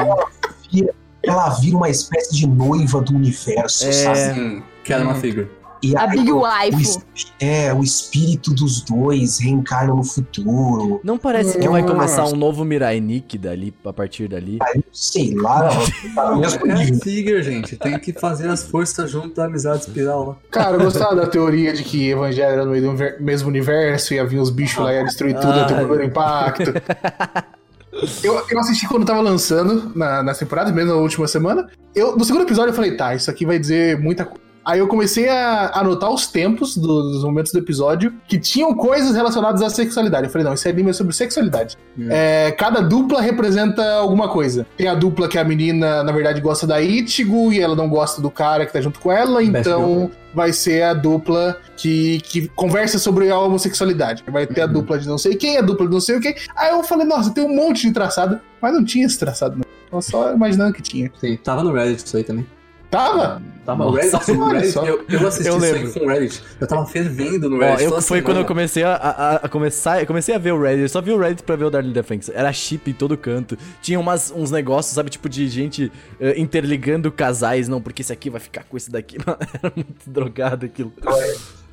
[1.23, 3.93] Ela vira uma espécie de noiva do universo, É.
[3.93, 4.35] sabe?
[4.35, 5.49] Sim, quero uma figure.
[5.82, 6.98] E A aí, Big o, Wife.
[7.40, 11.01] é, o espírito dos dois reencarna no futuro.
[11.02, 14.59] Não parece que vai começar um novo Mirai Nikki dali, a partir dali?
[14.93, 15.70] Sei lá,
[16.15, 16.35] tá
[16.69, 17.01] É nível.
[17.01, 17.77] figure, gente.
[17.77, 20.36] Tem que fazer as forças junto da amizade espiral lá.
[20.51, 24.12] Cara, eu gostava da teoria de que Evangelho era no meio do unver- mesmo universo,
[24.12, 26.73] ia vir os bichos lá e ia destruir tudo, ia ter o primeiro impacto.
[28.23, 31.69] Eu, eu assisti quando tava lançando na, nas temporadas, mesmo na última semana.
[31.93, 34.40] Eu, no segundo episódio eu falei, tá, isso aqui vai dizer muita coisa.
[34.65, 39.15] Aí eu comecei a anotar os tempos do- dos momentos do episódio que tinham coisas
[39.16, 40.27] relacionadas à sexualidade.
[40.27, 41.77] Eu falei, não, esse anime é sobre sexualidade.
[41.99, 42.09] Hum.
[42.11, 44.66] É, cada dupla representa alguma coisa.
[44.77, 48.20] Tem a dupla que a menina, na verdade, gosta da Ichigo e ela não gosta
[48.20, 52.47] do cara que tá junto com ela, Best então vai ser a dupla que, que
[52.49, 54.23] conversa sobre a homossexualidade.
[54.31, 54.73] Vai ter a Uhum.
[54.74, 56.35] dupla de não sei quem, a dupla de não sei o quem.
[56.55, 59.65] Aí eu falei, nossa, tem um monte de traçado, mas não tinha esse traçado, não.
[59.91, 61.11] Tava só imaginando que tinha.
[61.19, 62.47] Sim, tava no Reddit isso aí também.
[62.90, 63.40] Tava?
[63.64, 64.84] Tava Nossa, no Reddit, no olha Reddit só.
[64.84, 65.92] eu, eu assisti Eu isso aí lembro.
[65.92, 66.42] com o Reddit.
[66.60, 67.82] Eu tava fervendo no Ó, Reddit.
[67.84, 68.48] eu, toda foi quando eu semana.
[68.48, 70.00] comecei a, a- a começar.
[70.00, 70.82] Eu comecei a ver o Reddit.
[70.82, 72.32] Eu só vi o Reddit pra ver o Darling Defense.
[72.34, 73.56] Era chip em todo canto.
[73.80, 77.68] Tinha umas, uns negócios, sabe, tipo de gente eh, interligando casais.
[77.68, 79.18] Não, porque esse aqui vai ficar com esse daqui.
[79.24, 80.92] Mano, era muito drogado aquilo.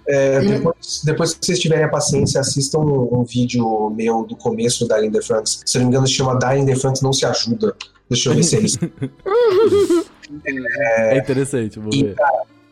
[0.07, 4.83] É, depois, depois que vocês tiverem a paciência, assistam um, um vídeo meu do começo
[4.85, 5.61] do Darling the Franks.
[5.65, 7.75] Se eu não me engano, se chama Darling the Franks Não Se Ajuda.
[8.09, 8.77] Deixa eu ver se é isso.
[10.45, 12.15] É, interessante, vou E, ver.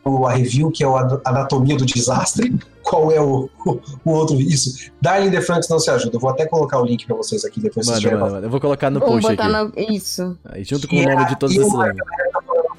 [0.04, 2.54] O- a review, que é o Anatomia do Desastre.
[2.82, 4.40] Qual é o, o, o outro?
[4.40, 4.90] Isso.
[5.02, 6.16] Darling the Franks Não Se Ajuda.
[6.16, 8.60] Eu vou até colocar o link pra vocês aqui depois Mano, mano, mano, eu vou
[8.60, 9.80] colocar no Vamos post botar aqui.
[9.88, 9.92] na...
[9.92, 10.38] Isso.
[10.44, 12.02] Aí, junto com o nome de todos esses animes.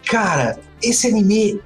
[0.09, 1.59] Cara, esse anime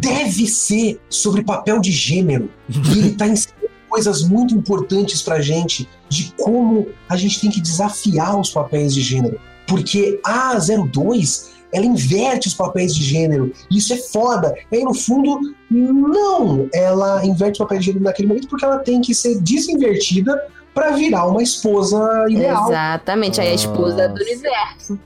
[0.00, 2.50] deve ser sobre papel de gênero.
[2.68, 7.60] E ele tá ensinando coisas muito importantes pra gente de como a gente tem que
[7.60, 9.38] desafiar os papéis de gênero.
[9.68, 13.52] Porque a 02 ela inverte os papéis de gênero.
[13.70, 14.54] Isso é foda.
[14.70, 16.68] E aí, no fundo, não.
[16.72, 20.40] Ela inverte o papel de gênero naquele momento porque ela tem que ser desinvertida
[20.72, 22.68] pra virar uma esposa ideal.
[22.68, 23.40] Exatamente.
[23.40, 24.24] Aí a esposa do Nossa.
[24.24, 24.98] universo.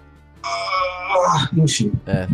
[0.45, 2.27] Ah, enfim, É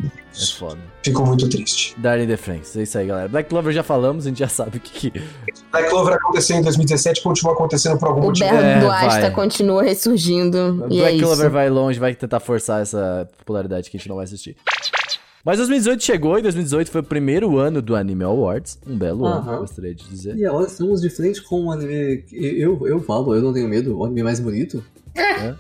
[0.53, 0.79] foda.
[1.03, 1.95] ficou muito triste.
[1.99, 3.29] Darling the Franks, é isso aí, galera.
[3.29, 5.11] Black Clover já falamos, a gente já sabe o que.
[5.11, 5.23] que...
[5.71, 8.51] Black Clover aconteceu em 2017 continua acontecendo por algum O motivo.
[8.51, 9.07] berro É, do vai.
[9.07, 10.87] Asta continua ressurgindo.
[10.91, 11.25] E é Black isso.
[11.27, 14.57] Clover vai longe, vai tentar forçar essa popularidade que a gente não vai assistir.
[15.45, 18.79] Mas 2018 chegou e 2018 foi o primeiro ano do Anime Awards.
[18.87, 20.35] Um belo ano, gostaria de dizer.
[20.37, 22.23] E agora estamos de frente com um anime.
[22.23, 24.83] que Eu, eu falo, eu não tenho medo, o anime mais bonito.
[25.15, 25.55] É.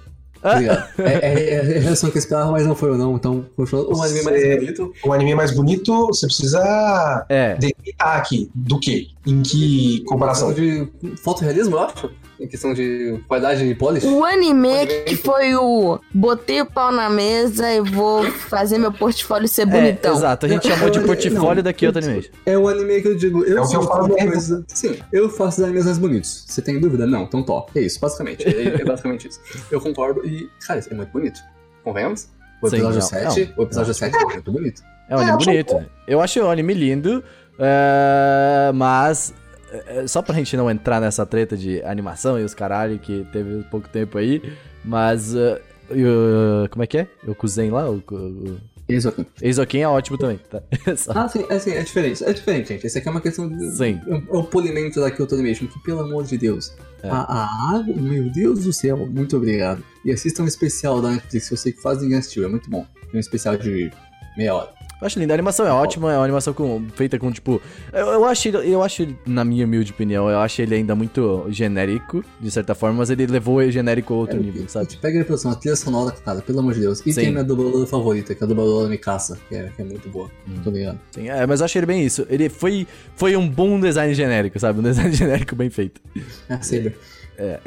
[0.45, 0.89] Obrigado.
[0.99, 3.16] É, é, é a reação que eu esperava, mas não foi eu não.
[3.16, 4.93] Então, o anime mais bonito.
[5.05, 8.51] O anime mais bonito, você precisa É, delimitar aqui.
[8.55, 9.09] Do quê?
[9.27, 10.53] Em que comparação?
[10.53, 10.87] De
[11.23, 12.11] fotorrealismo, eu acho.
[12.39, 14.05] Em questão de qualidade e polish.
[14.07, 19.47] O anime que foi o botei o pau na mesa e vou fazer meu portfólio
[19.49, 20.15] ser é, bonitão.
[20.15, 20.45] exato.
[20.45, 22.31] A gente chamou de portfólio da Kyoto Animation.
[22.45, 23.45] É o anime que eu digo.
[23.45, 23.77] Eu É eu de
[24.15, 24.17] mesmo.
[24.33, 26.45] coisas- Sim, eu faço os animes mais bonitos.
[26.49, 27.07] Você tem dúvida?
[27.07, 27.71] Não, então top.
[27.79, 28.47] É isso, basicamente.
[28.47, 29.41] É, é basicamente isso.
[29.71, 31.41] Eu concordo e, cara, isso é muito bonito.
[31.85, 32.29] Convenhamos?
[32.61, 33.59] O Sim, episódio não, 7, não.
[33.59, 34.83] o episódio 7 é muito bonito.
[35.09, 35.85] É um anime bonito.
[36.09, 37.23] Eu acho o anime lindo,
[37.59, 39.35] é, mas
[39.72, 43.62] é, só pra gente não entrar nessa treta de animação e os caralho que teve
[43.70, 44.43] pouco tempo aí,
[44.85, 47.09] mas e o- como é que é?
[47.26, 48.59] O Kuzen lá, o, o
[48.89, 49.12] Isso.
[49.40, 50.62] Eizoken é ótimo também, tá?
[51.14, 52.24] Ah, sim, é, sim, é diferente.
[52.24, 52.86] É diferente, gente.
[52.86, 53.70] Esse aqui é uma questão de.
[53.76, 54.01] Sim.
[54.06, 56.74] É um polimento da Kyoto Animation, que pelo amor de Deus.
[57.02, 57.09] É.
[57.10, 59.82] A, água, meu Deus do céu, muito obrigado.
[60.05, 62.86] E assista um especial da Netflix eu sei que quase ninguém assistiu, é muito bom.
[63.10, 63.90] Tem um especial de
[64.39, 64.74] meia hora.
[65.01, 65.33] Eu acho lindo.
[65.33, 67.61] A animação é ótima, é uma animação com- feita com, tipo.
[67.93, 70.95] Eu, eu acho ele, eu acho ele, na minha humilde opinião, eu acho ele ainda
[70.95, 74.87] muito genérico, de certa forma, mas ele levou o genérico a outro nível, sabe?
[74.87, 77.01] Te pega a impressão, a trilha sonora, cara, pelo amor de Deus.
[77.05, 77.21] E Sim.
[77.21, 80.31] tem minha dubladora favorita, que é a dubladora Mikasa, que é, que é muito boa.
[80.49, 80.55] Hum.
[80.62, 80.99] Tô ligado.
[81.11, 82.27] Sim, é, mas eu achei ele bem isso.
[82.31, 84.81] Ele foi, foi um bom design genérico, sabe?
[84.81, 86.01] Um design genérico bem feito.
[86.49, 86.97] É, Saber.
[87.36, 87.59] É.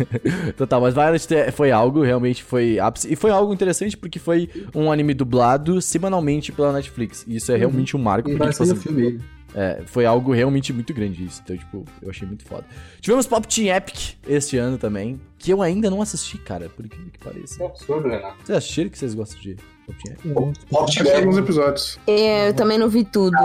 [0.56, 3.12] Total, mas Violet foi algo, realmente foi ápice.
[3.12, 7.24] E foi algo interessante porque foi um anime dublado semanalmente pela Netflix.
[7.26, 8.30] E isso é realmente um marco.
[8.30, 9.20] E Porque, tipo, assim, filme
[9.54, 11.40] é, foi algo realmente muito grande isso.
[11.44, 12.64] Então, tipo, eu achei muito foda.
[13.00, 15.20] Tivemos Pop Team Epic este ano também.
[15.38, 16.68] Que eu ainda não assisti, cara.
[16.68, 17.62] Por incrível que pareça.
[17.62, 18.36] É absurdo, Renato.
[18.44, 19.56] Vocês assistiram que vocês gostam de
[20.68, 21.98] Pop Assisti alguns episódios.
[22.06, 23.36] É, eu também não vi tudo.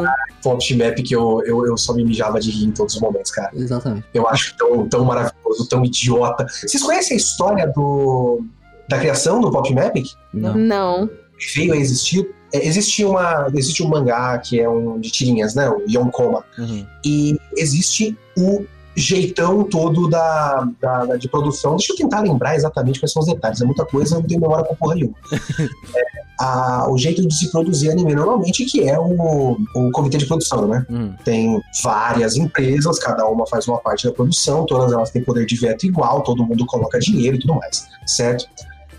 [0.42, 3.32] Pop Map que eu, eu, eu só me mijava de rir em todos os momentos,
[3.32, 3.52] cara.
[3.54, 4.06] Exatamente.
[4.14, 6.46] Eu acho tão, tão maravilhoso, tão idiota.
[6.48, 8.42] Vocês conhecem a história do,
[8.88, 10.08] da criação do Pop Mapic?
[10.34, 10.56] Não.
[10.56, 11.10] Não.
[11.56, 12.30] Veio a existir.
[12.54, 15.70] É, existe, uma, existe um mangá que é um de tirinhas, né?
[15.70, 16.46] O Yonkoma.
[16.58, 16.86] Uhum.
[17.04, 18.66] E existe o
[18.96, 21.76] jeitão todo da, da- da- de produção.
[21.76, 23.62] Deixa eu tentar lembrar exatamente quais são os detalhes.
[23.62, 25.16] É muita coisa, eu não tenho memória com porra nenhuma.
[25.96, 26.04] É,
[26.44, 30.68] a- o jeito de se produzir anime normalmente, que é o, o comitê de produção,
[30.68, 30.86] né?
[30.90, 31.14] Uhum.
[31.24, 35.56] Tem várias empresas, cada uma faz uma parte da produção, todas elas têm poder de
[35.56, 38.46] veto igual, todo mundo coloca dinheiro e tudo mais, certo?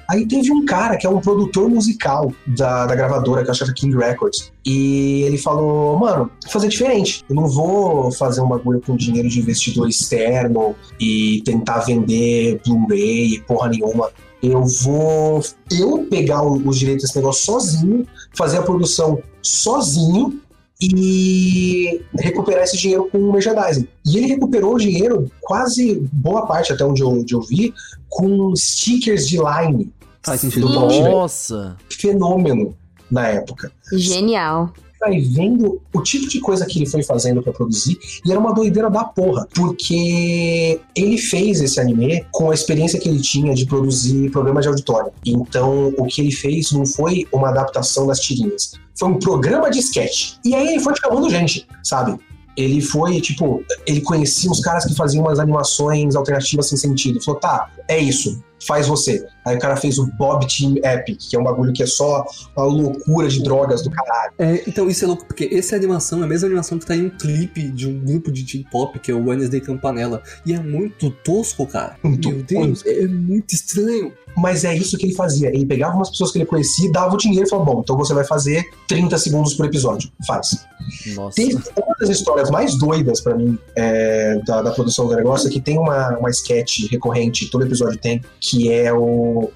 [0.08, 3.64] Aí teve um cara que é um produtor musical da, da gravadora, que eu acho
[3.64, 4.52] que é King Records.
[4.64, 7.24] E ele falou, mano, vou fazer diferente.
[7.28, 13.42] Eu não vou fazer um bagulho com dinheiro de investidor externo e tentar vender Blu-ray,
[13.46, 14.10] porra nenhuma.
[14.42, 20.40] Eu vou eu pegar os direitos desse negócio sozinho, fazer a produção sozinho
[20.80, 23.88] e recuperar esse dinheiro com o merchandising.
[24.04, 27.72] E ele recuperou o dinheiro, quase boa parte, até onde eu, onde eu vi,
[28.08, 29.92] com stickers de line.
[30.22, 30.68] Faz sentido.
[30.68, 31.76] Nossa!
[31.88, 32.76] Fenômeno
[33.10, 33.72] na época.
[33.92, 34.72] Genial.
[34.98, 38.54] Vai vendo o tipo de coisa que ele foi fazendo pra produzir, e era uma
[38.54, 43.66] doideira da porra, porque ele fez esse anime com a experiência que ele tinha de
[43.66, 45.12] produzir programa de auditório.
[45.24, 49.80] Então, o que ele fez não foi uma adaptação das tirinhas, foi um programa de
[49.80, 50.34] sketch.
[50.44, 52.18] E aí ele foi chamando gente, sabe?
[52.56, 57.22] Ele foi, tipo, ele conhecia uns caras que faziam umas animações alternativas sem sentido.
[57.22, 59.24] Falou, tá, é isso, faz você.
[59.44, 62.24] Aí o cara fez o Bob Team Epic, que é um bagulho que é só
[62.56, 64.32] uma loucura de drogas do caralho.
[64.38, 67.06] É, então isso é louco, porque essa animação é a mesma animação que tá em
[67.06, 70.22] um clipe de um grupo de teen pop, que é o Wednesday Campanella.
[70.44, 71.96] E é muito tosco, cara.
[72.02, 74.12] Muito, Meu Deus, é muito estranho.
[74.36, 75.48] Mas é isso que ele fazia.
[75.48, 78.12] Ele pegava umas pessoas que ele conhecia, dava o dinheiro e falava: Bom, então você
[78.12, 80.10] vai fazer 30 segundos por episódio.
[80.26, 80.66] Faz.
[81.14, 81.36] Nossa.
[81.36, 85.50] Tem uma das histórias mais doidas pra mim é, da, da produção do negócio é
[85.50, 89.50] que tem uma, uma sketch recorrente, todo episódio tem, que é o,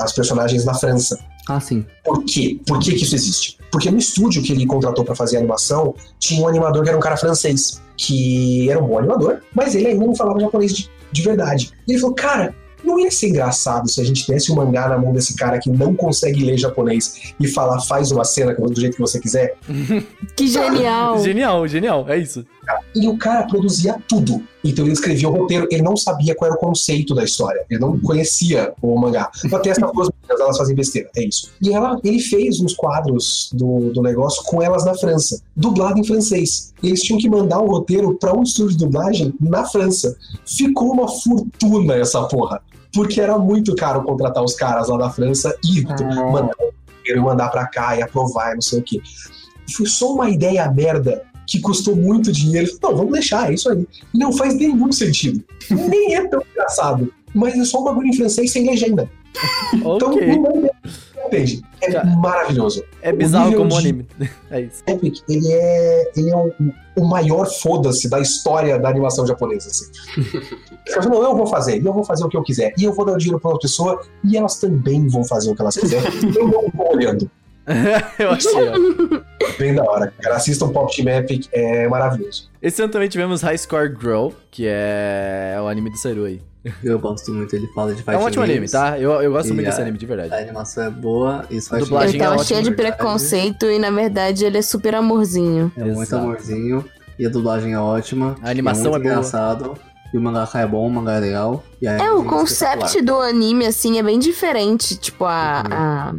[0.00, 1.18] as personagens na França.
[1.48, 1.84] Ah, sim.
[2.04, 2.60] Por quê?
[2.66, 3.58] Por que, que isso existe?
[3.70, 6.98] Porque no estúdio que ele contratou pra fazer a animação, tinha um animador que era
[6.98, 10.90] um cara francês, que era um bom animador, mas ele ainda não falava japonês de,
[11.12, 11.72] de verdade.
[11.86, 12.54] E ele falou, cara,
[12.84, 15.70] não ia ser engraçado se a gente desse um mangá na mão desse cara que
[15.70, 19.56] não consegue ler japonês e falar, faz uma cena do jeito que você quiser?
[20.36, 21.18] Que genial.
[21.22, 22.44] Genial, genial, é isso.
[22.94, 24.42] E o cara produzia tudo.
[24.62, 27.80] Então ele escrevia o roteiro, ele não sabia qual era o conceito da história, ele
[27.80, 29.30] não conhecia o mangá.
[29.48, 31.52] Só tem essas duas meninas, elas fazem besteira, é isso.
[31.60, 36.04] E ela, ele fez uns quadros do, do negócio com elas na França, dublado em
[36.04, 36.72] francês.
[36.82, 40.16] E eles tinham que mandar o roteiro para um estúdio de dublagem na França.
[40.44, 42.60] Ficou uma fortuna essa porra.
[42.92, 47.48] Porque era muito caro contratar os caras lá da França e mandar roteiro e mandar
[47.50, 49.00] pra cá e aprovar e não sei o quê.
[49.76, 52.68] Foi só uma ideia merda que custou muito dinheiro.
[52.82, 53.86] Não, vamos deixar, é isso aí.
[54.14, 55.42] Não faz nenhum sentido.
[55.70, 57.12] Nem é tão engraçado.
[57.34, 59.10] Mas é só um bagulho em francês sem legenda.
[59.74, 60.26] Então Ok.
[60.38, 60.70] não
[61.26, 61.62] entende.
[61.82, 62.84] É Cara, maravilhoso.
[63.02, 64.06] É bizarro como de- anime.
[64.50, 64.82] É isso.
[64.86, 66.52] Epic, ele é, ele é o,
[66.96, 69.68] o maior foda-se da história da animação japonesa.
[69.68, 69.86] Assim.
[71.08, 72.72] Não, eu vou fazer, e eu vou fazer o que eu quiser.
[72.78, 75.54] E eu vou dar o dinheiro pra outra pessoa, e elas também vão fazer o
[75.56, 76.08] que elas quiserem.
[76.36, 77.28] eu não tô olhando.
[78.16, 79.52] Eu achei, ó.
[79.58, 80.14] Bem da hora.
[80.20, 82.48] Cara, assistam Pop Team Epic, é maravilhoso.
[82.62, 86.40] Esse ano também tivemos High Score Girl, que é o anime do Seru aí.
[86.82, 88.70] Eu gosto muito, ele fala de É fighting um ótimo anime, games.
[88.72, 88.98] tá?
[88.98, 90.34] Eu, eu gosto muito desse anime, de verdade.
[90.34, 93.90] A animação é boa, isso faz dublagem Ele tava é cheio de preconceito e, na
[93.90, 95.70] verdade, ele é super amorzinho.
[95.76, 96.24] É muito Exato.
[96.24, 96.84] amorzinho.
[97.18, 98.36] E a dublagem é ótima.
[98.42, 99.12] A animação é, é muito boa.
[99.14, 99.74] engraçado.
[100.12, 101.64] E o mangaka é bom, o mangá é legal.
[101.80, 104.96] E É, o animação concept do anime, assim, é bem diferente.
[104.96, 105.62] Tipo, a.
[105.70, 106.14] a-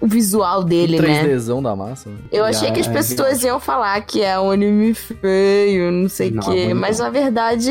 [0.00, 1.24] o visual dele, né?
[1.24, 2.10] 3Dzão da massa.
[2.10, 2.16] né?
[2.30, 6.28] Eu achei que as é pessoas iam falar que é um anime feio, não sei
[6.30, 6.68] o quê.
[6.74, 6.80] não.
[6.80, 7.70] Mas na verdade,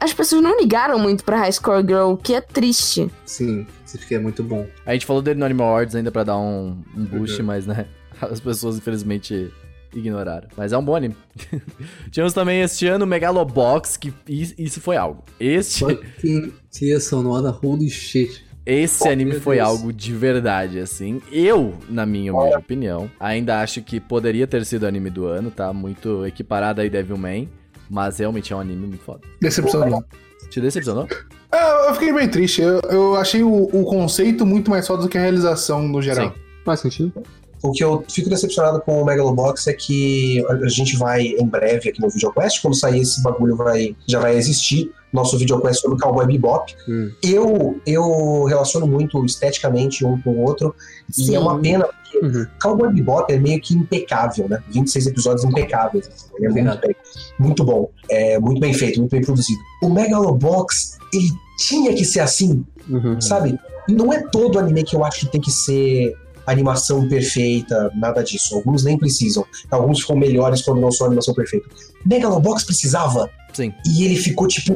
[0.00, 3.10] as pessoas não ligaram muito pra High Score Girl, o que é triste.
[3.26, 4.66] Sim, esse aqui é muito bom.
[4.86, 7.46] A gente falou dele no Animal Awards ainda pra dar um, um boost, Uhum.
[7.46, 7.86] mas né.
[8.20, 9.48] As pessoas, infelizmente,
[9.94, 10.48] ignoraram.
[10.56, 11.14] Mas é um bom anime.
[12.10, 15.22] Tivemos também este ano o Megalobox, que is- isso foi algo.
[15.38, 16.52] Este, Fucking
[17.00, 18.44] sonora, holy shit.
[18.68, 21.22] Esse Oh, anime foi algo de verdade, assim.
[21.32, 25.72] Eu, na minha humilde opinião, ainda acho que poderia ter sido anime do ano, tá?
[25.72, 27.48] Muito equiparado aí Devilman.
[27.88, 29.20] Mas realmente é um anime muito foda.
[29.40, 30.04] Decepcionou.
[30.50, 31.08] Te decepcionou?
[31.50, 32.60] Ah, eu fiquei bem triste.
[32.60, 36.28] Eu, eu achei o, o conceito muito mais foda do que a realização no geral.
[36.28, 36.40] Sim.
[36.62, 37.22] Faz sentido?
[37.62, 41.88] O que eu fico decepcionado com o Megalobox é que a gente vai em breve
[41.88, 46.00] aqui no VideoQuest, quando sair esse bagulho vai, já vai existir, nosso VideoQuest sobre o
[46.00, 46.74] Cowboy Bebop.
[46.88, 47.10] Hum.
[47.22, 50.74] Eu, eu relaciono muito esteticamente um com o outro,
[51.16, 52.46] e é uma pena, porque Uhum.
[52.60, 54.60] Cowboy Bebop é meio que impecável, né?
[54.70, 56.08] 26 episódios impecáveis.
[56.08, 56.96] assim, Ele é muito, bem,
[57.38, 59.60] muito bom, é muito bem feito, muito bem produzido.
[59.82, 61.28] O Megalobox, ele
[61.58, 63.20] tinha que ser assim, Uhum.
[63.20, 63.58] sabe?
[63.88, 66.14] Não é todo anime que eu acho que tem que ser
[66.46, 68.54] animação perfeita, nada disso.
[68.54, 69.44] Alguns nem precisam.
[69.70, 71.68] Alguns ficam melhores quando não são animação perfeita.
[72.06, 73.72] Megalobox precisava Sim.
[73.86, 74.74] e ele ficou tipo.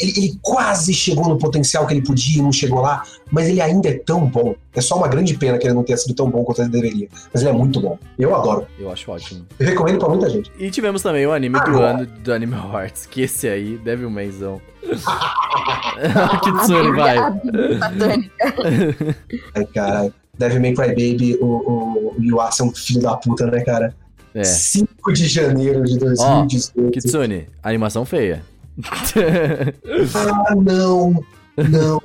[0.00, 3.60] Ele, ele quase chegou no potencial que ele podia e não chegou lá, mas ele
[3.60, 4.54] ainda é tão bom.
[4.74, 7.08] É só uma grande pena que ele não tenha sido tão bom quanto ele deveria.
[7.32, 7.98] Mas ele é muito bom.
[8.18, 8.66] Eu adoro.
[8.78, 9.46] Eu acho ótimo.
[9.58, 10.50] Eu recomendo pra muita gente.
[10.58, 14.60] E tivemos também o anime do ano do Animal Hearts, que esse aí, Devilmanzão.
[16.00, 17.16] A Kitsune, vai.
[17.78, 19.16] satânica.
[19.54, 20.12] Ai, cara.
[20.38, 23.94] Devil May Cry Baby, o, o, o Yuasa é um filho da puta, né, cara?
[24.34, 24.42] É.
[24.42, 26.90] 5 de janeiro de 2018.
[26.92, 28.42] Kitsune, animação feia.
[30.14, 31.24] Ah, não,
[31.56, 32.00] não.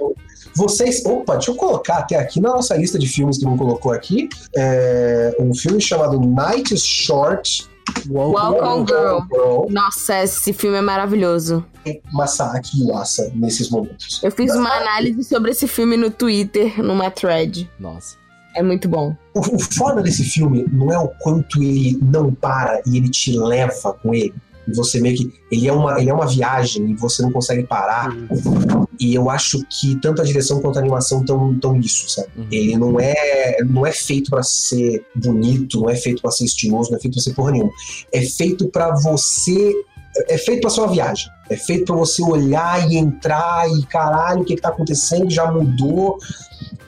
[0.56, 1.06] Vocês.
[1.06, 4.30] Opa, deixa eu colocar até aqui na nossa lista de filmes que não colocou aqui.
[4.56, 7.68] É, um filme chamado Night Short.
[8.10, 9.20] Welcome Girl.
[9.32, 9.68] Girl.
[9.70, 11.66] Nossa, esse filme é maravilhoso.
[12.12, 14.22] Masaki Yuasa nesses momentos.
[14.24, 17.70] Eu fiz uma análise sobre esse filme no Twitter, numa thread.
[17.80, 18.18] Nossa.
[18.56, 19.16] É muito bom.
[19.34, 23.38] O, o foda desse filme não é o quanto ele não para e ele te
[23.38, 24.34] leva com ele.
[24.68, 25.34] E você meio que.
[25.52, 28.16] Ele é uma, ele é uma viagem e você não consegue parar.
[29.00, 32.30] E eu acho que tanto a direção quanto a animação estão tão isso, sabe?
[32.36, 32.48] Uhum.
[32.52, 36.92] Ele não é, não é feito pra ser bonito, não é feito pra ser estiloso,
[36.92, 37.72] não é feito pra ser porra nenhuma.
[38.12, 39.74] É feito pra você.
[40.30, 41.28] É feito pra ser uma viagem.
[41.50, 45.30] É feito pra você olhar e entrar e caralho, o que, que tá acontecendo?
[45.30, 46.18] Já mudou.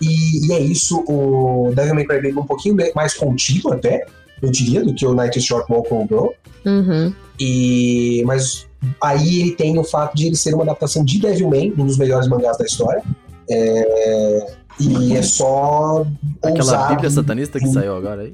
[0.01, 1.03] E, e é isso.
[1.07, 4.05] O Devil May Cry Baby é um pouquinho mais contido até,
[4.41, 6.27] eu diria, do que o Night Short Walk on Girl.
[6.65, 7.13] Uhum.
[7.39, 8.67] E, mas
[9.01, 12.27] aí ele tem o fato de ele ser uma adaptação de Devilman, um dos melhores
[12.27, 13.03] mangás da história.
[13.49, 16.05] É, e é só
[16.43, 18.33] Aquela bíblia satanista que saiu agora aí.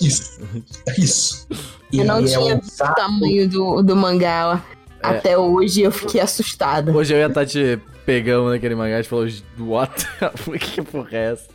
[0.00, 0.38] Isso.
[0.98, 1.48] Isso.
[1.92, 4.62] Eu não E é tinha visto o tamanho do, do mangá
[5.02, 5.08] É.
[5.08, 6.92] até hoje eu fiquei assustada.
[6.92, 9.26] Hoje eu ia estar te pegando naquele mangá e falou,
[9.60, 10.06] what?
[10.60, 11.48] que porra é essa?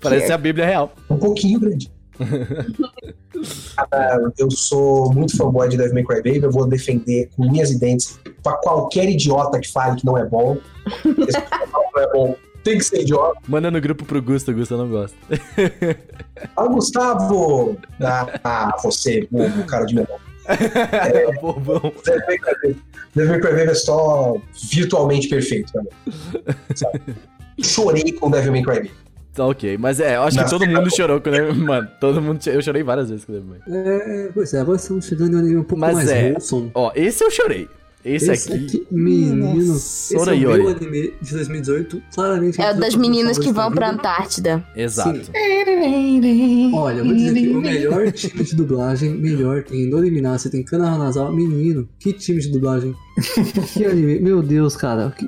[0.00, 0.92] Parece a bíblia real.
[1.10, 1.90] um pouquinho grande.
[3.92, 7.70] Ah, eu sou muito fanboy de Devil May Cry Baby, eu vou defender com unhas
[7.70, 10.56] e dentes pra qualquer idiota que fale que não é bom.
[11.26, 11.38] Esse
[11.72, 13.38] não é bom tem que ser idiota.
[13.46, 15.14] Manda no grupo pro Gusto, o Gusto não gosta.
[16.56, 17.76] Ah, Gustavo!
[18.00, 20.18] Ah, ah, você, bobo, cara de menor.
[21.42, 21.92] Bobão.
[22.04, 22.82] Devil May Cry Baby-
[23.14, 24.36] Devil May Cry Baby é só
[24.70, 25.88] virtualmente perfeito pra mim.
[26.74, 27.00] Sabe?
[27.62, 28.90] Chorei com Devil May Cry Baby.
[29.34, 32.22] Tá ok, mas é, eu acho que Nossa, todo mundo chorou com o Mano, todo
[32.22, 32.38] mundo.
[32.46, 33.58] Eu chorei várias vezes com o Devilman.
[33.66, 36.30] É, pois é, agora estamos chegando em um anime um pouco Mas mais é.
[36.30, 36.70] wholesome.
[36.72, 37.68] Ó, esse eu chorei.
[38.04, 38.86] Esse, aqui.
[38.90, 39.54] menino.
[39.54, 42.60] Nossa, esse é o meu anime de 2018, claramente.
[42.60, 43.90] É o das meninas que vão pra.
[43.90, 44.62] Antártida.
[44.76, 45.30] Exato.
[46.74, 50.62] Olha, eu vou dizer que o melhor time de dublagem, melhor tem Norimina, você tem
[50.62, 51.88] Kana Hanazawa, menino.
[51.98, 52.94] Que time de dublagem.
[53.72, 55.10] que anime, meu Deus, cara.
[55.16, 55.26] Que,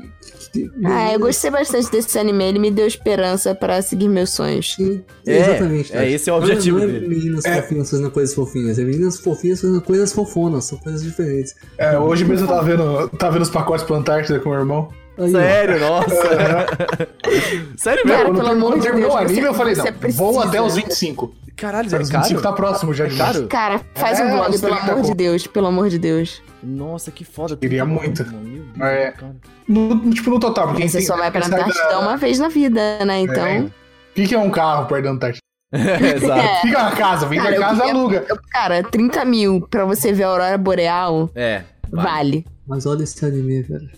[0.84, 2.44] Ah, eu gostei bastante desse anime.
[2.44, 4.74] Ele me deu esperança pra seguir meus sonhos.
[4.74, 5.96] Sim, É, exatamente.
[5.96, 7.08] é esse é o objetivo não é dele.
[7.08, 11.54] meninas fofinhas fazendo coisas fofinhas, é meninas fofinhas fazendo coisas fofonas, são coisas diferentes.
[11.78, 14.60] É, hoje mesmo eu tava vendo, tava vendo os pacotes pra Antártida com o meu
[14.60, 14.88] irmão.
[15.18, 15.38] Aí, ó.
[15.38, 16.66] Sério, nossa.
[17.76, 18.24] Sério Cara, mesmo?
[18.26, 20.22] Quando, pelo amor quando de terminou Deus, o anime, eu falei, você não, precisa.
[20.24, 21.34] vou até os 25.
[21.56, 23.46] Caralho, Os é 25 tá próximo já É de caro?
[23.46, 25.14] Cara, faz É, um vlog, os pelo 30 amor de.
[25.14, 26.42] Deus, pelo amor de Deus.
[26.62, 27.56] Nossa, que foda.
[27.56, 28.22] Queria muito.
[28.24, 29.10] Deus, É.
[29.12, 29.36] cara.
[29.66, 30.68] No, tipo, no total.
[30.68, 33.20] Porque você tem- só vai pra Antártida da- uma vez na vida, né?
[33.20, 33.46] Então.
[33.46, 33.60] É.
[33.60, 33.72] O
[34.14, 35.42] que, que é um carro perto da Antártida?
[35.72, 36.40] Exato.
[36.40, 36.60] É.
[36.60, 38.26] Fica na casa, vem Cara, da casa queria- aluga.
[38.28, 41.62] eu- Cara, 30 mil pra você ver a Aurora Boreal, É.
[41.90, 42.44] vale.
[42.68, 43.88] Mas olha esse anime, velho.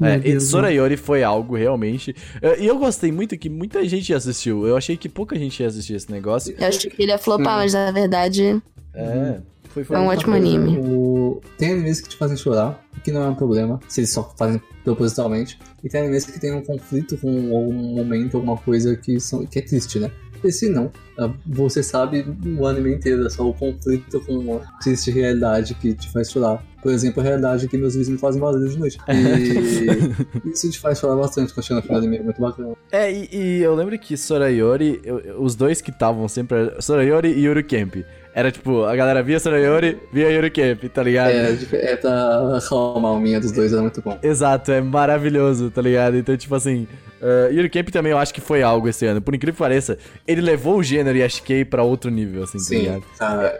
[0.00, 2.14] É, e Sorayori foi algo realmente.
[2.40, 4.66] É, E eu gostei muito que muita gente assistiu.
[4.66, 6.54] Eu achei que pouca gente ia assistir esse negócio.
[6.58, 8.62] Eu achei que ele ia flopar, mas na verdade
[8.94, 9.40] É.
[9.68, 10.78] Foi, foi é um ótimo anime.
[10.78, 11.40] O...
[11.58, 14.34] Tem animes que te fazem chorar, o que não é um problema, se eles só
[14.36, 15.58] fazem propositalmente.
[15.84, 19.44] E tem animes que tem um conflito com algum momento, alguma coisa que, são...
[19.46, 20.10] que é triste, né?
[20.42, 22.24] E se não, ah, você sabe
[22.58, 26.64] o anime inteiro, é só o conflito com uma triste realidade que te faz chorar.
[26.82, 28.98] Por exemplo, a realidade que meus vizinhos fazem barulho de noite.
[29.08, 32.74] E isso te faz chorar bastante quando chega no final é muito bacana.
[32.92, 37.44] É, e, e eu lembro que Sorayori, eu- os dois que estavam sempre, Sorayori e
[37.46, 37.96] Yuri Camp.
[38.34, 41.30] Era tipo, a galera via Sorayori, via Yuri Camp, tá ligado?
[41.30, 44.16] É, é pra acalmar o minha dos dois, era muito bom.
[44.22, 46.16] Exato, é maravilhoso, tá ligado?
[46.16, 46.86] Então, tipo assim,
[47.22, 49.20] uh, Yuri Camp também eu acho que foi algo esse ano.
[49.20, 52.78] Por incrível que pareça, ele levou o gênero Yashikei pra outro nível, assim, tá Sim,
[52.78, 53.02] ligado?
[53.18, 53.58] cara.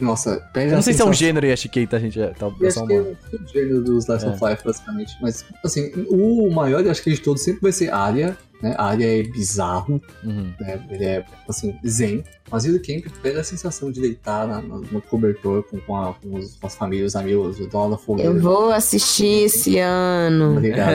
[0.00, 2.20] Nossa, pega não sei se é um gênero Yashikei, tá, gente?
[2.20, 3.16] É, tá, é só acho que é o
[3.52, 4.28] gênero do Slice É.
[4.28, 5.16] of Life, basicamente.
[5.20, 8.74] Mas, assim, o maior, que de todos sempre vai ser Arya, né?
[8.78, 10.52] Arya é bizarro, Uhum.
[10.60, 10.80] né?
[10.90, 12.24] Ele é, assim, zen.
[12.50, 16.14] Mas o Camp pega a sensação de deitar na- na- no cobertor com, com, a-
[16.14, 18.30] com os- com as famílias, os amigos, o dono da fogueira.
[18.30, 20.52] Eu vou assistir esse ano.
[20.52, 20.92] Obrigado.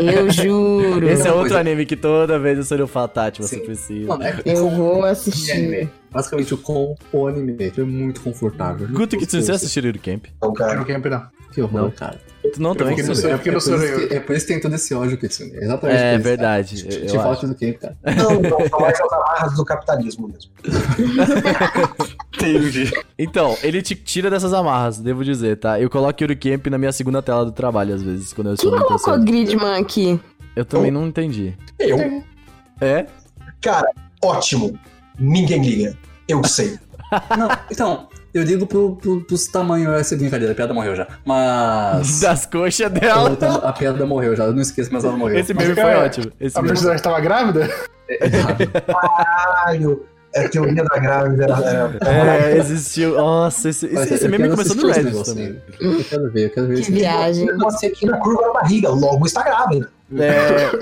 [0.00, 1.08] Eu juro.
[1.08, 3.64] Esse é outro coisa- anime que toda vez o Soryu fala, Tati, você Sim.
[3.64, 4.08] precisa.
[4.08, 5.90] Mano, é Eu vou o assistir.
[6.10, 7.56] Basicamente, o com o anime.
[7.76, 8.88] É muito confortável.
[8.88, 10.26] Guto, que você assistiu Yuri Camp?
[10.36, 11.36] Então, cara, camp, não.
[11.52, 11.90] Que horror, Não.
[11.90, 12.18] cara.
[12.52, 12.70] Tu não?
[12.74, 15.52] Eu fiquei é, que, é por isso que tem todo esse ódio, Kitsune.
[15.56, 16.88] É Exatamente É por isso, verdade.
[16.88, 17.96] Te, eu falta do Camp, cara.
[18.16, 20.50] não, não, são mais as amarras do capitalismo mesmo.
[22.34, 22.92] Entendi.
[23.18, 25.80] Então, ele te tira dessas amarras, devo dizer, tá?
[25.80, 28.70] Eu coloco Yuri Camp na minha segunda tela do trabalho, às vezes, quando eu estou
[28.70, 29.24] Quem colocou ansioso.
[29.24, 30.20] Gridman aqui?
[30.54, 31.54] Eu também não entendi.
[31.78, 32.22] Eu,
[32.80, 33.06] É?
[33.60, 33.88] cara,
[34.22, 34.78] ótimo.
[35.18, 35.96] Ninguém liga.
[36.28, 36.78] Eu sei.
[37.38, 41.06] Não, então, eu digo pro, pro, pros tamanhos, essa brincadeira, a piada morreu já.
[41.24, 42.18] Mas.
[42.20, 43.38] Das coxas dela.
[43.62, 45.38] a piada morreu já, eu não esqueço, mas ela morreu.
[45.38, 46.32] Esse meme foi ótimo.
[46.40, 47.70] Esse A personagem tava grávida?
[48.08, 48.58] É errado.
[48.86, 50.06] Caralho.
[50.36, 51.44] É a teoria da grávida.
[51.44, 53.14] Era, era, É, existiu.
[53.16, 55.46] Nossa, esse, esse, esse meme começou no Reddit também.
[55.46, 55.58] aí.
[55.80, 57.46] Eu quero ver, eu quero ver Que esse viagem.
[57.58, 59.90] Você aqui na curva da barriga, logo está grávida.
[60.18, 60.38] É.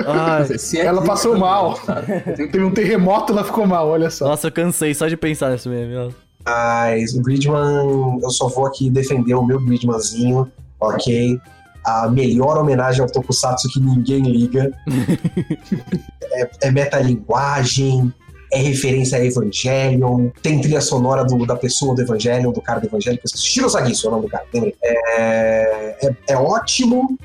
[0.07, 1.79] Ai, Se é Ela passou mal.
[2.37, 4.27] Teve um terremoto ela ficou mal, olha só.
[4.29, 5.97] nossa, eu cansei só de pensar nesse meme.
[5.97, 6.11] ó.
[6.45, 11.39] Mas o Gridman, eu só vou aqui defender o meu Gridmanzinho, ok?
[11.87, 14.71] A melhor homenagem ao Tokusatsu que ninguém liga.
[16.33, 18.13] é, é metalinguagem,
[18.55, 22.87] é referência a Evangelion, tem trilha sonora do- da pessoa do Evangelion, do cara do
[22.87, 23.39] Evangelion, que.
[23.39, 24.75] Shiro Sagisu é o nome do cara, lembrei.
[24.83, 27.17] É, é, é ótimo,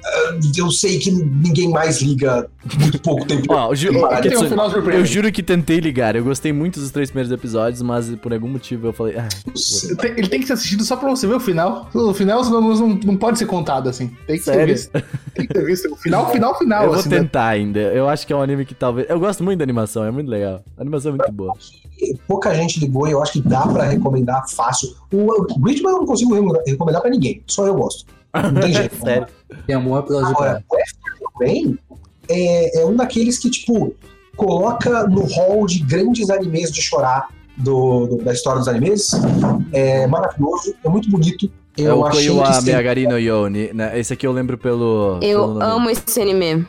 [0.58, 2.48] eu sei que ninguém mais liga
[2.80, 3.52] muito pouco tempo.
[3.54, 5.00] Eu, ju- Tem ó, um Kitsune, final surpresa.
[5.00, 6.16] eu juro que tentei ligar.
[6.16, 9.16] Eu gostei muito dos três primeiros episódios, mas por algum motivo eu falei.
[9.18, 9.28] Ah,
[10.18, 11.90] Ele tem, que ser assistido só pra você ver o final.
[11.94, 14.08] O final não, não, não pode ser contado assim.
[14.28, 14.74] Tem que ser Sério?
[14.74, 14.92] visto.
[15.34, 15.94] Tem que ser visto.
[15.94, 16.84] O final, final, final.
[16.84, 17.18] eu vou assim, né?
[17.20, 17.80] tentar ainda.
[17.80, 19.10] Eu acho que é um anime que talvez.
[19.10, 20.62] Eu gosto muito da animação, é muito legal.
[20.78, 21.54] A animação é muito boa.
[22.28, 24.90] pouca gente ligou e eu acho que dá pra recomendar fácil.
[25.14, 28.06] O Gridman eu não consigo re- recomendar pra ninguém, só eu gosto.
[28.34, 28.96] Não tem jeito.
[29.04, 29.28] Sério.
[29.68, 30.94] Tem amor pela Agora, o F
[31.34, 31.78] também
[32.30, 33.94] é, é um daqueles que, tipo,
[34.38, 39.10] coloca no hall de grandes animes de chorar do, do- da história dos animes.
[39.74, 41.50] É maravilhoso, é muito bonito.
[41.78, 43.72] É Eu o achei que Koiwa Miyagari no Yoni.
[43.74, 43.98] Né?
[44.00, 45.18] Esse aqui eu lembro pelo.
[45.20, 45.64] pelo Eu nome.
[45.66, 46.66] amo esse anime.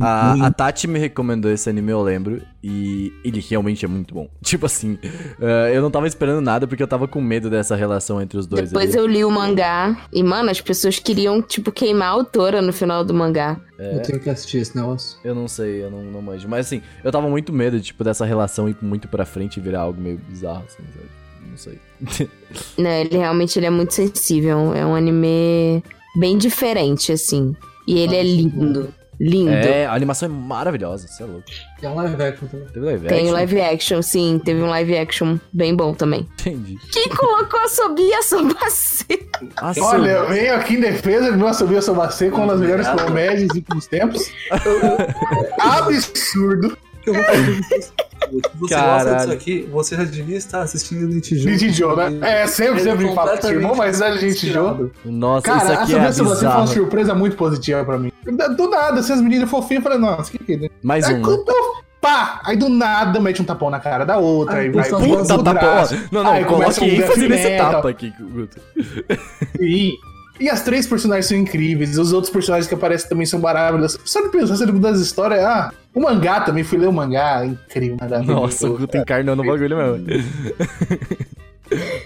[0.00, 2.42] A, a Tati me recomendou esse anime, eu lembro.
[2.62, 4.28] E ele realmente é muito bom.
[4.42, 4.98] Tipo assim,
[5.40, 8.46] eh, eu não tava esperando nada porque eu tava com medo dessa relação entre os
[8.46, 8.70] dois.
[8.70, 8.98] Depois ali.
[8.98, 9.96] eu li o mangá.
[10.12, 13.58] E, mano, as pessoas queriam, tipo, queimar a autora no final do mangá.
[13.78, 15.18] Eu tenho que assistir esse negócio.
[15.24, 16.46] Eu não sei, eu não, não manjo.
[16.46, 19.80] Mas assim, eu tava muito medo, tipo, dessa relação ir muito pra frente e virar
[19.80, 21.20] algo meio bizarro, assim, sabe?
[21.50, 21.78] Não sei.
[22.78, 24.74] Não, ele realmente ele é muito sensível.
[24.74, 25.82] É um anime
[26.16, 27.54] bem diferente, assim.
[27.86, 28.92] E ele é lindo.
[29.20, 29.50] Lindo.
[29.50, 31.44] é, a animação é maravilhosa, você é louco.
[31.82, 32.66] É um live action também.
[32.68, 33.32] Teve live Tem action?
[33.34, 34.40] live action, sim.
[34.42, 36.26] Teve um live action bem bom também.
[36.40, 36.78] Entendi.
[36.90, 39.28] Quem colocou a Sobia Sobacê?
[39.82, 43.48] Olha, eu venho aqui em defesa de meu Sabia Sobacê com uma das melhores comédias
[43.48, 44.32] dos últimos tempos.
[45.58, 46.76] Absurdo.
[47.06, 47.92] Eu vou fazer isso.
[48.30, 49.04] Se você Caralho.
[49.04, 51.48] gosta disso aqui, você já devia estar assistindo Nitijo.
[51.48, 52.42] Nitijo, né?
[52.42, 53.06] É, sempre, sempre
[53.40, 54.90] que irmão, mas é Nitijo.
[55.04, 56.66] Nossa, Cara, isso a aqui é Sobacê foi uma bizarro.
[56.68, 58.09] surpresa muito positiva pra mim.
[58.56, 60.70] Do nada, assim, as meninas fofinhas, eu falei, nossa, que que é?
[60.82, 61.18] Mais Aí um.
[61.18, 61.24] né?
[61.24, 62.40] quando pá!
[62.44, 65.38] Aí do nada mete um tapão na cara da outra, Ah, aí vai puta ó.
[65.54, 65.94] braço.
[66.10, 68.58] Não, não, Aí começa coloque ênfase nesse tapa aqui, Guto.
[69.60, 69.92] E,
[70.38, 74.00] e as três personagens são incríveis, os outros personagens que aparecem também são maravilhosos.
[74.04, 77.96] Só de pensar assim, das histórias, ah, o mangá também, fui ler o mangá, incrível,
[78.00, 78.40] maravilhoso.
[78.40, 80.06] Nossa, o Guto encarnou no bagulho mesmo.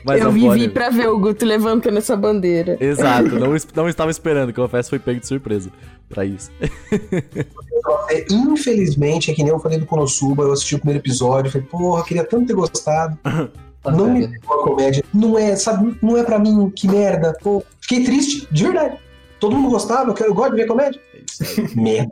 [0.04, 0.68] Mas eu vivi pode.
[0.68, 2.76] pra ver o Guto levantando essa bandeira.
[2.80, 5.70] Exato, não, não estava esperando, confesso, foi pego de surpresa
[6.08, 6.50] pra isso.
[8.10, 11.66] É, infelizmente, é que nem eu falei do Konosuba, eu assisti o primeiro episódio, falei,
[11.66, 13.18] porra, queria tanto ter gostado.
[13.84, 15.04] Não me pegou a comédia.
[15.12, 17.36] Não é, sabe, não é pra mim, que merda.
[17.42, 18.98] Pô, fiquei triste, de verdade.
[19.38, 21.00] Todo mundo gostava, eu, quero, eu gosto de ver comédia.
[21.40, 21.74] É.
[21.78, 22.10] Merda.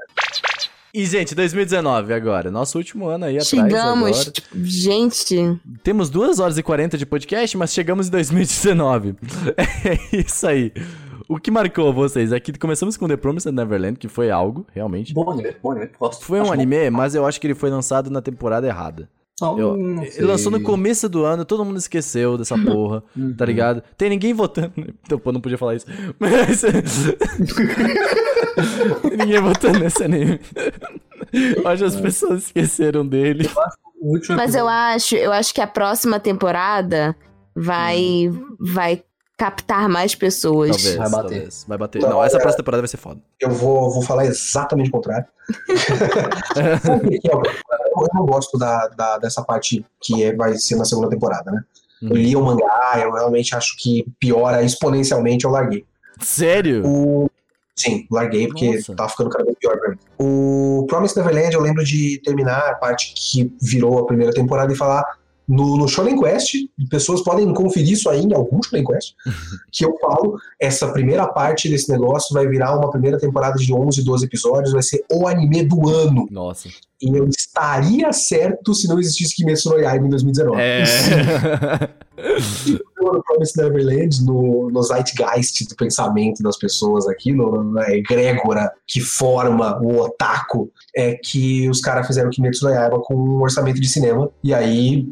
[0.95, 2.51] E, gente, 2019 agora.
[2.51, 3.49] Nosso último ano aí atrás.
[3.49, 4.31] Chegamos, agora.
[4.31, 5.59] tipo, gente.
[5.83, 9.15] Temos 2 horas e 40 de podcast, mas chegamos em 2019.
[9.57, 10.71] É isso aí.
[11.33, 12.33] O que marcou vocês?
[12.33, 15.15] Aqui começamos com The Promised Neverland, que foi algo, realmente.
[15.15, 16.25] Bom anime, bom anime, gosto.
[16.25, 19.09] Foi um Acho anime, mas eu acho que ele foi lançado na temporada errada.
[19.41, 19.59] bom.
[19.59, 23.35] Eu- ele lançou no começo do ano, todo mundo esqueceu dessa porra, Uhum.
[23.35, 23.83] tá ligado?
[23.97, 24.73] Tem ninguém votando.
[25.05, 25.87] Então, pô, não podia falar isso.
[26.19, 26.63] Mas.
[29.03, 30.39] Tem ninguém votando nesse anime.
[31.33, 33.49] Eu acho que as pessoas esqueceram dele.
[34.37, 37.17] Mas eu acho, eu acho que a próxima temporada
[37.57, 38.31] vai,
[38.61, 39.03] vai
[39.43, 40.71] captar mais pessoas.
[40.77, 40.97] Talvez.
[40.97, 41.29] Vai bater.
[41.35, 41.65] talvez.
[41.69, 42.03] Vai bater.
[42.03, 43.21] Não, Não, essa olha- próxima temporada vai ser foda.
[43.41, 45.27] Eu vou, vou falar exatamente o contrário.
[46.57, 46.75] É?
[47.29, 51.63] Eu não gosto da, da- dessa parte que é- vai ser na segunda temporada, né?
[52.03, 52.15] Eu Uhum.
[52.17, 55.85] li o mangá, eu realmente acho que piora exponencialmente, eu larguei.
[56.21, 56.83] Sério?
[56.87, 57.31] O...
[57.77, 58.95] Sim, larguei porque Nossa.
[58.95, 59.99] tava ficando cada vez pior pra mim.
[60.19, 64.77] O Promise Neverland, eu lembro de terminar a parte que virou a primeira temporada e
[64.77, 65.05] falar
[65.49, 66.55] no, no Shonen Quest,
[66.89, 69.15] pessoas podem conferir isso aí em algum Shonen Quest,
[69.73, 74.05] que eu falo, essa primeira parte desse negócio vai virar uma primeira temporada de 11,
[74.05, 76.27] 12 episódios, vai ser o anime do ano.
[76.31, 76.69] Nossa.
[77.01, 80.61] E eu estaria certo se não existisse Kimetsu no Yaiba em 2019.
[80.61, 80.85] É.
[83.01, 89.01] no Promised Neverland, no, no zeitgeist do pensamento das pessoas aqui, no, na egrégora que
[89.01, 93.89] forma o otaku, é que os caras fizeram Kimetsu no Yaiba com um orçamento de
[93.89, 95.07] cinema, e aí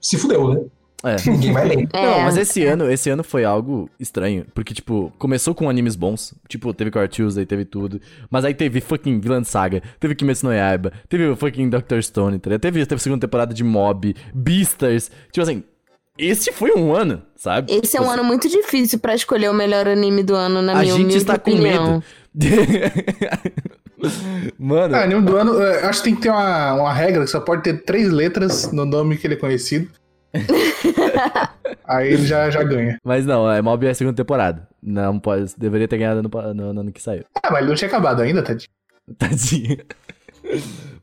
[0.00, 0.60] se fudeu, né?
[1.04, 1.30] É.
[1.30, 1.88] Ninguém vai ler.
[1.92, 4.44] É, Não, mas esse ano, esse ano foi algo estranho.
[4.54, 6.34] Porque, tipo, começou com animes bons.
[6.48, 8.00] Tipo, teve Core Tuesday, teve tudo.
[8.30, 12.38] Mas aí teve fucking Villain Saga, teve Kimetsu no Yaiba, teve o fucking Doctor Stone,
[12.38, 15.10] tá teve, teve a segunda temporada de Mob, Beastars.
[15.30, 15.62] Tipo assim,
[16.18, 17.72] este foi um ano, sabe?
[17.72, 20.76] Esse é um ano muito difícil pra escolher o melhor anime do ano, na A
[20.76, 22.02] minha gente humilde está com opinião.
[22.34, 22.56] medo.
[24.58, 27.30] Mano, Ah, anime do ano, eh, acho que tem que ter uma, uma regra que
[27.30, 29.88] só pode ter três letras no nome que ele é conhecido.
[31.86, 32.98] Aí ele já, já ganha.
[33.04, 34.68] mas não, é Mob é a segunda temporada.
[34.82, 37.24] Não pode, deveria ter ganhado no, no, no ano que saiu.
[37.42, 38.68] Ah, mas ele não tinha acabado ainda, tadinho.
[39.18, 39.78] Tadinho.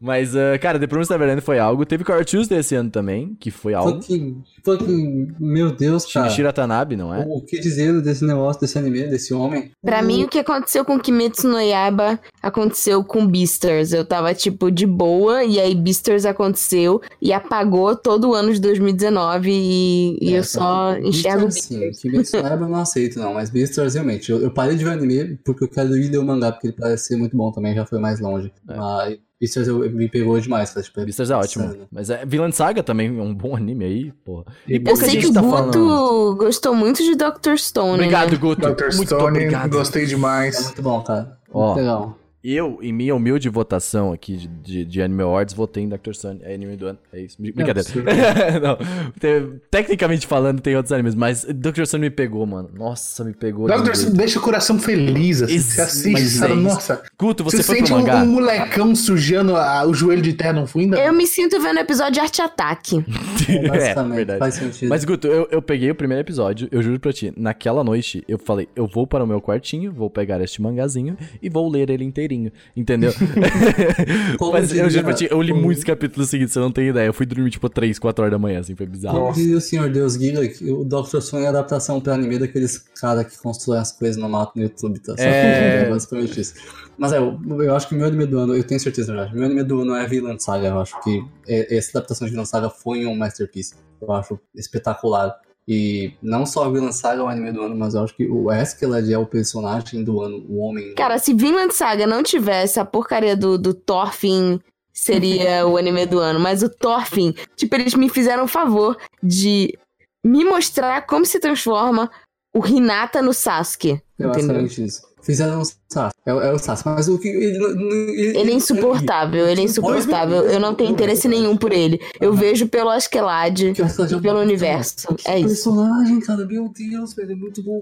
[0.04, 1.86] Mas, ah, cara, The Promised Neverland foi algo.
[1.86, 4.02] Teve Core Tuesday esse ano também, que foi algo.
[4.02, 6.26] Fucking, fucking, meu Deus, cara.
[6.26, 7.26] Shinichiro Watanabe, não é?
[7.26, 9.72] O que dizer desse negócio, desse anime, desse homem?
[9.82, 13.94] Pra mim, o que aconteceu com Kimetsu no Yaiba aconteceu com Beastars.
[13.94, 18.60] Eu tava, tipo, de boa, e aí Beastars aconteceu e apagou todo o ano de
[18.60, 22.10] 2019 e, e eu só enxergo Beastars, sim.
[22.10, 23.36] Kimetsu no Yaiba eu não aceito, não.
[23.36, 24.30] Mas Beastars, realmente.
[24.30, 26.76] Eu, eu parei de ver anime porque eu quero ir ler o mangá, porque ele
[26.78, 28.52] parece ser muito bom também, já foi mais longe.
[28.68, 28.76] É.
[28.76, 30.84] Mas Beastars eu, me pegou demais, cara.
[30.86, 31.76] Tipo, Beastars é ótimo.
[31.92, 34.46] Mas é, Villain Saga também é um bom anime aí, porra.
[34.68, 36.36] E Eu sei que o tá Guto falando.
[36.38, 37.56] gostou muito de Dr.
[37.58, 38.38] Stone, Obrigado, né?
[38.38, 38.62] Guto.
[38.74, 38.96] Dr.
[38.96, 39.70] Muito Stone, obrigado.
[39.72, 40.64] gostei É demais.
[40.64, 41.38] muito bom, cara.
[41.52, 41.68] Ó.
[41.68, 42.18] Muito legal.
[42.44, 46.12] Eu, em minha humilde votação aqui de, de, de Anime Awards, votei em Dr.
[46.14, 46.42] Stone.
[46.44, 47.00] É anime do ano.
[47.14, 47.38] É isso.
[47.40, 47.82] Brincadeira.
[48.62, 48.78] não.
[49.18, 51.86] Tem- tecnicamente falando, tem outros animes, mas Dr.
[51.86, 52.70] Stone me pegou, mano.
[52.76, 53.68] Nossa, me pegou.
[53.68, 53.96] Dr.
[53.96, 54.14] jeito.
[54.14, 55.56] deixa o coração feliz, assim.
[55.56, 57.02] Isso, Você assiste, fala, é nossa.
[57.18, 58.24] Guto, você, Você, foi sente pro um, mangá?
[58.24, 60.98] um molecão sujando a- o joelho de terra no fundo.
[60.98, 62.98] Eu me sinto vendo o episódio de Arte Ataque.
[63.48, 64.40] é, Basicamente, verdade.
[64.40, 64.90] faz sentido.
[64.90, 68.38] Mas, Guto, eu, eu peguei o primeiro episódio, eu juro pra ti, naquela noite, eu
[68.38, 72.04] falei, eu vou para o meu quartinho, vou pegar este mangazinho e vou ler ele
[72.04, 72.33] inteirinho,
[72.76, 73.12] entendeu?
[74.38, 77.08] Como Mas eu juro eu li como- muitos capítulos seguidos, você não tem ideia.
[77.08, 79.20] Eu fui dormir, tipo, 3, 4 horas da manhã, assim, foi bizarro.
[79.20, 81.20] Como diria o Senhor Deus Giga, que o Dr.
[81.22, 85.00] Stone é adaptação pra anime daqueles caras que constroem as coisas no mato no YouTube,
[85.00, 85.16] tá?
[85.18, 85.84] Só É.
[85.86, 86.54] é basicamente isso.
[86.98, 89.20] Mas é, eu, eu acho que o meu anime do ano, eu tenho certeza, na
[89.20, 90.68] verdade, meu anime do ano é Villain Saga.
[90.68, 93.74] Eu acho que é- essa adaptação de Villain Saga foi um masterpiece.
[94.02, 95.34] Eu acho espetacular.
[95.68, 98.28] E não só a Villain Saga é o anime do ano, mas eu acho que
[98.28, 100.94] o Askeladd é o personagem do ano, o homem.
[100.96, 104.60] Cara, se Vinland Saga não tivesse a porcaria do, do Thorfinn,
[104.92, 106.40] seria o anime do ano.
[106.40, 109.78] Mas o Thorfinn, tipo, eles me fizeram o favor de
[110.24, 112.12] me mostrar como se transforma
[112.54, 114.02] o Hinata no Sasuke.
[114.20, 114.66] é Entendeu?
[114.66, 115.13] isso.
[115.24, 116.16] Fizeram o Sasuke.
[116.26, 116.90] É, o- é o Sasuke.
[116.90, 117.28] Mas o que.
[117.30, 120.44] Ele, ele, Ele é insuportável, ele é insuportável.
[120.44, 122.00] Eu não tenho interesse nenhum por ele.
[122.20, 123.74] Eu vejo pelo Askeladd é
[124.12, 125.16] e um- pelo universo.
[125.26, 125.48] É isso.
[125.48, 127.82] personagem, cara, meu Deus, velho, é muito bom.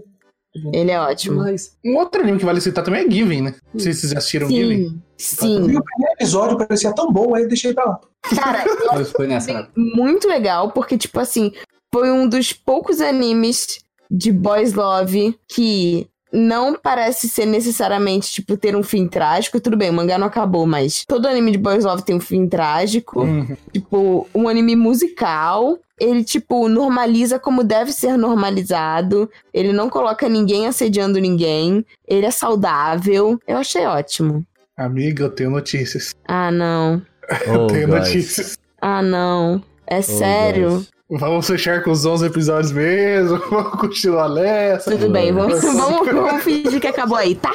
[0.74, 1.38] Ele é ótimo.
[1.38, 1.78] Demais.
[1.86, 3.56] Um outro anime que vale citar também é Given, né?
[3.74, 5.02] Não sei se vocês assistiram Given.
[5.18, 5.78] Sim, Eu vi sim.
[5.80, 8.00] o primeiro episódio, parecia tão bom, aí eu deixei pra lá.
[8.36, 8.64] Cara,
[9.00, 11.54] Eu foi nessa, muito legal, porque, tipo assim,
[11.94, 13.80] foi um dos poucos animes
[14.12, 19.60] de boys love que não parece ser necessariamente, tipo, ter um fim trágico.
[19.60, 22.48] Tudo bem, o mangá não acabou, mas todo anime de boys love tem um fim
[22.48, 23.22] trágico.
[23.22, 23.56] Uhum.
[23.74, 25.78] Tipo, um anime musical.
[26.00, 29.30] Ele, tipo, normaliza como deve ser normalizado.
[29.54, 31.86] Ele não coloca ninguém assediando ninguém.
[32.08, 33.40] Ele é saudável.
[33.48, 34.46] Eu achei ótimo.
[34.76, 36.14] Amiga, eu tenho notícias.
[36.28, 37.02] Ah, não.
[37.46, 38.00] Eu Oh, tenho guys.
[38.08, 38.58] notícias.
[38.82, 39.62] Ah, não.
[39.86, 40.70] É Oh, sério?
[40.78, 40.90] guys.
[41.12, 43.38] Vamos fechar com os 11 episódios mesmo.
[43.52, 44.92] Vamos continuar nessa.
[44.92, 47.52] Tudo bem, vamos, vamos, vamos fingir que acabou aí, tá?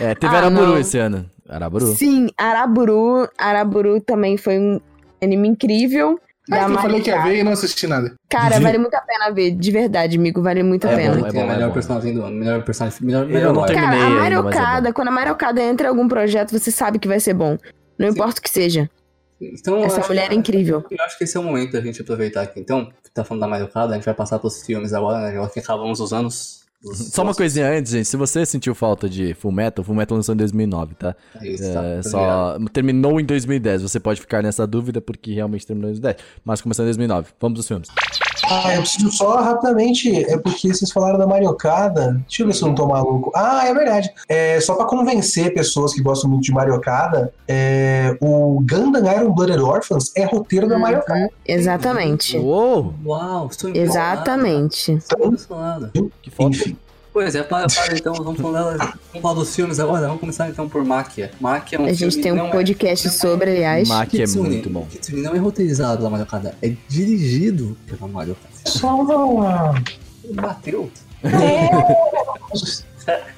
[0.00, 0.78] É, teve Ah, Araburu não.
[0.78, 1.26] esse ano.
[1.48, 1.86] Araburu?
[1.94, 3.28] Sim, Araburu.
[3.38, 4.80] Araburu também foi um
[5.22, 6.18] anime incrível.
[6.50, 8.14] Ah, da que eu falei que ia ver e não assisti nada.
[8.30, 11.16] Cara, vale muito a pena ver, de verdade, amigo, vale muito a É pena.
[11.16, 11.74] bom, é bom, a é melhor bom.
[11.74, 12.36] personagem do ano.
[12.36, 12.98] Melhor personagem.
[13.02, 13.72] Melhor, Eu melhor não lore.
[13.74, 16.70] terminei Cara, a ainda, mas é Mariocada, quando a Mariocada entra em algum projeto, você
[16.70, 17.58] sabe que vai ser bom.
[17.98, 18.88] Não importa o que seja.
[19.40, 20.84] Então, Essa mulher é incrível.
[20.90, 22.60] Eu acho que esse é o momento da gente aproveitar aqui.
[22.60, 25.36] Então, tá falando da Mario Kart, a gente vai passar pros filmes agora, né?
[25.36, 26.62] Agora que acabamos os anos.
[26.84, 28.04] os- Só uma coisinha antes, gente.
[28.06, 31.16] Se você sentiu falta de Full Metal, Full Metal lançou em 2009, tá?
[31.40, 33.82] É isso, tá, É, tá só terminou em 2010.
[33.82, 36.16] Você pode ficar nessa dúvida porque realmente terminou em 2010.
[36.44, 37.30] Mas começou em 2009.
[37.40, 37.88] Vamos dos filmes.
[38.50, 42.20] Ah, eu preciso só rapidamente, é porque vocês falaram da Mariocada.
[42.26, 43.32] Deixa eu ver se eu não tô maluco.
[43.34, 44.10] Ah, é verdade.
[44.28, 49.60] É, só pra convencer pessoas que gostam muito de Mariocada, é, o Gundam Iron Blooded
[49.60, 51.30] Orphans é roteiro da Mariocada.
[51.46, 52.36] Exatamente.
[52.36, 52.94] Uou!
[53.04, 54.92] Uau, estou Exatamente.
[54.92, 55.90] impressionado.
[56.22, 56.48] Que foda.
[56.50, 56.76] Enfim.
[57.14, 60.08] Pois é, para, para então, vamos falar, vamos falar dos filmes agora.
[60.08, 61.30] Vamos começar então por Máquia.
[61.40, 63.88] Máquia é um A gente filme tem um é- podcast sobre, aliás.
[63.88, 64.84] Mac é muito bom.
[64.86, 68.66] Kitsune não é roteirizado pela Mario Kart, é dirigido pela Mario Kart.
[68.66, 69.80] Só uma.
[70.32, 70.90] Bateu.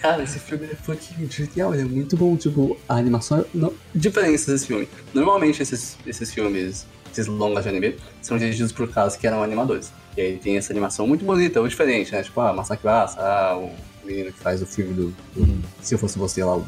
[0.01, 2.35] Cara, esse filme é fucking genial, ele é muito bom.
[2.35, 3.45] Tipo, a animação.
[3.53, 3.75] Não...
[3.95, 4.89] Diferenças desse filme.
[5.13, 6.87] Normalmente esses, esses filmes,
[7.20, 9.93] esses longas de anime, são dirigidos por caras que eram animadores.
[10.17, 12.23] E aí tem essa animação muito bonita, ou diferente, né?
[12.23, 13.70] Tipo, ah, Masaki Basa, ah, o
[14.07, 15.15] menino que faz o filme do.
[15.35, 16.67] do- Se eu fosse você lá, o.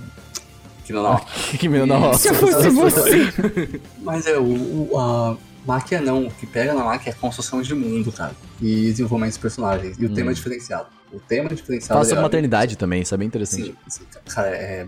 [0.85, 1.21] Que não, não.
[1.59, 2.19] que menino na roça.
[2.23, 3.81] Se eu fosse você.
[4.03, 4.43] Mas é, o,
[4.91, 5.37] o- a
[5.67, 8.35] máquina não, o que pega na máquina é a construção de mundo, cara.
[8.61, 9.97] E desenvolvimento dos personagens.
[9.99, 10.87] E o tema é diferenciado.
[11.13, 11.95] O tema é diferenciado.
[11.95, 13.65] Fala sobre é- maternidade também, isso é bem interessante.
[13.65, 14.87] Sim, sim, cara, é.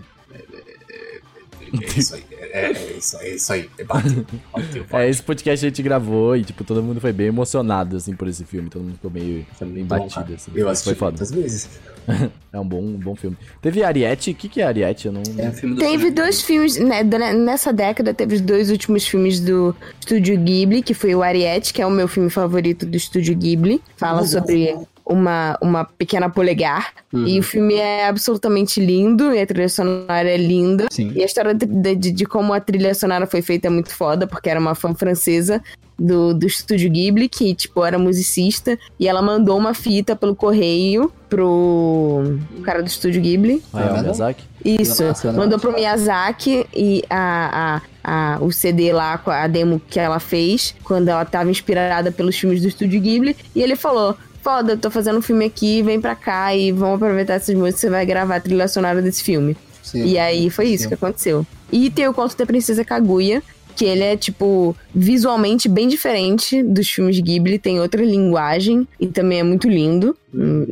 [1.73, 4.25] É, é, é, é isso aí, é, é isso aí, é isso aí, é bateu,
[4.51, 8.13] bateu, É, esse podcast a gente gravou e, tipo, todo mundo foi bem emocionado, assim,
[8.13, 8.69] por esse filme.
[8.69, 10.51] Todo mundo ficou meio Foi bom, batido, assim.
[10.53, 11.11] Eu Foi assisti foda.
[11.11, 11.69] muitas vezes.
[12.53, 13.37] É um bom, um bom filme.
[13.61, 14.31] Teve Ariete.
[14.31, 15.05] O que, que é Ariete?
[15.07, 15.21] Eu não...
[15.37, 16.15] É um filme do Teve Sonic.
[16.15, 21.15] dois filmes, né, nessa década teve os dois últimos filmes do Estúdio Ghibli, que foi
[21.15, 23.81] o Ariete, que é o meu filme favorito do Estúdio Ghibli.
[23.95, 24.75] Fala sobre
[25.11, 26.93] uma, uma pequena polegar.
[27.13, 27.27] Uhum.
[27.27, 30.87] E o filme é absolutamente lindo, e a trilha sonora é linda.
[30.91, 31.11] Sim.
[31.15, 31.65] E a história de,
[31.95, 34.93] de- de como a trilha sonora foi feita é muito foda, porque era uma fã
[34.95, 35.61] francesa
[35.99, 41.11] do, do Estúdio Ghibli, que, tipo, era musicista, e ela mandou uma fita pelo correio
[41.29, 43.61] pro cara do Estúdio Ghibli.
[43.73, 44.43] Ah, é o Miyazaki?
[44.63, 49.81] Isso, Nossa, mandou pro Miyazaki e a, a, a, o CD lá, com a demo
[49.89, 54.15] que ela fez, quando ela tava inspirada pelos filmes do Estúdio Ghibli, e ele falou:
[54.41, 57.79] Foda, eu tô fazendo um filme aqui, vem pra cá e vamos aproveitar essas músicas,
[57.81, 59.55] você vai gravar a trilha sonora desse filme.
[59.83, 60.05] Sim.
[60.05, 60.89] E aí foi isso Sim.
[60.89, 61.45] que aconteceu.
[61.71, 63.41] E tem o Conto da Princesa Kaguya,
[63.75, 69.39] que ele é, tipo, visualmente bem diferente dos filmes Ghibli, tem outra linguagem e também
[69.39, 70.15] é muito lindo.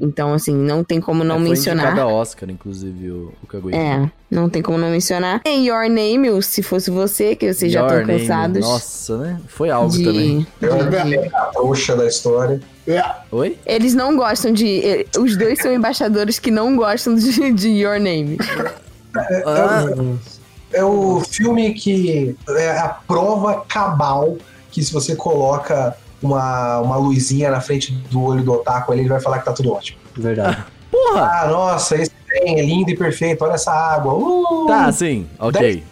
[0.02, 1.88] Então, assim, não tem como não é, foi mencionar.
[1.88, 3.76] indicado a Oscar, inclusive, o, o Kaguya.
[3.76, 5.42] É, não tem como não mencionar.
[5.42, 8.20] Tem Your Name, o Se Fosse Você, que vocês já Your estão Name.
[8.22, 8.62] cansados.
[8.62, 9.42] Nossa, né?
[9.48, 10.48] Foi algo de, também.
[10.60, 12.62] de- A trouxa da história.
[13.32, 13.58] Oi?
[13.66, 14.80] Eles não gostam de.
[14.86, 18.38] eh, Os dois são embaixadores que não gostam de, de Your Name.
[19.46, 19.86] Ah,
[20.72, 24.38] É o filme que é a prova cabal
[24.72, 29.20] que se você coloca uma, uma luzinha na frente do olho do otaku, ele vai
[29.20, 29.98] falar que tá tudo ótimo.
[30.16, 30.64] Verdade.
[30.92, 31.42] porra!
[31.44, 34.14] Ah, nossa, esse trem é lindo e perfeito, olha essa água.
[34.14, 34.68] Uh!
[34.68, 35.84] Tá, sim, ok.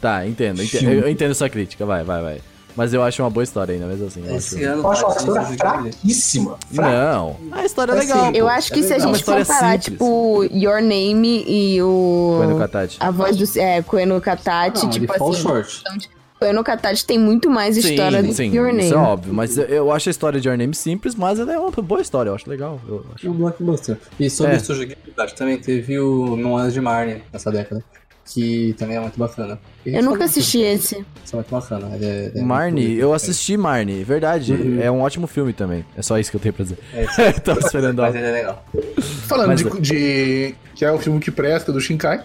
[0.00, 0.62] Tá, entendo.
[0.62, 2.40] entendo eu, eu entendo sua crítica, vai, vai, vai.
[2.76, 4.22] Mas eu acho uma boa história ainda, mesmo assim.
[4.26, 6.58] eu Esse acho- ano Eu acho uma tá história fraquíssima.
[6.72, 8.26] Fra- Não, a história é É legal.
[8.26, 8.36] sim.
[8.38, 8.50] Eu pô.
[8.52, 9.84] acho que se a É gente comparar, simples.
[9.84, 12.36] tipo, Your Name e o.
[12.38, 12.96] Koen no Katachi.
[13.00, 13.58] A voz do.
[13.58, 15.42] É, Koeno Katachi, Não, tipo assim.
[15.42, 15.82] short.
[16.38, 18.92] Koeno Katachi tem muito mais história do Sim, sim, que Your isso Name.
[18.92, 19.34] é óbvio.
[19.34, 22.30] Mas eu- acho a história de Your Name simples, mas ela é uma boa história,
[22.30, 22.80] eu acho legal.
[22.88, 23.28] Eu acho.
[23.28, 23.98] Um blockbuster.
[24.18, 24.58] E sobre É.
[24.58, 27.84] verdade, também teve o Memórias de Marnie nessa década.
[28.32, 29.58] Que também é muito bacana.
[29.84, 31.04] Eu nunca assisti esse.
[31.24, 31.90] Isso é muito bacana.
[31.96, 34.52] Ele é, é Marnie, muito- eu assisti Marnie, verdade.
[34.52, 34.80] Uhum.
[34.80, 35.84] É um ótimo filme também.
[35.96, 36.78] É só isso que eu tenho pra dizer.
[36.94, 37.16] É, isso.
[37.42, 38.18] Tava esperando Mas algo.
[38.18, 38.64] ele é legal.
[39.26, 42.24] Falando Mas- de, de- que é o filme que presta do Shinkai,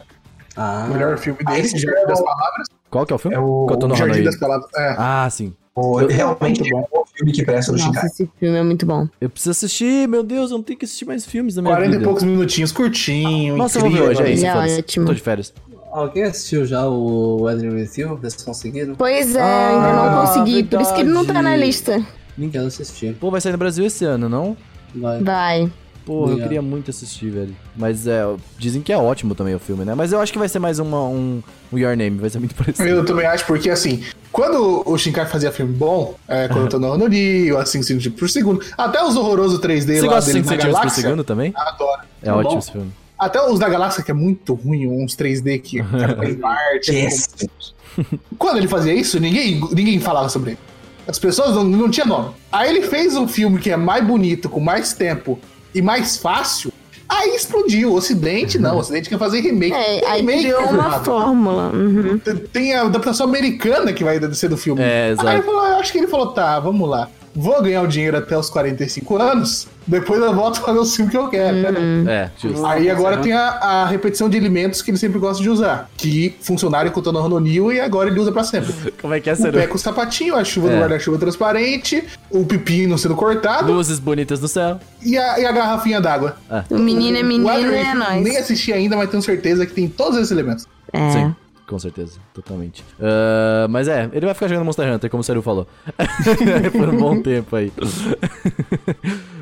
[0.56, 2.68] Ah, o melhor filme dele, Jardim é das o- Palavras.
[2.90, 3.36] Qual que é o filme?
[3.36, 4.70] É o- O Jardim das Palavras.
[4.78, 4.96] É.
[4.98, 5.54] Ah, sim.
[5.74, 8.06] Pô, realmente é um bom filme que presta do Shinkai.
[8.06, 9.10] esse filme é muito bom.
[9.20, 11.92] Eu preciso assistir, meu Deus, eu não tenho que assistir mais filmes na minha 40
[11.92, 12.02] vida.
[12.04, 13.58] e poucos minutinhos, curtinho.
[13.58, 14.22] Nossa, eu vou ver incrível.
[14.24, 15.06] hoje, é isso, é ótimo.
[15.08, 15.54] Tô de férias.
[15.96, 18.18] Alguém assistiu já o Weathering With You?
[18.18, 18.96] Vocês conseguiram?
[18.96, 20.64] Pois é, Ah, ainda não consegui.
[20.64, 21.66] Por isso que ele não tá na verdade.
[21.66, 22.06] lista.
[22.38, 23.16] Nem quero assistir.
[23.16, 24.58] Pô, vai sair no Brasil esse ano, não?
[24.94, 25.24] Vai.
[25.24, 25.72] Vai.
[26.06, 27.56] Porra, eu queria muito assistir, velho.
[27.78, 28.24] Mas é,
[28.60, 29.96] dizem que é ótimo também o filme, né?
[29.96, 31.42] Mas eu acho que vai ser mais uma, um,
[31.72, 32.88] um Your Name, vai ser muito parecido.
[32.88, 36.78] Eu também acho, porque assim, quando o Shinkai fazia filme bom, é, quando eu tô
[36.78, 40.38] no Honori, ou assim, centímetros por segundo, até os horrorosos 3D Você lá gosta de
[40.40, 41.54] 5 dele na centímetros por segundo também?
[41.56, 42.02] adoro.
[42.22, 42.60] É Tá ótimo bom.
[42.60, 42.92] esse filme.
[43.18, 46.92] Até os da galáxia, que é muito ruim, uns 3D que em Marte.
[46.92, 47.50] Péssimo.
[48.38, 50.60] Quando ele fazia isso, ninguém, ninguém falava sobre ele.
[51.08, 52.32] As pessoas não, não tinham nome.
[52.52, 55.40] Aí ele fez um filme que é mais bonito, com mais tempo
[55.74, 56.74] e mais fácil.
[57.08, 57.92] Aí explodiu.
[57.92, 58.76] O Ocidente não.
[58.76, 59.74] O Ocidente quer fazer remake.
[59.74, 61.06] É, aí remake criou uma errado.
[61.06, 61.72] fórmula.
[61.72, 62.20] Uhum.
[62.52, 64.82] Tem a adaptação americana que vai ser do filme.
[64.82, 65.30] É, Aí exato.
[65.30, 67.10] ele falou, eu acho que ele falou, tá, vamos lá.
[67.36, 71.12] Vou ganhar o dinheiro até os 45 anos, depois eu volto a fazer o filme
[71.12, 71.80] que eu quero.
[71.80, 72.10] Uhum.
[72.10, 72.66] É, justo.
[72.66, 75.90] Aí agora tem a, a repetição de elementos que ele sempre gosta de usar.
[75.98, 78.74] Que funcionaram com o Tono Rononil e agora ele usa pra sempre.
[79.02, 80.76] Como é que é, O ser pé com o sapatinho, a chuva É.
[80.76, 84.80] do guarda-chuva transparente, o pepino sendo cortado Luzes bonitas no céu.
[85.04, 86.36] e a, e a garrafinha d'água.
[86.70, 88.24] O menino é O menino e é nóis.
[88.24, 90.68] Nem assisti ainda, mas tenho certeza que tem todos esses elementos.
[90.94, 91.10] É.
[91.12, 91.36] Sim,
[91.68, 92.84] com certeza, totalmente.
[93.02, 95.68] Ah, mas é, ele vai ficar jogando Monster Hunter, como o Seru falou.
[96.72, 97.72] Por um bom tempo aí.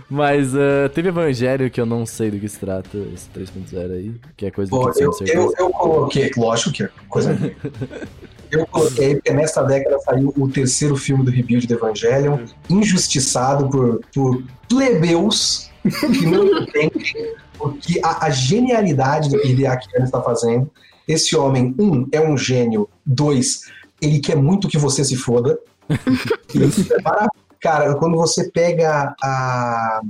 [0.09, 4.15] mas ah, teve Evangelho que eu não sei do que se trata, esse 3.0 aí,
[4.35, 7.55] que é coisa do Pô, que eu, eu, eu coloquei, lógico que é coisa minha.
[8.53, 12.37] Eu coloquei porque nessa década saiu o terceiro filme do Rebuild do Evangelion,
[12.69, 19.87] injustiçado por, por plebeus que não entendem o que a, a genialidade do que Hideaki
[19.99, 20.69] está fazendo.
[21.07, 23.63] Esse homem, um, é um gênio, dois,
[23.99, 25.57] ele quer muito que você se foda.
[26.53, 27.42] Isso é maravilhoso.
[27.63, 30.01] Cara, quando você pega a,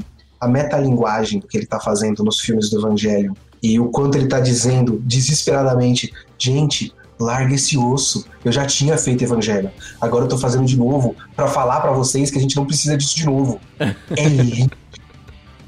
[0.41, 4.39] a metalinguagem que ele tá fazendo nos filmes do Evangelho e o quanto ele tá
[4.39, 8.25] dizendo desesperadamente, gente, larga esse osso.
[8.43, 9.69] Eu já tinha feito Evangelho.
[10.01, 12.97] Agora eu tô fazendo de novo pra falar pra vocês que a gente não precisa
[12.97, 13.61] disso de novo.
[14.17, 14.77] É lindo.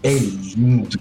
[0.01, 0.99] É lindo.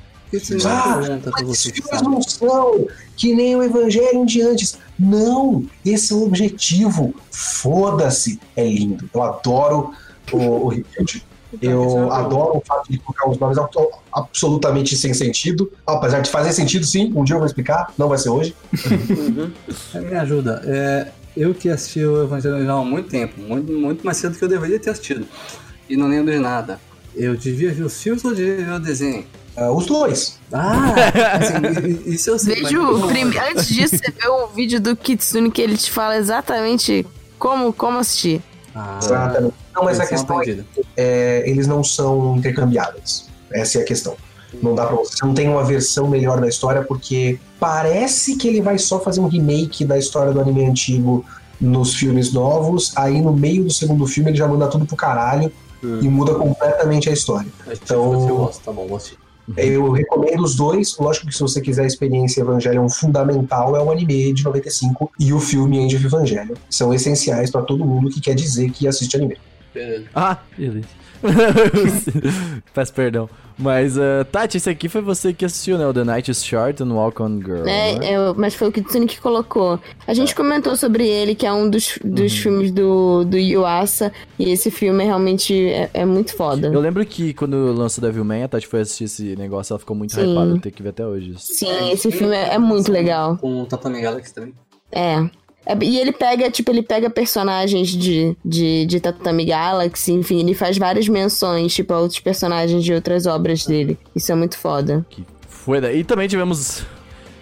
[0.66, 1.00] Ah,
[1.32, 2.04] Mas esses filmes sabe?
[2.04, 4.78] não são que nem o Evangelho de antes.
[4.98, 7.14] Não, esse é o objetivo.
[7.30, 8.38] Foda-se.
[8.54, 9.08] É lindo.
[9.14, 9.92] Eu adoro
[10.32, 11.24] o, o Rebuild.
[11.62, 13.56] Eu adoro o fato de colocar os nomes
[14.12, 15.70] absolutamente sem sentido.
[15.86, 17.12] Apesar de fazer sentido, sim.
[17.14, 17.92] Um dia eu vou explicar.
[17.96, 18.54] Não vai ser hoje.
[19.94, 20.60] É, Me ajuda.
[20.64, 24.38] É, eu que assisti o Evangelho original há muito tempo, muito, muito mais cedo do
[24.38, 25.26] que eu deveria ter assistido.
[25.88, 26.80] E não lembro de nada.
[27.14, 29.24] Eu devia ver os filmes ou devia ver o desenho?
[29.56, 30.40] Ah, os dois.
[30.52, 30.92] Ah,
[31.36, 32.56] assim, isso eu sei.
[32.64, 36.16] Vejo, mas- prime- antes disso, você vê o vídeo do Kitsune que ele te fala
[36.16, 37.06] exatamente
[37.38, 38.42] como, como assistir.
[38.74, 39.54] Ah, Exatamente.
[39.74, 40.56] Não, mas a questão é,
[40.96, 43.26] é, eles não são intercambiáveis.
[43.52, 44.16] Essa é a questão.
[44.62, 45.16] Não dá pra você.
[45.24, 49.26] Não tem uma versão melhor da história porque parece que ele vai só fazer um
[49.26, 51.24] remake da história do anime antigo
[51.60, 52.92] nos filmes novos.
[52.96, 55.50] Aí no meio do segundo filme ele já manda tudo pro caralho
[55.82, 56.00] Hum.
[56.00, 57.46] e muda completamente a história.
[57.66, 58.14] Então...
[58.14, 58.86] Então- Eu gosto, tá bom.
[59.58, 60.96] Eu recomendo os dois.
[60.98, 65.34] Lógico que se você quiser a experiência Evangelion fundamental, é o anime de 95 e
[65.34, 66.54] o filme End of Evangelion.
[66.70, 69.36] São essenciais pra todo mundo que quer dizer que assiste anime.
[69.74, 70.06] Beleza.
[70.14, 70.88] Ah, beleza.
[72.72, 73.28] Peço perdão.
[73.56, 75.86] Mas, uh, Tati, esse aqui foi você que assistiu, né?
[75.86, 77.64] O The Night is Short and Walk on Girl.
[77.64, 77.92] né?
[78.04, 79.78] É, é, mas foi o Kitsune que colocou.
[80.06, 84.12] A gente comentou sobre ele, que é um dos, dos filmes do, do Yuasa.
[84.38, 86.66] E esse filme realmente é, é muito foda.
[86.66, 90.14] Eu lembro que quando lançou Devilman, a Tati foi assistir esse negócio, ela ficou muito
[90.14, 90.32] Sim.
[90.32, 91.34] hypada, eu tenho que ver até hoje.
[91.38, 93.36] Sim, esse filme é, é muito legal.
[93.38, 94.52] Com o Tatami Galaxy também.
[94.90, 95.28] É.
[95.66, 100.54] É, E ele pega, tipo, ele pega personagens de, de, de Tatami Galaxy, enfim, ele
[100.54, 103.98] faz várias menções, tipo, a outros personagens de outras obras dele.
[104.14, 105.04] Isso é muito foda.
[105.08, 105.24] Que.
[105.92, 106.84] E também tivemos.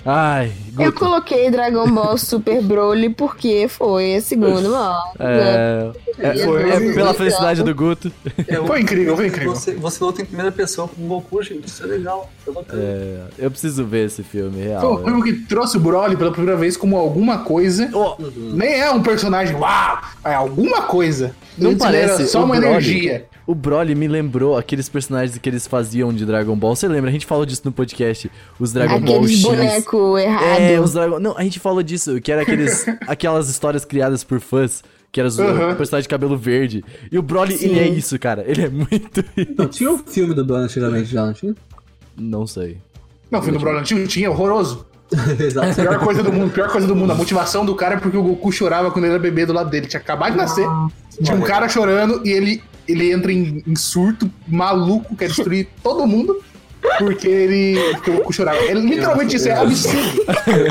[0.04, 0.98] Ai, Eu Guto.
[0.98, 5.12] coloquei Dragon Ball Super Broly porque foi a segunda maior.
[5.18, 6.70] É, é, Foi.
[6.70, 8.10] é pela felicidade do Guto.
[8.48, 9.54] É, Foi incrível, foi incrível.
[9.54, 11.68] Você, você luta em primeira pessoa com o Goku, gente.
[11.68, 12.28] Isso é legal.
[12.46, 14.94] Eu vou É, eu preciso ver esse filme, Foi real.
[14.94, 17.88] o filme que trouxe o Broly pela primeira vez como alguma coisa.
[17.94, 19.98] Oh, Nem é um personagem, uau!
[20.24, 21.34] É alguma coisa.
[21.56, 22.66] Não ele parece só uma Broly.
[22.72, 23.26] energia.
[23.46, 26.74] O Broly me lembrou aqueles personagens que eles faziam de Dragon Ball.
[26.76, 27.10] Você lembra?
[27.10, 28.30] A gente falou disso no podcast.
[28.58, 29.42] Os Dragon Ball Aqueles X.
[29.42, 30.44] boneco errado.
[30.60, 31.18] É, os Dragon...
[31.18, 35.28] Não, a gente falou disso, que era aqueles, aquelas histórias criadas por fãs, que era
[35.28, 35.72] os Uhum.
[35.72, 36.84] o personagem de cabelo verde.
[37.10, 37.66] E o Broly, Sim.
[37.66, 38.44] ele é isso, cara.
[38.46, 39.24] Ele é muito
[39.58, 39.68] Não, isso.
[39.78, 41.54] tinha um filme do Broly antigamente já, não tinha?
[42.16, 42.78] Não sei.
[43.30, 44.86] Não, o filme do Broly antigo tinha, horroroso.
[45.38, 45.74] Exato.
[45.74, 47.10] Pior coisa do mundo, pior coisa do mundo.
[47.10, 49.68] A motivação do cara é porque o Goku chorava quando ele era bebê do lado
[49.68, 49.86] dele.
[49.86, 50.66] Tinha acabado de nascer.
[51.22, 56.06] Tinha um cara chorando e ele, ele entra em, em surto, maluco, quer destruir todo
[56.06, 56.42] mundo.
[56.98, 57.78] Porque ele.
[57.92, 58.58] Porque o Goku chorava.
[58.58, 60.24] É literalmente isso, é absurdo.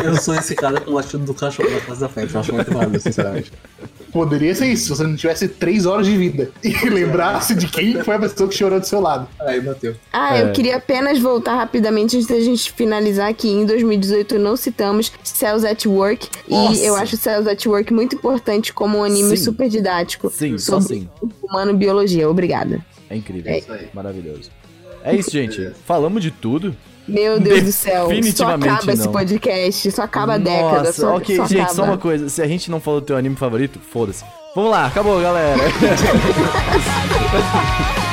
[0.04, 2.34] Eu sou esse cara com o latido do cachorro na face da frente.
[2.34, 3.52] Eu acho muito válido, sinceramente.
[4.12, 8.04] Poderia ser isso, se você não tivesse três horas de vida e lembrasse de quem
[8.04, 9.28] foi a pessoa que chorou do seu lado.
[9.40, 9.96] Aí bateu.
[10.12, 10.44] Ah, É.
[10.44, 15.66] eu queria apenas voltar rapidamente antes da gente finalizar que em 2018 não citamos Cells
[15.66, 16.28] at Work.
[16.48, 16.80] Nossa.
[16.82, 19.44] E eu acho Cells at Work muito importante como um anime Sim.
[19.46, 21.08] super didático Sim, só sim.
[21.42, 22.30] humano e biologia.
[22.30, 22.84] Obrigada.
[23.10, 23.52] É incrível.
[23.52, 23.88] É isso aí.
[23.94, 24.50] Maravilhoso.
[25.04, 25.72] É isso, gente.
[25.86, 26.76] Falamos de tudo.
[27.12, 28.08] Meu Deus do céu.
[28.36, 29.12] Só acaba esse não.
[29.12, 30.84] podcast, só acaba a década.
[30.84, 31.76] Nossa, Só, ok, só gente, acaba.
[31.76, 32.30] só uma coisa.
[32.30, 34.24] Se a gente não falou do teu anime favorito, foda-se.
[34.56, 35.58] Vamos lá, acabou, galera.